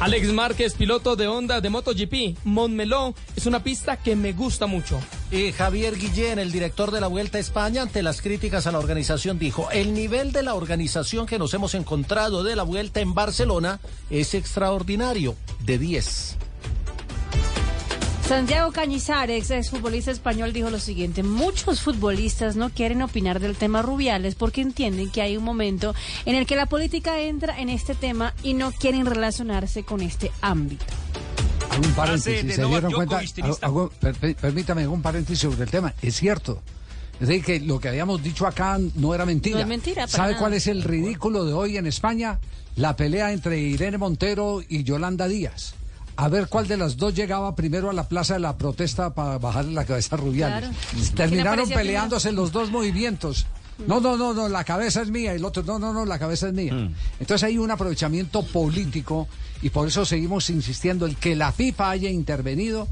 Alex 0.00 0.32
Márquez, 0.32 0.74
piloto 0.74 1.16
de 1.16 1.28
Honda 1.28 1.60
de 1.60 1.70
MotoGP, 1.70 2.36
Montmeló, 2.44 3.14
es 3.36 3.46
una 3.46 3.62
pista 3.62 3.96
que 3.96 4.16
me 4.16 4.32
gusta 4.32 4.66
mucho. 4.66 5.00
Y 5.30 5.52
Javier 5.52 5.96
Guillén, 5.96 6.38
el 6.38 6.52
director 6.52 6.90
de 6.90 7.00
la 7.00 7.06
Vuelta 7.06 7.38
a 7.38 7.40
España, 7.40 7.82
ante 7.82 8.02
las 8.02 8.20
críticas 8.20 8.66
a 8.66 8.72
la 8.72 8.80
organización, 8.80 9.38
dijo, 9.38 9.70
el 9.70 9.94
nivel 9.94 10.32
de 10.32 10.42
la 10.42 10.54
organización 10.54 11.26
que 11.26 11.38
nos 11.38 11.54
hemos 11.54 11.74
encontrado 11.74 12.42
de 12.42 12.56
la 12.56 12.64
Vuelta 12.64 13.00
en 13.00 13.14
Barcelona 13.14 13.80
es 14.10 14.34
extraordinario, 14.34 15.36
de 15.64 15.78
10. 15.78 16.36
Santiago 18.28 18.72
Cañizares, 18.72 19.50
exfutbolista 19.50 20.10
español, 20.10 20.54
dijo 20.54 20.70
lo 20.70 20.80
siguiente, 20.80 21.22
muchos 21.22 21.82
futbolistas 21.82 22.56
no 22.56 22.70
quieren 22.70 23.02
opinar 23.02 23.38
del 23.38 23.54
tema 23.54 23.82
Rubiales 23.82 24.34
porque 24.34 24.62
entienden 24.62 25.10
que 25.10 25.20
hay 25.20 25.36
un 25.36 25.44
momento 25.44 25.94
en 26.24 26.34
el 26.34 26.46
que 26.46 26.56
la 26.56 26.64
política 26.66 27.20
entra 27.20 27.60
en 27.60 27.68
este 27.68 27.94
tema 27.94 28.32
y 28.42 28.54
no 28.54 28.72
quieren 28.72 29.04
relacionarse 29.04 29.84
con 29.84 30.00
este 30.00 30.32
ámbito. 30.40 30.86
Hago 31.70 31.84
un 31.86 31.92
paréntesis, 31.92 32.54
¿se 32.54 32.64
dieron 32.64 32.92
cuenta? 32.92 33.20
Hago- 33.60 33.90
per- 34.00 34.14
per- 34.14 34.36
permítame, 34.36 34.82
hago 34.84 34.94
un 34.94 35.02
paréntesis 35.02 35.40
sobre 35.40 35.62
el 35.64 35.70
tema. 35.70 35.92
Es 36.00 36.16
cierto. 36.16 36.62
Es 37.20 37.28
decir, 37.28 37.44
que 37.44 37.60
lo 37.60 37.78
que 37.78 37.88
habíamos 37.88 38.22
dicho 38.22 38.46
acá 38.46 38.78
no 38.96 39.14
era 39.14 39.26
mentira. 39.26 39.56
No 39.56 39.62
es 39.62 39.68
mentira, 39.68 40.06
para 40.06 40.08
¿Sabe 40.16 40.28
nada. 40.30 40.40
cuál 40.40 40.54
es 40.54 40.66
el 40.66 40.82
ridículo 40.82 41.44
de 41.44 41.52
hoy 41.52 41.76
en 41.76 41.86
España? 41.86 42.38
La 42.76 42.96
pelea 42.96 43.32
entre 43.32 43.58
Irene 43.60 43.98
Montero 43.98 44.62
y 44.66 44.82
Yolanda 44.82 45.28
Díaz. 45.28 45.74
A 46.16 46.28
ver 46.28 46.48
cuál 46.48 46.68
de 46.68 46.76
las 46.76 46.96
dos 46.96 47.14
llegaba 47.14 47.56
primero 47.56 47.90
a 47.90 47.92
la 47.92 48.08
plaza 48.08 48.34
de 48.34 48.40
la 48.40 48.56
protesta 48.56 49.14
para 49.14 49.38
bajarle 49.38 49.72
la 49.72 49.84
cabeza 49.84 50.14
a 50.14 50.18
Rubiales. 50.18 50.68
Claro. 50.68 50.76
¿Quién 50.90 51.14
Terminaron 51.14 51.68
peleándose 51.68 52.32
los 52.32 52.52
dos 52.52 52.70
movimientos. 52.70 53.46
No, 53.86 54.00
no, 54.00 54.16
no, 54.16 54.32
no, 54.32 54.48
la 54.48 54.62
cabeza 54.62 55.02
es 55.02 55.10
mía 55.10 55.32
y 55.32 55.36
el 55.36 55.44
otro, 55.44 55.64
no, 55.64 55.78
no, 55.78 55.92
no, 55.92 56.04
la 56.04 56.18
cabeza 56.18 56.48
es 56.48 56.54
mía. 56.54 56.90
Entonces 57.18 57.42
hay 57.42 57.58
un 57.58 57.70
aprovechamiento 57.70 58.44
político 58.44 59.26
y 59.62 59.70
por 59.70 59.88
eso 59.88 60.04
seguimos 60.04 60.48
insistiendo 60.50 61.06
el 61.06 61.16
que 61.16 61.34
la 61.34 61.50
FIFA 61.50 61.90
haya 61.90 62.08
intervenido 62.08 62.86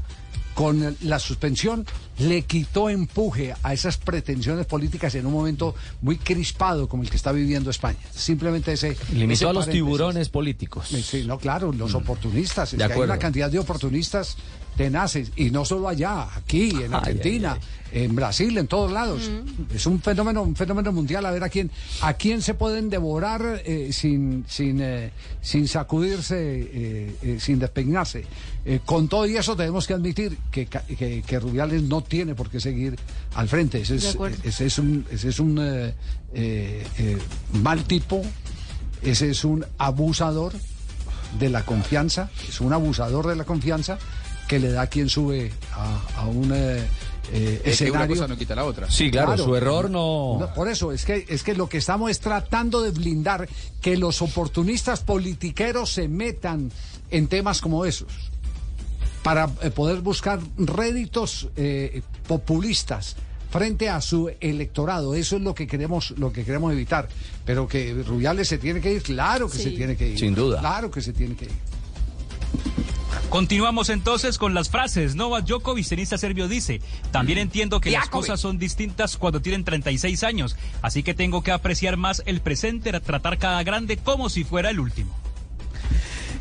con 0.53 0.95
la 1.01 1.19
suspensión 1.19 1.85
le 2.19 2.43
quitó 2.43 2.89
empuje 2.89 3.53
a 3.63 3.73
esas 3.73 3.97
pretensiones 3.97 4.65
políticas 4.65 5.15
en 5.15 5.25
un 5.25 5.33
momento 5.33 5.73
muy 6.01 6.17
crispado 6.17 6.87
como 6.87 7.03
el 7.03 7.09
que 7.09 7.17
está 7.17 7.31
viviendo 7.31 7.69
España. 7.69 7.97
Simplemente 8.13 8.73
ese 8.73 8.95
Limitó 9.11 9.33
ese 9.33 9.45
a 9.45 9.53
los 9.53 9.65
paréntesis. 9.65 9.73
tiburones 9.73 10.29
políticos. 10.29 10.87
Sí, 10.89 11.23
no, 11.25 11.37
claro, 11.39 11.71
los 11.73 11.95
oportunistas. 11.95 12.69
Es 12.69 12.71
De 12.73 12.77
que 12.77 12.83
hay 12.83 12.91
acuerdo. 12.91 13.13
una 13.13 13.19
cantidad 13.19 13.49
de 13.49 13.59
oportunistas 13.59 14.37
tenaces, 14.75 15.31
y 15.35 15.51
no 15.51 15.65
solo 15.65 15.87
allá, 15.87 16.27
aquí, 16.35 16.71
en 16.71 16.93
Ay, 16.93 16.99
Argentina, 16.99 17.57
en 17.93 18.15
Brasil, 18.15 18.57
en 18.57 18.67
todos 18.67 18.91
lados. 18.91 19.29
Es 19.73 19.85
un 19.85 20.01
fenómeno, 20.01 20.41
un 20.41 20.55
fenómeno 20.55 20.91
mundial, 20.91 21.25
a 21.25 21.31
ver 21.31 21.43
a 21.43 21.49
quién, 21.49 21.69
a 22.01 22.13
quién 22.13 22.41
se 22.41 22.55
pueden 22.55 22.89
devorar 22.89 23.61
eh, 23.65 23.89
sin, 23.93 24.45
sin, 24.47 24.81
eh, 24.81 25.11
sin 25.41 25.67
sacudirse, 25.67 26.35
eh, 26.39 27.37
sin 27.39 27.59
despeinarse. 27.59 28.25
Con 28.85 29.09
todo 29.09 29.27
y 29.27 29.35
eso 29.35 29.55
tenemos 29.57 29.85
que 29.85 29.93
admitir 29.93 30.37
que, 30.49 30.65
que, 30.67 31.21
que 31.21 31.39
Rubiales 31.39 31.83
no 31.83 32.01
tiene 32.01 32.33
por 32.33 32.49
qué 32.49 32.61
seguir 32.61 32.95
al 33.35 33.49
frente. 33.49 33.81
Ese 33.81 33.95
es, 33.95 34.15
acuerdo. 34.15 34.37
ese 34.43 34.65
es 34.65 34.79
un, 34.79 35.05
ese 35.11 35.29
es 35.29 35.39
un 35.39 35.93
mal 37.61 37.83
tipo, 37.83 38.21
ese 39.01 39.29
es 39.29 39.43
un 39.43 39.65
abusador 39.77 40.53
de 41.37 41.49
la 41.49 41.65
confianza, 41.65 42.29
es 42.47 42.61
un 42.61 42.71
abusador 42.71 43.27
de 43.27 43.35
la 43.35 43.43
confianza 43.43 43.97
que 44.53 44.59
le 44.59 44.71
da 44.71 44.83
a 44.83 44.87
quien 44.87 45.09
sube 45.09 45.51
a, 45.73 45.99
a 46.17 46.27
un 46.27 46.51
eh, 46.53 46.77
eh, 47.31 47.61
Es 47.65 47.79
que 47.79 47.85
una 47.85 48.01
escenario. 48.03 48.15
cosa 48.15 48.27
no 48.27 48.37
quita 48.37 48.53
la 48.55 48.65
otra. 48.65 48.91
Sí, 48.91 49.09
claro, 49.09 49.35
su 49.35 49.55
error 49.55 49.89
no- 49.89 50.47
Por 50.55 50.67
eso, 50.69 50.91
es 50.91 51.05
que, 51.05 51.25
es 51.27 51.41
que 51.41 51.55
lo 51.55 51.67
que 51.67 51.77
estamos 51.79 52.11
es 52.11 52.19
tratando 52.19 52.81
de 52.83 52.91
blindar 52.91 53.49
que 53.81 53.97
los 53.97 54.21
oportunistas 54.21 54.99
politiqueros 55.01 55.91
se 55.91 56.07
metan 56.07 56.71
en 57.09 57.27
temas 57.27 57.61
como 57.61 57.83
esos 57.85 58.11
para 59.23 59.49
eh, 59.63 59.71
poder 59.71 60.01
buscar 60.01 60.39
réditos 60.57 61.47
eh, 61.55 62.03
populistas 62.27 63.15
frente 63.49 63.89
a 63.89 64.01
su 64.01 64.29
electorado. 64.39 65.15
Eso 65.15 65.37
es 65.37 65.41
lo 65.41 65.55
que 65.55 65.65
queremos, 65.65 66.11
lo 66.17 66.31
que 66.31 66.43
queremos 66.45 66.71
evitar. 66.73 67.07
Pero 67.45 67.67
que 67.67 68.03
Rubiales 68.05 68.47
se 68.49 68.57
tiene 68.59 68.81
que 68.81 68.91
ir, 68.93 69.01
claro 69.01 69.49
que 69.49 69.57
Sí. 69.57 69.63
se 69.63 69.69
tiene 69.71 69.95
que 69.95 70.09
ir. 70.09 70.19
Sin 70.19 70.35
duda. 70.35 70.59
Claro 70.59 70.91
que 70.91 71.01
se 71.01 71.11
tiene 71.13 71.35
que 71.35 71.45
ir. 71.45 71.51
Continuamos 73.29 73.89
entonces 73.89 74.37
con 74.37 74.53
las 74.53 74.69
frases. 74.69 75.15
Novak 75.15 75.45
Djokovic, 75.45 75.87
tenista 75.87 76.17
serbio, 76.17 76.47
dice, 76.47 76.81
también 77.11 77.39
entiendo 77.39 77.81
que 77.81 77.91
las 77.91 78.09
cosas 78.09 78.39
son 78.39 78.57
distintas 78.57 79.17
cuando 79.17 79.41
tienen 79.41 79.63
36 79.63 80.23
años, 80.23 80.55
así 80.81 81.03
que 81.03 81.13
tengo 81.13 81.43
que 81.43 81.51
apreciar 81.51 81.97
más 81.97 82.21
el 82.25 82.41
presente, 82.41 82.91
tratar 82.99 83.37
cada 83.37 83.63
grande 83.63 83.97
como 83.97 84.29
si 84.29 84.43
fuera 84.43 84.69
el 84.69 84.79
último. 84.79 85.15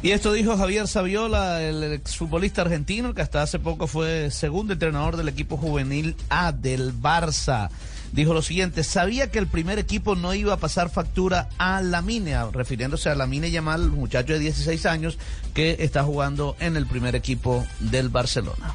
Y 0.02 0.10
esto 0.10 0.32
dijo 0.32 0.56
Javier 0.56 0.88
Saviola, 0.88 1.62
el 1.62 1.84
exfutbolista 1.84 2.62
argentino, 2.62 3.14
que 3.14 3.22
hasta 3.22 3.40
hace 3.40 3.60
poco 3.60 3.86
fue 3.86 4.32
segundo 4.32 4.72
entrenador 4.72 5.16
del 5.16 5.28
equipo 5.28 5.56
juvenil 5.56 6.16
A 6.28 6.50
del 6.50 6.92
Barça. 6.92 7.70
Dijo 8.12 8.34
lo 8.34 8.42
siguiente, 8.42 8.84
sabía 8.84 9.30
que 9.30 9.38
el 9.38 9.46
primer 9.46 9.78
equipo 9.78 10.14
no 10.14 10.34
iba 10.34 10.52
a 10.52 10.58
pasar 10.58 10.90
factura 10.90 11.48
a 11.56 11.80
Lamine, 11.80 12.36
refiriéndose 12.52 13.08
a 13.08 13.14
Lamine 13.14 13.50
Yamal, 13.50 13.90
muchacho 13.90 14.34
de 14.34 14.38
16 14.38 14.84
años 14.84 15.18
que 15.54 15.78
está 15.80 16.04
jugando 16.04 16.54
en 16.60 16.76
el 16.76 16.86
primer 16.86 17.16
equipo 17.16 17.66
del 17.80 18.10
Barcelona. 18.10 18.74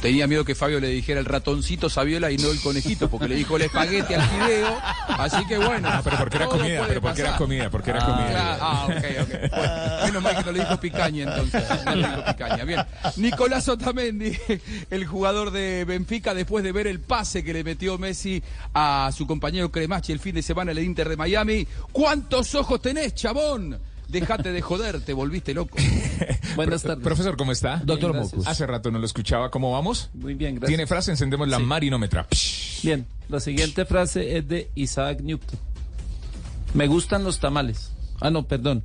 Tenía 0.00 0.28
miedo 0.28 0.44
que 0.44 0.54
Fabio 0.54 0.78
le 0.78 0.88
dijera 0.90 1.18
el 1.18 1.26
ratoncito 1.26 1.90
Saviola 1.90 2.30
y 2.30 2.36
no 2.36 2.50
el 2.52 2.60
conejito, 2.60 3.10
porque 3.10 3.26
le 3.26 3.34
dijo 3.34 3.56
el 3.56 3.62
espagueti 3.62 4.14
al 4.14 4.22
fideo. 4.22 4.78
Así 5.08 5.44
que 5.46 5.58
bueno. 5.58 5.88
Ah, 5.90 6.00
pero 6.04 6.18
porque 6.18 6.36
era 6.36 6.46
comida, 6.46 6.84
pero 6.86 7.00
porque 7.00 7.20
era 7.20 7.36
comida, 7.36 7.68
porque 7.70 7.90
era 7.90 8.00
Ah, 8.02 8.06
comida. 8.06 8.30
claro. 8.30 8.58
Ah, 8.60 8.86
ok, 8.86 9.04
ok. 9.22 9.50
Bueno, 9.50 10.06
menos 10.06 10.22
mal 10.22 10.36
que 10.36 10.44
no 10.44 10.52
le 10.52 10.60
dijo 10.60 10.80
picaña 10.80 11.22
entonces. 11.24 11.64
No 11.84 11.94
le 11.96 12.08
dijo 12.08 12.24
picaña. 12.26 12.64
Bien. 12.64 12.80
Nicolás 13.16 13.68
Otamendi, 13.68 14.38
el 14.90 15.04
jugador 15.04 15.50
de 15.50 15.84
Benfica, 15.84 16.32
después 16.32 16.62
de 16.62 16.70
ver 16.70 16.86
el 16.86 17.00
pase 17.00 17.42
que 17.42 17.52
le 17.52 17.64
metió 17.64 17.98
Messi 17.98 18.40
a 18.74 19.10
su 19.12 19.26
compañero 19.26 19.72
Cremachi 19.72 20.12
el 20.12 20.20
fin 20.20 20.36
de 20.36 20.42
semana 20.42 20.70
en 20.70 20.78
el 20.78 20.84
Inter 20.84 21.08
de 21.08 21.16
Miami. 21.16 21.66
¿Cuántos 21.90 22.54
ojos 22.54 22.80
tenés, 22.80 23.16
chabón? 23.16 23.80
Dejate 24.08 24.52
de 24.52 24.62
joder, 24.62 25.00
te 25.02 25.12
volviste 25.12 25.52
loco. 25.52 25.76
Buenas 26.56 26.82
tardes. 26.82 27.04
Profesor, 27.04 27.36
¿cómo 27.36 27.52
está? 27.52 27.76
Doctor. 27.84 28.14
Mocus. 28.14 28.46
Hace 28.46 28.66
rato 28.66 28.90
no 28.90 28.98
lo 28.98 29.04
escuchaba. 29.04 29.50
¿Cómo 29.50 29.72
vamos? 29.72 30.08
Muy 30.14 30.32
bien, 30.34 30.54
gracias. 30.54 30.68
Tiene 30.68 30.86
frase, 30.86 31.10
encendemos 31.10 31.46
la 31.48 31.58
Sí. 31.58 31.62
marinómetra. 31.64 32.26
Bien, 32.82 33.06
la 33.28 33.40
siguiente 33.40 33.84
frase 33.84 34.38
es 34.38 34.48
de 34.48 34.70
Isaac 34.74 35.20
Newton. 35.20 35.58
Me 36.74 36.86
gustan 36.86 37.22
los 37.24 37.38
tamales. 37.38 37.92
Ah, 38.20 38.30
no, 38.30 38.44
perdón. 38.46 38.82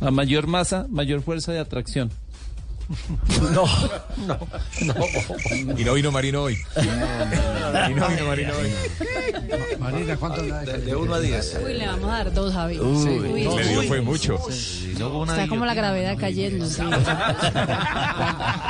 A 0.00 0.10
mayor 0.10 0.46
masa, 0.48 0.86
mayor 0.90 1.22
fuerza 1.22 1.52
de 1.52 1.58
atracción. 1.60 2.10
No, 3.52 3.66
no, 4.26 4.38
Y 5.78 5.84
no 5.84 5.92
vino 5.94 6.10
Marino 6.10 6.42
hoy. 6.44 6.54
Y 6.76 7.94
no 7.94 8.08
vino 8.08 8.26
Marino 8.26 8.52
hoy. 8.56 8.72
Marina, 9.78 10.16
¿cuánto 10.16 10.42
de, 10.42 10.78
de 10.78 10.96
1 10.96 11.14
a 11.14 11.20
10. 11.20 11.58
Uy, 11.66 11.74
le 11.74 11.86
vamos 11.86 12.04
a 12.10 12.12
dar 12.12 12.32
dos, 12.32 12.52
Javi. 12.54 12.78
Uy, 12.80 13.08
Uy, 13.20 13.44
le 13.44 13.68
dio 13.68 13.82
fue 13.82 14.00
mucho. 14.00 14.38
Está 14.48 15.46
como 15.48 15.66
la 15.66 15.74
gravedad 15.74 16.16
cayendo. 16.18 16.64
sí. 16.66 16.80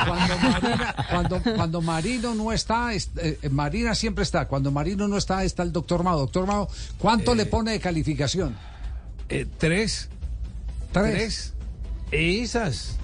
cuando 0.07 0.37
Marina, 0.37 0.95
cuando, 1.09 1.41
cuando 1.55 1.81
Marino 1.81 2.35
no 2.35 2.51
está, 2.51 2.93
es- 2.93 3.11
eh, 3.17 3.39
eh, 3.41 3.49
Marina 3.49 3.95
siempre 3.95 4.23
está. 4.23 4.47
Cuando 4.47 4.69
Marino 4.71 5.07
no 5.07 5.17
está, 5.17 5.43
está 5.43 5.63
el 5.63 5.71
doctor 5.71 6.03
Mao. 6.03 6.19
Doctor 6.19 6.45
Mao, 6.45 6.67
¿cuánto 6.97 7.35
le 7.35 7.45
pone 7.45 7.71
de 7.71 7.79
calificación? 7.79 8.55
Eh, 9.29 9.45
tres. 9.57 10.09
Tres. 10.91 11.53
Esas. 12.11 12.97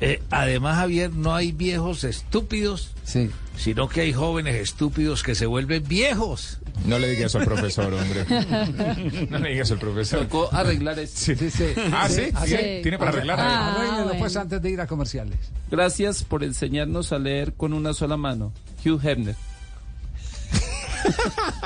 Eh, 0.00 0.22
además, 0.30 0.76
Javier, 0.76 1.12
no 1.12 1.34
hay 1.34 1.50
viejos 1.52 2.04
estúpidos, 2.04 2.92
sí. 3.04 3.30
sino 3.56 3.88
que 3.88 4.02
hay 4.02 4.12
jóvenes 4.12 4.54
estúpidos 4.56 5.22
que 5.24 5.34
se 5.34 5.46
vuelven 5.46 5.82
viejos. 5.88 6.58
No 6.84 6.98
le 7.00 7.08
digas 7.08 7.34
al 7.34 7.44
profesor, 7.44 7.92
hombre. 7.92 8.24
No 9.30 9.38
le 9.38 9.50
digas 9.50 9.70
al 9.72 9.78
profesor. 9.80 10.20
Tocó 10.20 10.48
arreglar 10.54 10.98
esto. 11.00 11.18
Sí, 11.34 11.50
sí. 11.50 11.64
Ah, 11.92 12.08
¿sí? 12.08 12.30
¿Tiene- 12.46 12.80
tiene 12.82 12.98
para 12.98 13.10
arreglar? 13.10 13.40
Ah, 13.40 13.74
Arréglelo, 13.74 14.04
bueno. 14.04 14.18
pues 14.20 14.36
antes 14.36 14.62
de 14.62 14.70
ir 14.70 14.80
a 14.80 14.86
comerciales. 14.86 15.36
Gracias 15.70 16.22
por 16.22 16.44
enseñarnos 16.44 17.10
a 17.12 17.18
leer 17.18 17.54
con 17.54 17.72
una 17.72 17.92
sola 17.94 18.16
mano. 18.16 18.52
Hugh 18.84 19.00
Hefner. 19.04 19.34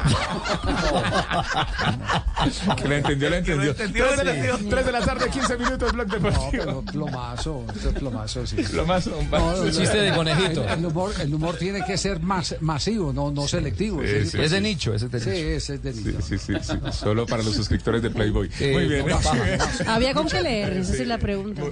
Que 2.76 2.88
la 2.88 2.96
entendió, 2.98 3.30
la 3.30 3.38
entendió. 3.38 3.70
entendió, 3.70 4.04
Tres 4.06 4.16
de, 4.18 4.24
la 4.24 4.58
tres 4.68 4.86
de 4.86 4.92
la 4.92 5.00
tarde, 5.00 5.30
15 5.30 5.56
minutos, 5.58 5.92
Blog 5.92 6.08
No, 6.08 6.14
Deportivo. 6.14 6.50
pero 6.50 6.82
plomazo, 6.82 7.64
esto 7.74 7.88
es 7.90 7.94
plomazo, 7.94 8.44
sí. 8.46 8.56
Plomazo, 8.56 9.16
un 9.16 9.30
No, 9.30 9.70
Chiste 9.70 9.96
de 9.98 10.12
conejito. 10.12 10.64
El, 10.64 10.70
el 10.80 10.86
humor, 10.86 11.12
el 11.20 11.32
humor 11.34 11.56
tiene 11.56 11.84
que 11.84 11.96
ser 11.96 12.18
más 12.20 12.56
masivo, 12.60 13.12
no, 13.12 13.30
no 13.30 13.46
selectivo. 13.46 14.00
Sí, 14.00 14.06
Ese 14.08 14.24
sí, 14.26 14.30
tipo- 14.38 14.48
sí. 14.48 14.60
nicho, 14.60 14.94
ese 14.94 15.08
Sí, 15.20 15.30
ese 15.30 15.74
es 15.74 15.82
de 15.82 15.92
nicho. 15.92 16.20
Sí, 16.22 16.38
sí, 16.38 16.40
sí, 16.52 16.54
sí. 16.62 16.72
Solo 16.92 17.26
para 17.26 17.42
los 17.44 17.54
suscriptores 17.54 18.02
de 18.02 18.10
Playboy. 18.10 18.50
Muy 18.60 18.88
bien. 18.88 19.06
no, 19.06 19.14
baja, 19.16 19.34
baja. 19.58 19.94
Había 19.94 20.14
con 20.14 20.28
qué 20.28 20.42
leer, 20.42 20.72
esa 20.78 20.94
es 20.94 21.06
la 21.06 21.18
pregunta. 21.18 21.62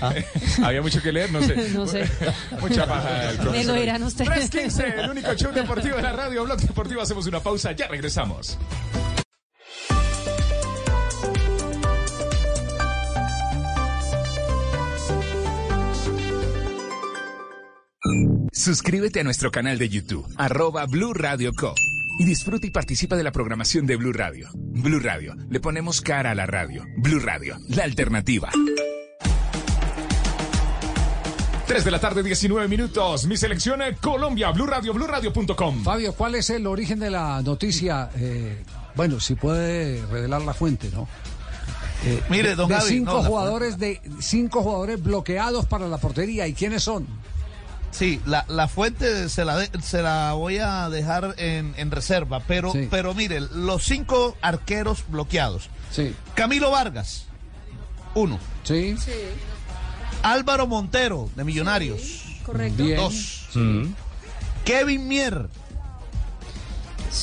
Había 0.62 0.80
mucho 0.80 1.02
que 1.02 1.12
leer, 1.12 1.30
no 1.32 1.42
sé. 1.42 1.54
No 1.74 1.86
sé. 1.86 2.08
Mucha 2.60 2.86
paja. 2.86 3.32
Me 3.50 3.64
lo 3.64 3.74
dirán 3.74 4.02
ustedes. 4.02 4.48
315, 4.50 5.00
el 5.02 5.10
único 5.10 5.34
show 5.34 5.52
deportivo 5.52 5.96
de 5.96 6.02
la 6.02 6.12
radio, 6.12 6.44
Blog 6.44 6.60
Deportivo. 6.60 7.02
Hacemos 7.02 7.26
una 7.26 7.40
pausa, 7.40 7.73
ya 7.76 7.88
regresamos. 7.88 8.58
Suscríbete 18.52 19.20
a 19.20 19.24
nuestro 19.24 19.50
canal 19.50 19.78
de 19.78 19.88
YouTube, 19.88 20.26
arroba 20.36 20.86
Blue 20.86 21.12
Radio 21.12 21.52
Co. 21.52 21.74
Y 22.18 22.24
disfruta 22.24 22.66
y 22.66 22.70
participa 22.70 23.16
de 23.16 23.24
la 23.24 23.32
programación 23.32 23.86
de 23.86 23.96
Blue 23.96 24.12
Radio. 24.12 24.48
Blue 24.54 25.00
Radio, 25.00 25.34
le 25.50 25.58
ponemos 25.58 26.00
cara 26.00 26.30
a 26.30 26.34
la 26.34 26.46
radio. 26.46 26.84
Blue 26.96 27.18
Radio, 27.18 27.56
la 27.68 27.82
alternativa. 27.82 28.50
3 31.66 31.82
de 31.84 31.90
la 31.90 31.98
tarde, 31.98 32.22
19 32.22 32.68
minutos. 32.68 33.26
Mi 33.26 33.36
selección 33.36 33.80
eh, 33.82 33.96
Colombia, 34.00 34.50
Blue 34.50 34.66
Radio, 34.66 34.92
BlueRadio.com. 34.92 35.82
Fabio, 35.82 36.12
¿cuál 36.14 36.34
es 36.34 36.50
el 36.50 36.66
origen 36.66 36.98
de 37.00 37.10
la 37.10 37.40
noticia? 37.42 38.10
Eh, 38.16 38.62
bueno, 38.94 39.18
si 39.18 39.34
puede 39.34 40.04
revelar 40.06 40.42
la 40.42 40.52
fuente, 40.52 40.90
¿no? 40.92 41.08
Eh, 42.04 42.22
Mire, 42.28 42.50
de- 42.50 42.54
don 42.56 42.68
de 42.68 42.80
cinco 42.82 43.14
no, 43.14 43.22
jugadores 43.24 43.78
de 43.78 44.02
cinco 44.20 44.62
jugadores 44.62 45.02
bloqueados 45.02 45.64
para 45.64 45.88
la 45.88 45.96
portería. 45.96 46.46
¿Y 46.46 46.52
quiénes 46.52 46.82
son? 46.82 47.06
Sí, 47.90 48.20
la, 48.26 48.44
la 48.48 48.68
fuente 48.68 49.28
se 49.30 49.44
la, 49.46 49.56
de- 49.56 49.70
se 49.82 50.02
la 50.02 50.34
voy 50.34 50.58
a 50.58 50.90
dejar 50.90 51.34
en, 51.38 51.72
en 51.78 51.90
reserva, 51.90 52.40
pero, 52.46 52.72
Sí. 52.72 52.88
pero 52.90 53.14
mire, 53.14 53.40
los 53.40 53.84
cinco 53.84 54.36
arqueros 54.42 55.04
bloqueados. 55.08 55.70
Sí. 55.90 56.14
Camilo 56.34 56.70
Vargas, 56.72 57.24
uno. 58.14 58.38
Sí. 58.64 58.96
Álvaro 60.24 60.66
Montero, 60.66 61.28
de 61.36 61.44
Millonarios. 61.44 62.22
Correcto. 62.44 62.82
Bien. 62.82 62.96
Dos. 62.96 63.48
Kevin 64.64 65.06
Mier, 65.06 65.48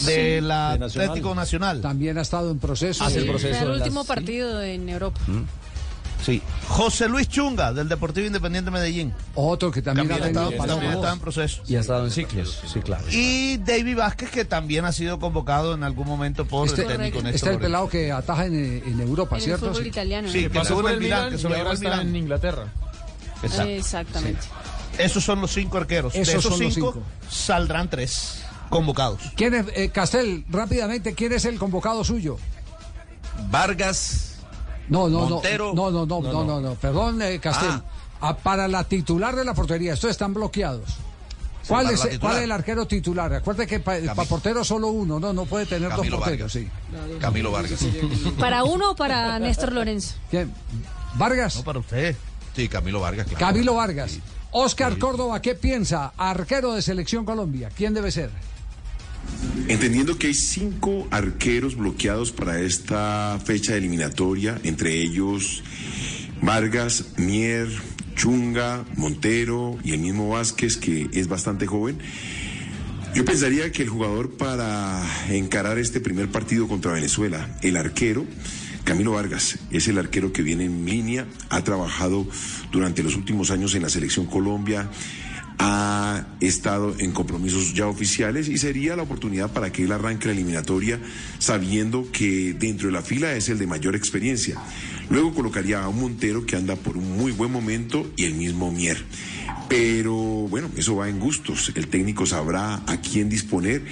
de 0.06 0.40
Sí. 0.40 0.42
la 0.46 0.74
De 0.74 0.80
Nacional. 0.80 1.10
Atlético 1.10 1.36
Nacional. 1.36 1.82
También 1.82 2.18
ha 2.18 2.22
estado 2.22 2.52
en 2.52 2.60
proceso. 2.60 3.04
Hace 3.04 3.18
el 3.18 3.24
Sí, 3.24 3.30
proceso 3.30 3.50
fue 3.56 3.58
el 3.60 3.64
en 3.74 3.80
las- 3.80 3.88
último 3.88 4.06
partido 4.06 4.62
en 4.64 4.88
Europa. 4.88 5.20
Sí. 6.24 6.40
José 6.68 7.10
Luis 7.10 7.28
Chunga, 7.28 7.74
del 7.74 7.90
Deportivo 7.90 8.28
Independiente 8.28 8.70
Medellín. 8.70 9.12
Otro 9.34 9.72
que 9.72 9.82
también 9.82 10.08
También 10.08 10.30
ha 10.38 10.40
también 10.68 10.92
estaba 10.94 11.14
en 11.14 11.20
proceso. 11.20 11.64
Y 11.68 11.76
ha 11.76 11.80
estado 11.80 12.06
en 12.06 12.12
ciclos, 12.12 12.62
sí, 12.72 12.80
claro. 12.82 13.04
Y 13.10 13.58
David 13.58 13.98
Vázquez, 13.98 14.30
que 14.30 14.46
también 14.46 14.86
ha 14.86 14.92
sido 14.92 15.18
convocado 15.20 15.74
en 15.74 15.84
algún 15.84 16.06
momento 16.08 16.46
por 16.46 16.68
Este, 16.68 16.84
el 16.84 16.88
técnico 16.90 17.18
este 17.18 17.32
Néstor 17.32 17.50
es 17.50 17.56
el 17.56 17.62
pelado 17.62 17.90
que 17.90 18.12
ataja 18.12 18.46
en, 18.46 18.54
en 18.86 19.02
Europa, 19.02 19.36
En 19.38 19.40
el 19.42 19.46
¿cierto? 19.46 19.70
fútbol 19.70 19.82
Sí. 19.82 19.90
italiano. 19.90 20.30
Sí, 20.30 20.42
que 20.44 20.50
Pasó 20.52 20.76
por 20.80 20.92
el 20.92 21.00
Milan 21.00 21.32
que 21.32 21.38
se 21.40 21.50
lo 21.50 21.56
llevó 21.56 21.70
al 21.72 22.02
en 22.08 22.16
Inglaterra. 22.16 22.66
Exacto. 23.44 23.72
Exactamente. 23.72 24.42
Esos 24.98 25.24
son 25.24 25.42
los 25.42 25.52
cinco 25.54 25.78
arqueros. 25.78 26.14
Esos 26.16 26.28
de 26.28 26.40
esos 26.40 26.44
son 26.54 26.64
los 26.64 26.74
cinco, 26.74 26.94
cinco. 26.94 27.06
saldrán 27.30 27.90
tres 27.90 28.44
convocados. 28.70 29.22
¿Quién 29.36 29.54
es, 29.54 29.66
eh, 29.76 29.90
Castel, 29.90 30.46
rápidamente, 30.50 31.14
quién 31.14 31.34
es 31.34 31.46
el 31.46 31.58
convocado 31.58 32.04
suyo? 32.04 32.38
Vargas, 33.50 34.36
No, 34.90 35.08
no, 35.10 35.28
Montero. 35.28 35.74
no, 35.74 35.90
no, 35.92 36.06
no, 36.06 36.22
no, 36.22 36.32
no, 36.34 36.44
no, 36.44 36.62
no, 36.62 36.76
perdón, 36.76 37.22
eh, 37.22 37.40
Castel. 37.40 37.70
Ah. 37.72 37.84
Ah, 38.24 38.38
para 38.38 38.68
la 38.68 38.84
titular 38.84 39.36
de 39.36 39.44
la 39.44 39.54
portería, 39.56 39.94
estos 39.94 40.12
están 40.12 40.34
bloqueados. 40.34 40.98
¿Cuál, 41.68 41.90
es. 41.92 42.20
¿Cuál 42.20 42.38
es 42.38 42.44
el 42.44 42.52
arquero 42.52 42.86
titular? 42.86 43.34
Acuérdate 43.34 43.68
que 43.68 43.80
para 43.80 44.26
portero 44.26 44.64
solo 44.64 44.90
uno, 44.90 45.20
no, 45.20 45.32
no 45.34 45.46
puede 45.46 45.66
tener 45.66 45.90
Camilo 45.90 46.18
dos 46.18 46.26
porteros, 46.28 46.54
Vargas. 46.54 46.72
sí. 47.12 47.18
Camilo 47.20 47.52
Vargas. 47.52 47.80
¿Para 48.40 48.64
uno 48.64 48.92
o 48.92 48.96
para 48.96 49.40
Néstor 49.40 49.72
Lorenzo? 49.74 50.16
¿Quién? 50.30 50.54
Vargas, 51.16 51.56
No 51.58 51.64
para 51.64 51.80
usted. 51.80 52.16
Sí, 52.56 52.68
Camilo 52.68 53.00
Vargas. 53.00 53.28
claro. 53.28 53.40
Camilo 53.40 53.76
Vargas. 53.76 54.20
Oscar 54.52 54.98
Córdoba, 54.98 55.42
¿qué 55.42 55.56
piensa? 55.56 56.14
Arquero 56.18 56.74
de 56.74 56.82
Selección 56.82 57.24
Colombia, 57.24 57.70
¿quién 57.76 57.94
debe 57.94 58.12
ser? 58.12 58.30
Entendiendo 59.68 60.18
que 60.18 60.28
hay 60.28 60.34
cinco 60.34 61.08
arqueros 61.10 61.76
bloqueados 61.76 62.32
para 62.32 62.60
esta 62.60 63.40
fecha 63.44 63.76
eliminatoria, 63.76 64.60
entre 64.64 64.94
ellos 64.96 65.64
Vargas, 66.42 67.06
Mier, 67.18 67.70
Chunga, 68.16 68.84
Montero 68.98 69.78
y 69.84 69.94
el 69.94 70.00
mismo 70.00 70.30
Vázquez, 70.30 70.76
que 70.76 71.10
es 71.14 71.28
bastante 71.28 71.66
joven. 71.66 72.00
Yo 73.14 73.24
pensaría 73.26 73.72
que 73.72 73.84
el 73.84 73.90
jugador 73.90 74.32
para 74.32 75.02
encarar 75.30 75.78
este 75.78 76.00
primer 76.00 76.30
partido 76.30 76.68
contra 76.68 76.94
Venezuela, 76.94 77.48
el 77.62 77.78
arquero, 77.78 78.26
Camilo 78.84 79.12
Vargas, 79.12 79.60
es 79.70 79.88
el 79.88 79.98
arquero 79.98 80.34
que 80.34 80.42
viene 80.42 80.66
en 80.66 80.86
línea, 80.86 81.28
ha 81.50 81.64
trabajado 81.64 82.28
durante 82.72 83.04
los 83.04 83.16
últimos 83.16 83.52
años 83.52 83.76
en 83.76 83.84
la 83.84 83.90
selección 83.90 84.26
Colombia, 84.26 84.90
ha 85.64 86.26
estado 86.40 86.96
en 86.98 87.12
compromisos 87.12 87.76
ya 87.76 87.86
oficiales 87.86 88.50
y 88.50 88.58
sería 88.58 88.96
la 88.96 89.04
oportunidad 89.04 89.52
para 89.52 89.72
que 89.72 89.84
él 89.84 89.92
arranque 89.92 90.26
la 90.26 90.34
eliminatoria 90.34 91.00
sabiendo 91.38 92.12
que 92.12 92.54
dentro 92.54 92.88
de 92.88 92.94
la 92.94 93.04
fila 93.04 93.34
es 93.34 93.48
el 93.50 93.60
de 93.60 93.68
mayor 93.68 93.96
experiencia. 93.96 94.60
Luego 95.12 95.34
colocaría 95.34 95.84
a 95.84 95.90
un 95.90 96.00
Montero 96.00 96.46
que 96.46 96.56
anda 96.56 96.78
por 96.78 96.96
un 96.96 97.18
muy 97.18 97.34
buen 97.34 97.52
momento 97.52 98.10
y 98.16 98.24
el 98.24 98.34
mismo 98.34 98.72
Mier. 98.72 99.04
Pero 99.68 100.14
bueno, 100.14 100.70
eso 100.78 100.96
va 100.96 101.10
en 101.10 101.20
gustos. 101.20 101.74
El 101.76 101.88
técnico 101.88 102.26
sabrá 102.26 102.76
a 102.88 103.02
quién 103.02 103.28
disponer 103.28 103.84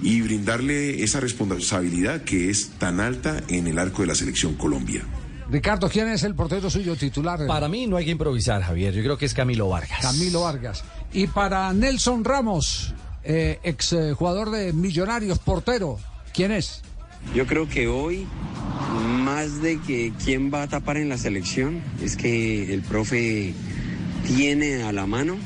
y 0.00 0.20
brindarle 0.20 1.02
esa 1.02 1.18
responsabilidad 1.18 2.22
que 2.22 2.48
es 2.48 2.70
tan 2.78 3.00
alta 3.00 3.42
en 3.48 3.66
el 3.66 3.78
arco 3.80 4.02
de 4.02 4.06
la 4.08 4.14
selección 4.14 4.54
Colombia. 4.54 5.02
Ricardo, 5.50 5.88
¿quién 5.88 6.08
es 6.08 6.22
el 6.22 6.36
portero 6.36 6.70
suyo 6.70 6.94
titular? 6.94 7.44
Para 7.48 7.68
mí 7.68 7.88
no 7.88 7.96
hay 7.96 8.04
que 8.04 8.12
improvisar, 8.12 8.62
Javier. 8.62 8.94
Yo 8.94 9.02
creo 9.02 9.18
que 9.18 9.24
es 9.24 9.34
Camilo 9.34 9.68
Vargas. 9.68 9.98
Camilo 10.00 10.42
Vargas. 10.42 10.84
Y 11.12 11.26
para 11.26 11.72
Nelson 11.72 12.22
Ramos, 12.22 12.94
eh, 13.24 13.58
ex 13.64 13.94
eh, 13.94 14.12
jugador 14.12 14.52
de 14.52 14.72
Millonarios, 14.72 15.40
portero, 15.40 15.98
¿quién 16.32 16.52
es? 16.52 16.82
Yo 17.34 17.46
creo 17.46 17.68
que 17.68 17.88
hoy, 17.88 18.26
más 19.38 19.62
de 19.62 19.78
que 19.78 20.12
quién 20.24 20.52
va 20.52 20.64
a 20.64 20.66
tapar 20.66 20.96
en 20.96 21.08
la 21.08 21.16
selección, 21.16 21.80
es 22.02 22.16
que 22.16 22.74
el 22.74 22.82
profe 22.82 23.54
tiene 24.26 24.82
a 24.82 24.90
la 24.90 25.06
mano 25.06 25.36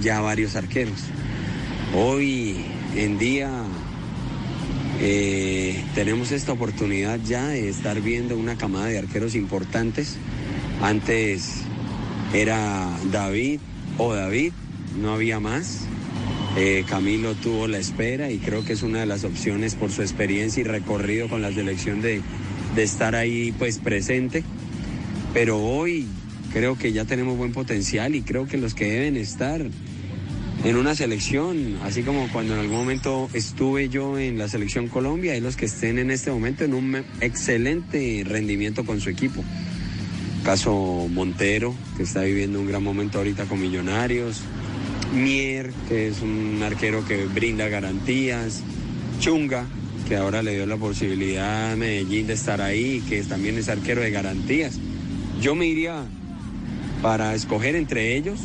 ya 0.00 0.20
varios 0.20 0.54
arqueros. 0.54 1.00
Hoy 1.92 2.54
en 2.94 3.18
día 3.18 3.50
eh, 5.00 5.82
tenemos 5.96 6.30
esta 6.30 6.52
oportunidad 6.52 7.18
ya 7.24 7.48
de 7.48 7.68
estar 7.68 8.00
viendo 8.00 8.38
una 8.38 8.56
camada 8.56 8.86
de 8.86 8.98
arqueros 8.98 9.34
importantes. 9.34 10.18
Antes 10.80 11.64
era 12.32 12.96
David 13.10 13.58
o 13.98 14.14
David, 14.14 14.52
no 15.00 15.14
había 15.14 15.40
más. 15.40 15.80
Eh, 16.56 16.84
Camilo 16.88 17.34
tuvo 17.34 17.66
la 17.66 17.78
espera 17.78 18.30
y 18.30 18.38
creo 18.38 18.64
que 18.64 18.74
es 18.74 18.84
una 18.84 19.00
de 19.00 19.06
las 19.06 19.24
opciones 19.24 19.74
por 19.74 19.90
su 19.90 20.02
experiencia 20.02 20.60
y 20.60 20.64
recorrido 20.64 21.28
con 21.28 21.42
la 21.42 21.50
selección 21.50 22.02
de, 22.02 22.20
de 22.74 22.82
estar 22.82 23.14
ahí 23.14 23.52
pues 23.58 23.78
presente. 23.78 24.44
Pero 25.32 25.58
hoy 25.58 26.06
creo 26.52 26.76
que 26.76 26.92
ya 26.92 27.04
tenemos 27.04 27.36
buen 27.36 27.52
potencial 27.52 28.14
y 28.14 28.22
creo 28.22 28.46
que 28.46 28.58
los 28.58 28.74
que 28.74 28.84
deben 28.84 29.16
estar 29.16 29.64
en 30.64 30.76
una 30.76 30.94
selección, 30.94 31.78
así 31.82 32.02
como 32.02 32.28
cuando 32.30 32.54
en 32.54 32.60
algún 32.60 32.76
momento 32.76 33.28
estuve 33.32 33.88
yo 33.88 34.18
en 34.18 34.38
la 34.38 34.48
selección 34.48 34.86
Colombia, 34.86 35.36
y 35.36 35.40
los 35.40 35.56
que 35.56 35.64
estén 35.64 35.98
en 35.98 36.10
este 36.10 36.30
momento 36.30 36.64
en 36.64 36.74
un 36.74 37.04
excelente 37.20 38.22
rendimiento 38.24 38.84
con 38.84 39.00
su 39.00 39.10
equipo. 39.10 39.42
Caso 40.44 41.08
Montero, 41.10 41.74
que 41.96 42.04
está 42.04 42.22
viviendo 42.22 42.60
un 42.60 42.68
gran 42.68 42.82
momento 42.82 43.18
ahorita 43.18 43.46
con 43.46 43.60
Millonarios. 43.60 44.40
Mier, 45.14 45.72
que 45.88 46.08
es 46.08 46.20
un 46.20 46.60
arquero 46.62 47.04
que 47.06 47.26
brinda 47.26 47.68
garantías. 47.68 48.62
Chunga, 49.20 49.66
que 50.08 50.16
ahora 50.16 50.42
le 50.42 50.54
dio 50.54 50.66
la 50.66 50.76
posibilidad 50.76 51.72
a 51.72 51.76
Medellín 51.76 52.26
de 52.26 52.34
estar 52.34 52.60
ahí, 52.60 53.02
que 53.08 53.22
también 53.22 53.58
es 53.58 53.68
arquero 53.68 54.00
de 54.00 54.10
garantías. 54.10 54.78
Yo 55.40 55.54
me 55.54 55.66
iría 55.66 56.04
para 57.02 57.34
escoger 57.34 57.74
entre 57.76 58.16
ellos 58.16 58.40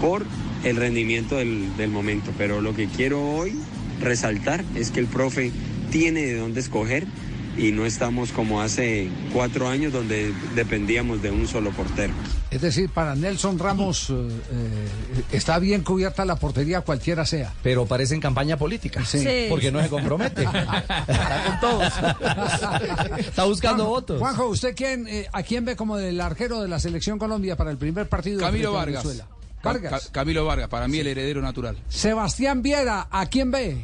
por 0.00 0.24
el 0.64 0.76
rendimiento 0.76 1.36
del, 1.36 1.76
del 1.76 1.90
momento, 1.90 2.32
pero 2.36 2.60
lo 2.60 2.74
que 2.74 2.86
quiero 2.86 3.22
hoy 3.22 3.52
resaltar 4.00 4.64
es 4.74 4.90
que 4.90 5.00
el 5.00 5.06
profe 5.06 5.52
tiene 5.90 6.22
de 6.22 6.36
dónde 6.36 6.60
escoger 6.60 7.06
y 7.56 7.72
no 7.72 7.84
estamos 7.86 8.32
como 8.32 8.60
hace 8.60 9.08
cuatro 9.32 9.68
años 9.68 9.92
donde 9.92 10.32
dependíamos 10.54 11.22
de 11.22 11.30
un 11.30 11.46
solo 11.46 11.70
portero. 11.70 12.12
Es 12.50 12.60
decir, 12.60 12.88
para 12.90 13.14
Nelson 13.16 13.58
Ramos 13.58 14.10
eh, 14.10 14.14
eh, 14.52 14.88
está 15.32 15.58
bien 15.58 15.82
cubierta 15.82 16.24
la 16.24 16.36
portería 16.36 16.82
cualquiera 16.82 17.26
sea. 17.26 17.52
Pero 17.62 17.84
parece 17.86 18.14
en 18.14 18.20
campaña 18.20 18.56
política. 18.56 19.04
Sí. 19.04 19.18
Sí. 19.20 19.46
Porque 19.48 19.72
no 19.72 19.82
se 19.82 19.88
compromete. 19.88 20.42
Está 21.08 21.42
con 21.46 21.60
todos. 21.60 21.92
Está 23.18 23.44
buscando 23.44 23.84
Juan- 23.84 23.94
votos. 23.94 24.18
Juanjo, 24.18 24.46
¿usted 24.48 24.74
quién, 24.76 25.06
eh, 25.08 25.26
a 25.32 25.42
quién 25.42 25.64
ve 25.64 25.76
como 25.76 25.96
del 25.96 26.20
arquero 26.20 26.60
de 26.62 26.68
la 26.68 26.78
selección 26.78 27.18
Colombia 27.18 27.56
para 27.56 27.70
el 27.70 27.76
primer 27.78 28.08
partido? 28.08 28.40
Camilo 28.40 28.70
a 28.70 28.72
Vargas. 28.84 29.02
Venezuela? 29.04 29.28
Vargas. 29.62 29.90
Ca- 30.06 30.12
Camilo 30.12 30.44
Vargas, 30.44 30.68
para 30.68 30.86
mí 30.88 30.98
el 30.98 31.06
heredero 31.06 31.40
natural. 31.40 31.76
Sebastián 31.88 32.62
Viera, 32.62 33.08
¿a 33.10 33.26
quién 33.26 33.50
ve? 33.50 33.78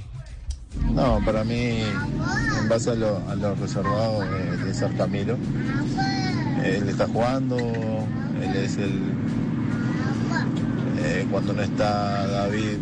No, 0.95 1.21
para 1.25 1.45
mí, 1.45 1.79
en 2.61 2.69
base 2.69 2.91
a 2.91 2.95
lo, 2.95 3.17
a 3.29 3.35
lo 3.35 3.55
reservado 3.55 4.21
de, 4.21 4.57
de 4.65 4.75
ser 4.75 4.95
Camilo, 4.97 5.37
él 6.65 6.89
está 6.89 7.07
jugando, 7.07 7.57
él 7.59 8.57
es 8.57 8.77
el... 8.77 8.93
eh, 11.03 11.27
cuando 11.31 11.53
no 11.55 11.63
está 11.63 12.27
David, 12.27 12.79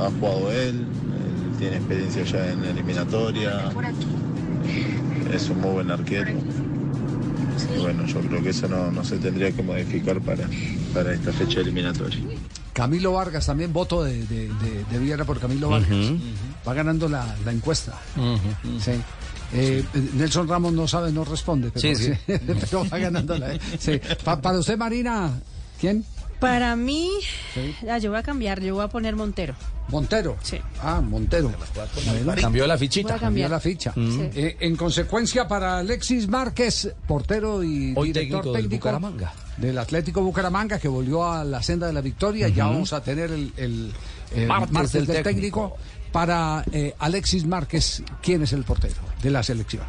ha 0.00 0.10
jugado 0.18 0.50
él, 0.52 0.76
él 0.86 1.58
tiene 1.58 1.76
experiencia 1.76 2.24
ya 2.24 2.52
en 2.52 2.64
eliminatoria, 2.64 3.70
es 5.32 5.48
un 5.50 5.60
muy 5.60 5.70
buen 5.72 5.90
arquero. 5.90 6.30
Y 7.76 7.80
bueno, 7.80 8.04
yo 8.06 8.20
creo 8.20 8.42
que 8.42 8.50
eso 8.50 8.68
no, 8.68 8.90
no 8.90 9.04
se 9.04 9.16
tendría 9.18 9.52
que 9.52 9.62
modificar 9.62 10.20
para, 10.20 10.48
para 10.94 11.12
esta 11.14 11.32
fecha 11.32 11.60
eliminatoria. 11.60 12.18
Camilo 12.72 13.12
Vargas, 13.12 13.46
también 13.46 13.72
voto 13.72 14.02
de, 14.02 14.24
de, 14.26 14.48
de- 14.48 14.84
de 14.90 14.98
Viera 14.98 15.24
por 15.24 15.38
Camilo 15.38 15.68
Vargas. 15.70 15.88
Va 16.66 16.74
ganando 16.74 17.08
la, 17.08 17.34
la 17.44 17.52
encuesta. 17.52 17.98
Sí. 18.80 18.92
Eh, 19.54 19.84
Nelson 20.14 20.48
Ramos 20.48 20.72
no 20.72 20.88
sabe, 20.88 21.12
no 21.12 21.24
responde, 21.24 21.70
pero, 21.72 21.80
Sí, 21.80 21.94
sí. 21.94 22.12
pero 22.26 22.86
va 22.90 22.98
ganando 22.98 23.36
la. 23.36 23.58
Sí. 23.78 24.00
Pa- 24.24 24.40
para 24.40 24.58
usted, 24.58 24.78
Marina, 24.78 25.30
¿quién? 25.80 26.04
Para 26.40 26.74
mí, 26.74 27.08
Sí. 27.54 27.74
ah, 27.88 27.98
yo 27.98 28.10
voy 28.10 28.18
a 28.18 28.22
cambiar, 28.22 28.60
yo 28.60 28.74
voy 28.74 28.84
a 28.84 28.88
poner 28.88 29.14
Montero. 29.14 29.54
Montero. 29.88 30.36
Sí. 30.42 30.58
Ah, 30.82 31.00
Montero. 31.00 31.52
Bueno, 32.24 32.40
Cambió 32.40 32.66
la 32.66 32.78
fichita. 32.78 33.18
Cambió 33.18 33.48
la 33.48 33.60
ficha. 33.60 33.92
Mm. 33.94 34.10
Sí. 34.10 34.30
Eh, 34.34 34.56
en 34.60 34.74
consecuencia, 34.76 35.46
para 35.46 35.78
Alexis 35.78 36.26
Márquez, 36.28 36.92
portero 37.06 37.62
y 37.62 37.92
Hoy 37.96 38.08
director 38.12 38.40
técnico 38.40 38.52
del 38.52 38.62
técnico 38.62 38.76
Bucaramanga. 38.88 39.32
del 39.58 39.78
Atlético 39.78 40.22
Bucaramanga, 40.22 40.78
que 40.78 40.88
volvió 40.88 41.30
a 41.30 41.44
la 41.44 41.62
senda 41.62 41.86
de 41.88 41.92
la 41.92 42.00
victoria. 42.00 42.48
Ya 42.48 42.66
vamos 42.66 42.92
a 42.92 43.02
tener 43.02 43.30
el, 43.30 43.52
el, 43.56 43.92
Martes 44.46 44.70
martes 44.72 44.92
del 44.92 45.06
del, 45.06 45.22
técnico. 45.22 45.76
técnico. 45.76 45.76
Para 46.12 46.64
eh, 46.72 46.94
Alexis 46.98 47.46
Márquez, 47.46 48.02
¿quién 48.22 48.42
es 48.42 48.52
el 48.52 48.64
portero 48.64 49.00
de 49.22 49.30
la 49.30 49.42
selección? 49.42 49.84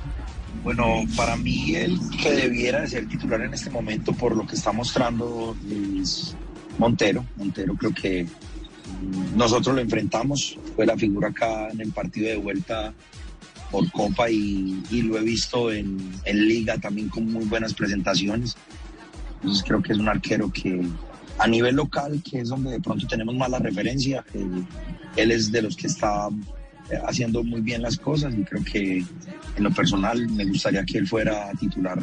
Bueno, 0.63 1.03
para 1.17 1.35
mí 1.35 1.75
el 1.75 1.99
que 2.21 2.31
debiera 2.31 2.81
de 2.81 2.87
ser 2.87 3.07
titular 3.09 3.41
en 3.41 3.53
este 3.53 3.69
momento 3.69 4.13
por 4.13 4.35
lo 4.35 4.47
que 4.47 4.55
está 4.55 4.71
mostrando 4.71 5.55
Montero. 6.77 7.25
Montero 7.35 7.75
creo 7.75 7.93
que 7.93 8.25
nosotros 9.35 9.75
lo 9.75 9.81
enfrentamos, 9.81 10.57
fue 10.75 10.85
la 10.85 10.97
figura 10.97 11.29
acá 11.29 11.67
en 11.69 11.81
el 11.81 11.91
partido 11.91 12.29
de 12.29 12.37
vuelta 12.37 12.93
por 13.69 13.91
Copa 13.91 14.29
y, 14.29 14.83
lo 14.91 15.17
he 15.17 15.23
visto 15.23 15.71
en, 15.71 16.13
Liga 16.25 16.77
también 16.77 17.09
con 17.09 17.31
muy 17.31 17.45
buenas 17.45 17.73
presentaciones. 17.73 18.55
Entonces 19.41 19.63
creo 19.67 19.81
que 19.81 19.93
es 19.93 19.99
un 19.99 20.07
arquero 20.07 20.51
que 20.51 20.81
a 21.39 21.47
nivel 21.47 21.75
local, 21.75 22.21
que 22.23 22.39
es 22.39 22.49
donde 22.49 22.71
de 22.71 22.79
pronto 22.79 23.07
tenemos 23.07 23.35
más 23.35 23.49
la 23.49 23.59
referencia, 23.59 24.23
eh, 24.33 24.45
él 25.15 25.31
es 25.31 25.51
de 25.51 25.61
los 25.61 25.75
que 25.75 25.87
está 25.87 26.29
eh, 26.89 26.99
haciendo 27.07 27.43
muy 27.43 27.61
bien 27.61 27.81
las 27.81 27.97
cosas 27.97 28.33
y 28.37 28.43
creo 28.43 28.63
que 28.63 28.97
en 29.55 29.63
lo 29.63 29.71
personal 29.71 30.27
me 30.29 30.45
gustaría 30.45 30.83
que 30.83 30.97
él 30.97 31.07
fuera 31.07 31.51
titular 31.59 31.99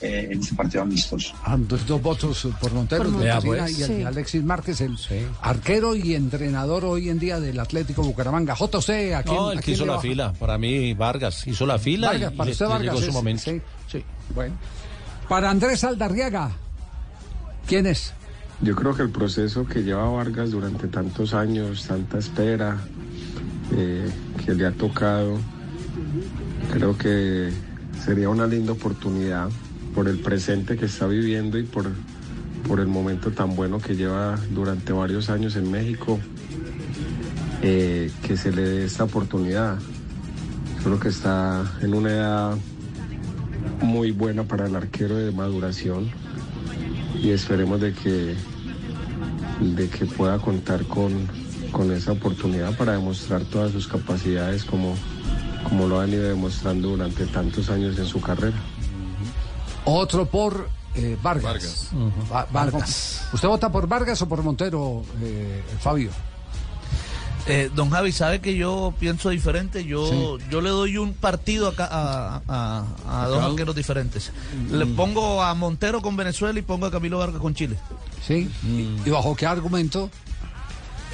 eh, 0.00 0.28
en 0.32 0.40
este 0.40 0.54
partido 0.56 0.82
amistoso. 0.82 1.32
Ah, 1.44 1.56
dos, 1.56 1.86
dos 1.86 2.02
votos 2.02 2.48
por 2.60 2.72
Montero, 2.72 3.04
Por 3.04 3.12
Montero. 3.12 3.40
Pues. 3.42 3.78
y 3.78 3.82
el 3.82 3.88
de 3.88 3.96
Sí. 3.98 4.02
Alexis 4.02 4.42
Márquez, 4.42 4.80
el 4.80 4.96
arquero 5.42 5.94
y 5.94 6.14
entrenador 6.16 6.84
hoy 6.84 7.08
en 7.08 7.20
día 7.20 7.38
del 7.38 7.60
Atlético 7.60 8.02
Bucaramanga. 8.02 8.54
JC, 8.56 9.14
¿a 9.14 9.22
quién, 9.22 9.36
No, 9.36 9.52
el 9.52 9.58
a 9.58 9.62
que 9.62 9.70
hizo 9.72 9.86
la 9.86 9.92
baja? 9.92 10.02
fila. 10.02 10.32
Para 10.32 10.58
mí, 10.58 10.92
Vargas 10.94 11.46
hizo 11.46 11.66
la 11.66 11.78
fila 11.78 12.08
Vargas, 12.08 12.32
y, 12.32 12.36
para 12.36 12.50
usted 12.50 12.66
Vargas. 12.66 12.82
llegó 12.82 12.98
su 12.98 13.08
es- 13.08 13.12
momento. 13.14 13.42
Sí, 13.44 13.60
sí, 13.92 14.04
bueno. 14.34 14.56
Para 15.28 15.50
Andrés 15.50 15.84
Aldarriaga, 15.84 16.50
¿quién 17.68 17.86
es? 17.86 18.12
Yo 18.62 18.76
creo 18.76 18.94
que 18.94 19.02
el 19.02 19.10
proceso 19.10 19.66
que 19.66 19.82
lleva 19.82 20.08
Vargas 20.08 20.52
durante 20.52 20.86
tantos 20.86 21.34
años, 21.34 21.84
tanta 21.88 22.18
espera 22.18 22.78
eh, 23.76 24.08
que 24.44 24.54
le 24.54 24.66
ha 24.66 24.70
tocado, 24.70 25.36
creo 26.72 26.96
que 26.96 27.50
sería 28.04 28.28
una 28.28 28.46
linda 28.46 28.70
oportunidad 28.70 29.48
por 29.96 30.06
el 30.06 30.20
presente 30.20 30.76
que 30.76 30.86
está 30.86 31.08
viviendo 31.08 31.58
y 31.58 31.64
por, 31.64 31.90
por 32.68 32.78
el 32.78 32.86
momento 32.86 33.32
tan 33.32 33.56
bueno 33.56 33.80
que 33.80 33.96
lleva 33.96 34.38
durante 34.54 34.92
varios 34.92 35.28
años 35.28 35.56
en 35.56 35.68
México, 35.68 36.20
eh, 37.62 38.12
que 38.22 38.36
se 38.36 38.52
le 38.52 38.62
dé 38.62 38.84
esta 38.84 39.02
oportunidad. 39.02 39.80
Creo 40.84 41.00
que 41.00 41.08
está 41.08 41.64
en 41.80 41.94
una 41.94 42.10
edad 42.10 42.56
muy 43.80 44.12
buena 44.12 44.44
para 44.44 44.66
el 44.66 44.76
arquero 44.76 45.16
de 45.16 45.32
maduración 45.32 46.10
y 47.20 47.30
esperemos 47.30 47.80
de 47.80 47.92
que 47.92 48.36
de 49.62 49.88
que 49.88 50.06
pueda 50.06 50.38
contar 50.38 50.84
con, 50.84 51.28
con 51.70 51.90
esa 51.92 52.12
oportunidad 52.12 52.76
para 52.76 52.92
demostrar 52.92 53.42
todas 53.44 53.72
sus 53.72 53.86
capacidades 53.88 54.64
como, 54.64 54.94
como 55.68 55.86
lo 55.86 56.00
han 56.00 56.10
ido 56.10 56.24
demostrando 56.28 56.88
durante 56.90 57.26
tantos 57.26 57.68
años 57.70 57.98
en 57.98 58.06
su 58.06 58.20
carrera. 58.20 58.56
Otro 59.84 60.26
por 60.26 60.68
eh, 60.94 61.16
Vargas. 61.22 61.88
Va- 62.32 62.46
Vargas. 62.52 63.26
¿Usted 63.32 63.48
vota 63.48 63.70
por 63.72 63.86
Vargas 63.88 64.20
o 64.22 64.28
por 64.28 64.42
Montero, 64.42 65.02
eh, 65.22 65.62
Fabio? 65.80 66.10
Eh, 67.46 67.70
don 67.74 67.90
Javi, 67.90 68.12
sabe 68.12 68.40
que 68.40 68.54
yo 68.56 68.94
pienso 69.00 69.28
diferente. 69.30 69.84
Yo, 69.84 70.38
yo 70.48 70.60
le 70.60 70.70
doy 70.70 70.96
un 70.96 71.12
partido 71.12 71.66
acá 71.68 71.88
a, 71.90 72.40
a- 72.46 73.22
a 73.24 73.26
dos 73.28 73.42
arqueros 73.50 73.74
diferentes. 73.74 74.30
Le 74.70 74.86
pongo 74.86 75.42
a 75.42 75.52
Montero 75.54 76.00
con 76.02 76.16
Venezuela 76.16 76.56
y 76.58 76.62
pongo 76.62 76.86
a 76.86 76.90
Camilo 76.92 77.18
Vargas 77.18 77.40
con 77.40 77.54
Chile. 77.54 77.76
¿Sí? 78.26 78.48
¿Y 79.04 79.10
bajo 79.10 79.34
qué 79.34 79.46
argumento? 79.46 80.08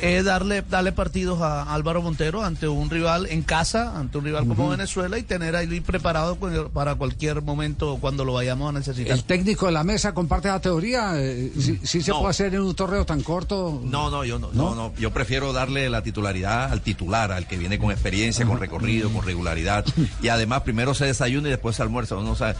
Es 0.00 0.24
darle, 0.24 0.62
darle 0.62 0.92
partidos 0.92 1.40
a 1.42 1.74
Álvaro 1.74 2.02
Montero 2.02 2.44
ante 2.44 2.68
un 2.68 2.88
rival 2.88 3.26
en 3.30 3.42
casa, 3.42 3.98
ante 3.98 4.18
un 4.18 4.24
rival 4.24 4.46
como. 4.46 4.68
Venezuela 4.68 5.18
y 5.18 5.22
tener 5.22 5.56
ahí 5.56 5.80
preparado 5.80 6.36
para 6.72 6.94
cualquier 6.94 7.42
momento 7.42 7.98
cuando 8.00 8.24
lo 8.24 8.34
vayamos 8.34 8.68
a 8.68 8.78
necesitar. 8.78 9.12
¿El 9.16 9.24
técnico 9.24 9.66
de 9.66 9.72
la 9.72 9.82
mesa 9.82 10.12
comparte 10.14 10.48
la 10.48 10.60
teoría? 10.60 11.12
Eh, 11.16 11.50
¿Sí, 11.58 11.80
sí 11.82 12.02
se 12.02 12.10
No. 12.10 12.18
puede 12.20 12.30
hacer 12.30 12.54
en 12.54 12.60
un 12.60 12.74
torneo 12.74 13.04
tan 13.06 13.22
corto? 13.22 13.80
No, 13.84 14.10
no, 14.10 14.24
yo 14.24 14.38
no, 14.38 14.50
no, 14.52 14.74
no, 14.74 14.92
yo 14.98 15.10
prefiero 15.12 15.52
darle 15.52 15.88
la 15.90 16.02
titularidad 16.02 16.70
al 16.72 16.80
titular, 16.82 17.32
al 17.32 17.46
que 17.48 17.56
viene 17.56 17.78
con 17.78 17.90
experiencia, 17.90 18.46
con 18.46 18.60
recorrido, 18.60 19.10
con 19.10 19.24
regularidad. 19.24 19.84
Y 20.22 20.28
además 20.28 20.62
primero 20.62 20.94
se 20.94 21.06
desayuna 21.06 21.48
y 21.48 21.50
después 21.52 21.76
se 21.76 21.82
almuerza. 21.82 22.16
Uno 22.16 22.30
no 22.30 22.36
sabe 22.36 22.54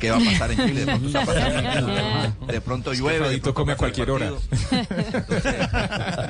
qué, 0.00 0.10
va 0.10 0.16
a 0.16 0.20
pasar 0.20 0.50
en 0.52 0.66
Chile. 0.66 0.80
De 0.84 0.86
pronto, 0.86 1.08
se 1.10 1.14
va 1.18 1.22
a 1.22 1.26
pasar 1.26 1.52
en 1.52 1.72
Chile. 1.72 2.32
De 2.52 2.60
pronto 2.60 2.92
llueve. 2.92 3.28
de 3.28 3.38
pronto 3.38 3.54
come 3.54 3.72
a 3.72 3.76
cualquier 3.76 4.10
hora. 4.10 4.32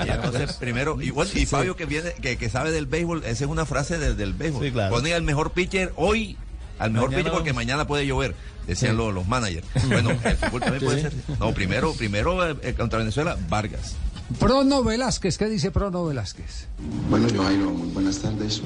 Y 0.06 0.10
entonces, 0.10 0.51
primero, 0.56 1.00
igual, 1.02 1.28
y 1.34 1.46
Fabio 1.46 1.76
que 1.76 1.86
viene, 1.86 2.12
que, 2.20 2.36
que 2.36 2.48
sabe 2.50 2.70
del 2.70 2.86
béisbol, 2.86 3.24
esa 3.24 3.44
es 3.44 3.50
una 3.50 3.66
frase 3.66 3.98
del, 3.98 4.16
del 4.16 4.32
béisbol. 4.34 4.64
Sí, 4.64 4.72
claro. 4.72 4.94
Pone 4.94 5.12
al 5.14 5.22
mejor 5.22 5.52
pitcher 5.52 5.92
hoy, 5.96 6.36
al 6.78 6.90
mejor 6.90 7.08
Mañana 7.10 7.22
pitcher 7.22 7.32
porque 7.32 7.50
vamos. 7.50 7.64
mañana 7.64 7.86
puede 7.86 8.06
llover, 8.06 8.34
decían 8.66 8.92
Sí. 8.92 8.96
los, 8.98 9.14
los 9.14 9.26
managers. 9.28 9.66
Bueno, 9.88 10.10
el 10.10 10.36
fútbol 10.36 10.60
también 10.60 10.84
puede 10.84 10.96
Sí. 10.96 11.02
ser. 11.26 11.38
No, 11.38 11.52
primero, 11.54 11.92
primero 11.94 12.48
eh, 12.50 12.56
eh, 12.62 12.74
contra 12.74 12.98
Venezuela, 12.98 13.36
Vargas. 13.48 13.94
Prono 14.38 14.82
Velázquez, 14.82 15.36
¿qué 15.36 15.46
dice 15.48 15.70
Prono 15.70 16.04
Velázquez? 16.06 16.66
Bueno, 17.10 17.28
Joairo, 17.34 17.70
muy 17.70 17.88
buenas 17.88 18.18
tardes. 18.18 18.62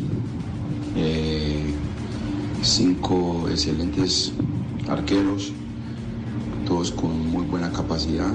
Eh, 0.96 1.74
cinco 2.62 3.48
excelentes 3.50 4.32
arqueros, 4.88 5.52
todos 6.66 6.92
con 6.92 7.28
muy 7.30 7.44
buena 7.44 7.70
capacidad, 7.72 8.30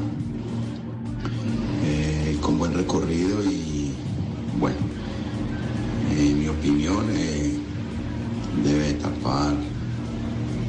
con 2.42 2.58
buen 2.58 2.74
recorrido 2.74 3.44
y 3.46 3.94
bueno, 4.60 4.78
en 6.18 6.40
mi 6.40 6.48
opinión 6.48 7.06
eh, 7.12 7.54
debe 8.64 8.94
tapar 8.94 9.56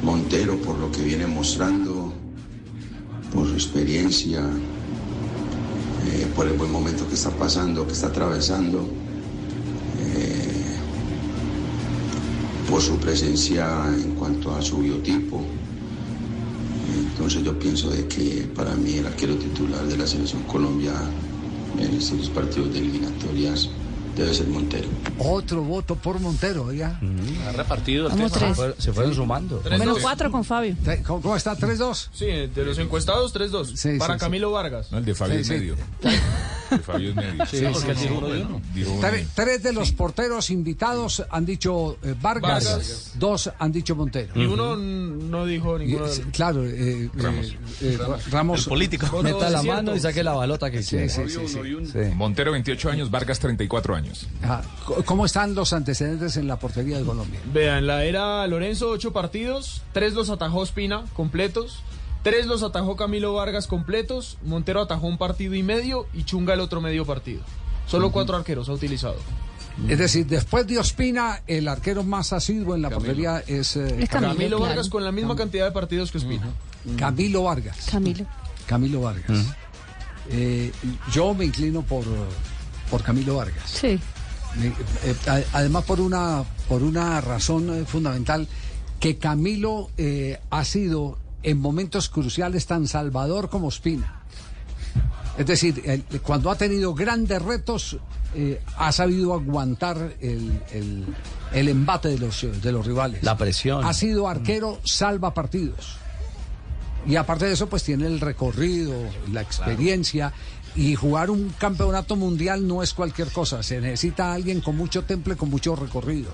Montero 0.03 0.57
por 0.57 0.77
lo 0.77 0.91
que 0.91 1.01
viene 1.01 1.25
mostrando, 1.25 2.13
por 3.33 3.47
su 3.47 3.53
experiencia, 3.53 4.41
eh, 6.05 6.27
por 6.35 6.47
el 6.47 6.53
buen 6.57 6.71
momento 6.71 7.07
que 7.07 7.15
está 7.15 7.31
pasando, 7.31 7.87
que 7.87 7.93
está 7.93 8.07
atravesando, 8.07 8.87
eh, 10.01 10.75
por 12.69 12.81
su 12.81 12.97
presencia 12.97 13.85
en 13.87 14.11
cuanto 14.15 14.53
a 14.53 14.61
su 14.61 14.77
biotipo. 14.77 15.41
Entonces 16.93 17.43
yo 17.43 17.57
pienso 17.57 17.89
de 17.89 18.07
que 18.07 18.49
para 18.53 18.75
mí 18.75 18.95
el 18.95 19.07
arquero 19.07 19.35
titular 19.35 19.85
de 19.85 19.97
la 19.97 20.05
selección 20.05 20.43
Colombia 20.43 20.93
en 21.79 21.93
estos 21.97 22.17
dos 22.17 22.29
partidos 22.29 22.71
de 22.73 22.79
eliminatorias 22.79 23.69
debe 24.15 24.31
ser 24.33 24.45
Montero. 24.47 24.87
Otro 25.17 25.63
voto 25.63 25.95
por 25.95 26.19
Montero, 26.19 26.71
ya. 26.71 26.99
Ha 27.47 27.51
repartido 27.53 28.07
el 28.07 28.13
Vamos 28.13 28.31
tema. 28.31 28.53
tres. 28.53 28.57
Se 28.57 28.63
fue- 28.63 28.75
Se 28.77 28.93
fueron 28.93 29.15
sumando. 29.15 29.61
Menos 29.71 29.99
cuatro 29.99 30.29
con 30.31 30.43
Fabio. 30.43 30.75
¿Cómo, 31.07 31.35
está? 31.35 31.55
¿3-2? 31.57 32.09
Sí, 32.13 32.25
de 32.25 32.63
los 32.65 32.77
encuestados, 32.77 33.33
3-2. 33.33 33.75
Sí, 33.75 33.97
Para 33.97 34.13
sí, 34.13 34.19
sí. 34.19 34.25
Camilo 34.25 34.51
Vargas. 34.51 34.91
No, 34.91 34.99
el 34.99 35.05
de 35.05 35.15
Fabio 35.15 35.35
Sí, 35.35 35.41
es 35.41 35.47
sí. 35.47 35.53
medio. 35.53 35.75
Fabio 36.83 37.09
es 37.09 37.15
medio. 37.15 37.45
Sí, 37.45 37.63
tres 39.35 39.63
de 39.63 39.73
los 39.73 39.91
porteros 39.91 40.49
invitados 40.49 41.23
han 41.29 41.45
dicho 41.45 41.97
eh, 42.03 42.15
Vargas, 42.21 42.65
Vargas. 42.65 43.11
dos 43.15 43.51
han 43.59 43.71
dicho 43.71 43.95
Montero. 43.95 44.33
Y 44.35 44.45
uno 44.45 44.75
no 44.75 45.45
dijo 45.45 45.77
ninguno 45.77 46.05
Claro, 46.31 46.63
eh, 46.65 47.09
Ramos. 47.15 47.55
eh, 47.81 47.97
Ramos. 48.31 48.63
El 48.63 48.69
político. 48.69 49.21
Meta 49.23 49.49
la 49.49 49.63
mano 49.63 49.95
y 49.95 49.99
saque 49.99 50.23
la 50.23 50.33
balota 50.33 50.69
que 50.71 50.81
Sí. 50.83 50.97
Montero 52.15 52.51
28 52.51 52.89
años, 52.89 53.11
Vargas 53.11 53.39
34 53.39 53.95
años. 53.95 54.27
Ajá. 54.41 54.61
¿Cómo 55.05 55.25
están 55.25 55.55
los 55.55 55.73
antecedentes 55.73 56.37
en 56.37 56.47
la 56.47 56.57
portería 56.57 56.97
de 56.97 57.03
Colombia? 57.03 57.39
Vean, 57.53 57.87
la 57.87 58.03
era 58.05 58.45
Lorenzo, 58.47 58.89
ocho 58.89 59.13
partidos, 59.13 59.81
tres 59.91 60.13
los 60.13 60.29
atajó 60.29 60.63
Espina 60.63 61.03
completos, 61.13 61.79
tres 62.23 62.45
los 62.47 62.63
atajó 62.63 62.95
Camilo 62.95 63.33
Vargas 63.33 63.67
completos, 63.67 64.37
Montero 64.43 64.81
atajó 64.81 65.07
un 65.07 65.17
partido 65.17 65.53
y 65.55 65.63
medio 65.63 66.07
y 66.13 66.23
Chunga 66.23 66.53
el 66.53 66.59
otro 66.61 66.81
medio 66.81 67.05
partido. 67.05 67.41
Solo 67.85 68.11
cuatro 68.11 68.37
arqueros 68.37 68.69
ha 68.69 68.73
utilizado. 68.73 69.17
Es 69.89 69.97
decir, 69.97 70.27
después 70.27 70.67
de 70.67 70.77
Ospina, 70.77 71.41
el 71.47 71.67
arquero 71.67 72.03
más 72.03 72.31
asiduo 72.31 72.75
en 72.75 72.81
la 72.83 72.89
portería 72.91 73.39
es, 73.47 73.75
eh, 73.75 74.03
Es 74.03 74.09
Camilo, 74.09 74.33
Camilo 74.33 74.57
claro. 74.57 74.59
Vargas 74.69 74.89
con 74.89 75.03
la 75.03 75.11
misma 75.11 75.35
cantidad 75.35 75.65
de 75.65 75.71
partidos 75.71 76.11
que 76.11 76.19
Espina. 76.19 76.47
Camilo 76.97 77.43
Vargas. 77.43 77.77
Camilo. 77.89 78.25
Camilo 78.67 79.01
Vargas. 79.01 79.45
Eh, 80.29 80.71
yo 81.11 81.33
me 81.33 81.45
inclino 81.45 81.81
por, 81.81 82.05
por 82.89 83.01
Camilo 83.03 83.35
Vargas. 83.37 83.63
Sí. 83.69 83.99
Me- 84.57 84.67
eh, 84.67 85.45
además 85.53 85.83
por 85.85 85.99
una 85.99 86.43
por 86.69 86.83
una 86.83 87.19
razón 87.19 87.85
fundamental 87.87 88.47
que 88.99 89.17
Camilo 89.17 89.89
eh, 89.97 90.39
ha 90.51 90.63
sido 90.63 91.17
en 91.43 91.59
momentos 91.59 92.09
cruciales 92.09 92.65
tan 92.65 92.87
salvador 92.87 93.49
como 93.49 93.67
Ospina. 93.67 94.21
Es 95.37 95.45
decir, 95.45 96.03
cuando 96.23 96.51
ha 96.51 96.55
tenido 96.55 96.93
grandes 96.93 97.41
retos 97.41 97.97
eh, 98.35 98.61
ha 98.77 98.91
sabido 98.91 99.33
aguantar 99.33 100.15
el, 100.21 100.61
el- 100.71 101.05
el 101.53 101.69
embate 101.69 102.07
de 102.09 102.17
los, 102.17 102.45
de 102.63 102.71
los 102.71 102.83
rivales. 102.85 103.21
La 103.23 103.37
presión. 103.37 103.85
Ha 103.85 103.93
sido 103.93 104.27
arquero 104.27 104.79
salva 104.83 105.33
partidos. 105.35 105.97
Y 107.05 107.15
aparte 107.15 107.45
de 107.45 107.53
eso, 107.53 107.67
pues 107.67 107.83
tiene 107.83 108.07
el 108.07 108.19
recorrido, 108.19 108.93
la 109.31 109.41
experiencia. 109.41 110.33
Y 110.75 110.95
jugar 110.95 111.29
un 111.29 111.49
campeonato 111.59 112.15
mundial 112.15 112.67
no 112.67 112.81
es 112.81 112.93
cualquier 112.95 113.29
cosa. 113.31 113.61
Se 113.61 113.79
necesita 113.81 114.33
alguien 114.33 114.61
con 114.61 114.75
mucho 114.77 115.03
temple, 115.03 115.35
con 115.35 115.49
mucho 115.51 115.75
recorrido. 115.75 116.31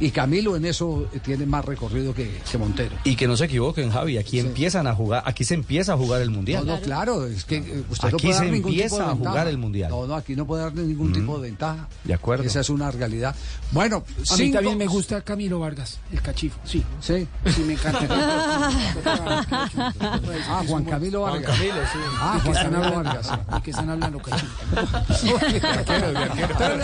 Y 0.00 0.10
Camilo 0.10 0.56
en 0.56 0.64
eso 0.64 1.06
tiene 1.22 1.44
más 1.46 1.64
recorrido 1.64 2.14
que, 2.14 2.40
que 2.50 2.58
Montero. 2.58 2.96
Y 3.04 3.16
que 3.16 3.26
no 3.28 3.36
se 3.36 3.44
equivoquen, 3.44 3.90
Javi. 3.90 4.16
Aquí 4.18 4.38
empiezan 4.38 4.86
a 4.86 4.94
jugar, 4.94 5.22
aquí 5.26 5.44
se 5.44 5.52
empieza 5.54 5.92
a 5.92 5.96
jugar 5.96 6.22
el 6.22 6.30
mundial. 6.30 6.66
No, 6.66 6.76
no, 6.76 6.80
claro, 6.82 7.26
es 7.26 7.44
que 7.44 7.58
eh, 7.58 7.84
usted 7.90 8.10
no 8.10 8.16
Aquí 8.16 8.26
puede 8.28 8.34
dar 8.34 8.44
se 8.46 8.50
ningún 8.50 8.70
tipo 8.72 8.82
empieza 8.82 8.96
de 9.04 9.10
a 9.10 9.14
jugar 9.14 9.48
el 9.48 9.58
Mundial. 9.58 9.90
No, 9.90 10.06
no, 10.06 10.14
aquí 10.14 10.34
no 10.34 10.46
puede 10.46 10.62
dar 10.62 10.74
ningún 10.74 11.12
tipo 11.12 11.36
de 11.38 11.48
ventaja. 11.48 11.86
De 12.04 12.14
acuerdo. 12.14 12.44
Esa 12.44 12.60
es 12.60 12.70
una 12.70 12.90
realidad. 12.90 13.34
Bueno, 13.72 14.02
A 14.30 14.36
mí 14.36 14.50
también 14.50 14.78
me 14.78 14.86
gusta 14.86 15.20
Camilo 15.20 15.58
Vargas, 15.60 15.98
el 16.12 16.22
cachifo. 16.22 16.58
Sí, 16.64 16.82
Sí. 17.00 17.26
sí, 17.54 17.60
me 17.62 17.74
encanta. 17.74 18.00
Ah, 20.48 20.62
Juan 20.66 20.84
Camilo 20.84 21.20
Juan 21.20 21.32
Vargas. 21.42 21.56
Camilo, 21.56 21.74
sí. 21.92 21.98
Ah, 22.20 22.32
¿De 22.34 22.40
qué 22.42 22.48
Juan 22.50 22.56
están 22.56 22.72
Camilo 22.72 22.98
hablando? 22.98 23.10
Vargas. 23.10 23.54
¿De 23.54 23.62
qué 23.62 23.70
están 23.70 23.90
hablando, 23.90 24.18
cachifo? 24.18 24.52
Tres 25.40 25.52
de 25.52 25.60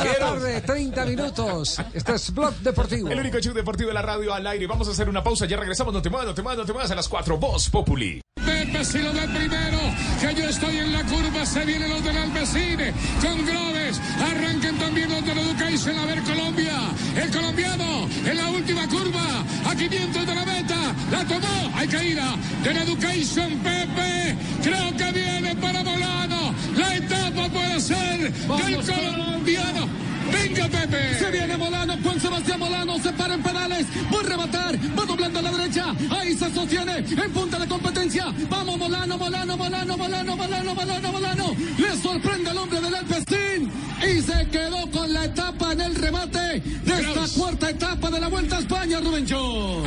la 0.05 0.19
tarde, 0.19 0.61
30 0.61 1.05
minutos. 1.07 1.83
Este 1.95 2.15
es 2.15 2.35
Blog 2.35 2.55
Deportivo. 2.57 3.06
El 3.09 3.21
único 3.21 3.39
show 3.39 3.55
deportivo 3.55 3.89
de 3.89 3.95
la 3.95 4.03
radio 4.03 4.35
al 4.35 4.47
aire. 4.47 4.67
Vamos 4.67 4.89
a 4.89 4.91
hacer 4.91 5.09
una 5.09 5.23
pausa, 5.23 5.47
ya 5.47 5.57
regresamos. 5.57 5.95
No 5.95 6.03
te 6.03 6.11
muevas, 6.11 6.27
no 6.27 6.35
te 6.35 6.43
muevas, 6.43 6.59
no 6.59 6.67
te 6.67 6.73
muevas 6.73 6.91
a 6.91 6.95
las 6.95 7.09
4. 7.09 7.39
Voz 7.39 7.71
Populi. 7.71 8.21
Pepe 8.35 8.85
si 8.85 8.99
lo 8.99 9.13
da 9.13 9.23
primero, 9.23 9.79
que 10.21 10.35
yo 10.35 10.49
estoy 10.49 10.77
en 10.79 10.93
la 10.93 11.03
curva, 11.05 11.45
se 11.47 11.65
vienen 11.65 11.91
los 11.91 12.05
del 12.05 12.17
Alpecine, 12.17 12.93
con 13.21 13.47
Groves, 13.47 14.01
arranquen 14.21 14.79
también 14.79 15.11
los 15.11 15.25
del 15.25 15.39
Education, 15.39 15.99
a 15.99 16.07
ver 16.07 16.23
Colombia, 16.23 16.79
el 17.17 17.31
colombiano 17.31 18.09
en 18.25 18.37
la 18.37 18.51
última 18.51 18.87
curva, 18.89 19.45
a 19.69 19.75
500 19.75 20.27
de 20.27 20.35
la 20.35 20.45
meta, 20.45 20.76
la 21.11 21.25
tomó, 21.25 21.73
hay 21.75 21.89
que 21.89 22.09
ir 22.11 22.21
a 22.21 22.37
del 22.63 22.77
Education, 22.77 23.51
Pepe, 23.63 24.37
creo 24.63 24.97
que 24.97 25.13
viene 25.13 25.57
para 25.57 25.83
Molano, 25.83 26.55
la 26.77 26.97
etapa 26.97 27.49
puede 27.49 27.81
ser 27.81 28.33
del 28.33 28.77
colombiano. 28.85 30.07
Venga 30.33 30.69
Pepe. 30.69 31.19
Se 31.19 31.31
viene 31.31 31.57
Molano, 31.57 31.97
Juan 32.03 32.21
Sebastián 32.21 32.59
Molano, 32.59 32.99
se 32.99 33.13
para 33.13 33.35
en 33.35 33.43
pedales, 33.43 33.87
va 34.13 34.21
a 34.21 34.23
rematar, 34.23 34.77
va 34.99 35.05
doblando 35.05 35.39
a 35.39 35.43
la 35.43 35.51
derecha, 35.53 35.95
ahí 36.11 36.35
se 36.35 36.53
sostiene, 36.53 36.99
en 36.99 37.33
punta 37.33 37.59
de 37.59 37.67
competencia, 37.67 38.27
vamos 38.51 38.79
Molano, 38.79 39.19
Molano, 39.19 39.57
Molano, 39.57 39.97
Molano, 39.97 40.37
Molano, 40.37 40.75
Molano, 40.75 41.13
Molano, 41.13 41.57
le 41.79 41.97
sorprende 41.97 42.51
al 42.51 42.59
hombre 42.59 42.81
del 42.81 42.95
Alpestín 42.95 43.71
y 44.03 44.21
se 44.21 44.49
quedó 44.51 44.91
con 44.91 45.13
la 45.13 45.25
etapa 45.25 45.73
en 45.73 45.81
el 45.81 45.95
remate 45.95 46.61
de 46.61 47.01
esta 47.01 47.39
cuarta 47.39 47.71
etapa 47.71 48.11
de 48.11 48.21
la 48.21 48.29
Vuelta 48.29 48.57
a 48.57 48.61
España, 48.61 49.01
Rubén 49.01 49.27
Cho. 49.27 49.85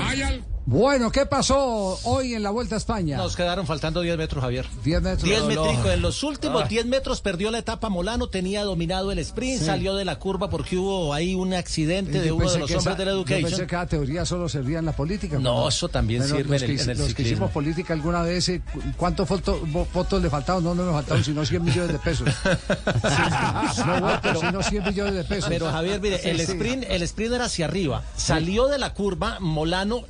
Bueno, 0.72 1.12
¿qué 1.12 1.26
pasó 1.26 1.98
hoy 2.04 2.36
en 2.36 2.44
la 2.44 2.52
Vuelta 2.52 2.76
a 2.76 2.78
España? 2.78 3.18
Nos 3.18 3.36
quedaron 3.36 3.66
faltando 3.66 4.02
10 4.02 4.16
metros, 4.20 4.44
Javier. 4.44 4.68
10 4.84 5.02
metros. 5.02 5.24
10 5.24 5.42
No, 5.42 5.50
no. 5.50 5.64
metricos. 5.66 5.92
En 5.94 6.02
los 6.04 6.22
últimos 6.22 6.62
Ah. 6.64 6.68
10 6.68 6.86
metros 6.86 7.22
perdió 7.22 7.50
la 7.50 7.58
etapa 7.58 7.90
Molano, 7.90 8.28
tenía 8.28 8.64
dominado 8.64 9.12
el 9.12 9.18
sprint, 9.18 9.62
Sí. 9.62 9.66
salió 9.66 9.96
de 9.96 10.06
la 10.06 10.20
curva 10.20 10.52
porque 10.52 10.78
hubo 10.78 11.12
ahí 11.12 11.34
un 11.34 11.56
accidente 11.56 12.14
Yo 12.20 12.22
de 12.22 12.32
uno 12.34 12.52
de 12.52 12.60
los 12.60 12.70
hombres 12.70 12.86
esa- 12.86 12.94
de 12.96 13.06
la 13.06 13.12
Yo 13.14 13.24
pensé 13.26 13.34
Education. 13.40 13.60
que 13.62 13.68
cada 13.68 13.88
teoría 13.88 14.26
solo 14.28 14.48
servía 14.48 14.78
en 14.78 14.86
la 14.86 14.92
política. 14.92 15.40
No, 15.40 15.68
eso 15.70 15.90
también 15.90 16.22
sirve 16.24 16.44
los 16.44 16.62
en 16.62 16.68
que, 16.68 16.74
el- 16.76 16.80
en 16.82 16.90
el 16.92 16.98
Los 17.00 17.14
que 17.16 17.22
hicimos 17.24 17.50
política 17.50 17.94
alguna 17.96 18.22
vez, 18.22 18.48
eh, 18.50 18.62
cu- 18.72 18.80
¿cuántos 18.96 19.28
votos, 19.28 19.62
vo- 19.64 19.88
votos 19.92 20.22
le 20.22 20.30
faltaron? 20.30 20.64
No, 20.64 20.76
no 20.76 20.84
me 20.86 20.92
faltaron, 20.92 21.24
sino 21.24 21.44
100 21.48 21.64
millones 21.64 21.94
de 21.94 21.98
pesos. 21.98 22.28
no 23.88 24.02
votos, 24.02 24.40
sino 24.40 24.62
100 24.62 24.84
millones 24.84 25.16
de 25.16 25.24
pesos. 25.24 25.50
Pero 25.50 25.72
Javier, 25.72 26.00
mire, 26.00 26.20
Sí, 26.20 26.30
el 26.30 26.40
sprint, 26.42 26.84
el 26.88 27.02
sprint 27.02 27.34
era 27.34 27.46
hacia 27.46 27.66
arriba. 27.66 28.04
Salió 28.16 28.68
de 28.68 28.78
la 28.78 28.94
curva 28.94 29.40
Molano 29.40 30.04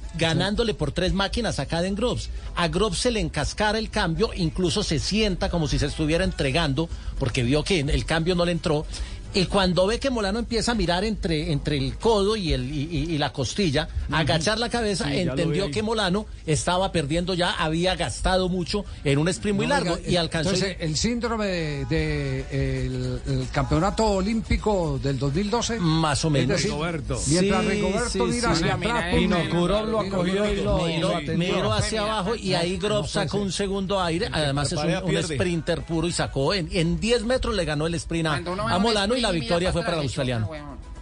ganándole 0.50 0.74
por 0.74 0.92
tres 0.92 1.14
máquinas 1.14 1.60
a 1.60 1.68
Caden 1.68 1.94
Groves. 1.94 2.32
A 2.56 2.68
Groves 2.70 2.98
se 2.98 3.12
le 3.12 3.20
encascara 3.20 3.78
el 3.78 3.92
cambio, 3.92 4.32
incluso 4.36 4.82
se 4.82 4.98
sienta 4.98 5.48
como 5.48 5.68
si 5.68 5.78
se 5.78 5.86
estuviera 5.86 6.24
entregando, 6.24 6.90
porque 7.20 7.44
vio 7.44 7.64
que 7.64 7.82
el 7.82 8.06
cambio 8.06 8.34
no 8.34 8.46
le 8.46 8.54
entró. 8.54 8.88
Y 9.32 9.46
cuando 9.46 9.86
ve 9.86 10.00
que 10.00 10.10
Molano 10.10 10.40
empieza 10.40 10.72
a 10.72 10.76
mirar 10.76 11.04
entre, 11.04 11.52
entre 11.52 11.78
el 11.78 11.98
codo 11.98 12.36
y, 12.36 12.52
el, 12.52 12.64
y, 12.74 12.82
y- 12.92 13.14
y 13.14 13.18
la 13.20 13.32
costilla, 13.32 13.88
agachar 14.12 14.58
la 14.58 14.70
cabeza, 14.70 15.06
Sí, 15.08 15.20
entendió 15.20 15.70
que 15.70 15.84
Molano 15.84 16.26
estaba 16.48 16.92
perdiendo 16.92 17.36
ya, 17.36 17.52
había 17.52 17.96
gastado 17.96 18.50
mucho 18.50 18.86
en 19.04 19.20
un 19.20 19.28
sprint 19.30 19.56
muy 19.56 19.68
No, 19.68 19.76
largo 19.76 19.94
oiga, 19.94 20.10
y 20.10 20.16
alcanzó. 20.16 20.50
Entonces, 20.50 20.78
el 20.80 20.98
síndrome 20.98 21.46
de, 21.46 21.86
de, 21.86 22.86
el, 22.86 23.22
el 23.28 23.48
campeonato 23.52 24.04
olímpico 24.06 25.00
del 25.02 25.20
2012. 25.20 25.80
Más 25.80 26.26
o 26.26 26.30
menos. 26.32 26.50
Es 26.58 26.64
decir, 26.64 26.72
Rigoberto. 26.72 27.20
Mientras 27.28 27.62
Sí, 27.64 27.70
Rigoberto 27.70 28.10
sí, 28.10 28.20
mira 28.24 28.56
sí. 28.56 28.64
hacia 28.64 28.78
Mira, 28.78 28.98
atrás. 29.10 29.48
Kurov 29.52 29.88
lo 29.90 30.00
acogió 30.00 30.52
y 30.52 30.62
lo- 30.62 31.38
miró 31.38 31.72
hacia 31.74 32.02
abajo 32.02 32.36
y 32.36 32.56
ahí 32.56 32.78
Groves 32.78 33.12
sacó 33.12 33.38
un 33.38 33.52
segundo 33.52 34.02
aire. 34.02 34.28
Además 34.32 34.72
es 34.72 34.80
un, 34.80 35.24
sprinter 35.24 35.84
puro 35.86 36.08
y 36.08 36.12
sacó 36.12 36.54
en, 36.56 36.68
en 36.72 37.00
10 37.00 37.26
metros 37.26 37.56
le 37.56 37.66
ganó 37.66 37.86
el 37.86 37.94
sprint 37.96 38.28
a, 38.28 38.80
Molano 38.80 39.19
y 39.20 39.22
la 39.22 39.32
victoria 39.32 39.72
fue 39.72 39.82
para 39.84 39.98
el 39.98 40.04
australiano. 40.04 40.50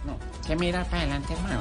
no. 0.04 0.28
Que 0.46 0.56
mira 0.56 0.82
para 0.84 1.02
adelante, 1.02 1.34
hermano. 1.34 1.60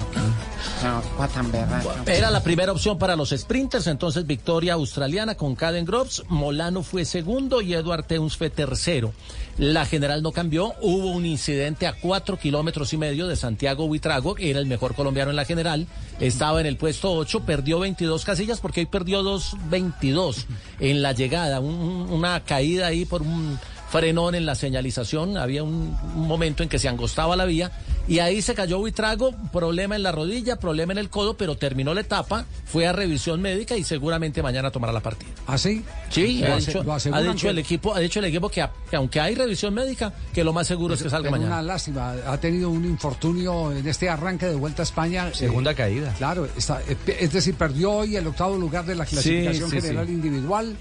No, 1.19 1.27
tan 1.27 1.51
berraca. 1.51 2.03
Era 2.05 2.31
la 2.31 2.41
primera 2.41 2.71
opción 2.71 2.97
para 2.97 3.17
los 3.17 3.31
sprinters, 3.31 3.87
entonces 3.87 4.25
victoria 4.25 4.73
australiana 4.75 5.35
con 5.35 5.55
Caden 5.55 5.83
Groves, 5.83 6.23
Molano 6.29 6.83
fue 6.83 7.03
segundo 7.03 7.59
y 7.61 7.73
Edward 7.73 8.05
Teuns 8.05 8.37
fue 8.37 8.49
tercero. 8.49 9.11
La 9.57 9.85
general 9.85 10.21
no 10.23 10.31
cambió, 10.31 10.73
hubo 10.81 11.07
un 11.11 11.25
incidente 11.25 11.85
a 11.87 11.93
cuatro 11.99 12.37
kilómetros 12.37 12.93
y 12.93 12.97
medio 12.97 13.27
de 13.27 13.35
Santiago 13.35 13.85
Huitrago, 13.85 14.35
que 14.35 14.49
era 14.51 14.59
el 14.59 14.67
mejor 14.67 14.95
colombiano 14.95 15.31
en 15.31 15.35
la 15.35 15.45
general, 15.45 15.87
estaba 16.21 16.61
en 16.61 16.67
el 16.67 16.77
puesto 16.77 17.11
8, 17.11 17.41
perdió 17.41 17.79
22 17.79 18.23
casillas 18.23 18.61
porque 18.61 18.81
hoy 18.81 18.85
perdió 18.85 19.21
2.22 19.23 20.45
en 20.79 21.01
la 21.01 21.11
llegada, 21.11 21.59
un- 21.59 22.07
una 22.09 22.39
caída 22.45 22.87
ahí 22.87 23.03
por 23.03 23.21
un 23.21 23.59
frenón 23.89 24.35
en 24.35 24.45
la 24.45 24.55
señalización, 24.55 25.37
había 25.37 25.63
un, 25.63 25.97
un 26.15 26.27
momento 26.27 26.63
en 26.63 26.69
que 26.69 26.79
se 26.79 26.87
angostaba 26.87 27.35
la 27.35 27.45
vía 27.45 27.71
Y 28.07 28.19
ahí 28.19 28.41
se 28.41 28.55
cayó 28.55 28.79
Buitrago, 28.79 29.33
problema 29.51 29.95
en 29.95 30.03
la 30.03 30.11
rodilla, 30.11 30.55
problema 30.57 30.93
en 30.93 30.97
el 30.99 31.09
codo, 31.09 31.35
pero 31.35 31.57
terminó 31.57 31.93
la 31.93 32.01
etapa, 32.01 32.45
fue 32.65 32.87
a 32.87 32.93
revisión 32.93 33.41
médica 33.41 33.75
y 33.75 33.83
seguramente 33.83 34.41
mañana 34.41 34.71
tomará 34.71 34.93
la 34.93 35.01
partida. 35.01 35.29
¿Ah, 35.45 35.57
sí? 35.57 35.83
Sí, 36.09 36.39
Lo 36.39 36.53
ha 36.53 36.57
dicho, 36.57 36.83
ha 37.13 37.21
dicho 37.21 37.49
el 37.49 37.57
equipo, 37.59 37.93
ha 37.93 37.99
dicho 37.99 38.19
el 38.19 38.25
equipo 38.25 38.47
que, 38.49 38.61
a- 38.61 38.71
que 38.89 38.95
aunque 38.95 39.19
hay 39.19 39.35
revisión 39.35 39.73
médica, 39.73 40.13
que 40.33 40.43
lo 40.43 40.53
más 40.53 40.67
seguro 40.67 40.93
es 40.93 41.03
que 41.03 41.09
salga 41.09 41.29
mañana. 41.29 41.55
Una 41.55 41.61
lástima, 41.63 42.13
ha 42.25 42.37
tenido 42.39 42.69
un 42.69 42.85
infortunio 42.85 43.71
en 43.73 43.85
este 43.87 44.09
arranque 44.09 44.45
de 44.45 44.55
vuelta 44.55 44.81
a 44.81 44.85
España. 44.85 45.33
Segunda 45.33 45.71
Eh, 45.71 45.75
caída. 45.75 46.13
Claro, 46.17 46.47
está- 46.55 46.81
eh, 46.87 46.95
es 47.19 47.33
decir, 47.33 47.55
perdió 47.55 47.91
hoy 47.91 48.15
el 48.15 48.25
octavo 48.27 48.55
lugar 48.57 48.85
de 48.85 48.95
la 48.95 49.05
clasificación 49.05 49.69
sí, 49.69 49.81
general 49.81 50.07
sí. 50.07 50.13
individual. 50.13 50.77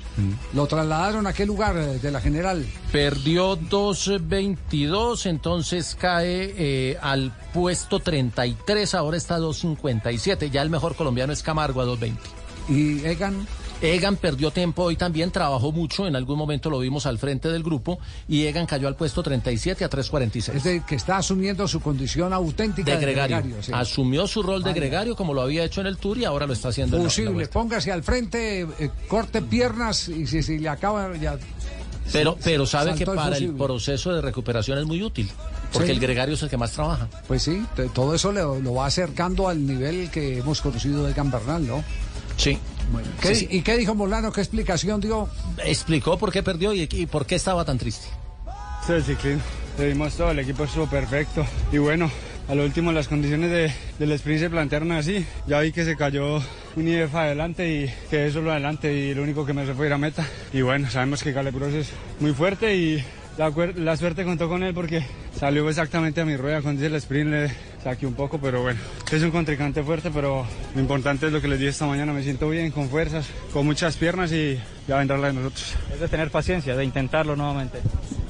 Lo 0.55 0.66
trasladaron 0.69 1.27
a 1.27 1.32
qué 1.32 1.44
lugar 1.44 1.77
eh, 1.77 1.98
de 1.98 2.11
la 2.12 2.20
general. 2.20 2.65
Perdió 2.93 3.57
2.22, 3.59 5.27
entonces 5.27 5.97
cae 6.01 6.55
eh, 6.57 6.97
al 7.16 7.32
puesto 7.55 7.98
33, 8.01 8.94
ahora 8.94 9.16
está 9.16 9.38
2.57. 9.38 10.51
Ya 10.51 10.62
el 10.62 10.70
mejor 10.70 10.94
colombiano 10.97 11.32
es 11.32 11.43
Camargo 11.43 11.80
a 11.80 11.86
2.20. 11.86 12.16
¿Y 12.68 13.05
Egan? 13.06 13.47
Egan 13.82 14.16
perdió 14.16 14.51
tiempo 14.51 14.84
hoy 14.84 14.97
también, 14.97 15.30
trabajó 15.30 15.70
mucho, 15.70 16.06
en 16.06 16.16
algún 16.16 16.38
momento 16.38 16.70
lo 16.70 16.78
vimos 16.78 17.05
al 17.05 17.18
frente 17.18 17.51
del 17.51 17.62
grupo 17.62 17.98
y 18.26 18.47
Egan 18.47 18.64
cayó 18.64 18.88
al 18.88 18.97
puesto 18.97 19.22
37 19.22 19.84
a 19.84 19.90
3.46. 19.90 20.55
Es 20.55 20.64
de 20.64 20.82
que 20.86 20.94
está 20.94 21.18
asumiendo 21.18 21.68
su 21.68 21.80
condición 21.80 22.32
auténtica 22.32 22.93
De 22.93 22.97
de, 22.97 23.02
gregario. 23.12 23.62
sí. 23.62 23.72
Asumió 23.74 24.26
su 24.26 24.43
rol 24.43 24.62
de 24.62 24.72
gregario 24.72 25.14
como 25.14 25.34
lo 25.34 25.43
había 25.43 25.62
hecho 25.62 25.82
en 25.82 25.88
el 25.88 25.98
Tour 25.98 26.16
y 26.16 26.24
ahora 26.24 26.47
lo 26.47 26.55
está 26.55 26.68
haciendo 26.70 26.97
en 26.97 27.02
la- 27.02 27.05
en 27.05 27.05
la 27.05 27.10
Posible, 27.10 27.32
Vuelta. 27.32 27.52
póngase 27.52 27.93
al 27.93 28.02
frente, 28.02 28.62
eh, 28.62 28.90
corte 29.09 29.43
piernas 29.43 30.09
y 30.09 30.26
si, 30.26 30.43
si 30.43 30.59
le 30.59 30.70
acaba 30.70 31.14
ya. 31.18 31.38
Pero, 32.12 32.37
pero 32.43 32.66
sabe 32.66 32.95
que 32.95 33.05
para 33.07 33.37
el 33.37 33.53
proceso 33.55 34.12
de 34.15 34.20
recuperación 34.20 34.78
es 34.78 34.85
muy 34.87 35.03
útil, 35.03 35.31
porque 35.73 35.89
Sí. 35.89 35.93
el 35.95 36.01
gregario 36.01 36.35
es 36.35 36.43
el 36.43 36.49
que 36.49 36.57
más 36.57 36.73
trabaja. 36.73 37.09
Pues 37.27 37.43
sí, 37.43 37.65
todo 37.95 38.15
eso 38.15 38.33
le- 38.33 38.41
lo 38.43 38.74
va 38.74 38.87
acercando 38.87 39.49
al 39.49 39.66
nivel 39.66 40.11
que 40.11 40.39
hemos 40.39 40.61
conocido 40.61 41.05
de 41.05 41.12
Gambernal, 41.12 41.66
¿no? 41.66 41.85
Sí. 42.37 42.59
¿Qué- 43.20 43.35
Sí, 43.35 43.47
sí. 43.47 43.49
¿Y 43.51 43.62
qué 43.62 43.77
dijo 43.77 43.95
Molano? 43.95 44.31
¿Qué 44.33 44.41
explicación 44.41 45.01
dio? 45.01 45.28
Explicó 45.65 46.16
por 46.19 46.31
qué 46.31 46.43
perdió 46.43 46.73
y, 46.73 46.89
y 46.91 47.07
por 47.07 47.27
qué 47.27 47.35
estaba 47.35 47.65
tan 47.65 47.78
triste. 47.78 48.07
Sí, 48.87 48.93
ciclismo. 49.05 49.43
Le 49.78 49.89
dimos 49.89 50.15
todo, 50.15 50.31
el 50.31 50.39
equipo 50.39 50.65
estuvo 50.65 50.87
perfecto. 50.87 51.45
Y 51.73 51.78
bueno, 51.78 52.11
a 52.48 52.55
lo 52.55 52.64
último 52.64 52.93
las 52.93 53.09
condiciones 53.09 53.51
de, 53.51 53.73
del 53.98 54.12
sprint 54.12 54.40
se 54.40 54.51
plantearon 54.51 54.93
así. 54.93 55.24
Ya 55.47 55.60
vi 55.60 55.73
que 55.73 55.85
se 55.85 55.97
cayó 55.97 56.40
un 56.77 56.89
IF 56.89 57.14
adelante 57.14 57.68
y 57.68 57.93
quedé 58.09 58.31
solo 58.31 58.52
adelante 58.52 58.93
y 58.93 59.14
lo 59.14 59.23
único 59.23 59.44
que 59.44 59.52
me 59.52 59.64
fue 59.66 59.86
ir 59.86 59.93
a 59.93 59.98
meta. 59.98 60.24
Y 60.52 60.62
bueno, 60.62 60.89
sabemos 60.90 61.23
que 61.23 61.35
Caleb 61.35 61.55
Prost 61.55 61.74
es 61.74 61.90
muy 62.20 62.32
fuerte 62.32 62.77
y 62.77 63.05
la, 63.36 63.52
la 63.77 63.97
suerte 63.97 64.24
contó 64.24 64.48
con 64.48 64.62
él 64.62 64.73
porque 64.73 65.05
salió 65.39 65.68
exactamente 65.68 66.20
a 66.20 66.24
mi 66.24 66.36
rueda. 66.36 66.62
Cuando 66.62 66.81
hice 66.81 66.86
el 66.86 66.94
sprint 66.97 67.31
le 67.31 67.51
saqué 67.82 68.06
un 68.06 68.14
poco, 68.14 68.39
pero 68.39 68.62
bueno, 68.62 68.81
es 69.10 69.23
un 69.23 69.31
contrincante 69.31 69.82
fuerte, 69.82 70.10
pero 70.12 70.47
lo 70.74 70.81
importante 70.81 71.27
es 71.27 71.32
lo 71.32 71.40
que 71.40 71.48
les 71.48 71.59
dije 71.59 71.70
esta 71.70 71.86
mañana. 71.86 72.12
Me 72.12 72.23
siento 72.23 72.48
bien, 72.48 72.70
con 72.70 72.89
fuerzas, 72.89 73.27
con 73.52 73.66
muchas 73.66 73.97
piernas 73.97 74.32
y 74.32 74.59
ya 74.86 74.97
vendrá 74.98 75.18
la 75.18 75.28
de 75.28 75.32
nosotros. 75.35 75.74
Es 75.93 76.01
de 76.01 76.09
tener 76.09 76.31
paciencia, 76.31 76.77
de 76.77 76.85
intentarlo 76.85 77.35
nuevamente. 77.35 77.78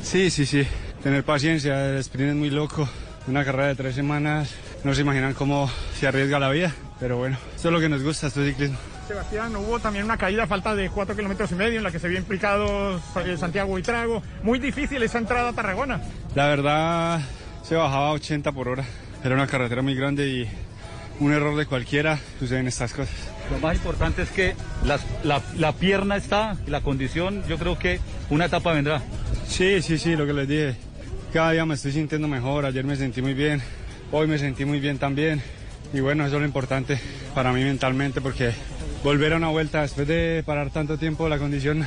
Sí, 0.02 0.30
sí, 0.30 0.47
sí. 0.47 0.66
Tener 1.02 1.22
paciencia, 1.22 1.90
el 1.90 1.98
sprint 1.98 2.30
es 2.30 2.36
muy 2.36 2.51
loco. 2.51 2.88
Una 3.27 3.44
carrera 3.44 3.69
de 3.69 3.74
tres 3.74 3.94
semanas, 3.94 4.55
no 4.85 4.94
se 4.94 5.01
imaginan 5.01 5.35
cómo 5.35 5.69
se 5.98 6.07
arriesga 6.07 6.39
la 6.39 6.48
vida. 6.51 6.73
Pero 7.01 7.19
bueno, 7.19 7.36
eso 7.57 7.69
es 7.69 7.73
lo 7.74 7.81
que 7.81 7.89
nos 7.89 8.03
gusta, 8.03 8.28
esto 8.28 8.40
es 8.43 8.51
ciclismo. 8.51 8.78
Sebastián, 9.09 9.55
hubo 9.57 9.78
también 9.78 10.05
una 10.05 10.16
caída 10.16 10.44
a 10.44 10.47
falta 10.47 10.74
de 10.74 10.89
4 10.90 11.15
kilómetros 11.15 11.51
y 11.53 11.55
medio 11.55 11.78
en 11.78 11.85
la 11.85 11.90
que 11.90 11.98
se 11.98 12.09
vio 12.09 12.19
implicado 12.19 13.01
eh, 13.24 13.36
Santiago 13.36 13.78
y 13.78 13.82
Trago. 13.82 14.23
Muy 14.43 14.59
difícil 14.59 15.03
esa 15.03 15.19
entrada 15.19 15.51
a 15.51 15.53
Tarragona. 15.53 16.01
La 16.35 16.47
verdad, 16.47 17.20
se 17.62 17.74
bajaba 17.74 18.09
a 18.09 18.12
80 18.12 18.53
por 18.53 18.69
hora. 18.69 18.85
Era 19.24 19.35
una 19.35 19.47
carretera 19.47 19.82
muy 19.82 19.94
grande 19.94 20.28
y 20.28 20.48
un 21.20 21.32
error 21.32 21.57
de 21.57 21.66
cualquiera 21.66 22.19
suceden 22.39 22.66
estas 22.69 22.93
cosas. 22.93 23.15
Lo 23.51 23.59
más 23.59 23.77
importante 23.77 24.23
es 24.23 24.31
que 24.31 24.55
las- 24.85 25.05
la, 25.24 25.40
la 25.57 25.73
pierna 25.73 26.16
está, 26.16 26.57
y 26.66 26.70
la 26.70 26.81
condición, 26.81 27.44
yo 27.48 27.59
creo 27.59 27.78
que 27.78 28.01
una 28.31 28.47
etapa 28.47 28.73
vendrá. 28.73 29.03
Sí, 29.47 29.82
sí, 29.82 29.98
sí, 29.98 30.16
lo 30.16 30.27
que 30.27 30.32
les 30.32 30.48
dije. 30.48 30.77
Cada 31.36 31.50
día 31.50 31.66
me 31.66 31.74
estoy 31.74 31.92
sintiendo 31.92 32.28
mejor. 32.28 32.64
Ayer 32.64 32.82
me 32.86 32.96
sentí 32.96 33.20
muy 33.20 33.34
bien. 33.34 33.60
Hoy 34.10 34.26
me 34.26 34.38
sentí 34.38 34.64
muy 34.64 34.80
bien 34.80 34.96
también. 34.96 35.42
Y 35.92 36.00
bueno, 36.00 36.24
eso 36.24 36.36
es 36.36 36.40
lo 36.40 36.46
importante 36.46 36.98
para 37.34 37.52
mí 37.52 37.62
mentalmente 37.62 38.22
porque 38.22 38.52
volver 39.04 39.34
a 39.34 39.36
una 39.36 39.48
vuelta 39.48 39.82
después 39.82 40.08
de 40.08 40.42
parar 40.46 40.70
tanto 40.70 40.96
tiempo, 40.96 41.28
la 41.28 41.36
condición 41.38 41.86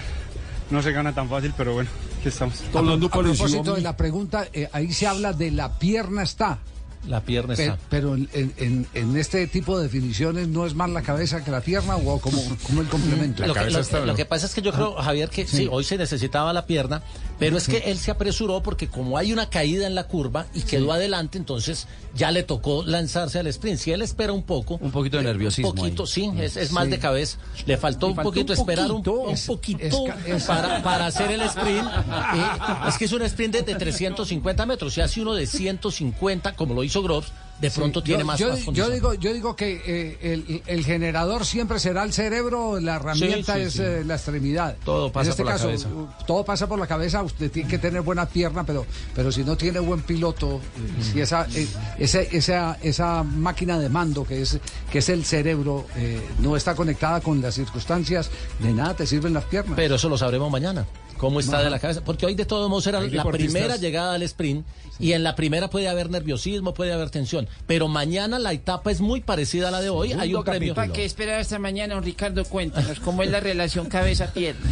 no 0.70 0.84
se 0.84 0.92
gana 0.92 1.16
tan 1.16 1.28
fácil, 1.30 1.52
pero 1.58 1.74
bueno, 1.74 1.90
aquí 2.20 2.28
estamos. 2.30 2.62
A, 2.62 2.68
a 3.08 3.10
propósito 3.38 3.74
de 3.74 3.82
la 3.82 3.98
pregunta, 3.98 4.48
eh, 4.54 4.70
ahí 4.72 4.94
se 4.94 5.08
habla 5.08 5.34
de 5.34 5.50
la 5.50 5.80
pierna 5.80 6.22
está. 6.22 6.60
La 7.08 7.22
pierna 7.22 7.56
Pe- 7.56 7.64
está. 7.64 7.80
Pero, 7.90 8.14
en, 8.14 8.30
en- 8.34 8.86
en 8.94 9.18
este 9.18 9.48
tipo 9.48 9.78
de 9.80 9.86
definiciones 9.86 10.48
no 10.48 10.68
es 10.68 10.76
más 10.76 10.92
la 10.92 11.02
cabeza 11.02 11.44
que 11.44 11.50
la 11.50 11.62
pierna 11.62 11.96
o 11.96 12.20
como, 12.22 12.40
como 12.68 12.82
el 12.82 12.88
complemento. 12.88 13.48
Lo 13.48 13.56
que, 13.56 13.72
lo- 13.72 14.06
lo 14.06 14.16
que 14.16 14.26
pasa 14.26 14.46
es 14.46 14.54
que 14.54 14.62
yo 14.62 14.72
creo, 14.72 14.94
Javier, 14.94 15.30
que 15.30 15.48
sí. 15.48 15.68
hoy 15.72 15.84
se 15.84 15.98
necesitaba 15.98 16.54
la 16.54 16.66
pierna, 16.68 17.02
pero 17.40 17.58
es 17.58 17.68
que 17.68 17.78
él 17.86 17.98
se 17.98 18.12
apresuró 18.12 18.62
porque 18.62 18.88
como 18.90 19.18
hay 19.18 19.32
una 19.34 19.50
caída 19.50 19.88
en 19.88 19.96
la 19.96 20.04
curva 20.04 20.46
y 20.54 20.62
quedó 20.62 20.92
adelante, 20.92 21.38
entonces 21.38 21.88
ya 22.14 22.30
le 22.32 22.44
tocó 22.44 22.84
lanzarse 22.84 23.40
al 23.40 23.48
sprint. 23.48 23.80
Si 23.80 23.92
él 23.92 24.02
espera 24.02 24.34
un 24.34 24.44
poco. 24.44 24.76
Un 24.82 24.92
poquito 24.92 25.18
de 25.18 25.24
nerviosismo 25.24 25.70
Un 25.70 25.76
poquito, 25.76 26.04
ahí. 26.04 26.10
sí, 26.10 26.32
es, 26.38 26.58
es 26.58 26.68
Sí. 26.68 26.74
más 26.74 26.90
de 26.90 27.00
cabeza. 27.00 27.38
Le 27.66 27.78
faltó 27.78 28.08
Le 28.08 28.14
un 28.14 28.20
poquito 28.24 28.54
un 28.54 28.60
esperar 28.60 28.92
un, 28.92 29.04
poquito. 29.04 29.22
un 29.22 29.34
Es- 29.34 29.46
poquito 29.48 29.80
es 29.82 29.96
ca- 30.06 30.18
es- 30.28 30.44
para, 30.44 30.84
para 30.84 31.06
hacer 31.08 31.32
el 31.32 31.42
sprint. 31.42 31.88
Eh, 32.30 32.88
es 32.90 32.98
que 32.98 33.06
es 33.06 33.12
un 33.14 33.22
sprint 33.24 33.54
de, 33.56 33.62
de 33.64 33.76
350 33.76 34.66
metros. 34.66 34.94
Si 34.94 35.02
hace 35.02 35.22
uno 35.22 35.34
de 35.34 35.48
150, 35.48 36.56
como 36.56 36.74
lo 36.74 36.84
hizo 36.84 37.02
Groves, 37.02 37.30
de 37.60 37.70
pronto 37.72 38.00
Sí, 38.00 38.06
tiene 38.06 38.22
yo, 38.22 38.26
más, 38.26 38.40
yo, 38.40 38.50
más 38.50 38.62
yo 38.74 38.90
digo 38.90 39.14
yo 39.16 39.34
digo 39.34 39.56
que 39.56 39.82
eh, 39.86 40.18
el, 40.22 40.62
el 40.66 40.86
generador 40.86 41.46
siempre 41.46 41.80
será 41.80 42.04
el 42.04 42.14
cerebro 42.14 42.80
la 42.80 42.96
herramienta 42.96 43.56
Sí, 43.56 43.62
sí, 43.62 43.68
es 43.68 43.80
eh, 43.80 44.04
la 44.06 44.16
extremidad. 44.16 44.78
Todo 44.86 45.12
pasa 45.12 45.26
en 45.26 45.30
este 45.32 45.44
por 45.44 45.46
la 45.48 45.52
caso 45.54 45.66
cabeza. 45.68 45.88
u- 45.90 46.08
todo 46.26 46.46
pasa 46.46 46.68
por 46.68 46.80
la 46.80 46.88
cabeza 46.88 47.22
usted 47.24 47.52
tiene 47.52 47.68
que 47.70 47.78
tener 47.78 48.02
buena 48.02 48.26
pierna 48.28 48.66
pero 48.66 48.86
pero 49.14 49.32
si 49.32 49.44
no 49.44 49.58
tiene 49.58 49.80
buen 49.80 50.02
piloto 50.02 50.62
eh, 51.00 51.04
si 51.04 51.20
esa, 51.22 51.48
eh, 51.54 51.68
esa 51.98 52.22
esa 52.22 52.78
esa 52.82 53.24
máquina 53.24 53.78
de 53.78 53.90
mando 53.90 54.24
que 54.26 54.42
es 54.42 54.58
que 54.92 55.00
es 55.00 55.10
el 55.10 55.26
cerebro 55.26 55.86
eh, 55.98 56.22
no 56.40 56.56
está 56.56 56.76
conectada 56.76 57.20
con 57.22 57.42
las 57.42 57.56
circunstancias 57.56 58.30
de 58.60 58.72
nada 58.72 58.94
te 58.96 59.06
sirven 59.06 59.34
las 59.34 59.44
piernas. 59.46 59.74
Pero 59.76 59.96
eso 59.96 60.08
lo 60.08 60.18
sabremos 60.18 60.50
mañana. 60.52 60.86
¿Cómo 61.20 61.40
está 61.42 61.58
Ajá. 61.58 61.66
de 61.66 61.70
la 61.70 61.80
cabeza? 61.80 62.02
Porque 62.04 62.26
hoy 62.26 62.34
de 62.34 62.46
todos 62.46 62.70
modos 62.70 62.88
era 62.88 63.00
Hay 63.00 63.10
la 63.10 63.24
deportistas- 63.24 63.52
primera 63.52 63.76
llegada 63.76 64.14
al 64.16 64.24
sprint 64.24 64.66
y 65.00 65.12
en 65.14 65.24
la 65.24 65.36
primera 65.36 65.70
puede 65.70 65.88
haber 65.90 66.10
nerviosismo, 66.10 66.74
puede 66.74 66.94
haber 66.94 67.10
tensión. 67.10 67.48
Pero 67.68 67.88
mañana 67.90 68.40
la 68.40 68.54
etapa 68.54 68.90
es 68.90 69.02
muy 69.02 69.20
parecida 69.22 69.68
a 69.68 69.72
la 69.72 69.82
de 69.82 69.90
hoy. 69.90 70.14
Hay 70.14 70.34
un 70.34 70.44
premio. 70.44 70.74
¿Para 70.76 70.92
qué 70.94 71.04
esperar 71.06 71.40
hasta 71.42 71.60
mañana, 71.60 71.96
don 71.96 72.04
Ricardo? 72.04 72.44
Cuéntanos 72.46 73.00
cómo 73.02 73.22
es 73.24 73.30
la 73.32 73.40
relación 73.42 73.88
cabeza-pierna. 73.88 74.60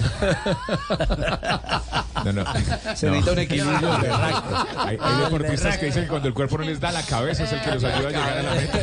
No, 2.26 2.34
no. 2.34 2.44
Se 2.96 3.06
necesita 3.12 3.32
un 3.32 3.40
equilibrio 3.40 3.80
No. 3.80 3.94
Hay, 3.94 4.98
hay 5.00 5.22
deportistas 5.24 5.78
que 5.78 5.86
dicen 5.86 6.04
que 6.04 6.10
cuando 6.10 6.28
el 6.28 6.34
cuerpo 6.34 6.58
no 6.58 6.64
les 6.64 6.80
da 6.80 6.92
la 6.92 7.04
cabeza 7.04 7.44
es 7.44 7.54
el 7.54 7.62
que 7.62 7.72
los 7.76 7.84
ayuda 7.84 8.08
a 8.08 8.12
llegar 8.12 8.38
a 8.40 8.44
la 8.44 8.56
meta. 8.56 8.80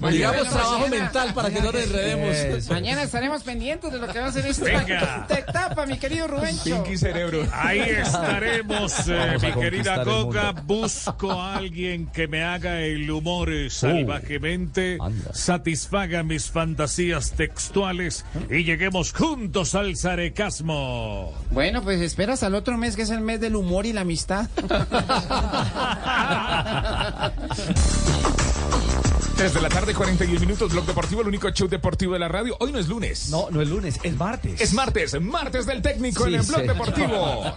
Digamos 0.10 0.48
trabajo 0.48 0.88
mental 0.88 1.32
para 1.32 1.50
que 1.50 1.60
no 1.60 1.70
nos 1.72 1.82
enredemos. 1.82 2.68
Mañana 2.68 3.04
estaremos 3.04 3.42
pendientes 3.44 3.92
de 3.92 3.98
lo 3.98 4.08
que 4.08 4.18
va 4.18 4.26
a 4.26 4.32
ser 4.32 4.44
esta, 4.46 4.64
Venga. 4.64 5.26
Esta 5.38 5.50
etapa, 5.50 5.86
mi 5.86 5.98
querido 5.98 6.28
Rubencho. 6.28 6.84
cerebro. 6.96 7.46
Ahí 7.52 7.80
estaremos, 7.80 9.08
eh, 9.08 9.36
mi 9.42 9.52
querida 9.52 10.04
mundo. 10.04 10.54
Busco 10.64 11.32
a 11.32 11.56
alguien 11.56 12.06
que 12.06 12.28
me 12.28 12.44
haga 12.44 12.80
el 12.80 13.10
humor 13.10 13.52
eh, 13.52 13.70
salvajemente, 13.70 14.98
satisfaga 15.32 16.22
mis 16.22 16.50
fantasías 16.50 17.32
textuales 17.32 18.24
y 18.50 18.64
lleguemos 18.64 19.12
juntos 19.12 19.74
al 19.74 19.96
zarecasmo. 19.96 21.34
Bueno, 21.50 21.82
pues 21.82 22.00
esperas 22.00 22.42
al 22.42 22.54
otro 22.54 22.78
mes 22.78 22.96
que 22.96 23.02
es 23.02 23.10
el 23.10 23.20
mes 23.20 23.40
del 23.40 23.56
humor 23.56 23.86
y 23.86 23.92
la 23.92 24.02
amistad. 24.02 24.48
3 29.34 29.52
de 29.54 29.60
la 29.60 29.68
tarde, 29.68 29.94
41 29.94 30.40
minutos, 30.40 30.70
Blog 30.70 30.86
Deportivo, 30.86 31.22
el 31.22 31.28
único 31.28 31.50
show 31.50 31.66
deportivo 31.66 32.12
de 32.12 32.20
la 32.20 32.28
radio. 32.28 32.56
Hoy 32.60 32.70
no 32.70 32.78
es 32.78 32.88
lunes. 32.88 33.30
No, 33.30 33.48
no 33.50 33.60
es 33.60 33.68
lunes, 33.68 33.98
es 34.02 34.16
martes. 34.16 34.60
Es 34.60 34.72
martes, 34.72 35.20
martes 35.20 35.66
del 35.66 35.82
técnico 35.82 36.24
Sí, 36.24 36.34
en 36.34 36.40
el 36.40 36.46
Blog 36.46 36.60
sí. 36.60 36.66
Deportivo. 36.68 37.44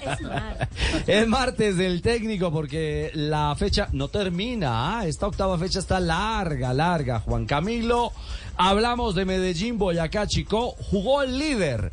Es 1.07 1.27
martes 1.27 1.77
del 1.77 2.01
técnico 2.01 2.51
porque 2.51 3.11
la 3.13 3.55
fecha 3.55 3.87
no 3.91 4.07
termina. 4.07 4.99
¿ah? 4.99 5.05
Esta 5.07 5.27
octava 5.27 5.57
fecha 5.57 5.79
está 5.79 5.99
larga, 5.99 6.73
larga. 6.73 7.19
Juan 7.19 7.45
Camilo, 7.45 8.11
hablamos 8.57 9.15
de 9.15 9.25
Medellín, 9.25 9.77
Boyacá, 9.77 10.27
Chico. 10.27 10.71
Jugó 10.89 11.21
el 11.21 11.37
líder. 11.37 11.91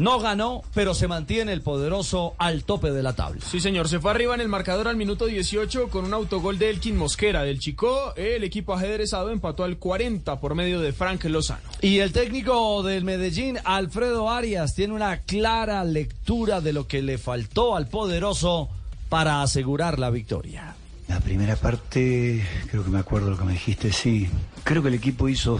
No 0.00 0.18
ganó, 0.18 0.62
pero 0.72 0.94
se 0.94 1.08
mantiene 1.08 1.52
el 1.52 1.60
poderoso 1.60 2.32
al 2.38 2.64
tope 2.64 2.90
de 2.90 3.02
la 3.02 3.12
tabla. 3.12 3.42
Sí, 3.44 3.60
señor, 3.60 3.86
se 3.86 4.00
fue 4.00 4.10
arriba 4.10 4.34
en 4.34 4.40
el 4.40 4.48
marcador 4.48 4.88
al 4.88 4.96
minuto 4.96 5.26
18 5.26 5.88
con 5.90 6.06
un 6.06 6.14
autogol 6.14 6.58
de 6.58 6.70
Elkin 6.70 6.96
Mosquera 6.96 7.42
del 7.42 7.58
Chico. 7.58 8.14
El 8.16 8.42
equipo 8.42 8.72
ajedrezado 8.72 9.30
empató 9.30 9.62
al 9.62 9.76
40 9.76 10.40
por 10.40 10.54
medio 10.54 10.80
de 10.80 10.94
Frank 10.94 11.22
Lozano. 11.24 11.68
Y 11.82 11.98
el 11.98 12.12
técnico 12.12 12.82
del 12.82 13.04
Medellín, 13.04 13.58
Alfredo 13.62 14.30
Arias, 14.30 14.74
tiene 14.74 14.94
una 14.94 15.18
clara 15.18 15.84
lectura 15.84 16.62
de 16.62 16.72
lo 16.72 16.86
que 16.86 17.02
le 17.02 17.18
faltó 17.18 17.76
al 17.76 17.86
poderoso 17.86 18.70
para 19.10 19.42
asegurar 19.42 19.98
la 19.98 20.08
victoria. 20.08 20.76
La 21.10 21.18
primera 21.18 21.56
parte, 21.56 22.46
creo 22.70 22.84
que 22.84 22.90
me 22.90 23.00
acuerdo 23.00 23.30
lo 23.30 23.36
que 23.36 23.42
me 23.42 23.54
dijiste, 23.54 23.92
sí. 23.92 24.28
Creo 24.62 24.80
que 24.80 24.90
el 24.90 24.94
equipo 24.94 25.28
hizo, 25.28 25.58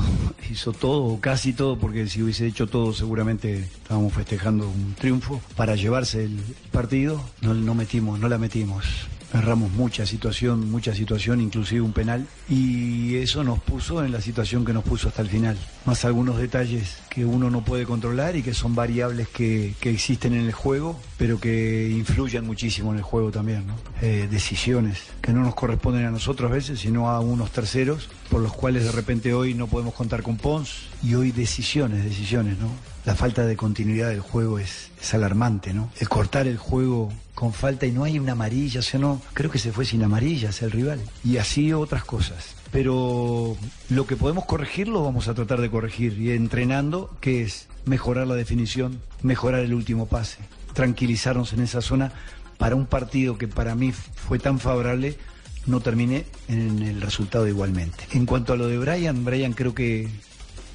hizo 0.48 0.72
todo, 0.72 1.18
casi 1.20 1.52
todo, 1.52 1.76
porque 1.76 2.06
si 2.06 2.22
hubiese 2.22 2.46
hecho 2.46 2.68
todo 2.68 2.92
seguramente 2.92 3.58
estábamos 3.58 4.12
festejando 4.12 4.68
un 4.68 4.94
triunfo. 4.94 5.40
Para 5.56 5.74
llevarse 5.74 6.22
el 6.22 6.38
partido, 6.70 7.20
no, 7.40 7.52
no 7.52 7.74
metimos, 7.74 8.20
no 8.20 8.28
la 8.28 8.38
metimos. 8.38 8.84
Erramos 9.32 9.70
mucha 9.72 10.06
situación, 10.06 10.70
mucha 10.70 10.94
situación, 10.94 11.40
inclusive 11.40 11.80
un 11.80 11.92
penal, 11.92 12.26
y 12.48 13.16
eso 13.16 13.44
nos 13.44 13.60
puso 13.60 14.04
en 14.04 14.10
la 14.12 14.20
situación 14.20 14.64
que 14.64 14.72
nos 14.72 14.82
puso 14.82 15.08
hasta 15.08 15.22
el 15.22 15.28
final. 15.28 15.56
Más 15.84 16.04
algunos 16.04 16.38
detalles 16.38 16.98
que 17.08 17.24
uno 17.24 17.48
no 17.50 17.64
puede 17.64 17.84
controlar 17.84 18.36
y 18.36 18.42
que 18.42 18.54
son 18.54 18.74
variables 18.74 19.28
que, 19.28 19.74
que 19.80 19.90
existen 19.90 20.34
en 20.34 20.46
el 20.46 20.52
juego, 20.52 20.98
pero 21.16 21.38
que 21.38 21.90
influyen 21.90 22.44
muchísimo 22.44 22.90
en 22.92 22.98
el 22.98 23.02
juego 23.02 23.30
también. 23.30 23.66
¿no? 23.66 23.74
Eh, 24.02 24.28
decisiones 24.30 24.98
que 25.22 25.32
no 25.32 25.42
nos 25.42 25.54
corresponden 25.54 26.06
a 26.06 26.10
nosotros 26.10 26.50
a 26.50 26.54
veces, 26.54 26.80
sino 26.80 27.08
a 27.10 27.20
unos 27.20 27.50
terceros, 27.52 28.08
por 28.30 28.40
los 28.40 28.52
cuales 28.52 28.84
de 28.84 28.92
repente 28.92 29.32
hoy 29.32 29.54
no 29.54 29.66
podemos 29.66 29.94
contar 29.94 30.22
con 30.22 30.36
Pons, 30.36 30.90
y 31.02 31.14
hoy 31.14 31.32
decisiones, 31.32 32.04
decisiones, 32.04 32.58
¿no? 32.58 32.68
La 33.04 33.14
falta 33.14 33.46
de 33.46 33.56
continuidad 33.56 34.10
del 34.10 34.20
juego 34.20 34.58
es, 34.58 34.90
es 35.00 35.14
alarmante, 35.14 35.72
¿no? 35.72 35.90
El 35.98 36.08
cortar 36.08 36.46
el 36.46 36.58
juego 36.58 37.10
con 37.40 37.54
falta 37.54 37.86
y 37.86 37.90
no 37.90 38.04
hay 38.04 38.18
una 38.18 38.32
amarilla, 38.32 38.80
o 38.80 38.82
sea, 38.82 39.00
no, 39.00 39.22
creo 39.32 39.50
que 39.50 39.58
se 39.58 39.72
fue 39.72 39.86
sin 39.86 40.04
amarillas 40.04 40.60
el 40.60 40.70
rival. 40.70 41.00
Y 41.24 41.38
así 41.38 41.72
otras 41.72 42.04
cosas. 42.04 42.54
Pero 42.70 43.56
lo 43.88 44.06
que 44.06 44.14
podemos 44.14 44.44
corregir 44.44 44.88
lo 44.88 45.02
vamos 45.02 45.26
a 45.26 45.32
tratar 45.32 45.62
de 45.62 45.70
corregir. 45.70 46.20
Y 46.20 46.32
entrenando, 46.32 47.16
que 47.22 47.40
es 47.42 47.66
mejorar 47.86 48.26
la 48.26 48.34
definición, 48.34 49.00
mejorar 49.22 49.60
el 49.60 49.72
último 49.72 50.06
pase, 50.06 50.36
tranquilizarnos 50.74 51.54
en 51.54 51.60
esa 51.60 51.80
zona 51.80 52.12
para 52.58 52.76
un 52.76 52.84
partido 52.84 53.38
que 53.38 53.48
para 53.48 53.74
mí 53.74 53.90
fue 53.92 54.38
tan 54.38 54.60
favorable, 54.60 55.16
no 55.64 55.80
termine 55.80 56.26
en 56.48 56.82
el 56.82 57.00
resultado 57.00 57.48
igualmente. 57.48 58.04
En 58.12 58.26
cuanto 58.26 58.52
a 58.52 58.56
lo 58.56 58.68
de 58.68 58.76
Brian, 58.76 59.24
Brian 59.24 59.54
creo 59.54 59.74
que, 59.74 60.10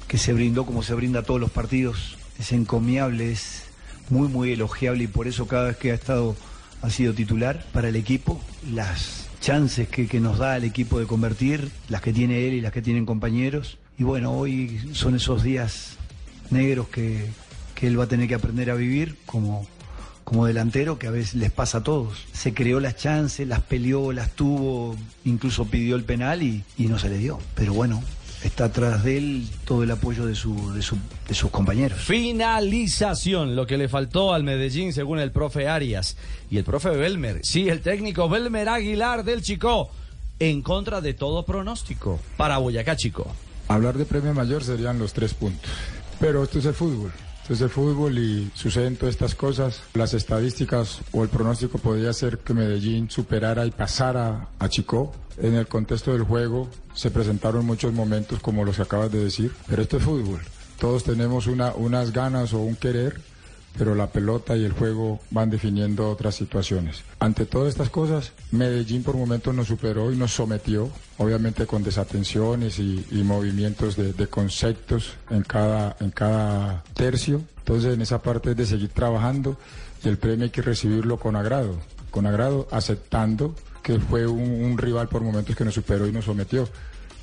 que 0.08 0.18
se 0.18 0.32
brindó 0.32 0.66
como 0.66 0.82
se 0.82 0.94
brinda 0.94 1.20
a 1.20 1.22
todos 1.22 1.40
los 1.40 1.52
partidos. 1.52 2.18
Es 2.40 2.50
encomiable, 2.50 3.30
es 3.30 3.66
muy, 4.10 4.28
muy 4.28 4.52
elogiable 4.52 5.04
y 5.04 5.06
por 5.08 5.26
eso 5.28 5.46
cada 5.46 5.68
vez 5.68 5.76
que 5.76 5.92
ha 5.92 5.94
estado, 5.94 6.36
ha 6.82 6.90
sido 6.90 7.12
titular 7.14 7.64
para 7.72 7.88
el 7.88 7.96
equipo, 7.96 8.40
las 8.72 9.28
chances 9.40 9.88
que, 9.88 10.06
que 10.06 10.20
nos 10.20 10.38
da 10.38 10.56
el 10.56 10.64
equipo 10.64 10.98
de 10.98 11.06
convertir, 11.06 11.70
las 11.88 12.00
que 12.00 12.12
tiene 12.12 12.48
él 12.48 12.54
y 12.54 12.60
las 12.60 12.72
que 12.72 12.82
tienen 12.82 13.06
compañeros. 13.06 13.78
Y 13.98 14.04
bueno, 14.04 14.32
hoy 14.32 14.80
son 14.92 15.14
esos 15.14 15.42
días 15.42 15.96
negros 16.50 16.88
que, 16.88 17.26
que 17.74 17.86
él 17.86 17.98
va 17.98 18.04
a 18.04 18.08
tener 18.08 18.28
que 18.28 18.34
aprender 18.34 18.70
a 18.70 18.74
vivir 18.74 19.16
como, 19.26 19.66
como 20.24 20.46
delantero 20.46 20.98
que 20.98 21.06
a 21.06 21.10
veces 21.10 21.34
les 21.34 21.52
pasa 21.52 21.78
a 21.78 21.82
todos. 21.82 22.26
Se 22.32 22.52
creó 22.52 22.80
las 22.80 22.96
chances, 22.96 23.46
las 23.46 23.60
peleó, 23.60 24.12
las 24.12 24.32
tuvo, 24.32 24.96
incluso 25.24 25.66
pidió 25.66 25.96
el 25.96 26.04
penal 26.04 26.42
y, 26.42 26.64
y 26.76 26.86
no 26.86 26.98
se 26.98 27.08
le 27.08 27.18
dio. 27.18 27.38
Pero 27.54 27.72
bueno, 27.72 28.02
está 28.42 28.66
atrás 28.66 29.04
de 29.04 29.18
él 29.18 29.48
todo 29.64 29.82
el 29.82 29.90
apoyo 29.90 30.26
de, 30.26 30.34
su, 30.34 30.72
de, 30.72 30.82
su, 30.82 30.96
de 31.28 31.34
sus 31.34 31.50
compañeros. 31.50 32.00
Finalización, 32.00 33.56
lo 33.56 33.66
que 33.66 33.76
le 33.76 33.88
faltó 33.88 34.32
al 34.32 34.44
Medellín 34.44 34.92
según 34.92 35.18
el 35.18 35.32
profe 35.32 35.68
Arias 35.68 36.16
y 36.50 36.58
el 36.58 36.64
profe 36.64 36.90
Belmer. 36.90 37.40
Sí, 37.42 37.68
el 37.68 37.80
técnico 37.80 38.28
Belmer 38.28 38.68
Aguilar 38.68 39.24
del 39.24 39.42
Chico 39.42 39.90
en 40.38 40.62
contra 40.62 41.00
de 41.00 41.14
todo 41.14 41.44
pronóstico 41.44 42.20
para 42.36 42.58
Boyacá 42.58 42.96
Chico. 42.96 43.26
Hablar 43.68 43.98
de 43.98 44.04
premio 44.04 44.34
mayor 44.34 44.62
serían 44.62 44.98
los 44.98 45.12
tres 45.12 45.34
puntos. 45.34 45.70
Pero 46.20 46.44
esto 46.44 46.58
es 46.58 46.66
el 46.66 46.74
fútbol. 46.74 47.12
Esto 47.42 47.54
es 47.54 47.60
el 47.60 47.70
fútbol 47.70 48.18
y 48.18 48.50
suceden 48.54 48.96
todas 48.96 49.14
estas 49.14 49.34
cosas. 49.34 49.82
Las 49.94 50.14
estadísticas 50.14 51.00
o 51.12 51.22
el 51.22 51.28
pronóstico 51.28 51.78
podría 51.78 52.12
ser 52.12 52.38
que 52.38 52.54
Medellín 52.54 53.10
superara 53.10 53.64
y 53.66 53.70
pasara 53.70 54.48
a 54.58 54.68
Chico. 54.68 55.12
En 55.38 55.54
el 55.54 55.66
contexto 55.66 56.12
del 56.12 56.22
juego 56.22 56.68
se 56.94 57.10
presentaron 57.10 57.66
muchos 57.66 57.92
momentos 57.92 58.40
como 58.40 58.64
los 58.64 58.76
que 58.76 58.82
acabas 58.82 59.12
de 59.12 59.22
decir. 59.22 59.52
Pero 59.68 59.82
esto 59.82 59.98
es 59.98 60.02
fútbol. 60.02 60.40
Todos 60.78 61.04
tenemos 61.04 61.46
una, 61.46 61.72
unas 61.74 62.12
ganas 62.12 62.52
o 62.52 62.58
un 62.58 62.76
querer, 62.76 63.18
pero 63.78 63.94
la 63.94 64.08
pelota 64.08 64.56
y 64.56 64.64
el 64.64 64.72
juego 64.72 65.20
van 65.30 65.50
definiendo 65.50 66.10
otras 66.10 66.34
situaciones. 66.34 67.02
Ante 67.18 67.46
todas 67.46 67.68
estas 67.68 67.90
cosas, 67.90 68.32
Medellín 68.52 69.02
por 69.02 69.16
momentos 69.16 69.54
nos 69.54 69.68
superó 69.68 70.12
y 70.12 70.16
nos 70.16 70.32
sometió, 70.32 70.90
obviamente 71.18 71.66
con 71.66 71.82
desatenciones 71.82 72.78
y, 72.78 73.04
movimientos 73.24 73.96
de, 73.96 74.12
de, 74.12 74.26
conceptos 74.28 75.14
en 75.30 75.42
cada, 75.42 75.96
en 76.00 76.10
cada 76.10 76.84
tercio. 76.94 77.42
Entonces 77.58 77.94
en 77.94 78.02
esa 78.02 78.22
parte 78.22 78.50
es 78.50 78.56
de 78.56 78.66
seguir 78.66 78.90
trabajando 78.90 79.58
y 80.04 80.08
el 80.08 80.18
premio 80.18 80.44
hay 80.44 80.50
que 80.50 80.62
recibirlo 80.62 81.18
con 81.18 81.36
agrado, 81.36 81.76
con 82.10 82.26
agrado, 82.26 82.68
aceptando 82.70 83.54
que 83.82 83.98
fue 84.00 84.26
un, 84.26 84.64
un 84.64 84.78
rival 84.78 85.08
por 85.08 85.22
momentos 85.22 85.54
que 85.54 85.64
nos 85.64 85.74
superó 85.74 86.06
y 86.06 86.12
nos 86.12 86.24
sometió 86.24 86.68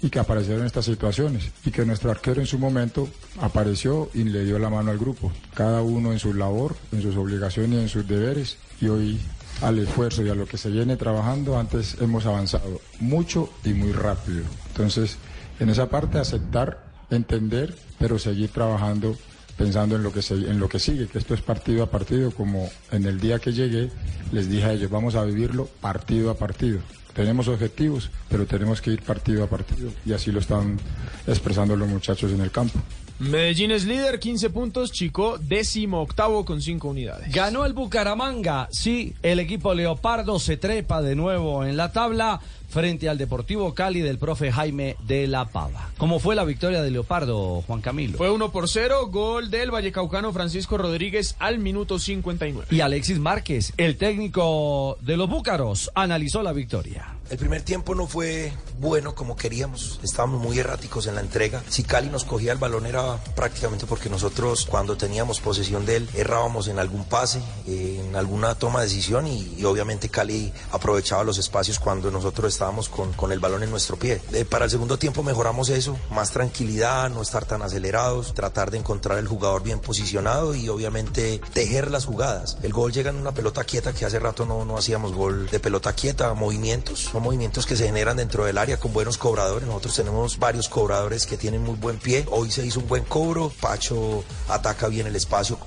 y 0.04 0.10
que 0.10 0.20
aparecieron 0.20 0.66
estas 0.66 0.86
situaciones 0.86 1.50
y 1.66 1.72
que 1.72 1.86
nuestro 1.86 2.12
arquero 2.12 2.42
en 2.42 2.46
su 2.46 2.60
momento 2.60 3.08
apareció 3.42 4.10
y 4.14 4.26
le 4.26 4.44
dio 4.44 4.60
la 4.60 4.70
mano 4.70 4.92
al 4.92 5.00
grupo, 5.00 5.32
cada 5.56 5.82
uno 5.82 6.12
en 6.12 6.20
su 6.20 6.34
labor, 6.34 6.76
en 6.92 7.02
sus 7.02 7.16
obligaciones 7.16 7.80
y 7.80 7.82
en 7.82 7.90
sus 7.90 8.08
deberes 8.08 8.58
y 8.82 8.88
hoy 8.88 9.20
al 9.62 9.80
esfuerzo 9.80 10.22
y 10.22 10.30
a 10.30 10.36
lo 10.36 10.46
que 10.46 10.58
se 10.58 10.70
viene 10.70 10.98
trabajando 10.98 11.58
antes 11.58 11.96
hemos 12.02 12.26
avanzado 12.26 12.82
mucho 13.00 13.50
y 13.64 13.74
muy 13.74 13.94
rápido. 13.94 14.44
Entonces, 14.68 15.18
en 15.62 15.70
esa 15.70 15.90
parte 15.90 16.20
aceptar, 16.20 16.84
entender, 17.10 17.74
pero 17.98 18.20
seguir 18.20 18.50
trabajando 18.50 19.16
pensando 19.58 19.96
en 19.96 20.04
lo 20.04 20.12
que 20.12 20.22
se, 20.22 20.34
en 20.34 20.60
lo 20.60 20.68
que 20.68 20.80
sigue, 20.80 21.08
que 21.08 21.20
esto 21.20 21.34
es 21.34 21.42
partido 21.42 21.84
a 21.84 21.92
partido, 21.92 22.32
como 22.32 22.70
en 22.92 23.06
el 23.06 23.20
día 23.20 23.40
que 23.40 23.54
llegué 23.54 23.90
les 24.32 24.50
dije 24.50 24.66
a 24.66 24.74
ellos, 24.74 24.90
vamos 24.90 25.16
a 25.16 25.24
vivirlo 25.24 25.70
partido 25.80 26.32
a 26.32 26.36
partido. 26.36 26.80
Tenemos 27.14 27.48
objetivos, 27.48 28.10
pero 28.30 28.45
tenemos 28.45 28.81
que 28.81 28.91
ir 28.91 29.02
partido 29.02 29.44
a 29.44 29.48
partido. 29.48 29.91
Y 30.06 30.14
así 30.14 30.31
lo 30.31 30.40
están 30.40 30.80
expresando 31.27 31.76
los 31.76 31.88
muchachos 31.88 32.31
en 32.31 32.41
el 32.41 32.52
campo. 32.52 32.80
Medellín 33.19 33.72
es 33.72 33.85
líder, 33.85 34.19
15 34.19 34.49
puntos, 34.49 34.91
Chico 34.91 35.38
décimo 35.38 36.02
octavo 36.02 36.44
con 36.44 36.61
5 36.61 36.88
unidades. 36.88 37.31
Ganó 37.31 37.65
el 37.65 37.73
Bucaramanga, 37.73 38.68
sí, 38.72 39.14
el 39.22 39.40
equipo 39.40 39.73
Leopardo 39.73 40.40
se 40.40 40.57
trepa 40.57 41.02
de 41.02 41.15
nuevo 41.15 41.64
en 41.64 41.77
la 41.77 41.91
tabla 41.91 42.41
frente 42.74 43.08
al 43.08 43.20
Deportivo 43.20 43.76
Cali 43.76 44.02
del 44.02 44.18
profe 44.18 44.52
Jaime 44.52 44.98
de 45.06 45.28
la 45.28 45.45
Pava. 45.45 45.91
¿Cómo 46.00 46.20
fue 46.20 46.34
la 46.34 46.44
victoria 46.44 46.82
de 46.82 46.90
Leopardo, 46.90 47.62
Juan 47.68 47.82
Camilo? 47.82 48.18
Fue 48.18 48.32
1 48.32 48.52
por 48.52 48.68
0, 48.68 49.08
gol 49.12 49.52
del 49.52 49.70
Vallecaucano 49.70 50.34
Francisco 50.34 50.78
Rodríguez 50.80 51.36
al 51.38 51.60
minuto 51.60 52.00
59. 52.00 52.76
Y 52.76 52.82
Alexis 52.82 53.20
Márquez, 53.20 53.74
el 53.78 53.95
técnico 53.98 54.98
de 55.02 55.18
los 55.18 55.30
Búcaros, 55.30 55.91
analizó 55.94 56.41
la 56.41 56.52
victoria. 56.52 57.14
El 57.30 57.38
primer 57.38 57.62
tiempo 57.62 57.95
no 57.95 58.06
fue 58.06 58.54
bueno 58.80 59.16
como 59.16 59.38
queríamos, 59.38 60.00
estábamos 60.04 60.41
muy 60.41 60.60
erráticos 60.60 61.08
en 61.08 61.16
la 61.16 61.22
entrega. 61.22 61.64
Si 61.70 61.84
Cali 61.84 62.10
nos 62.10 62.26
cogía 62.26 62.52
el 62.52 62.58
balón 62.58 62.86
era 62.86 63.18
prácticamente 63.36 63.86
porque 63.86 64.10
nosotros 64.10 64.68
cuando 64.70 64.98
teníamos 64.98 65.40
posesión 65.40 65.86
de 65.86 65.98
él 65.98 66.10
errábamos 66.14 66.68
en 66.68 66.80
algún 66.80 67.06
pase, 67.06 67.41
en 67.66 68.16
alguna 68.16 68.56
toma 68.56 68.82
de 68.82 68.88
decisión 68.88 69.26
y, 69.28 69.64
obviamente 69.64 70.10
Cali 70.10 70.52
aprovechaba 70.72 71.24
los 71.24 71.38
espacios 71.38 71.80
cuando 71.80 72.12
nosotros 72.12 72.52
estábamos 72.54 72.90
con, 72.90 73.14
con 73.14 73.32
el 73.32 73.40
balón 73.40 73.64
en 73.64 73.72
nuestro 73.72 73.98
pie. 73.98 74.22
Eh, 74.34 74.44
para 74.44 74.66
el 74.66 74.72
segundo 74.72 75.00
tiempo 75.00 75.24
mejoramos 75.24 75.70
eso, 75.70 75.98
más 76.12 76.32
tranquilidad, 76.32 77.10
no 77.10 77.22
estar 77.22 77.45
tan 77.45 77.62
acelerados, 77.62 78.34
tratar 78.34 78.70
de 78.70 78.80
encontrar 78.80 79.18
el 79.18 79.28
jugador 79.28 79.64
bien 79.64 79.80
posicionado 79.80 80.54
y 80.54 80.68
obviamente 80.68 81.40
tejer 81.54 81.90
las 81.90 82.06
jugadas. 82.06 82.58
El 82.64 82.74
gol 82.74 82.91
llega 82.91 83.12
en 83.12 83.16
una 83.16 83.34
pelota 83.34 83.64
quieta 83.64 83.94
que 83.94 84.06
hace 84.06 84.20
rato 84.20 84.45
no, 84.45 84.66
no 84.66 84.78
hacíamos 84.78 85.14
gol 85.14 85.50
de 85.50 85.60
pelota 85.62 85.94
quieta, 85.94 86.34
movimientos, 86.34 87.12
son 87.14 87.22
movimientos 87.22 87.68
que 87.68 87.76
se 87.76 87.85
generan 87.85 88.18
dentro 88.18 88.45
del 88.45 88.57
área 88.57 88.80
con 88.80 88.91
buenos 88.91 89.19
cobradores. 89.19 89.68
Nosotros 89.68 89.95
tenemos 89.95 90.40
varios 90.40 90.68
cobradores 90.68 91.27
que 91.27 91.38
tienen 91.38 91.61
muy 91.61 91.76
buen 91.76 91.99
pie. 91.99 92.26
Hoy 92.31 92.49
se 92.49 92.65
hizo 92.65 92.80
un 92.80 92.88
buen 92.88 93.03
cobro, 93.03 93.52
Pacho 93.61 94.23
ataca 94.49 94.88
bien 94.88 95.06
el 95.06 95.15
espacio 95.15 95.60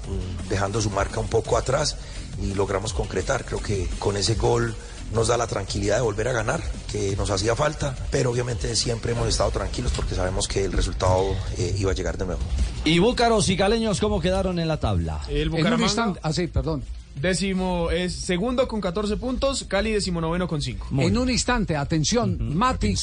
dejando 0.48 0.82
su 0.82 0.90
marca 0.90 1.20
un 1.20 1.28
poco 1.28 1.56
atrás 1.56 1.98
y 2.42 2.54
logramos 2.54 2.92
concretar. 2.92 3.44
Creo 3.44 3.62
que 3.62 3.88
con 4.00 4.16
ese 4.16 4.34
gol 4.34 4.74
nos 5.14 5.28
da 5.28 5.36
la 5.36 5.46
tranquilidad 5.46 5.98
de 5.98 6.02
volver 6.02 6.26
a 6.26 6.32
ganar, 6.32 6.60
que 6.90 7.14
nos 7.14 7.30
hacía 7.30 7.54
falta, 7.54 7.94
pero 8.10 8.32
obviamente 8.32 8.74
siempre 8.74 9.12
hemos 9.12 9.28
estado 9.28 9.52
tranquilos 9.52 9.92
porque 9.94 10.16
sabemos 10.16 10.48
que 10.48 10.64
el 10.64 10.72
resultado 10.72 11.36
eh, 11.58 11.76
iba 11.78 11.92
a 11.92 11.94
llegar 11.94 12.18
de 12.18 12.26
nuevo. 12.26 12.40
¿Y 12.84 12.98
Búcaros 12.98 13.48
y 13.48 13.56
Caleños 13.56 14.00
cómo 14.00 14.20
quedaron 14.20 14.58
en 14.58 14.66
la 14.66 14.80
tabla? 14.80 15.20
El 15.28 15.50
Bucaramanga. 15.50 16.14
Ah, 16.22 16.32
sí, 16.32 16.48
perdón. 16.48 16.82
Décimo 17.20 17.90
es 17.90 18.14
segundo 18.14 18.68
con 18.68 18.80
14 18.80 19.16
puntos, 19.16 19.64
Cali 19.64 19.90
decimonoveno 19.90 20.46
con 20.46 20.60
5. 20.60 20.88
En 20.98 21.16
un 21.16 21.30
instante, 21.30 21.74
atención, 21.74 22.54
Mati. 22.56 22.94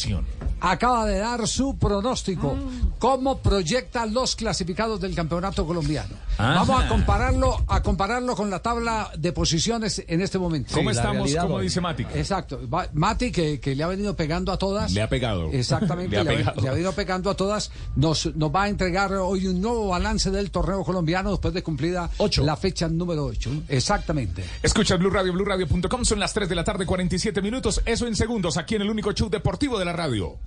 Acaba 0.64 1.06
de 1.06 1.20
dar 1.20 1.46
su 1.48 1.78
pronóstico. 1.78 2.56
Mm. 2.56 2.94
¿Cómo 2.98 3.40
proyecta 3.40 4.06
los 4.06 4.36
clasificados 4.36 5.00
del 5.02 5.14
campeonato 5.14 5.68
colombiano? 5.68 6.16
Ajá. 6.38 6.54
Vamos 6.54 6.84
a 6.84 6.88
compararlo, 6.88 7.58
a 7.68 7.84
compararlo 7.84 8.36
con 8.36 8.50
la 8.50 8.60
tabla 8.60 9.12
de 9.18 9.34
posiciones 9.34 10.04
en 10.08 10.22
este 10.22 10.40
momento. 10.40 10.74
¿Cómo 10.74 10.90
estamos? 10.90 11.36
Como 11.36 11.60
dice 11.60 11.82
Mati. 11.82 12.04
Exacto. 12.16 12.62
Mati, 12.94 13.32
que, 13.32 13.60
que 13.60 13.76
le 13.76 13.84
ha 13.84 13.88
venido 13.88 14.16
pegando 14.16 14.54
a 14.54 14.58
todas. 14.58 14.94
Le 14.94 15.02
ha 15.02 15.10
pegado. 15.10 15.50
Exactamente, 15.52 16.12
Le 16.16 16.22
ha 16.22 16.24
le, 16.24 16.32
ha, 16.32 16.38
pegado. 16.38 16.62
le 16.62 16.68
ha 16.70 16.72
venido 16.72 16.94
pegando 16.94 17.30
a 17.30 17.36
todas. 17.36 17.70
Nos, 17.98 18.34
nos 18.34 18.50
va 18.50 18.64
a 18.64 18.70
entregar 18.70 19.14
hoy 19.14 19.48
un 19.48 19.60
nuevo 19.60 19.90
balance 19.90 20.32
del 20.32 20.50
torneo 20.50 20.84
colombiano 20.84 21.32
después 21.32 21.54
de 21.54 21.62
cumplida 21.62 22.10
la 22.38 22.56
fecha 22.56 22.88
número 22.88 23.26
8. 23.26 23.64
Exactamente. 23.68 24.46
Escucha 24.64 24.96
Blue 24.96 25.10
Radio, 25.10 25.34
BlueRadio.com. 25.34 26.06
Son 26.06 26.20
las 26.20 26.34
3 26.34 26.48
de 26.48 26.56
la 26.56 26.64
tarde, 26.64 26.86
47 26.86 27.42
minutos. 27.42 27.82
Eso 27.86 28.08
en 28.08 28.16
segundos, 28.16 28.56
aquí 28.56 28.76
en 28.76 28.84
el 28.84 28.90
único 28.90 29.12
show 29.12 29.30
deportivo 29.30 29.78
de 29.78 29.86
la 29.86 29.92
radio. 29.92 30.40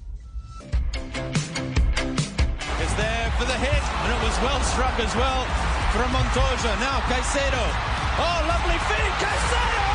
Is 2.85 2.93
there 2.97 3.31
for 3.39 3.47
the 3.47 3.59
hit, 3.59 3.85
and 4.03 4.09
it 4.13 4.21
was 4.23 4.37
well 4.43 4.61
struck 4.63 4.99
as 5.01 5.15
well 5.17 5.45
from 5.93 6.13
Montoya. 6.13 6.77
Now 6.81 7.01
Caicedo. 7.09 7.65
Oh, 8.19 8.39
lovely 8.49 8.79
feed, 8.89 9.13
Caicedo! 9.23 9.87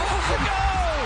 Oh, 0.00 0.18
the 0.30 0.38
goal! 0.48 1.00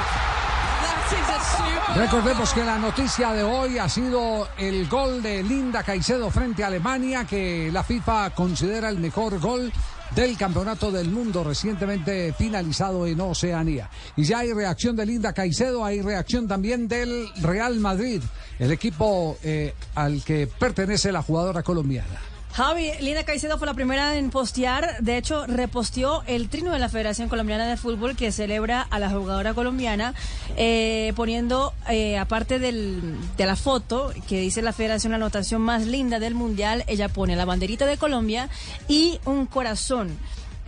That 0.84 1.00
is 1.18 1.28
a 1.28 1.40
super. 1.56 2.00
Recordemos 2.00 2.52
que 2.52 2.64
la 2.64 2.78
noticia 2.78 3.32
de 3.32 3.42
hoy 3.42 3.78
ha 3.78 3.88
sido 3.88 4.48
el 4.56 4.88
gol 4.88 5.22
de 5.22 5.42
Linda 5.42 5.82
Caicedo 5.82 6.30
frente 6.30 6.64
a 6.64 6.68
Alemania, 6.68 7.24
que 7.24 7.70
la 7.72 7.82
FIFA 7.82 8.30
considera 8.30 8.88
el 8.88 8.98
mejor 8.98 9.38
gol 9.40 9.72
del 10.14 10.36
Campeonato 10.36 10.90
del 10.90 11.10
Mundo 11.10 11.44
recientemente 11.44 12.32
finalizado 12.32 13.06
en 13.06 13.20
Oceanía. 13.20 13.90
Y 14.16 14.24
ya 14.24 14.40
hay 14.40 14.52
reacción 14.52 14.96
de 14.96 15.06
Linda 15.06 15.32
Caicedo, 15.32 15.84
hay 15.84 16.00
reacción 16.00 16.48
también 16.48 16.88
del 16.88 17.28
Real 17.42 17.78
Madrid, 17.80 18.22
el 18.58 18.72
equipo 18.72 19.38
eh, 19.42 19.74
al 19.94 20.22
que 20.24 20.46
pertenece 20.46 21.12
la 21.12 21.22
jugadora 21.22 21.62
colombiana. 21.62 22.37
Javi, 22.52 22.90
Linda 23.00 23.22
Caicedo 23.24 23.56
fue 23.56 23.68
la 23.68 23.74
primera 23.74 24.16
en 24.16 24.30
postear, 24.30 24.96
de 25.00 25.16
hecho 25.16 25.46
reposteó 25.46 26.24
el 26.26 26.48
trino 26.48 26.72
de 26.72 26.80
la 26.80 26.88
Federación 26.88 27.28
Colombiana 27.28 27.66
de 27.68 27.76
Fútbol 27.76 28.16
que 28.16 28.32
celebra 28.32 28.82
a 28.82 28.98
la 28.98 29.10
jugadora 29.10 29.54
colombiana, 29.54 30.14
eh, 30.56 31.12
poniendo, 31.14 31.72
eh, 31.88 32.18
aparte 32.18 32.58
del- 32.58 33.14
de 33.36 33.46
la 33.46 33.54
foto 33.54 34.12
que 34.28 34.40
dice 34.40 34.60
la 34.62 34.72
Federación 34.72 35.12
la 35.12 35.16
anotación 35.16 35.62
más 35.62 35.86
linda 35.86 36.18
del 36.18 36.34
Mundial, 36.34 36.82
ella 36.88 37.08
pone 37.08 37.36
la 37.36 37.44
banderita 37.44 37.86
de 37.86 37.96
Colombia 37.96 38.48
y 38.88 39.20
un 39.24 39.46
corazón. 39.46 40.18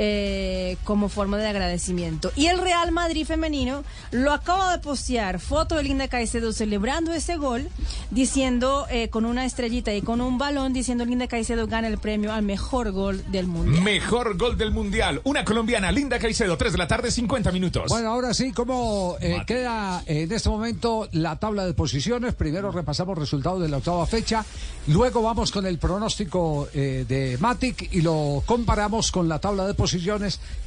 Eh, 0.03 0.79
como 0.85 1.11
forma 1.11 1.37
de 1.37 1.47
agradecimiento. 1.47 2.33
Y 2.35 2.47
el 2.47 2.57
Real 2.57 2.91
Madrid 2.91 3.27
femenino 3.27 3.85
lo 4.13 4.33
acaba 4.33 4.73
de 4.73 4.79
postear, 4.79 5.41
foto 5.41 5.77
de 5.77 5.83
Linda 5.83 6.09
Caicedo 6.09 6.55
celebrando 6.55 7.13
ese 7.13 7.37
gol, 7.37 7.69
diciendo 8.11 8.87
eh, 8.89 9.11
con 9.11 9.27
una 9.27 9.45
estrellita 9.45 9.93
y 9.93 10.01
con 10.01 10.23
un 10.23 10.39
balón, 10.39 10.73
diciendo 10.73 11.05
Linda 11.05 11.29
Caicedo 11.29 11.67
gana 11.67 11.87
el 11.87 11.99
premio 11.99 12.33
al 12.33 12.43
mejor 12.43 12.93
gol 12.93 13.23
del 13.31 13.47
mundo. 13.47 13.79
Mejor 13.83 14.39
gol 14.39 14.57
del 14.57 14.71
mundial. 14.71 15.21
Una 15.25 15.45
colombiana, 15.45 15.93
Linda 15.93 16.19
Caicedo, 16.19 16.57
3 16.57 16.73
de 16.73 16.79
la 16.79 16.89
tarde, 16.89 17.11
50 17.11 17.53
minutos. 17.53 17.85
Bueno, 17.91 18.09
ahora 18.09 18.33
sí, 18.33 18.53
¿cómo 18.53 19.19
eh, 19.21 19.43
queda 19.47 20.03
en 20.07 20.33
este 20.33 20.49
momento 20.49 21.11
la 21.13 21.37
tabla 21.37 21.67
de 21.67 21.75
posiciones? 21.75 22.33
Primero 22.35 22.73
repasamos 22.73 23.19
resultados 23.19 23.61
de 23.61 23.69
la 23.69 23.77
octava 23.77 24.07
fecha, 24.07 24.47
luego 24.87 25.21
vamos 25.21 25.51
con 25.51 25.67
el 25.67 25.77
pronóstico 25.77 26.69
eh, 26.73 27.05
de 27.07 27.37
Matic 27.39 27.93
y 27.93 28.01
lo 28.01 28.43
comparamos 28.47 29.13
con 29.13 29.29
la 29.29 29.39
tabla 29.39 29.67
de 29.67 29.75
posiciones. 29.75 29.90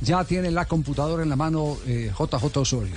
Ya 0.01 0.23
tiene 0.23 0.51
la 0.51 0.65
computadora 0.65 1.23
en 1.23 1.29
la 1.29 1.35
mano 1.35 1.77
eh, 1.87 2.11
JJ 2.17 2.57
Osorio. 2.57 2.95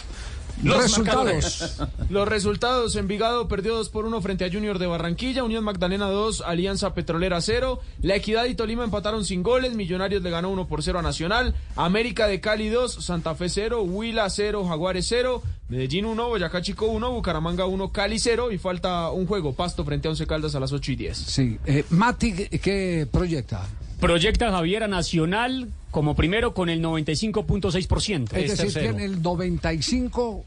Los 0.62 0.82
Resultados. 0.82 1.78
Los 2.08 2.28
resultados, 2.28 2.96
Envigado 2.96 3.46
perdió 3.48 3.74
2 3.76 3.90
por 3.90 4.06
1 4.06 4.20
frente 4.22 4.44
a 4.44 4.50
Junior 4.50 4.78
de 4.78 4.86
Barranquilla, 4.86 5.44
Unión 5.44 5.64
Magdalena 5.64 6.06
2, 6.06 6.42
Alianza 6.46 6.94
Petrolera 6.94 7.40
0, 7.40 7.80
La 8.00 8.16
Equidad 8.16 8.46
y 8.46 8.54
Tolima 8.54 8.84
empataron 8.84 9.24
sin 9.24 9.42
goles, 9.42 9.74
Millonarios 9.74 10.22
le 10.22 10.30
ganó 10.30 10.50
1 10.50 10.66
por 10.66 10.82
0 10.82 11.00
a 11.00 11.02
Nacional, 11.02 11.54
América 11.76 12.26
de 12.26 12.40
Cali 12.40 12.68
2, 12.68 13.04
Santa 13.04 13.34
Fe 13.34 13.48
0, 13.48 13.82
Huila 13.82 14.30
0, 14.30 14.66
Jaguares 14.66 15.06
0, 15.08 15.42
Medellín 15.68 16.06
1, 16.06 16.28
Boyacá 16.28 16.62
Chico 16.62 16.86
1, 16.86 17.10
Bucaramanga 17.10 17.66
1, 17.66 17.92
Cali 17.92 18.18
0 18.18 18.50
y 18.50 18.58
falta 18.58 19.10
un 19.10 19.26
juego, 19.26 19.52
Pasto 19.52 19.84
frente 19.84 20.08
a 20.08 20.12
Once 20.12 20.26
Caldas 20.26 20.54
a 20.54 20.60
las 20.60 20.72
8 20.72 20.92
y 20.92 20.96
10. 20.96 21.18
Sí, 21.18 21.58
eh, 21.66 21.84
Matic, 21.90 22.60
¿qué 22.62 23.06
proyecta? 23.10 23.66
Proyecta 24.00 24.50
Javier 24.50 24.82
a 24.82 24.88
Nacional 24.88 25.68
como 25.90 26.14
primero 26.14 26.52
con 26.54 26.68
el 26.68 26.82
95.6%. 26.82 28.32
Es 28.36 28.58
decir, 28.58 28.72
tiene 28.82 29.04
el 29.04 29.22
95% 29.22 30.42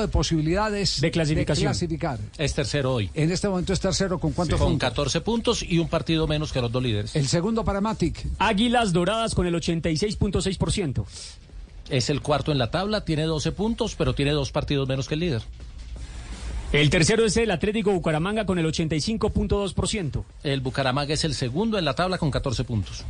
de 0.00 0.08
posibilidades 0.08 1.00
De 1.00 1.10
clasificación. 1.10 1.66
clasificar. 1.66 2.18
Es 2.38 2.54
tercero 2.54 2.94
hoy. 2.94 3.10
En 3.14 3.30
este 3.30 3.48
momento 3.48 3.72
es 3.72 3.80
tercero 3.80 4.18
con 4.18 4.32
cuántos 4.32 4.58
Con 4.58 4.70
puntos? 4.72 4.88
14 4.88 5.20
puntos 5.20 5.62
y 5.62 5.78
un 5.78 5.88
partido 5.88 6.26
menos 6.26 6.52
que 6.52 6.60
los 6.60 6.72
dos 6.72 6.82
líderes. 6.82 7.14
El 7.14 7.28
segundo 7.28 7.64
para 7.64 7.80
Matic. 7.80 8.26
Águilas 8.38 8.92
Doradas 8.92 9.34
con 9.34 9.46
el 9.46 9.54
86.6%. 9.54 11.04
Es 11.90 12.08
el 12.10 12.22
cuarto 12.22 12.50
en 12.50 12.58
la 12.58 12.70
tabla, 12.70 13.04
tiene 13.04 13.24
12 13.24 13.52
puntos, 13.52 13.94
pero 13.94 14.14
tiene 14.14 14.32
dos 14.32 14.50
partidos 14.50 14.88
menos 14.88 15.06
que 15.06 15.14
el 15.14 15.20
líder. 15.20 15.42
El 16.74 16.90
tercero 16.90 17.24
es 17.24 17.36
el 17.36 17.52
Atlético 17.52 17.92
Bucaramanga 17.92 18.44
con 18.46 18.58
el 18.58 18.66
85.2%. 18.66 20.24
El 20.42 20.60
Bucaramanga 20.60 21.14
es 21.14 21.22
el 21.22 21.32
segundo 21.32 21.78
en 21.78 21.84
la 21.84 21.94
tabla 21.94 22.18
con 22.18 22.32
14 22.32 22.64
puntos. 22.64 23.04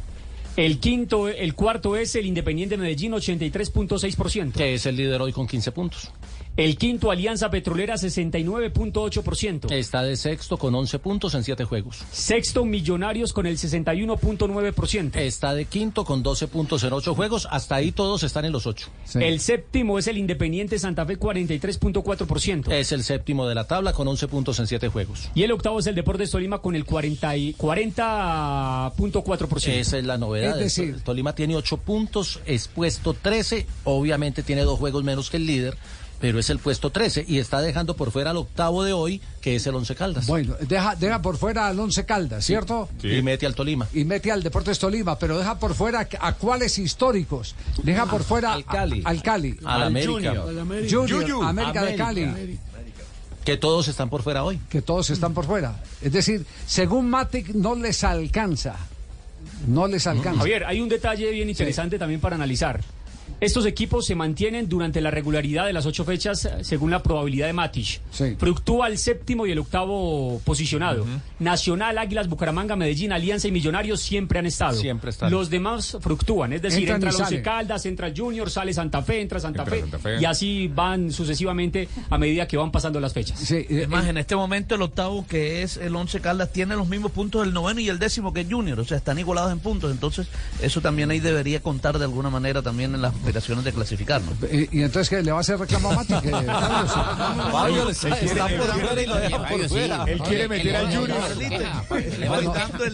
El 0.54 0.80
quinto, 0.80 1.28
el 1.28 1.54
cuarto 1.54 1.96
es 1.96 2.14
el 2.14 2.26
Independiente 2.26 2.76
Medellín 2.76 3.12
83.6%. 3.12 4.52
Que 4.52 4.74
es 4.74 4.84
el 4.84 4.96
líder 4.96 5.22
hoy 5.22 5.32
con 5.32 5.46
15 5.46 5.72
puntos. 5.72 6.10
El 6.56 6.76
quinto 6.78 7.10
Alianza 7.10 7.50
Petrolera 7.50 7.94
69.8%. 7.94 9.72
Está 9.72 10.04
de 10.04 10.16
sexto 10.16 10.56
con 10.56 10.72
11 10.74 11.00
puntos 11.00 11.34
en 11.34 11.42
7 11.42 11.64
juegos. 11.64 12.04
Sexto 12.12 12.64
Millonarios 12.64 13.32
con 13.32 13.46
el 13.46 13.58
61.9%. 13.58 15.16
Está 15.16 15.52
de 15.52 15.64
quinto 15.64 16.04
con 16.04 16.22
12 16.22 16.46
puntos 16.46 16.84
en 16.84 16.92
8 16.92 17.12
juegos. 17.16 17.48
Hasta 17.50 17.74
ahí 17.74 17.90
todos 17.90 18.22
están 18.22 18.44
en 18.44 18.52
los 18.52 18.68
8. 18.68 18.88
El 19.16 19.40
séptimo 19.40 19.98
es 19.98 20.06
el 20.06 20.16
Independiente 20.16 20.78
Santa 20.78 21.04
Fe 21.04 21.18
43.4%. 21.18 22.70
Es 22.72 22.92
el 22.92 23.02
séptimo 23.02 23.48
de 23.48 23.56
la 23.56 23.66
tabla 23.66 23.92
con 23.92 24.06
11 24.06 24.28
puntos 24.28 24.56
en 24.60 24.68
7 24.68 24.86
juegos. 24.88 25.30
Y 25.34 25.42
el 25.42 25.50
octavo 25.50 25.80
es 25.80 25.88
el 25.88 25.96
Deportes 25.96 26.30
Tolima 26.30 26.60
con 26.60 26.76
el 26.76 26.84
40 26.84 27.36
y- 27.36 27.54
40.4%. 27.54 29.72
Esa 29.80 29.98
es 29.98 30.04
la 30.04 30.18
novedad. 30.18 30.52
Es 30.60 30.76
decir- 30.76 30.94
El 30.94 31.02
Tolima 31.02 31.34
tiene 31.34 31.56
8 31.56 31.78
puntos, 31.78 32.38
es 32.46 32.68
puesto 32.68 33.12
13. 33.14 33.66
Obviamente 33.82 34.44
tiene 34.44 34.62
dos 34.62 34.78
juegos 34.78 35.02
menos 35.02 35.30
que 35.30 35.38
el 35.38 35.46
líder, 35.46 35.76
pero 36.24 36.38
es 36.38 36.48
el 36.48 36.58
puesto 36.58 36.88
13 36.88 37.26
y 37.28 37.38
está 37.38 37.60
dejando 37.60 37.96
por 37.96 38.10
fuera 38.10 38.30
al 38.30 38.38
octavo 38.38 38.82
de 38.82 38.94
hoy, 38.94 39.20
que 39.42 39.56
es 39.56 39.66
el 39.66 39.74
Once 39.74 39.94
Caldas. 39.94 40.26
Bueno, 40.26 40.54
deja, 40.58 40.96
deja 40.96 41.20
por 41.20 41.36
fuera 41.36 41.66
al 41.68 41.78
Once 41.78 42.06
Caldas, 42.06 42.46
¿cierto? 42.46 42.88
Y 43.02 43.20
mete 43.20 43.44
al 43.44 43.54
Tolima. 43.54 43.86
Y 43.92 44.06
mete 44.06 44.32
al 44.32 44.42
Deportes 44.42 44.78
Tolima, 44.78 45.18
pero 45.18 45.36
deja 45.36 45.58
por 45.58 45.74
fuera 45.74 46.08
a 46.20 46.32
cuáles 46.32 46.78
históricos. 46.78 47.54
Deja 47.82 48.06
por 48.06 48.22
fuera 48.24 48.54
Al 48.54 48.64
Cali. 48.64 49.02
a- 49.04 49.10
al 49.10 49.22
Cali. 49.22 49.58
Al 49.66 49.82
América. 49.82 50.12
Junior, 50.90 51.06
Yuyu. 51.26 51.42
América, 51.42 51.82
de 51.82 52.02
América. 52.02 52.04
Cali. 52.06 52.58
Que 53.44 53.58
todos 53.58 53.86
están 53.88 54.08
por 54.08 54.22
fuera 54.22 54.44
hoy. 54.44 54.58
Que 54.70 54.80
todos 54.80 55.10
están 55.10 55.34
por 55.34 55.44
fuera. 55.44 55.78
Es 56.00 56.10
decir, 56.14 56.46
según 56.66 57.10
Matic 57.10 57.48
no 57.50 57.74
les 57.74 58.02
alcanza. 58.02 58.76
No 59.68 59.86
les 59.86 60.06
alcanza. 60.06 60.38
Javier, 60.38 60.64
hay 60.64 60.80
un 60.80 60.88
detalle 60.88 61.30
bien 61.32 61.50
interesante 61.50 61.98
también 61.98 62.18
para 62.22 62.36
analizar. 62.36 62.80
Estos 63.40 63.66
equipos 63.66 64.06
se 64.06 64.14
mantienen 64.14 64.68
durante 64.68 65.00
la 65.00 65.10
regularidad 65.10 65.66
de 65.66 65.72
las 65.72 65.86
ocho 65.86 66.04
fechas 66.04 66.44
eh, 66.44 66.62
según 66.62 66.90
la 66.90 67.02
probabilidad 67.02 67.46
de 67.46 67.52
Matic. 67.52 68.00
Fructúa 68.38 68.88
el 68.88 68.98
séptimo 68.98 69.46
y 69.46 69.52
el 69.52 69.58
octavo 69.58 70.40
posicionado. 70.44 71.04
Nacional, 71.38 71.98
Águilas, 71.98 72.28
Bucaramanga, 72.28 72.76
Medellín, 72.76 73.12
Alianza 73.12 73.48
y 73.48 73.52
Millonarios 73.52 74.00
siempre 74.00 74.38
han 74.38 74.46
estado. 74.46 74.78
Siempre 74.78 75.10
están. 75.10 75.30
Los 75.30 75.50
demás 75.50 75.96
fructúan, 76.00 76.52
es 76.52 76.62
decir, 76.62 76.80
Entran 76.80 76.96
entra 76.96 77.10
el 77.10 77.16
Once. 77.16 77.42
Caldas, 77.42 77.86
entra 77.86 78.06
el 78.06 78.18
Junior, 78.18 78.50
sale 78.50 78.72
Santa 78.72 79.02
Fe, 79.02 79.20
entra 79.20 79.40
Santa, 79.40 79.62
Entra 79.62 79.76
Fe, 79.76 79.80
Santa 79.82 79.98
Fe. 79.98 80.20
y 80.20 80.24
así 80.24 80.70
van 80.74 81.12
sucesivamente 81.12 81.88
a 82.10 82.18
medida 82.18 82.46
que 82.46 82.56
van 82.56 82.70
pasando 82.70 83.00
las 83.00 83.12
fechas. 83.12 83.50
Es 83.50 83.88
más, 83.88 84.06
en 84.06 84.16
este 84.18 84.36
momento 84.36 84.74
el 84.74 84.82
octavo, 84.82 85.26
que 85.26 85.62
es 85.62 85.76
el 85.76 85.94
Once 85.94 86.20
Caldas, 86.20 86.52
tiene 86.52 86.76
los 86.76 86.88
mismos 86.88 87.12
puntos 87.12 87.42
del 87.42 87.52
noveno 87.52 87.80
y 87.80 87.88
el 87.88 87.98
décimo 87.98 88.32
que 88.32 88.40
es 88.42 88.46
Junior. 88.50 88.78
O 88.80 88.84
sea, 88.84 88.96
están 88.96 89.18
igualados 89.18 89.52
en 89.52 89.58
puntos. 89.58 89.90
Entonces, 89.90 90.28
eso 90.62 90.80
también 90.80 91.10
ahí 91.10 91.20
debería 91.20 91.60
contar 91.60 91.98
de 91.98 92.04
alguna 92.04 92.30
manera 92.30 92.62
también 92.62 92.94
en 92.94 93.02
las 93.02 93.13
operaciones 93.22 93.64
de 93.64 93.72
clasificar, 93.72 94.20
¿no? 94.22 94.32
¿Y, 94.50 94.68
y 94.72 94.82
entonces 94.82 95.08
qué? 95.08 95.22
¿Le 95.22 95.30
va 95.32 95.38
a 95.38 95.40
hacer 95.40 95.58
reclamo 95.58 95.90
a? 95.90 96.02
Eh, 96.02 96.06
Carlos? 96.46 96.92
Fabio, 97.52 97.88
está 97.90 98.08
por 98.48 98.80
fuera 98.80 99.02
y 99.02 99.06
lo 99.06 99.16
deja 99.16 99.46
por 99.48 99.68
fuera. 99.68 100.04
Él 100.06 100.18
quiere 100.22 100.48
meter 100.48 100.76
al 100.76 100.86
Junior. 100.96 101.20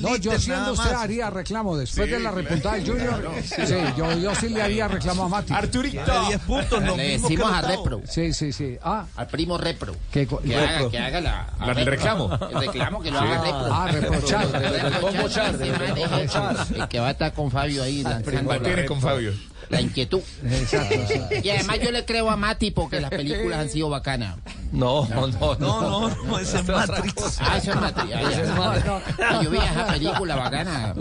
No, 0.01 0.16
yo 0.16 0.38
siendo 0.38 0.72
usted 0.72 0.92
haría 0.92 1.30
reclamo 1.30 1.76
después 1.76 2.10
de 2.10 2.20
la 2.20 2.30
repuntada 2.30 2.76
del 2.76 2.86
Junior. 2.88 3.30
Sí, 3.44 3.74
yo, 3.97 4.12
yo 4.18 4.34
sí 4.34 4.48
le 4.48 4.62
haría 4.62 4.88
reclamo 4.88 5.24
a 5.24 5.28
Matic. 5.28 5.52
Arturito. 5.56 6.01
De 6.05 6.26
10 6.28 6.40
puntos, 6.42 6.82
lo 6.84 6.97
Le 6.97 7.12
mismo 7.12 7.28
que 7.28 7.34
el 7.34 7.40
decimos 7.40 7.52
a. 7.52 7.60
Repro. 7.62 8.01
Sí, 8.09 8.32
sí, 8.32 8.52
sí. 8.52 8.78
Ah, 8.82 9.05
Al 9.16 9.26
primo 9.28 9.59
Repro. 9.59 9.94
que, 10.10 10.26
Que 10.26 10.56
haga, 10.56 10.90
que 10.90 10.98
haga 10.98 11.20
la, 11.20 11.47
La 11.60 11.66
Repro. 11.74 11.84
reclamo. 11.90 12.38
El 12.51 12.60
reclamo 12.66 13.01
que 13.02 13.10
lo 13.10 13.18
Sí. 13.20 13.24
haga 13.26 13.42
Repro. 13.42 13.74
Ah, 13.74 13.88
reprochar. 13.90 14.47
Reprochar, 14.51 15.59
reprochar. 15.59 16.56
El 16.74 16.88
que 16.88 17.01
va 17.01 17.09
a 17.09 17.10
estar 17.10 17.32
con 17.32 17.51
Fabio 17.51 17.82
ahí 17.82 18.02
Mantiene 18.02 18.84
con 18.86 19.01
Fabio. 19.01 19.32
La 19.70 19.80
inquietud. 19.80 20.20
Exacto. 20.44 20.94
Y 21.42 21.48
además 21.48 21.78
yo 21.80 21.90
le 21.90 22.05
creo 22.05 22.28
a 22.28 22.36
Mati 22.36 22.70
porque 22.72 23.01
las 23.01 23.10
películas 23.10 23.60
han 23.60 23.68
sido 23.70 23.88
bacanas. 23.88 24.36
No, 24.72 25.06
no, 25.09 25.26
no. 25.28 25.55
No, 25.56 25.80
no, 25.80 26.24
no, 26.24 26.38
ese 26.38 26.59
es 26.59 26.68
Matrix. 26.68 27.38
Ah, 27.40 27.56
eso 27.56 27.70
es 27.70 27.76
Matrix. 27.76 28.14
Ah, 28.14 28.80
ya. 28.84 29.02
Ah, 29.28 29.40
Yo 29.42 29.51
vi 29.51 29.59
esa 29.59 29.86
película 29.86 30.36
bacana. 30.36 30.94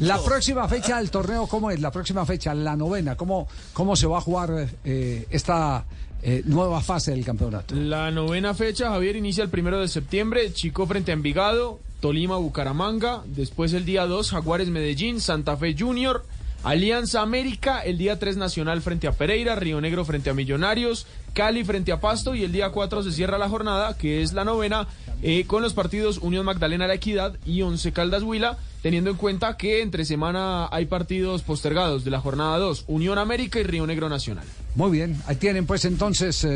La 0.00 0.20
próxima 0.22 0.66
fecha 0.68 0.98
del 0.98 1.10
torneo, 1.10 1.46
¿cómo 1.46 1.70
es? 1.70 1.80
La 1.80 1.90
próxima 1.90 2.24
fecha, 2.26 2.54
la 2.54 2.76
novena, 2.76 3.16
¿cómo, 3.16 3.46
cómo 3.72 3.94
se 3.96 4.06
va 4.06 4.18
a 4.18 4.20
jugar 4.20 4.68
eh, 4.84 5.26
esta 5.30 5.84
eh, 6.22 6.42
nueva 6.46 6.80
fase 6.80 7.10
del 7.12 7.24
campeonato? 7.24 7.74
La 7.74 8.10
novena 8.10 8.54
fecha, 8.54 8.88
Javier, 8.90 9.16
inicia 9.16 9.44
el 9.44 9.50
primero 9.50 9.80
de 9.80 9.88
septiembre. 9.88 10.52
Chico 10.52 10.86
frente 10.86 11.10
a 11.10 11.14
Envigado, 11.14 11.80
Tolima, 12.00 12.36
Bucaramanga. 12.36 13.22
Después 13.26 13.72
el 13.74 13.84
día 13.84 14.06
2, 14.06 14.30
Jaguares 14.30 14.68
Medellín, 14.68 15.20
Santa 15.20 15.56
Fe 15.56 15.74
Junior. 15.78 16.24
Alianza 16.64 17.20
América, 17.20 17.80
el 17.80 17.98
día 17.98 18.18
3 18.18 18.38
Nacional 18.38 18.80
frente 18.80 19.06
a 19.06 19.12
Pereira, 19.12 19.54
Río 19.54 19.82
Negro 19.82 20.06
frente 20.06 20.30
a 20.30 20.34
Millonarios, 20.34 21.06
Cali 21.34 21.62
frente 21.62 21.92
a 21.92 22.00
Pasto 22.00 22.34
y 22.34 22.42
el 22.42 22.52
día 22.52 22.70
4 22.70 23.02
se 23.02 23.12
cierra 23.12 23.36
la 23.36 23.50
jornada, 23.50 23.98
que 23.98 24.22
es 24.22 24.32
la 24.32 24.44
novena, 24.44 24.88
eh, 25.22 25.44
con 25.46 25.62
los 25.62 25.74
partidos 25.74 26.16
Unión 26.18 26.46
Magdalena 26.46 26.86
La 26.86 26.94
Equidad 26.94 27.36
y 27.44 27.60
Once 27.60 27.92
Caldas 27.92 28.22
Huila, 28.22 28.56
teniendo 28.82 29.10
en 29.10 29.16
cuenta 29.16 29.58
que 29.58 29.82
entre 29.82 30.06
semana 30.06 30.66
hay 30.72 30.86
partidos 30.86 31.42
postergados 31.42 32.02
de 32.02 32.10
la 32.10 32.20
jornada 32.20 32.56
2, 32.56 32.84
Unión 32.86 33.18
América 33.18 33.60
y 33.60 33.64
Río 33.64 33.86
Negro 33.86 34.08
Nacional. 34.08 34.46
Muy 34.74 34.90
bien, 34.90 35.20
ahí 35.26 35.36
tienen 35.36 35.66
pues 35.66 35.84
entonces 35.84 36.44
eh, 36.44 36.48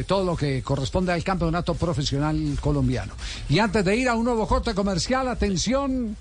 eh, 0.00 0.04
todo 0.04 0.24
lo 0.24 0.36
que 0.36 0.60
corresponde 0.62 1.12
al 1.12 1.22
campeonato 1.22 1.74
profesional 1.74 2.58
colombiano. 2.60 3.14
Y 3.48 3.60
antes 3.60 3.84
de 3.84 3.94
ir 3.94 4.08
a 4.08 4.16
un 4.16 4.24
nuevo 4.24 4.48
corte 4.48 4.74
comercial, 4.74 5.28
atención. 5.28 6.16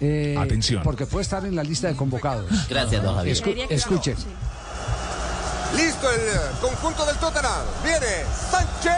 Eh, 0.00 0.36
Atención. 0.38 0.82
Porque 0.82 1.06
puede 1.06 1.22
estar 1.22 1.44
en 1.44 1.54
la 1.56 1.62
lista 1.62 1.88
de 1.88 1.96
convocados. 1.96 2.46
Gracias, 2.68 3.02
don 3.02 3.14
Javier. 3.16 3.36
Escu- 3.36 3.66
escuchen. 3.68 4.16
Listo 5.76 6.10
el 6.10 6.20
eh, 6.20 6.40
conjunto 6.60 7.06
del 7.06 7.16
Tottenham. 7.16 7.62
Viene 7.84 8.06
Sánchez. 8.50 8.92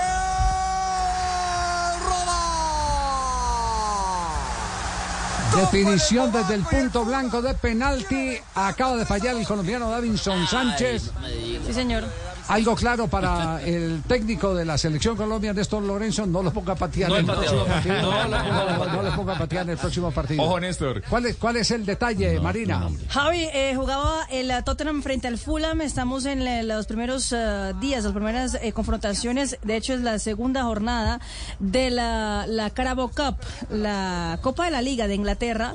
Definición 5.57 6.33
desde 6.33 6.55
el 6.55 6.63
punto 6.63 7.05
blanco 7.05 7.43
de 7.43 7.53
penalti. 7.55 8.39
Acaba 8.55 8.97
de 8.97 9.05
fallar 9.05 9.37
el 9.37 9.47
colombiano 9.47 9.91
Davinson 9.91 10.47
Sánchez. 10.47 11.11
Sí, 11.67 11.75
señor. 11.75 12.05
Algo 12.49 12.75
claro 12.75 13.09
para 13.09 13.63
el 13.63 14.03
técnico 14.07 14.55
de 14.55 14.65
la 14.65 14.77
selección 14.77 15.17
Colombia, 15.17 15.53
Néstor 15.53 15.83
Lorenzo, 15.83 16.27
no 16.27 16.43
lo 16.43 16.53
ponga 16.53 16.73
a 16.73 16.77
patear 16.77 17.09
No 17.11 17.17
en 17.17 17.29
el 17.29 17.35
próximo 17.35 17.65
partido. 17.65 18.03
No, 18.03 18.29
No, 18.29 19.03
le 19.03 19.11
ponga 19.13 19.35
a 19.35 19.39
patear 19.39 19.63
en 19.65 19.71
el 19.71 19.79
próximo 19.79 20.11
partido. 20.11 20.43
Ojo, 20.43 20.61
Néstor. 20.61 21.03
¿Cuál 21.09 21.27
es, 21.27 21.37
cuál 21.37 21.57
es 21.57 21.71
el 21.71 21.87
detalle, 21.87 22.41
Marina? 22.41 22.89
Javi, 23.09 23.49
eh, 23.53 23.75
jugaba 23.77 24.27
el 24.31 24.51
eh, 24.51 24.63
Tottenham 24.63 25.03
frente 25.03 25.29
al 25.29 25.39
Fulham. 25.39 25.81
Estamos 25.81 26.27
en 26.27 26.43
eh, 26.47 26.63
los 26.63 26.87
primeros 26.87 27.33
eh, 27.33 27.73
días, 27.81 28.05
las 28.05 28.13
primeras 28.13 28.55
eh, 28.61 28.73
confrontaciones. 28.73 29.59
De 29.63 29.77
hecho, 29.77 29.95
es 29.95 30.01
la 30.01 30.19
segunda 30.19 30.65
jornada 30.65 31.21
de 31.59 31.91
la, 31.91 32.47
la 32.49 32.71
Carabao 32.71 33.09
Cup, 33.09 33.37
la 33.71 34.39
Copa 34.43 34.65
de 34.65 34.71
la 34.71 34.83
Liga 34.83 35.07
de 35.07 35.15
Inglaterra. 35.15 35.73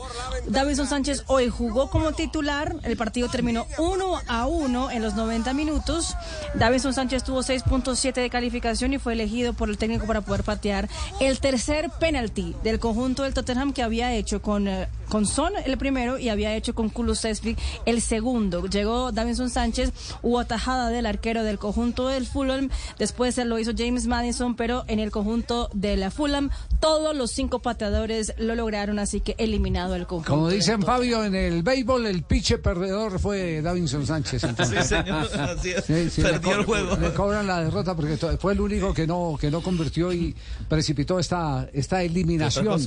Davinson 0.48 0.88
Sánchez 0.88 1.24
hoy 1.28 1.50
jugó 1.50 1.90
como 1.90 2.14
titular. 2.14 2.76
El 2.84 2.98
partido 2.98 3.30
terminó 3.30 3.66
1 3.78 4.22
a 4.28 4.46
1 4.48 4.92
en 4.92 5.02
los 5.02 5.16
90 5.16 5.54
minutos. 5.54 6.16
Davinson 6.58 6.92
Sánchez 6.92 7.24
tuvo 7.24 7.42
6.7 7.42 8.14
de 8.14 8.30
calificación 8.32 8.92
y 8.92 8.98
fue 8.98 9.14
elegido 9.14 9.54
por 9.54 9.70
el 9.70 9.78
técnico 9.78 10.08
para 10.08 10.22
poder 10.22 10.44
patear 10.44 10.90
el 11.20 11.40
tercer 11.40 11.92
penalti 12.00 12.56
del 12.64 12.80
conjunto 12.80 13.24
del 13.24 13.36
Tottenham 13.36 13.74
que 13.74 13.84
había 13.84 14.14
hecho 14.16 14.42
con, 14.42 14.68
eh, 14.68 14.88
con 15.10 15.26
Son 15.26 15.54
el 15.66 15.78
primero 15.78 16.18
y 16.18 16.30
había 16.30 16.56
hecho 16.56 16.74
con 16.76 16.90
Kulusevski 16.90 17.56
el 17.86 18.02
segundo. 18.02 18.66
Llegó 18.68 19.12
Davinson 19.12 19.50
Sánchez, 19.50 19.92
hubo 20.22 20.40
atajada 20.40 20.90
del 20.90 21.06
arquero 21.06 21.44
del 21.44 21.58
conjunto 21.60 22.08
del 22.08 22.26
Fulham, 22.26 22.70
después 22.98 23.38
lo 23.38 23.60
hizo 23.60 23.72
James 23.78 24.08
Madison, 24.08 24.56
pero 24.56 24.84
en 24.88 25.00
el 25.00 25.12
conjunto 25.12 25.70
de 25.74 25.98
la 25.98 26.12
Fulham 26.12 26.50
todos 26.80 27.16
los 27.16 27.32
cinco 27.32 27.60
pateadores 27.60 28.34
lo 28.38 28.56
lograron, 28.56 29.00
así 29.00 29.20
que 29.22 29.36
eliminado 29.38 29.96
el 29.96 30.08
conjunto. 30.08 30.32
Como 30.32 30.50
dicen. 30.50 30.82
Fabio, 30.82 31.24
en 31.24 31.36
el 31.36 31.64
béisbol 31.64 32.06
el 32.06 32.24
piche 32.24 32.58
perdedor 32.60 33.20
fue 33.20 33.62
Davinson 33.62 34.06
Sánchez. 34.06 34.44
entonces. 34.44 34.84
Sí, 34.84 34.96
señor, 34.96 35.28
así 35.40 35.72
es. 35.72 35.86
Sí, 35.86 36.10
sí, 36.10 36.22
Perdió 36.22 36.60
el 36.60 36.66
juego. 36.66 36.96
Le 36.98 37.14
cobran 37.14 37.48
la 37.48 37.64
derrota 37.64 37.96
porque 37.96 38.18
fue 38.38 38.54
el 38.54 38.62
único 38.62 38.94
que 38.94 39.08
no, 39.08 39.38
que 39.40 39.52
no 39.52 39.62
convirtió 39.62 40.14
y 40.14 40.36
precipitó 40.70 41.20
esta, 41.20 41.68
esta 41.74 42.04
eliminación. 42.04 42.80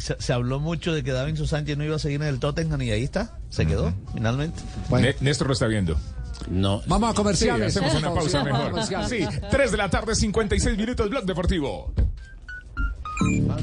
Se, 0.00 0.16
se 0.20 0.32
habló 0.32 0.58
mucho 0.60 0.92
de 0.92 1.02
que 1.04 1.12
Davinson 1.12 1.46
Sánchez 1.46 1.78
no 1.78 1.84
iba 1.84 1.96
a 1.96 1.98
seguir 1.98 2.20
en 2.20 2.26
el 2.28 2.40
Tottenham 2.40 2.82
y 2.82 2.90
ahí 2.90 3.04
está, 3.04 3.38
se 3.50 3.66
quedó 3.66 3.94
finalmente. 4.12 4.60
Né- 4.90 5.14
Néstor 5.20 5.46
lo 5.46 5.52
está 5.52 5.66
viendo. 5.66 5.96
No. 6.48 6.82
Vamos 6.86 7.10
a 7.10 7.14
comerciales. 7.14 7.72
Sí, 7.72 7.78
hacemos 7.78 8.02
una 8.02 8.12
pausa 8.14 8.42
mejor. 8.42 8.72
Sí, 9.08 9.26
3 9.50 9.70
de 9.70 9.76
la 9.76 9.88
tarde, 9.90 10.14
56 10.14 10.76
minutos, 10.76 11.08
Blog 11.08 11.24
Deportivo. 11.24 11.92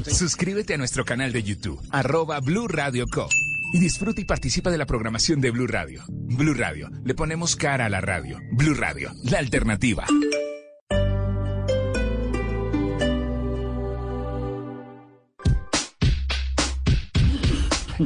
Suscríbete 0.06 0.74
a 0.74 0.78
nuestro 0.78 1.04
canal 1.04 1.32
de 1.32 1.42
YouTube, 1.42 1.80
arroba 1.90 2.38
Blue 2.40 2.68
Radio 2.68 3.06
Co. 3.12 3.28
Y 3.74 3.80
disfruta 3.80 4.20
y 4.20 4.24
participa 4.24 4.70
de 4.70 4.78
la 4.78 4.86
programación 4.86 5.40
de 5.42 5.50
Blue 5.50 5.66
Radio. 5.66 6.02
Blue 6.08 6.54
Radio, 6.54 6.88
le 7.04 7.14
ponemos 7.14 7.54
cara 7.56 7.86
a 7.86 7.88
la 7.90 8.00
radio. 8.00 8.38
Blue 8.52 8.74
Radio, 8.74 9.12
la 9.24 9.38
alternativa. 9.40 10.06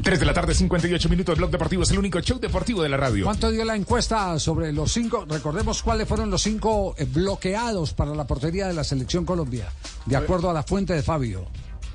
3 0.01 0.21
de 0.21 0.25
la 0.25 0.33
tarde, 0.33 0.55
58 0.55 1.09
minutos, 1.11 1.37
Blog 1.37 1.51
Deportivo 1.51 1.83
es 1.83 1.91
el 1.91 1.99
único 1.99 2.19
show 2.21 2.39
deportivo 2.39 2.83
de 2.83 2.89
la 2.89 2.97
radio. 2.97 3.27
¿Cuánto 3.27 3.51
dio 3.51 3.63
la 3.63 3.77
encuesta 3.77 4.39
sobre 4.39 4.73
los 4.73 4.91
cinco? 4.91 5.27
Recordemos 5.29 5.83
cuáles 5.83 6.09
fueron 6.09 6.31
los 6.31 6.43
cinco 6.43 6.95
eh, 6.97 7.05
bloqueados 7.05 7.93
para 7.93 8.15
la 8.15 8.27
portería 8.27 8.67
de 8.67 8.73
la 8.73 8.85
selección 8.85 9.27
Colombia, 9.27 9.71
de 10.07 10.17
acuerdo 10.17 10.49
a 10.49 10.55
la 10.55 10.63
fuente 10.63 10.95
de 10.95 11.03
Fabio. 11.03 11.47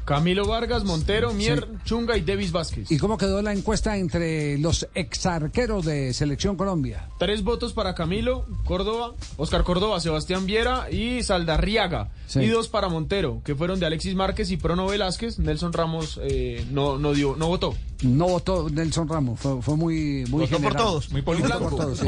Camilo 0.08 0.48
Vargas, 0.48 0.86
Montero, 0.86 1.34
Mier, 1.34 1.68
Chunga 1.84 2.16
y 2.16 2.22
Davis 2.22 2.54
Vázquez. 2.54 2.90
¿Y 2.90 2.98
cómo 2.98 3.18
quedó 3.18 3.42
la 3.42 3.52
encuesta 3.52 3.98
entre 3.98 4.58
los 4.58 4.88
exarqueros 4.96 5.84
de 5.84 6.14
selección 6.14 6.56
Colombia? 6.56 7.10
Tres 7.20 7.44
votos 7.44 7.74
para 7.74 7.94
Camilo, 7.94 8.46
Córdoba, 8.64 9.16
Oscar 9.36 9.66
Córdoba, 9.66 10.00
Sebastián 10.00 10.46
Viera 10.46 10.90
y 10.90 11.24
Saldarriaga. 11.24 12.10
Sí. 12.26 12.40
Y 12.40 12.48
dos 12.48 12.70
para 12.70 12.88
Montero, 12.88 13.42
que 13.44 13.54
fueron 13.54 13.82
de 13.82 13.86
Alexis 13.86 14.16
Márquez 14.16 14.50
y 14.50 14.56
Prono 14.56 14.88
Velázquez. 14.88 15.40
Nelson 15.40 15.74
Ramos 15.74 16.22
eh, 16.24 16.66
no, 16.72 16.98
no 16.98 17.12
dio, 17.12 17.36
no 17.36 17.50
votó. 17.50 17.76
No 18.02 18.30
votó 18.30 18.70
Nelson 18.70 19.10
Ramos, 19.10 19.38
fue, 19.42 19.62
fue 19.62 19.76
muy, 19.76 20.24
muy 20.30 20.46
Votó 20.46 20.62
por 20.62 20.76
todos, 20.76 21.12
muy 21.12 21.20
Votó 21.20 21.42
político. 21.42 21.70
por 21.70 21.76
todos, 21.76 22.00
sí. 22.00 22.06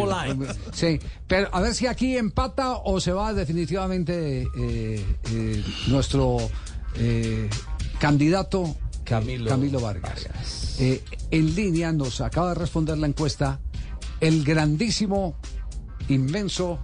Sí, 0.72 1.00
pero 1.28 1.50
a 1.52 1.60
ver 1.60 1.76
si 1.76 1.86
aquí 1.86 2.16
empata 2.16 2.78
o 2.78 3.02
se 3.02 3.12
va 3.12 3.34
definitivamente 3.34 4.44
eh, 4.58 5.06
eh, 5.34 5.64
nuestro 5.88 6.38
eh, 6.96 7.50
candidato 8.00 8.76
Camilo 9.04 9.80
Vargas. 9.80 10.26
Eh, 10.80 11.04
en 11.32 11.56
línea 11.56 11.92
nos 11.92 12.22
acaba 12.22 12.50
de 12.50 12.56
responder 12.56 12.98
la 12.98 13.08
encuesta 13.08 13.60
el 14.22 14.44
grandísimo, 14.44 15.36
inmenso, 16.10 16.80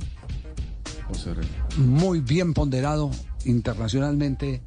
muy 1.78 2.20
bien 2.22 2.54
ponderado 2.54 3.12
internacionalmente 3.46 4.62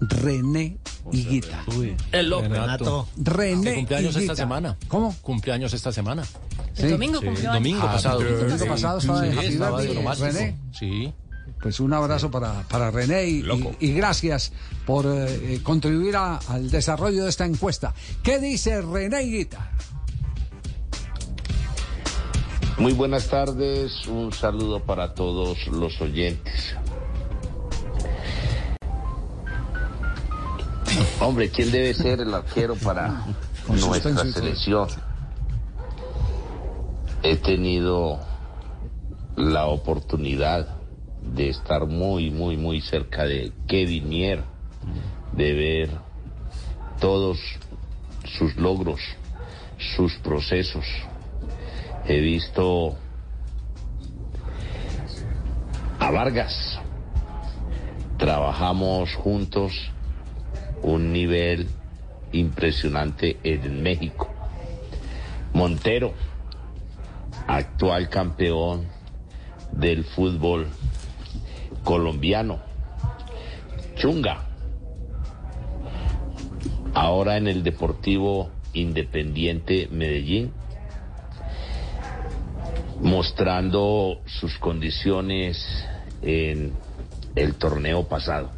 René 0.00 0.78
Higuita. 1.10 1.64
El 2.12 2.30
loco. 2.30 2.42
Renato. 2.48 3.08
René 3.16 3.74
cumpleaños 3.74 4.10
esta 4.10 4.18
Higuita. 4.20 4.36
semana. 4.36 4.76
¿Cómo? 4.88 5.14
Cumpleaños 5.22 5.72
esta 5.74 5.90
semana. 5.90 6.22
El 6.76 6.90
domingo 6.92 7.20
Sí, 7.20 7.42
domingo 7.42 7.82
Ah, 7.82 7.92
pasado. 7.92 8.20
el 8.20 8.38
domingo 8.48 8.66
pasado 8.66 8.98
estaba 8.98 9.22
Sí, 9.22 9.38
estaba 9.46 9.80
de. 9.82 10.14
René. 10.14 10.58
Sí. 10.72 11.12
Pues 11.62 11.80
un 11.80 11.92
abrazo 11.92 12.30
para, 12.30 12.62
para 12.68 12.90
René 12.90 13.24
y, 13.26 13.40
y- 13.40 13.76
y 13.80 13.92
gracias 13.94 14.52
por 14.86 15.06
eh, 15.06 15.54
eh, 15.54 15.60
contribuir 15.62 16.16
a- 16.16 16.36
al 16.48 16.70
desarrollo 16.70 17.24
de 17.24 17.30
esta 17.30 17.44
encuesta. 17.46 17.92
¿Qué 18.22 18.38
dice 18.38 18.80
René 18.80 19.24
Higuita? 19.24 19.72
Muy 22.78 22.92
buenas 22.92 23.26
tardes, 23.28 24.06
un 24.06 24.32
saludo 24.32 24.80
para 24.84 25.14
todos 25.14 25.66
los 25.66 26.00
oyentes. 26.00 26.76
Hombre, 31.20 31.50
¿quién 31.50 31.72
debe 31.72 31.92
ser 31.94 32.20
el 32.20 32.32
arquero 32.32 32.76
para 32.76 33.24
nuestra 33.68 34.24
selección? 34.32 34.88
He 37.24 37.36
tenido 37.36 38.20
la 39.36 39.66
oportunidad 39.66 40.77
de 41.34 41.48
estar 41.48 41.86
muy, 41.86 42.30
muy, 42.30 42.56
muy 42.56 42.80
cerca 42.80 43.24
de 43.24 43.52
Kevin 43.66 44.08
Mier, 44.08 44.42
de 45.32 45.52
ver 45.52 45.90
todos 47.00 47.38
sus 48.24 48.56
logros, 48.56 49.00
sus 49.96 50.14
procesos. 50.16 50.86
He 52.06 52.20
visto 52.20 52.96
a 55.98 56.10
Vargas. 56.10 56.80
Trabajamos 58.16 59.14
juntos 59.14 59.72
un 60.82 61.12
nivel 61.12 61.68
impresionante 62.32 63.38
en 63.42 63.82
México. 63.82 64.28
Montero, 65.52 66.14
actual 67.46 68.08
campeón 68.08 68.86
del 69.72 70.04
fútbol 70.04 70.68
colombiano. 71.88 72.58
Chunga. 73.94 74.44
Ahora 76.92 77.38
en 77.38 77.48
el 77.48 77.62
Deportivo 77.62 78.50
Independiente 78.74 79.88
Medellín, 79.90 80.52
mostrando 83.00 84.20
sus 84.26 84.58
condiciones 84.58 85.56
en 86.20 86.74
el 87.34 87.54
torneo 87.54 88.06
pasado. 88.06 88.50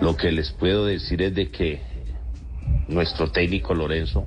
Lo 0.00 0.16
que 0.16 0.32
les 0.32 0.50
puedo 0.50 0.86
decir 0.86 1.22
es 1.22 1.36
de 1.36 1.52
que 1.52 1.82
nuestro 2.88 3.30
técnico 3.30 3.74
Lorenzo 3.74 4.26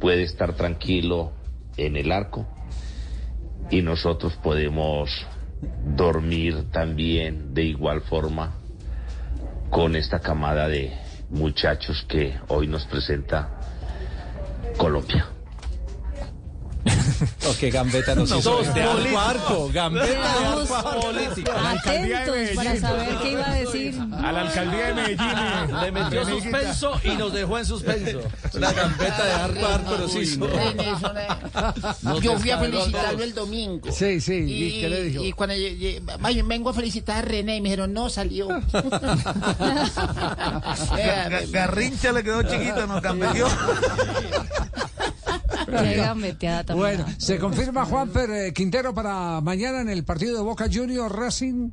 puede 0.00 0.22
estar 0.22 0.54
tranquilo 0.54 1.32
en 1.76 1.98
el 1.98 2.12
arco 2.12 2.46
y 3.70 3.82
nosotros 3.82 4.32
podemos 4.42 5.10
dormir 5.96 6.70
también 6.70 7.54
de 7.54 7.64
igual 7.64 8.02
forma 8.02 8.54
con 9.70 9.96
esta 9.96 10.20
camada 10.20 10.68
de 10.68 10.92
muchachos 11.30 12.04
que 12.08 12.38
hoy 12.48 12.66
nos 12.66 12.84
presenta 12.86 13.48
Colombia. 14.76 15.37
O 17.48 17.56
que 17.56 17.70
gambeta 17.70 18.14
nos 18.14 18.30
No, 18.30 18.38
hizo. 18.38 18.50
todos 18.50 18.74
de 18.74 18.82
arco 18.82 19.18
a 19.18 19.30
arco. 19.30 19.70
Gambeta 19.72 20.06
de 20.06 20.12
Quedamos 20.14 20.70
arco 20.70 20.74
a 20.74 20.78
arco. 20.92 21.00
política. 21.00 21.70
atentos 21.70 22.36
para 22.56 22.76
saber 22.80 23.08
qué 23.22 23.30
iba 23.32 23.46
a 23.50 23.54
decir. 23.54 23.98
A 24.22 24.32
la 24.32 24.40
alcaldía 24.42 24.86
de 24.86 24.94
Medellín. 24.94 25.80
Le 25.82 25.92
metió 25.92 26.24
suspenso 26.26 27.00
y 27.04 27.10
nos 27.16 27.32
dejó 27.32 27.58
en 27.58 27.64
suspenso. 27.66 28.20
Una 28.54 28.72
gambeta 28.72 29.24
de 29.24 29.32
arco 29.32 29.66
arco 29.66 29.96
nos 29.98 30.14
hizo. 30.16 30.48
Yo 32.20 32.38
fui 32.38 32.50
a 32.50 32.58
felicitarlo 32.58 33.22
el 33.22 33.34
domingo. 33.34 33.90
Sí, 33.92 34.20
sí, 34.20 34.34
Y, 34.34 34.64
¿y 34.64 34.80
qué 34.80 34.88
le 34.88 35.02
dijo? 35.04 35.24
y 35.24 35.32
cuando 35.32 35.54
vengo 36.44 36.70
a 36.70 36.74
felicitar 36.74 37.18
a 37.18 37.22
René 37.22 37.56
y 37.56 37.60
me 37.60 37.68
dijeron, 37.68 37.92
no, 37.92 38.08
salió. 38.10 38.48
Ga- 38.48 38.62
Garrincha 41.50 42.12
le 42.12 42.22
quedó 42.24 42.42
chiquito, 42.42 42.86
nos 42.86 43.00
cambió. 43.00 43.46
También. 45.66 46.76
Bueno, 46.76 47.06
se 47.18 47.38
confirma 47.38 47.84
Juanfer 47.84 48.30
eh, 48.30 48.52
Quintero 48.52 48.94
para 48.94 49.40
mañana 49.40 49.80
en 49.80 49.88
el 49.88 50.04
partido 50.04 50.36
de 50.36 50.42
Boca 50.42 50.68
Juniors 50.72 51.14
Racing. 51.14 51.70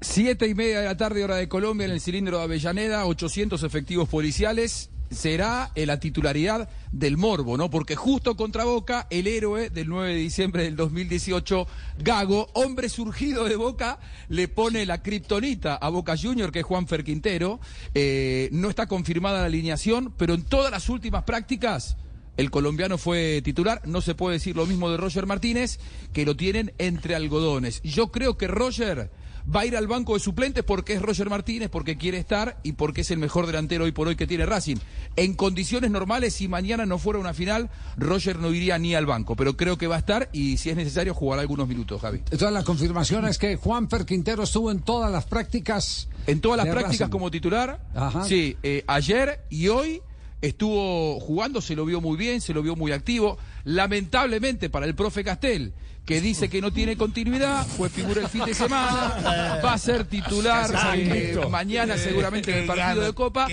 Siete 0.00 0.48
y 0.48 0.54
media 0.54 0.80
de 0.80 0.86
la 0.86 0.96
tarde, 0.96 1.22
hora 1.22 1.36
de 1.36 1.48
Colombia, 1.48 1.84
en 1.84 1.92
el 1.92 2.00
cilindro 2.00 2.38
de 2.38 2.44
Avellaneda, 2.44 3.06
800 3.06 3.62
efectivos 3.62 4.08
policiales. 4.08 4.90
Será 5.12 5.70
eh, 5.74 5.84
la 5.84 6.00
titularidad 6.00 6.68
del 6.90 7.18
Morbo, 7.18 7.56
¿no? 7.56 7.70
Porque 7.70 7.96
justo 7.96 8.34
contra 8.34 8.64
Boca, 8.64 9.06
el 9.10 9.26
héroe 9.26 9.68
del 9.68 9.88
9 9.88 10.08
de 10.08 10.16
diciembre 10.16 10.64
del 10.64 10.74
2018, 10.74 11.66
Gago, 11.98 12.48
hombre 12.54 12.88
surgido 12.88 13.44
de 13.44 13.56
Boca, 13.56 14.00
le 14.28 14.48
pone 14.48 14.86
la 14.86 15.02
kriptonita 15.02 15.76
a 15.76 15.88
Boca 15.90 16.16
Junior, 16.16 16.50
que 16.50 16.60
es 16.60 16.64
Juan 16.64 16.88
Fer 16.88 17.04
Quintero. 17.04 17.60
Eh, 17.94 18.48
no 18.52 18.70
está 18.70 18.86
confirmada 18.86 19.40
la 19.40 19.46
alineación, 19.46 20.14
pero 20.16 20.34
en 20.34 20.42
todas 20.42 20.70
las 20.72 20.88
últimas 20.88 21.24
prácticas 21.24 21.96
el 22.36 22.50
colombiano 22.50 22.98
fue 22.98 23.40
titular. 23.42 23.82
No 23.86 24.00
se 24.00 24.14
puede 24.14 24.34
decir 24.34 24.56
lo 24.56 24.66
mismo 24.66 24.90
de 24.90 24.96
Roger 24.96 25.26
Martínez, 25.26 25.78
que 26.12 26.24
lo 26.24 26.36
tienen 26.36 26.72
entre 26.78 27.14
algodones. 27.14 27.82
Yo 27.82 28.10
creo 28.10 28.36
que 28.36 28.48
Roger 28.48 29.10
va 29.54 29.60
a 29.60 29.66
ir 29.66 29.76
al 29.76 29.86
banco 29.86 30.14
de 30.14 30.20
suplentes 30.20 30.64
porque 30.64 30.94
es 30.94 31.02
Roger 31.02 31.28
Martínez, 31.28 31.68
porque 31.68 31.96
quiere 31.96 32.18
estar 32.18 32.58
y 32.62 32.72
porque 32.72 33.02
es 33.02 33.10
el 33.10 33.18
mejor 33.18 33.46
delantero 33.46 33.84
hoy 33.84 33.92
por 33.92 34.08
hoy 34.08 34.16
que 34.16 34.26
tiene 34.26 34.46
Racing. 34.46 34.76
En 35.16 35.34
condiciones 35.34 35.90
normales, 35.90 36.34
si 36.34 36.48
mañana 36.48 36.86
no 36.86 36.98
fuera 36.98 37.18
una 37.18 37.34
final, 37.34 37.70
Roger 37.96 38.38
no 38.38 38.52
iría 38.52 38.78
ni 38.78 38.94
al 38.94 39.06
banco, 39.06 39.36
pero 39.36 39.56
creo 39.56 39.78
que 39.78 39.86
va 39.86 39.96
a 39.96 39.98
estar 39.98 40.28
y 40.32 40.56
si 40.56 40.70
es 40.70 40.76
necesario 40.76 41.14
jugará 41.14 41.42
algunos 41.42 41.68
minutos, 41.68 42.00
Javi. 42.00 42.18
Entonces 42.18 42.52
la 42.52 42.64
confirmación 42.64 43.26
es 43.26 43.38
que 43.38 43.56
Juanfer 43.56 44.04
Quintero 44.04 44.44
estuvo 44.44 44.70
en 44.70 44.80
todas 44.80 45.10
las 45.10 45.26
prácticas. 45.26 46.08
En 46.26 46.40
todas 46.40 46.56
las 46.58 46.66
prácticas 46.66 47.00
Racing. 47.00 47.10
como 47.10 47.30
titular. 47.30 47.84
Ajá. 47.94 48.24
Sí, 48.24 48.56
eh, 48.62 48.84
ayer 48.86 49.44
y 49.50 49.68
hoy 49.68 50.02
estuvo 50.42 51.18
jugando, 51.20 51.62
se 51.62 51.74
lo 51.74 51.86
vio 51.86 52.00
muy 52.00 52.18
bien, 52.18 52.40
se 52.40 52.52
lo 52.52 52.62
vio 52.62 52.76
muy 52.76 52.92
activo. 52.92 53.38
Lamentablemente 53.64 54.68
para 54.68 54.86
el 54.86 54.94
profe 54.94 55.24
Castel, 55.24 55.72
que 56.04 56.20
dice 56.20 56.48
que 56.50 56.60
no 56.60 56.72
tiene 56.72 56.96
continuidad, 56.96 57.64
fue 57.64 57.88
figura 57.88 58.22
el 58.22 58.28
fin 58.28 58.44
de 58.44 58.54
semana, 58.54 59.60
va 59.64 59.72
a 59.74 59.78
ser 59.78 60.04
titular 60.04 60.68
eh, 60.96 61.38
mañana 61.48 61.96
seguramente 61.96 62.50
en 62.52 62.58
el 62.62 62.66
partido 62.66 63.02
de 63.04 63.12
Copa, 63.12 63.46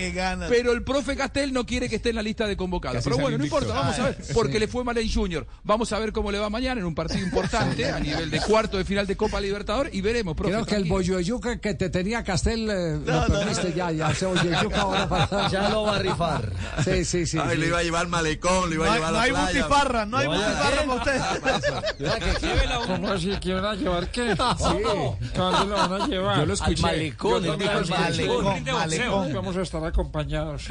pero 0.48 0.72
el 0.72 0.82
profe 0.82 1.16
Castel 1.16 1.52
no 1.52 1.64
quiere 1.64 1.88
que 1.88 1.96
esté 1.96 2.10
en 2.10 2.16
la 2.16 2.22
lista 2.22 2.46
de 2.48 2.56
convocados. 2.56 3.04
Pero 3.04 3.18
bueno, 3.18 3.38
no 3.38 3.44
importa, 3.44 3.72
vamos 3.72 3.98
a 3.98 4.04
ver, 4.04 4.18
porque 4.34 4.58
le 4.58 4.66
fue 4.66 4.82
mal 4.82 4.98
en 4.98 5.10
Junior. 5.12 5.46
Vamos 5.62 5.92
a 5.92 5.98
ver 6.00 6.12
cómo 6.12 6.32
le 6.32 6.38
va 6.40 6.50
mañana 6.50 6.80
en 6.80 6.86
un 6.86 6.94
partido 6.94 7.24
importante 7.24 7.88
a 7.88 8.00
nivel 8.00 8.30
de 8.30 8.40
cuarto 8.40 8.78
de 8.78 8.84
final 8.84 9.06
de 9.06 9.16
Copa 9.16 9.40
Libertadores 9.40 9.94
y 9.94 10.00
veremos, 10.00 10.34
profe. 10.36 10.52
Creo 10.52 10.64
que 10.66 10.74
el 10.74 10.82
tranquilo. 10.88 10.94
bolloyuca 10.96 11.60
que 11.60 11.74
te 11.74 11.88
tenía 11.88 12.24
Castel 12.24 12.68
eh, 12.68 12.98
lo 13.04 13.26
perdiste 13.26 13.72
ya, 13.74 13.92
ya 13.92 14.12
se 14.12 14.26
bolloyuca 14.26 14.80
ahora 14.80 15.08
para... 15.08 15.48
Ya 15.50 15.68
lo 15.68 15.84
va 15.84 15.96
a 15.96 15.98
rifar. 16.00 16.52
Sí, 16.84 17.04
sí, 17.04 17.26
sí. 17.26 17.38
Ay, 17.40 17.50
sí. 17.52 17.56
lo 17.58 17.66
iba 17.66 17.78
a 17.78 17.82
llevar 17.84 18.02
al 18.02 18.08
malecón, 18.08 18.70
lo 18.70 18.74
iba 18.74 18.86
No 18.86 18.90
a 18.90 18.94
hay, 18.94 18.98
llevar 19.00 19.12
no 19.12 19.18
a 19.18 19.22
hay 19.22 19.30
la 19.30 19.36
playa. 19.44 19.62
butifarra, 19.62 20.06
no 20.06 20.16
hay 20.16 20.26
butifarra 20.26 20.84
para 20.86 20.94
usted. 20.94 22.39
¿Cómo 22.86 23.08
así 23.12 23.30
que 23.40 23.54
van 23.54 23.64
a 23.64 23.74
llevar 23.74 24.08
qué? 24.10 24.34
Sí. 24.58 24.64
¿Cuándo 25.34 25.64
lo 25.66 25.76
van 25.76 25.92
a 26.02 26.06
llevar? 26.06 26.38
Yo 26.40 26.46
lo 26.46 26.54
escuché. 26.54 26.74
Al 26.86 26.92
malecón, 26.92 27.44
él 27.44 27.58
dijo 27.58 27.70
al 27.70 27.88
malecón, 27.88 28.44
malecón. 28.72 29.32
Vamos 29.34 29.56
a 29.56 29.62
estar 29.62 29.84
acompañados. 29.84 30.62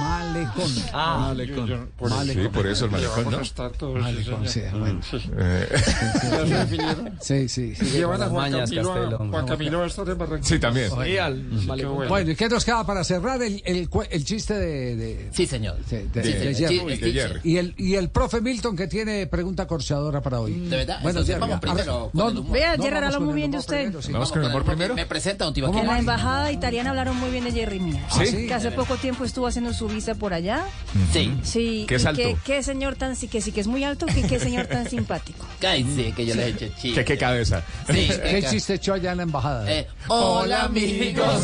Malecón. 0.00 0.70
Ah, 0.92 1.34
Yo- 1.36 1.66
yo- 1.66 1.86
por 1.96 2.10
Sí, 2.26 2.48
por 2.52 2.66
eso 2.66 2.84
el 2.86 2.90
malecón, 2.90 3.16
Vamos 3.16 3.32
¿no? 3.32 3.38
a 3.38 3.42
estar 3.42 3.70
todos. 3.72 4.00
Malecón, 4.00 4.48
sí, 4.48 4.60
bueno. 4.72 5.00
Eh, 5.38 5.68
¿Ya 6.22 6.46
se 6.46 6.54
definieron? 6.54 7.18
Sí, 7.20 7.48
sí. 7.48 7.74
sí. 7.74 7.84
Llevan 7.86 8.22
a 8.22 8.26
Juan 8.26 8.52
Camilo, 8.52 8.92
a-. 8.92 9.16
Juan 9.28 9.46
Camilo 9.46 9.78
va 9.78 9.84
a 9.84 9.86
estar 9.88 10.08
en 10.08 10.18
Barranquilla. 10.18 10.48
sí, 10.54 10.58
también. 10.60 10.90
Bueno. 10.90 12.08
Bueno, 12.08 12.30
¿y 12.30 12.36
qué 12.36 12.48
nos 12.48 12.64
queda 12.64 12.84
para 12.84 13.04
cerrar 13.04 13.42
el, 13.42 13.62
el, 13.64 14.24
chiste 14.24 14.54
de, 14.54 14.96
de, 14.96 15.28
Sí, 15.32 15.46
señor. 15.46 15.76
de- 15.86 16.06
de- 16.08 16.22
Sí, 16.24 16.32
de 16.32 16.54
señor. 16.54 16.93
De 17.00 17.12
Jerry. 17.12 17.40
Y 17.44 17.56
el, 17.58 17.74
y 17.76 17.94
el 17.94 18.10
profe 18.10 18.40
Milton 18.40 18.76
que 18.76 18.86
tiene 18.86 19.26
pregunta 19.26 19.66
corchadora 19.66 20.20
para 20.20 20.40
hoy. 20.40 20.52
¿De 20.52 20.76
verdad? 20.76 21.00
Bueno, 21.02 21.24
Jerry, 21.24 21.40
vamos 21.40 21.56
a- 21.56 21.60
primero 21.60 22.10
no, 22.12 22.26
humor. 22.28 22.52
Vea, 22.52 22.76
no, 22.76 22.82
Jerry 22.82 22.96
habló 22.96 23.20
muy 23.20 23.34
bien 23.34 23.50
de 23.50 23.58
usted. 23.58 23.76
primero, 23.82 24.02
sí. 24.02 24.12
Vamos 24.12 24.32
con 24.32 24.42
el 24.42 24.48
humor 24.48 24.64
primero. 24.64 24.94
Me 24.94 25.06
presenta, 25.06 25.44
don 25.44 25.54
En 25.76 25.86
la 25.86 25.98
embajada 25.98 26.52
italiana 26.52 26.90
hablaron 26.90 27.16
muy 27.18 27.30
bien 27.30 27.44
de 27.44 27.52
Jerry 27.52 27.80
Mina. 27.80 28.06
¿Sí? 28.10 28.46
Que 28.46 28.54
hace 28.54 28.70
poco 28.70 28.96
tiempo 28.96 29.24
estuvo 29.24 29.46
haciendo 29.46 29.72
su 29.72 29.88
visa 29.88 30.14
por 30.14 30.34
allá. 30.34 30.64
Sí. 31.12 31.32
Sí. 31.42 31.84
Que 31.88 31.96
es 31.96 32.06
alto. 32.06 32.22
Que, 32.22 32.36
qué 32.44 32.62
señor 32.62 32.96
tan 32.96 33.16
sí 33.16 33.28
que 33.28 33.40
sí 33.40 33.52
que 33.52 33.60
es 33.60 33.66
muy 33.66 33.84
alto, 33.84 34.06
que 34.06 34.22
qué 34.22 34.38
señor 34.38 34.66
tan 34.66 34.88
simpático. 34.88 35.46
Ay, 35.66 35.84
sí, 35.94 36.12
que 36.12 36.26
yo 36.26 36.34
le 36.34 36.44
he 36.44 36.48
hecho 36.50 36.66
chiste. 36.80 36.94
¿Qué, 36.94 37.04
qué 37.04 37.18
cabeza? 37.18 37.62
Sí, 37.86 38.08
¿Qué 38.22 38.44
chiste 38.48 38.74
echó 38.74 38.94
allá 38.94 39.12
en 39.12 39.18
la 39.18 39.22
embajada? 39.24 39.70
Eh, 39.72 39.86
hola, 40.08 40.64
amigos. 40.64 41.42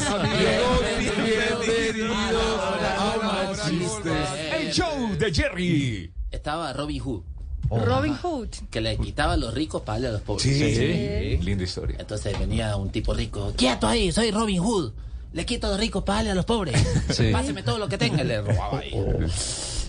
El 4.70 4.76
show 4.76 5.16
de 5.18 5.34
Jerry. 5.34 6.12
Estaba 6.30 6.72
Robin 6.72 7.00
Hood, 7.00 7.22
Robin 7.70 8.14
Hood. 8.14 8.48
que 8.70 8.80
le 8.80 8.96
quitaba 8.96 9.32
a 9.32 9.36
los 9.36 9.52
ricos 9.52 9.82
para 9.82 9.94
darle 9.96 10.08
a 10.08 10.12
los 10.12 10.22
pobres. 10.22 10.44
Sí. 10.44 11.38
Linda 11.42 11.64
historia. 11.64 11.96
Entonces 11.98 12.38
venía 12.38 12.76
un 12.76 12.90
tipo 12.90 13.12
rico, 13.12 13.52
quieto 13.56 13.88
ahí, 13.88 14.12
soy 14.12 14.30
Robin 14.30 14.60
Hood. 14.60 14.92
Le 15.32 15.44
quito 15.46 15.66
a 15.66 15.70
los 15.70 15.80
ricos 15.80 16.04
para 16.04 16.18
darle 16.18 16.30
a 16.30 16.34
los 16.34 16.44
pobres. 16.44 16.80
Sí. 17.10 17.30
Páseme 17.32 17.62
todo 17.62 17.78
lo 17.78 17.88
que 17.88 17.98
tenga. 17.98 18.22
Le 18.22 18.40
robaba 18.40 18.78
ahí. 18.78 18.92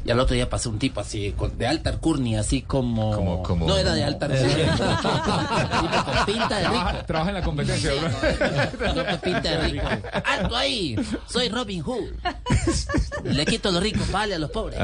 Y 0.04 0.12
al 0.12 0.20
otro 0.20 0.34
día 0.36 0.50
pasó 0.50 0.70
un 0.70 0.80
tipo 0.80 1.00
así, 1.00 1.32
con- 1.38 1.58
de 1.58 1.68
alta 1.68 1.90
alcurnia, 1.92 2.40
así 2.40 2.64
como... 2.64 3.12
Como- 3.16 3.44
como- 3.44 3.68
No 3.68 3.78
era 3.78 3.94
de 3.94 4.04
alta 4.04 4.26
alcurnia. 4.26 4.74
tipo 5.82 6.04
con 6.12 6.26
pinta 6.26 6.58
de 6.58 6.68
rico. 6.68 6.72
Trabaja, 6.74 7.04
trabaja 7.06 7.30
en 7.30 7.36
la 7.36 7.42
competencia, 7.44 7.92
bro. 7.94 8.10
No 8.96 9.06
con 9.06 9.18
pinta 9.20 9.42
de 9.42 9.58
rico. 9.68 9.88
¡Alto 10.26 10.56
ahí! 10.56 10.96
Soy 11.28 11.50
Robin 11.50 11.84
Hood. 11.84 12.10
Le 13.26 13.46
quito 13.46 13.70
a 13.70 13.72
los 13.74 13.84
ricos 13.84 14.10
darle 14.12 14.36
a 14.36 14.40
los 14.40 14.50
pobres. 14.50 14.80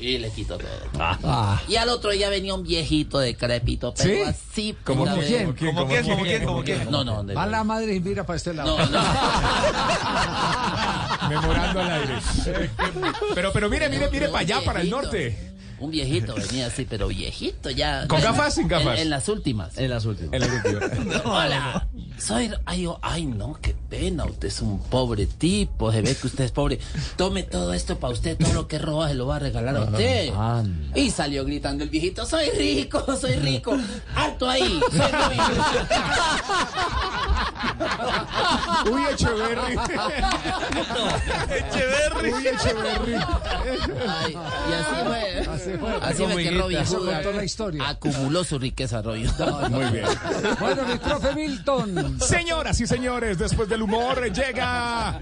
Y 0.00 0.18
le 0.18 0.30
quito 0.30 0.56
todo. 0.58 0.68
Ah. 0.98 1.60
Y 1.68 1.76
al 1.76 1.88
otro 1.88 2.10
día 2.10 2.28
venía 2.30 2.54
un 2.54 2.62
viejito 2.62 3.18
decrépito, 3.18 3.92
pero 3.96 4.14
¿Sí? 4.14 4.22
así... 4.22 4.76
¿Como 4.84 5.04
quién? 5.04 5.52
¿Como 5.54 5.86
quién? 5.88 6.04
¿Cómo 6.04 6.22
quién? 6.22 6.44
¿Cómo 6.44 6.62
quién? 6.62 6.88
No, 6.90 7.02
no, 7.04 7.24
Va 7.34 7.46
la 7.46 7.64
madre 7.64 7.94
y 7.96 8.00
mira 8.00 8.24
para 8.24 8.36
este 8.36 8.54
lado. 8.54 8.78
no, 8.78 8.86
no. 8.86 9.00
Memorando 11.28 11.80
al 11.80 11.90
aire. 11.90 12.14
Pero, 13.34 13.52
pero 13.52 13.68
mire, 13.68 13.88
mire, 13.88 14.08
mire 14.10 14.28
para 14.36 14.56
allá, 14.56 14.64
para 14.66 14.80
el 14.82 14.90
norte. 14.90 15.34
Un 15.78 15.90
viejito 15.90 16.34
venía 16.34 16.66
así, 16.68 16.86
pero 16.88 17.08
viejito 17.08 17.68
ya. 17.70 18.06
¿Con 18.08 18.20
gafas, 18.22 18.54
sin 18.54 18.66
gafas? 18.66 18.96
En, 18.96 19.02
en 19.02 19.10
las 19.10 19.28
últimas. 19.28 19.76
En 19.76 19.90
las 19.90 20.04
últimas. 20.06 20.32
En 20.32 20.40
la 20.40 20.46
última. 20.46 20.80
Hola, 21.24 21.86
soy. 22.18 22.50
Ay, 22.64 22.82
yo- 22.82 22.98
ay, 23.02 23.26
no, 23.26 23.58
qué 23.60 23.74
pena. 23.90 24.24
Usted 24.24 24.48
es 24.48 24.62
un 24.62 24.80
pobre 24.82 25.26
tipo. 25.26 25.92
Se 25.92 26.00
ve 26.00 26.14
que 26.16 26.26
usted 26.26 26.44
es 26.44 26.50
pobre. 26.52 26.78
Tome 27.16 27.42
todo 27.42 27.74
esto 27.74 27.98
para 27.98 28.14
usted. 28.14 28.38
Todo 28.38 28.54
lo 28.54 28.68
que 28.68 28.78
roba 28.78 29.08
se 29.08 29.14
lo 29.14 29.26
va 29.26 29.36
a 29.36 29.38
regalar 29.40 29.76
a 29.76 29.80
usted. 29.82 30.32
Anda. 30.34 30.98
Y 30.98 31.10
salió 31.10 31.44
gritando 31.44 31.84
el 31.84 31.90
viejito: 31.90 32.24
Soy 32.24 32.48
rico, 32.50 33.04
soy 33.16 33.34
rico. 33.36 33.76
Alto 34.14 34.48
ahí. 34.48 34.80
Soy 34.90 35.10
Robin 35.12 35.38
Hood". 35.38 35.86
Uy, 38.92 39.02
Echeverry. 39.12 39.78
Echeverry. 41.50 42.32
Uy, 42.36 42.46
Echeverry. 42.48 43.14
Ay, 44.08 44.32
y 44.70 44.72
así 44.72 44.94
fue. 45.04 45.65
Así 46.02 46.24
fue 46.24 46.42
que 46.42 46.50
Robin 46.50 46.78
Eso 46.78 46.98
Hood 46.98 47.06
contó 47.12 47.32
la 47.32 47.44
historia. 47.44 47.88
acumuló 47.88 48.44
su 48.44 48.58
riqueza, 48.58 49.02
Robin. 49.02 49.28
Muy 49.70 49.84
bien. 49.86 50.04
Bueno, 50.60 50.82
mi 50.86 50.98
profe 50.98 51.34
Milton. 51.34 52.20
Señoras 52.20 52.80
y 52.80 52.86
señores, 52.86 53.38
después 53.38 53.68
del 53.68 53.82
humor 53.82 54.30
llega 54.32 55.20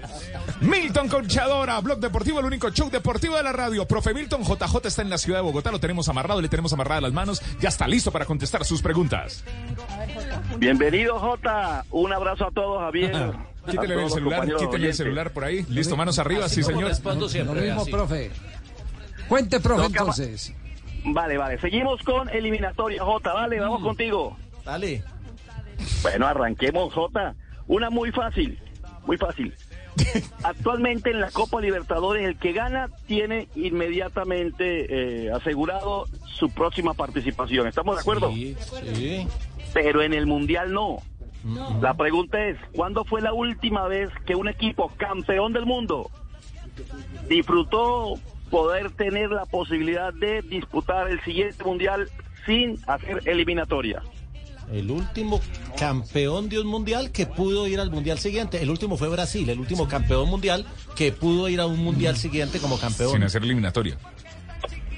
Milton 0.61 1.07
Conchadora, 1.09 1.79
Blog 1.79 1.99
Deportivo, 1.99 2.39
el 2.39 2.45
único 2.45 2.69
show 2.69 2.89
deportivo 2.89 3.35
de 3.35 3.43
la 3.43 3.51
radio. 3.51 3.87
Profe 3.87 4.13
Milton 4.13 4.43
JJ 4.43 4.87
está 4.87 5.01
en 5.01 5.09
la 5.09 5.17
ciudad 5.17 5.39
de 5.39 5.43
Bogotá, 5.43 5.71
lo 5.71 5.79
tenemos 5.79 6.07
amarrado, 6.09 6.41
le 6.41 6.49
tenemos 6.49 6.73
amarradas 6.73 7.03
las 7.03 7.13
manos, 7.13 7.41
ya 7.59 7.69
está 7.69 7.87
listo 7.87 8.11
para 8.11 8.25
contestar 8.25 8.65
sus 8.65 8.81
preguntas. 8.81 9.43
Bienvenido, 10.57 11.19
Jota. 11.19 11.85
Un 11.91 12.13
abrazo 12.13 12.47
a 12.47 12.51
todos, 12.51 12.79
Javier. 12.79 13.33
Quítele 13.69 14.03
el 14.03 14.11
celular, 14.11 14.47
quítele 14.57 14.87
el 14.87 14.93
celular 14.93 15.31
por 15.31 15.43
ahí. 15.43 15.65
Listo, 15.69 15.97
manos 15.97 16.19
arriba, 16.19 16.47
sí, 16.49 16.63
señor. 16.63 16.91
Lo 17.03 17.53
mismo, 17.53 17.85
profe. 17.85 18.31
Cuente, 19.27 19.59
profe, 19.59 19.85
entonces. 19.85 20.53
Vale, 21.05 21.37
vale. 21.37 21.59
Seguimos 21.59 22.01
con 22.03 22.29
eliminatoria, 22.29 23.03
Jota. 23.03 23.33
Vale, 23.33 23.59
vamos 23.59 23.81
contigo. 23.81 24.37
Dale. 24.63 25.03
Bueno, 26.01 26.27
arranquemos, 26.27 26.93
Jota. 26.93 27.35
Una 27.67 27.89
muy 27.89 28.11
fácil, 28.11 28.59
muy 29.05 29.17
fácil. 29.17 29.53
Actualmente 30.43 31.09
en 31.11 31.21
la 31.21 31.31
Copa 31.31 31.61
Libertadores 31.61 32.25
el 32.25 32.37
que 32.37 32.51
gana 32.51 32.89
tiene 33.07 33.47
inmediatamente 33.55 35.25
eh, 35.25 35.31
asegurado 35.31 36.05
su 36.25 36.49
próxima 36.49 36.93
participación. 36.93 37.67
¿Estamos 37.67 37.95
de 37.95 38.01
acuerdo? 38.01 38.31
Sí, 38.31 38.55
sí. 38.93 39.27
Pero 39.73 40.01
en 40.01 40.13
el 40.13 40.25
Mundial 40.25 40.73
no. 40.73 40.97
La 41.79 41.93
pregunta 41.93 42.43
es, 42.43 42.57
¿cuándo 42.73 43.05
fue 43.05 43.21
la 43.21 43.31
última 43.31 43.87
vez 43.87 44.09
que 44.25 44.35
un 44.35 44.47
equipo 44.47 44.91
campeón 44.97 45.53
del 45.53 45.67
mundo 45.67 46.09
disfrutó 47.29 48.15
poder 48.55 48.89
tener 48.91 49.31
la 49.31 49.45
posibilidad 49.45 50.13
de 50.13 50.41
disputar 50.41 51.09
el 51.11 51.21
siguiente 51.25 51.61
Mundial 51.61 52.09
sin 52.45 52.79
hacer 52.87 53.21
eliminatoria? 53.25 54.01
El 54.71 54.89
último 54.91 55.41
campeón 55.77 56.47
de 56.47 56.61
un 56.61 56.67
mundial 56.67 57.11
que 57.11 57.25
pudo 57.25 57.67
ir 57.67 57.81
al 57.81 57.91
mundial 57.91 58.17
siguiente. 58.17 58.61
El 58.61 58.69
último 58.69 58.95
fue 58.95 59.09
Brasil, 59.09 59.49
el 59.49 59.59
último 59.59 59.89
campeón 59.89 60.29
mundial 60.29 60.65
que 60.95 61.11
pudo 61.11 61.49
ir 61.49 61.59
a 61.59 61.65
un 61.65 61.83
mundial 61.83 62.15
siguiente 62.15 62.59
como 62.59 62.79
campeón. 62.79 63.11
Sin 63.11 63.23
hacer 63.23 63.43
eliminatoria. 63.43 63.97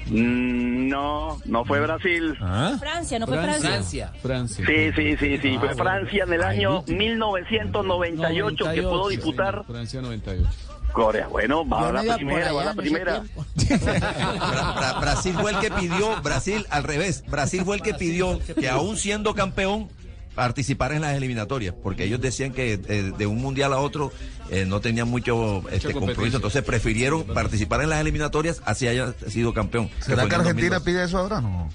Mm, 0.06 0.88
No, 0.88 1.38
no 1.44 1.64
fue 1.64 1.80
Brasil. 1.80 2.36
Francia, 2.78 3.18
no 3.18 3.26
fue 3.26 3.42
Francia. 3.42 4.12
Francia. 4.22 4.64
Sí, 4.66 4.92
sí, 4.94 5.16
sí, 5.16 5.38
sí. 5.38 5.58
fue 5.58 5.74
Francia 5.74 6.24
en 6.24 6.32
el 6.32 6.42
año 6.44 6.84
1998 6.86 8.64
que 8.72 8.82
pudo 8.82 9.08
disputar 9.08 9.64
Francia 9.66 10.00
98. 10.00 10.48
Corea. 10.92 11.28
Bueno, 11.28 11.68
va 11.68 11.88
a 11.88 11.92
la 12.02 12.16
primera, 12.16 12.52
va 12.52 12.62
a 12.62 12.64
la 12.66 12.74
primera. 12.74 13.22
Bra- 13.56 14.74
Bra- 14.76 15.00
Brasil 15.00 15.34
fue 15.40 15.52
el 15.52 15.58
que 15.60 15.70
pidió, 15.70 16.20
Brasil 16.22 16.66
al 16.70 16.84
revés, 16.84 17.22
Brasil 17.28 17.62
fue 17.64 17.76
el 17.76 17.82
que 17.82 17.94
pidió 17.94 18.40
que 18.58 18.68
aún 18.68 18.96
siendo 18.96 19.34
campeón 19.34 19.88
participara 20.34 20.94
en 20.94 21.02
las 21.02 21.14
eliminatorias, 21.16 21.74
porque 21.82 22.04
ellos 22.04 22.20
decían 22.20 22.52
que 22.52 22.74
eh, 22.74 23.12
de 23.16 23.26
un 23.26 23.38
mundial 23.42 23.72
a 23.72 23.78
otro 23.78 24.12
eh, 24.50 24.64
no 24.66 24.80
tenían 24.80 25.08
mucho 25.08 25.62
este, 25.70 25.92
compromiso, 25.92 26.36
entonces 26.36 26.62
prefirieron 26.62 27.24
participar 27.24 27.82
en 27.82 27.90
las 27.90 28.00
eliminatorias 28.00 28.62
así 28.64 28.86
haya 28.86 29.12
sido 29.26 29.52
campeón. 29.52 29.90
¿Será 30.00 30.28
que 30.28 30.34
Argentina 30.36 30.76
2002. 30.78 30.82
pide 30.84 31.04
eso 31.04 31.18
ahora? 31.18 31.40
No. 31.40 31.68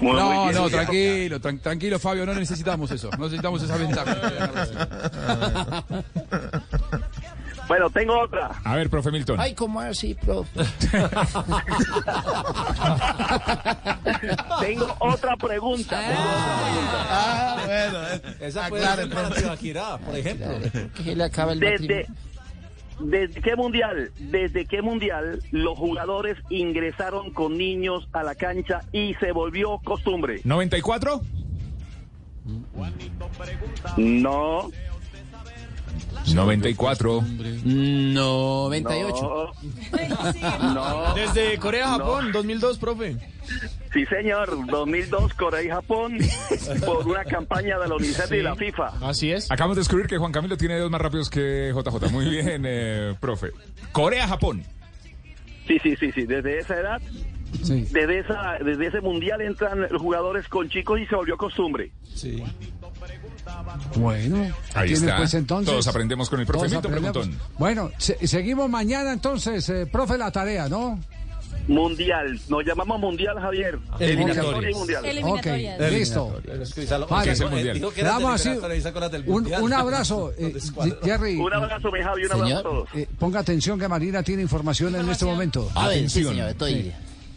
No, 0.00 0.52
no, 0.52 0.70
tranquilo, 0.70 1.40
tran- 1.40 1.60
tranquilo, 1.60 1.98
Fabio, 1.98 2.24
no 2.26 2.34
necesitamos 2.34 2.90
eso. 2.90 3.10
No 3.18 3.24
necesitamos 3.24 3.62
esa 3.62 3.76
ventaja. 3.76 4.14
Bueno, 7.74 7.90
tengo 7.90 8.16
otra. 8.20 8.52
A 8.62 8.76
ver, 8.76 8.88
profe 8.88 9.10
Milton. 9.10 9.40
Ay, 9.40 9.52
¿cómo 9.52 9.80
así, 9.80 10.14
profe? 10.14 10.60
Tengo 14.60 14.94
otra 15.00 15.36
pregunta. 15.36 16.00
Ah, 17.10 17.56
bueno. 17.66 17.98
Esa 18.38 18.68
puede 18.68 18.86
ser 18.86 19.10
para 19.10 19.30
Tibaquirá, 19.30 19.98
por 19.98 20.16
ejemplo. 20.16 20.54
Que 21.02 21.16
le 21.16 21.24
acaba 21.24 21.52
el 21.52 21.58
Desde. 21.58 22.06
¿Desde 23.00 23.40
qué 23.40 23.56
mundial? 23.56 24.12
¿Desde 24.20 24.66
qué 24.66 24.80
mundial 24.80 25.42
los 25.50 25.76
jugadores 25.76 26.36
ingresaron 26.50 27.32
con 27.32 27.58
niños 27.58 28.08
a 28.12 28.22
la 28.22 28.36
cancha 28.36 28.82
y 28.92 29.14
se 29.14 29.32
volvió 29.32 29.80
costumbre? 29.82 30.44
¿94? 30.44 31.20
No. 33.96 34.70
94. 36.34 37.24
98. 37.64 39.52
No. 40.74 41.14
Desde 41.14 41.58
Corea-Japón, 41.58 42.32
2002, 42.32 42.78
profe. 42.78 43.16
Sí, 43.92 44.04
señor. 44.06 44.66
2002, 44.66 45.34
Corea 45.34 45.62
y 45.62 45.68
Japón, 45.68 46.18
por 46.84 47.06
una 47.06 47.24
campaña 47.24 47.78
de 47.78 47.88
la 47.88 47.94
UNICEF 47.94 48.32
y 48.32 48.42
la 48.42 48.56
FIFA. 48.56 48.92
Así 49.02 49.30
es. 49.30 49.50
Acabamos 49.50 49.76
de 49.76 49.80
descubrir 49.80 50.06
que 50.06 50.18
Juan 50.18 50.32
Camilo 50.32 50.56
tiene 50.56 50.74
dedos 50.74 50.90
más 50.90 51.00
rápidos 51.00 51.30
que 51.30 51.72
JJ. 51.74 52.10
Muy 52.10 52.28
bien, 52.28 52.64
eh, 52.66 53.14
profe. 53.20 53.50
Corea-Japón. 53.92 54.64
Sí, 55.66 55.78
sí, 55.82 55.96
sí, 55.96 56.10
sí. 56.12 56.26
Desde 56.26 56.58
esa 56.58 56.78
edad, 56.80 57.02
desde, 57.62 58.18
esa, 58.18 58.58
desde 58.64 58.86
ese 58.86 59.00
mundial 59.00 59.40
entran 59.40 59.80
los 59.90 60.02
jugadores 60.02 60.48
con 60.48 60.68
chicos 60.68 61.00
y 61.00 61.06
se 61.06 61.14
volvió 61.14 61.36
costumbre. 61.36 61.92
Sí. 62.14 62.42
Bueno, 63.96 64.36
Ahí 64.74 64.88
tiene, 64.88 65.06
está. 65.06 65.16
pues, 65.16 65.34
entonces, 65.34 65.70
Todos 65.70 65.86
aprendemos 65.88 66.28
con 66.30 66.40
el 66.40 66.46
profe 66.46 66.66
aprendemos. 66.76 67.12
Preguntón. 67.12 67.38
Bueno, 67.58 67.90
se- 67.98 68.26
seguimos 68.26 68.68
mañana 68.68 69.12
entonces, 69.12 69.68
eh, 69.68 69.86
profe, 69.86 70.18
la 70.18 70.30
tarea, 70.30 70.68
¿no? 70.68 70.98
Mundial. 71.66 72.38
Nos 72.48 72.62
llamamos 72.64 73.00
Mundial, 73.00 73.38
Javier. 73.40 73.78
Eliminatoria 73.98 74.70
y 74.70 74.74
Mundial. 74.74 75.04
Ok, 75.24 75.46
listo. 75.90 76.40
¿Qué 76.44 77.30
es 77.32 77.40
el 77.40 77.48
mundial? 77.50 77.74
Dijo 77.78 77.90
que 77.90 78.00
era 78.02 78.10
Damos 78.10 78.34
así 78.34 78.48
eliminatoria, 78.48 78.76
y 78.76 78.80
sacó 78.82 79.00
las 79.00 79.12
del 79.12 79.22
un, 79.22 79.28
mundial. 79.32 79.62
un 79.62 79.72
abrazo, 79.72 80.32
eh, 80.38 80.54
Jerry. 81.02 81.36
Un 81.36 81.54
abrazo, 81.54 81.90
mi 81.90 82.02
Javi, 82.02 82.24
un 82.26 82.32
abrazo 82.32 82.58
a 82.58 82.62
todos. 82.62 82.88
eh, 82.94 83.08
ponga 83.18 83.40
atención 83.40 83.78
que 83.78 83.88
Marina 83.88 84.22
tiene 84.22 84.42
información 84.42 84.94
en 84.94 85.08
este 85.08 85.24
momento. 85.24 85.70
A 85.74 85.88
ver, 85.88 86.10
sí, 86.10 86.22
señor, 86.24 86.50
estoy 86.50 86.74
Sí. 86.74 86.92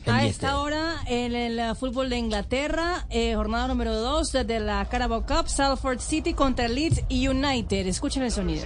A 0.09 0.23
esta 0.23 0.59
hora, 0.59 0.95
en 1.05 1.35
el 1.35 1.59
eh, 1.59 1.75
fútbol 1.75 2.09
de 2.09 2.17
Inglaterra, 2.17 3.05
eh, 3.09 3.35
jornada 3.35 3.67
número 3.67 3.93
2 3.93 4.31
de 4.31 4.59
la 4.59 4.85
Carabao 4.85 5.25
Cup, 5.25 5.49
Salford 5.49 5.99
City 5.99 6.33
contra 6.33 6.67
Leeds 6.67 7.03
United. 7.09 7.87
Escuchen 7.87 8.23
el 8.23 8.31
sonido. 8.31 8.65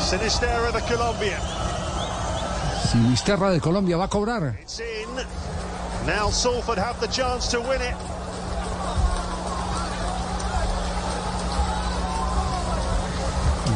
Sinisterra, 0.00 0.72
the 0.72 0.80
Colombian. 0.92 1.40
Sinisterra 2.90 3.50
de 3.50 3.60
Colombia 3.60 3.96
va 3.96 4.04
a 4.04 4.08
cobrar. 4.08 4.58
It's 4.60 4.80
in. 4.80 6.06
Now 6.06 6.30
Salford 6.30 6.78
have 6.78 6.98
the 7.00 7.08
chance 7.08 7.48
to 7.50 7.60
win 7.60 7.82
it. 7.82 7.94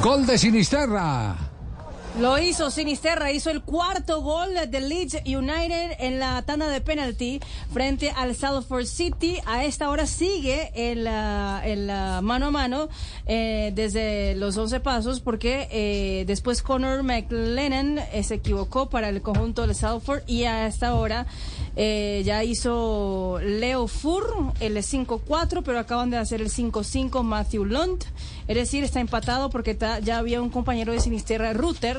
Gol 0.03 0.27
de 0.27 0.39
Sinisterra. 0.39 1.52
Lo 2.21 2.39
hizo 2.39 2.71
Sinisterra, 2.71 3.33
hizo 3.33 3.49
el 3.49 3.63
cuarto 3.63 4.21
gol 4.21 4.51
de 4.69 4.81
Leeds 4.83 5.23
United 5.25 5.97
en 5.99 6.19
la 6.19 6.43
tanda 6.43 6.69
de 6.69 6.83
penalti 6.83 7.41
frente 7.73 8.11
al 8.11 8.37
Salford 8.37 8.85
City. 8.85 9.39
A 9.47 9.65
esta 9.65 9.89
hora 9.89 10.07
sigue 10.07 10.73
el, 10.75 11.07
ah, 11.07 11.63
el, 11.65 11.89
ah, 11.89 12.21
mano 12.23 12.47
a 12.47 12.51
mano 12.51 12.89
eh, 13.25 13.73
desde 13.75 14.35
los 14.35 14.59
11 14.59 14.81
pasos 14.81 15.21
porque 15.21 15.69
eh, 15.71 16.25
después 16.27 16.63
Conor 16.63 17.03
McLennan 17.03 17.99
eh, 17.99 18.23
se 18.23 18.35
equivocó 18.35 18.91
para 18.91 19.09
el 19.09 19.23
conjunto 19.23 19.67
de 19.67 19.73
Salford 19.73 20.23
y 20.27 20.45
a 20.45 20.67
esta 20.67 20.95
hora 20.95 21.27
eh, 21.77 22.23
ya 22.25 22.45
hizo 22.45 23.39
Leo 23.43 23.87
Fur 23.87 24.53
el 24.61 24.77
5-4, 24.77 25.63
pero 25.65 25.79
acaban 25.79 26.11
de 26.11 26.19
hacer 26.19 26.41
el 26.41 26.51
5-5 26.51 27.23
Matthew 27.23 27.65
Lund. 27.65 28.05
Es 28.49 28.57
decir, 28.57 28.85
está 28.85 29.01
empatado 29.01 29.51
porque 29.51 29.77
ya 30.03 30.19
había 30.19 30.43
un 30.43 30.51
compañero 30.51 30.93
de 30.93 31.01
Sinisterra, 31.01 31.53
Ruter, 31.53 31.99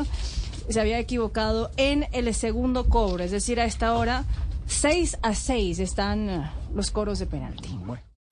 se 0.70 0.80
había 0.80 1.00
equivocado 1.00 1.72
en 1.78 2.08
el 2.12 2.34
segundo 2.34 2.88
cobro. 2.88 3.24
Es 3.24 3.32
decir, 3.32 3.60
a 3.60 3.66
esta 3.66 3.96
hora, 3.96 4.26
6 4.68 5.18
a 5.22 5.34
6 5.34 5.80
están 5.80 6.30
eh, 6.30 6.52
los 6.74 6.92
coros 6.92 7.20
de 7.20 7.26
penalti. 7.26 7.70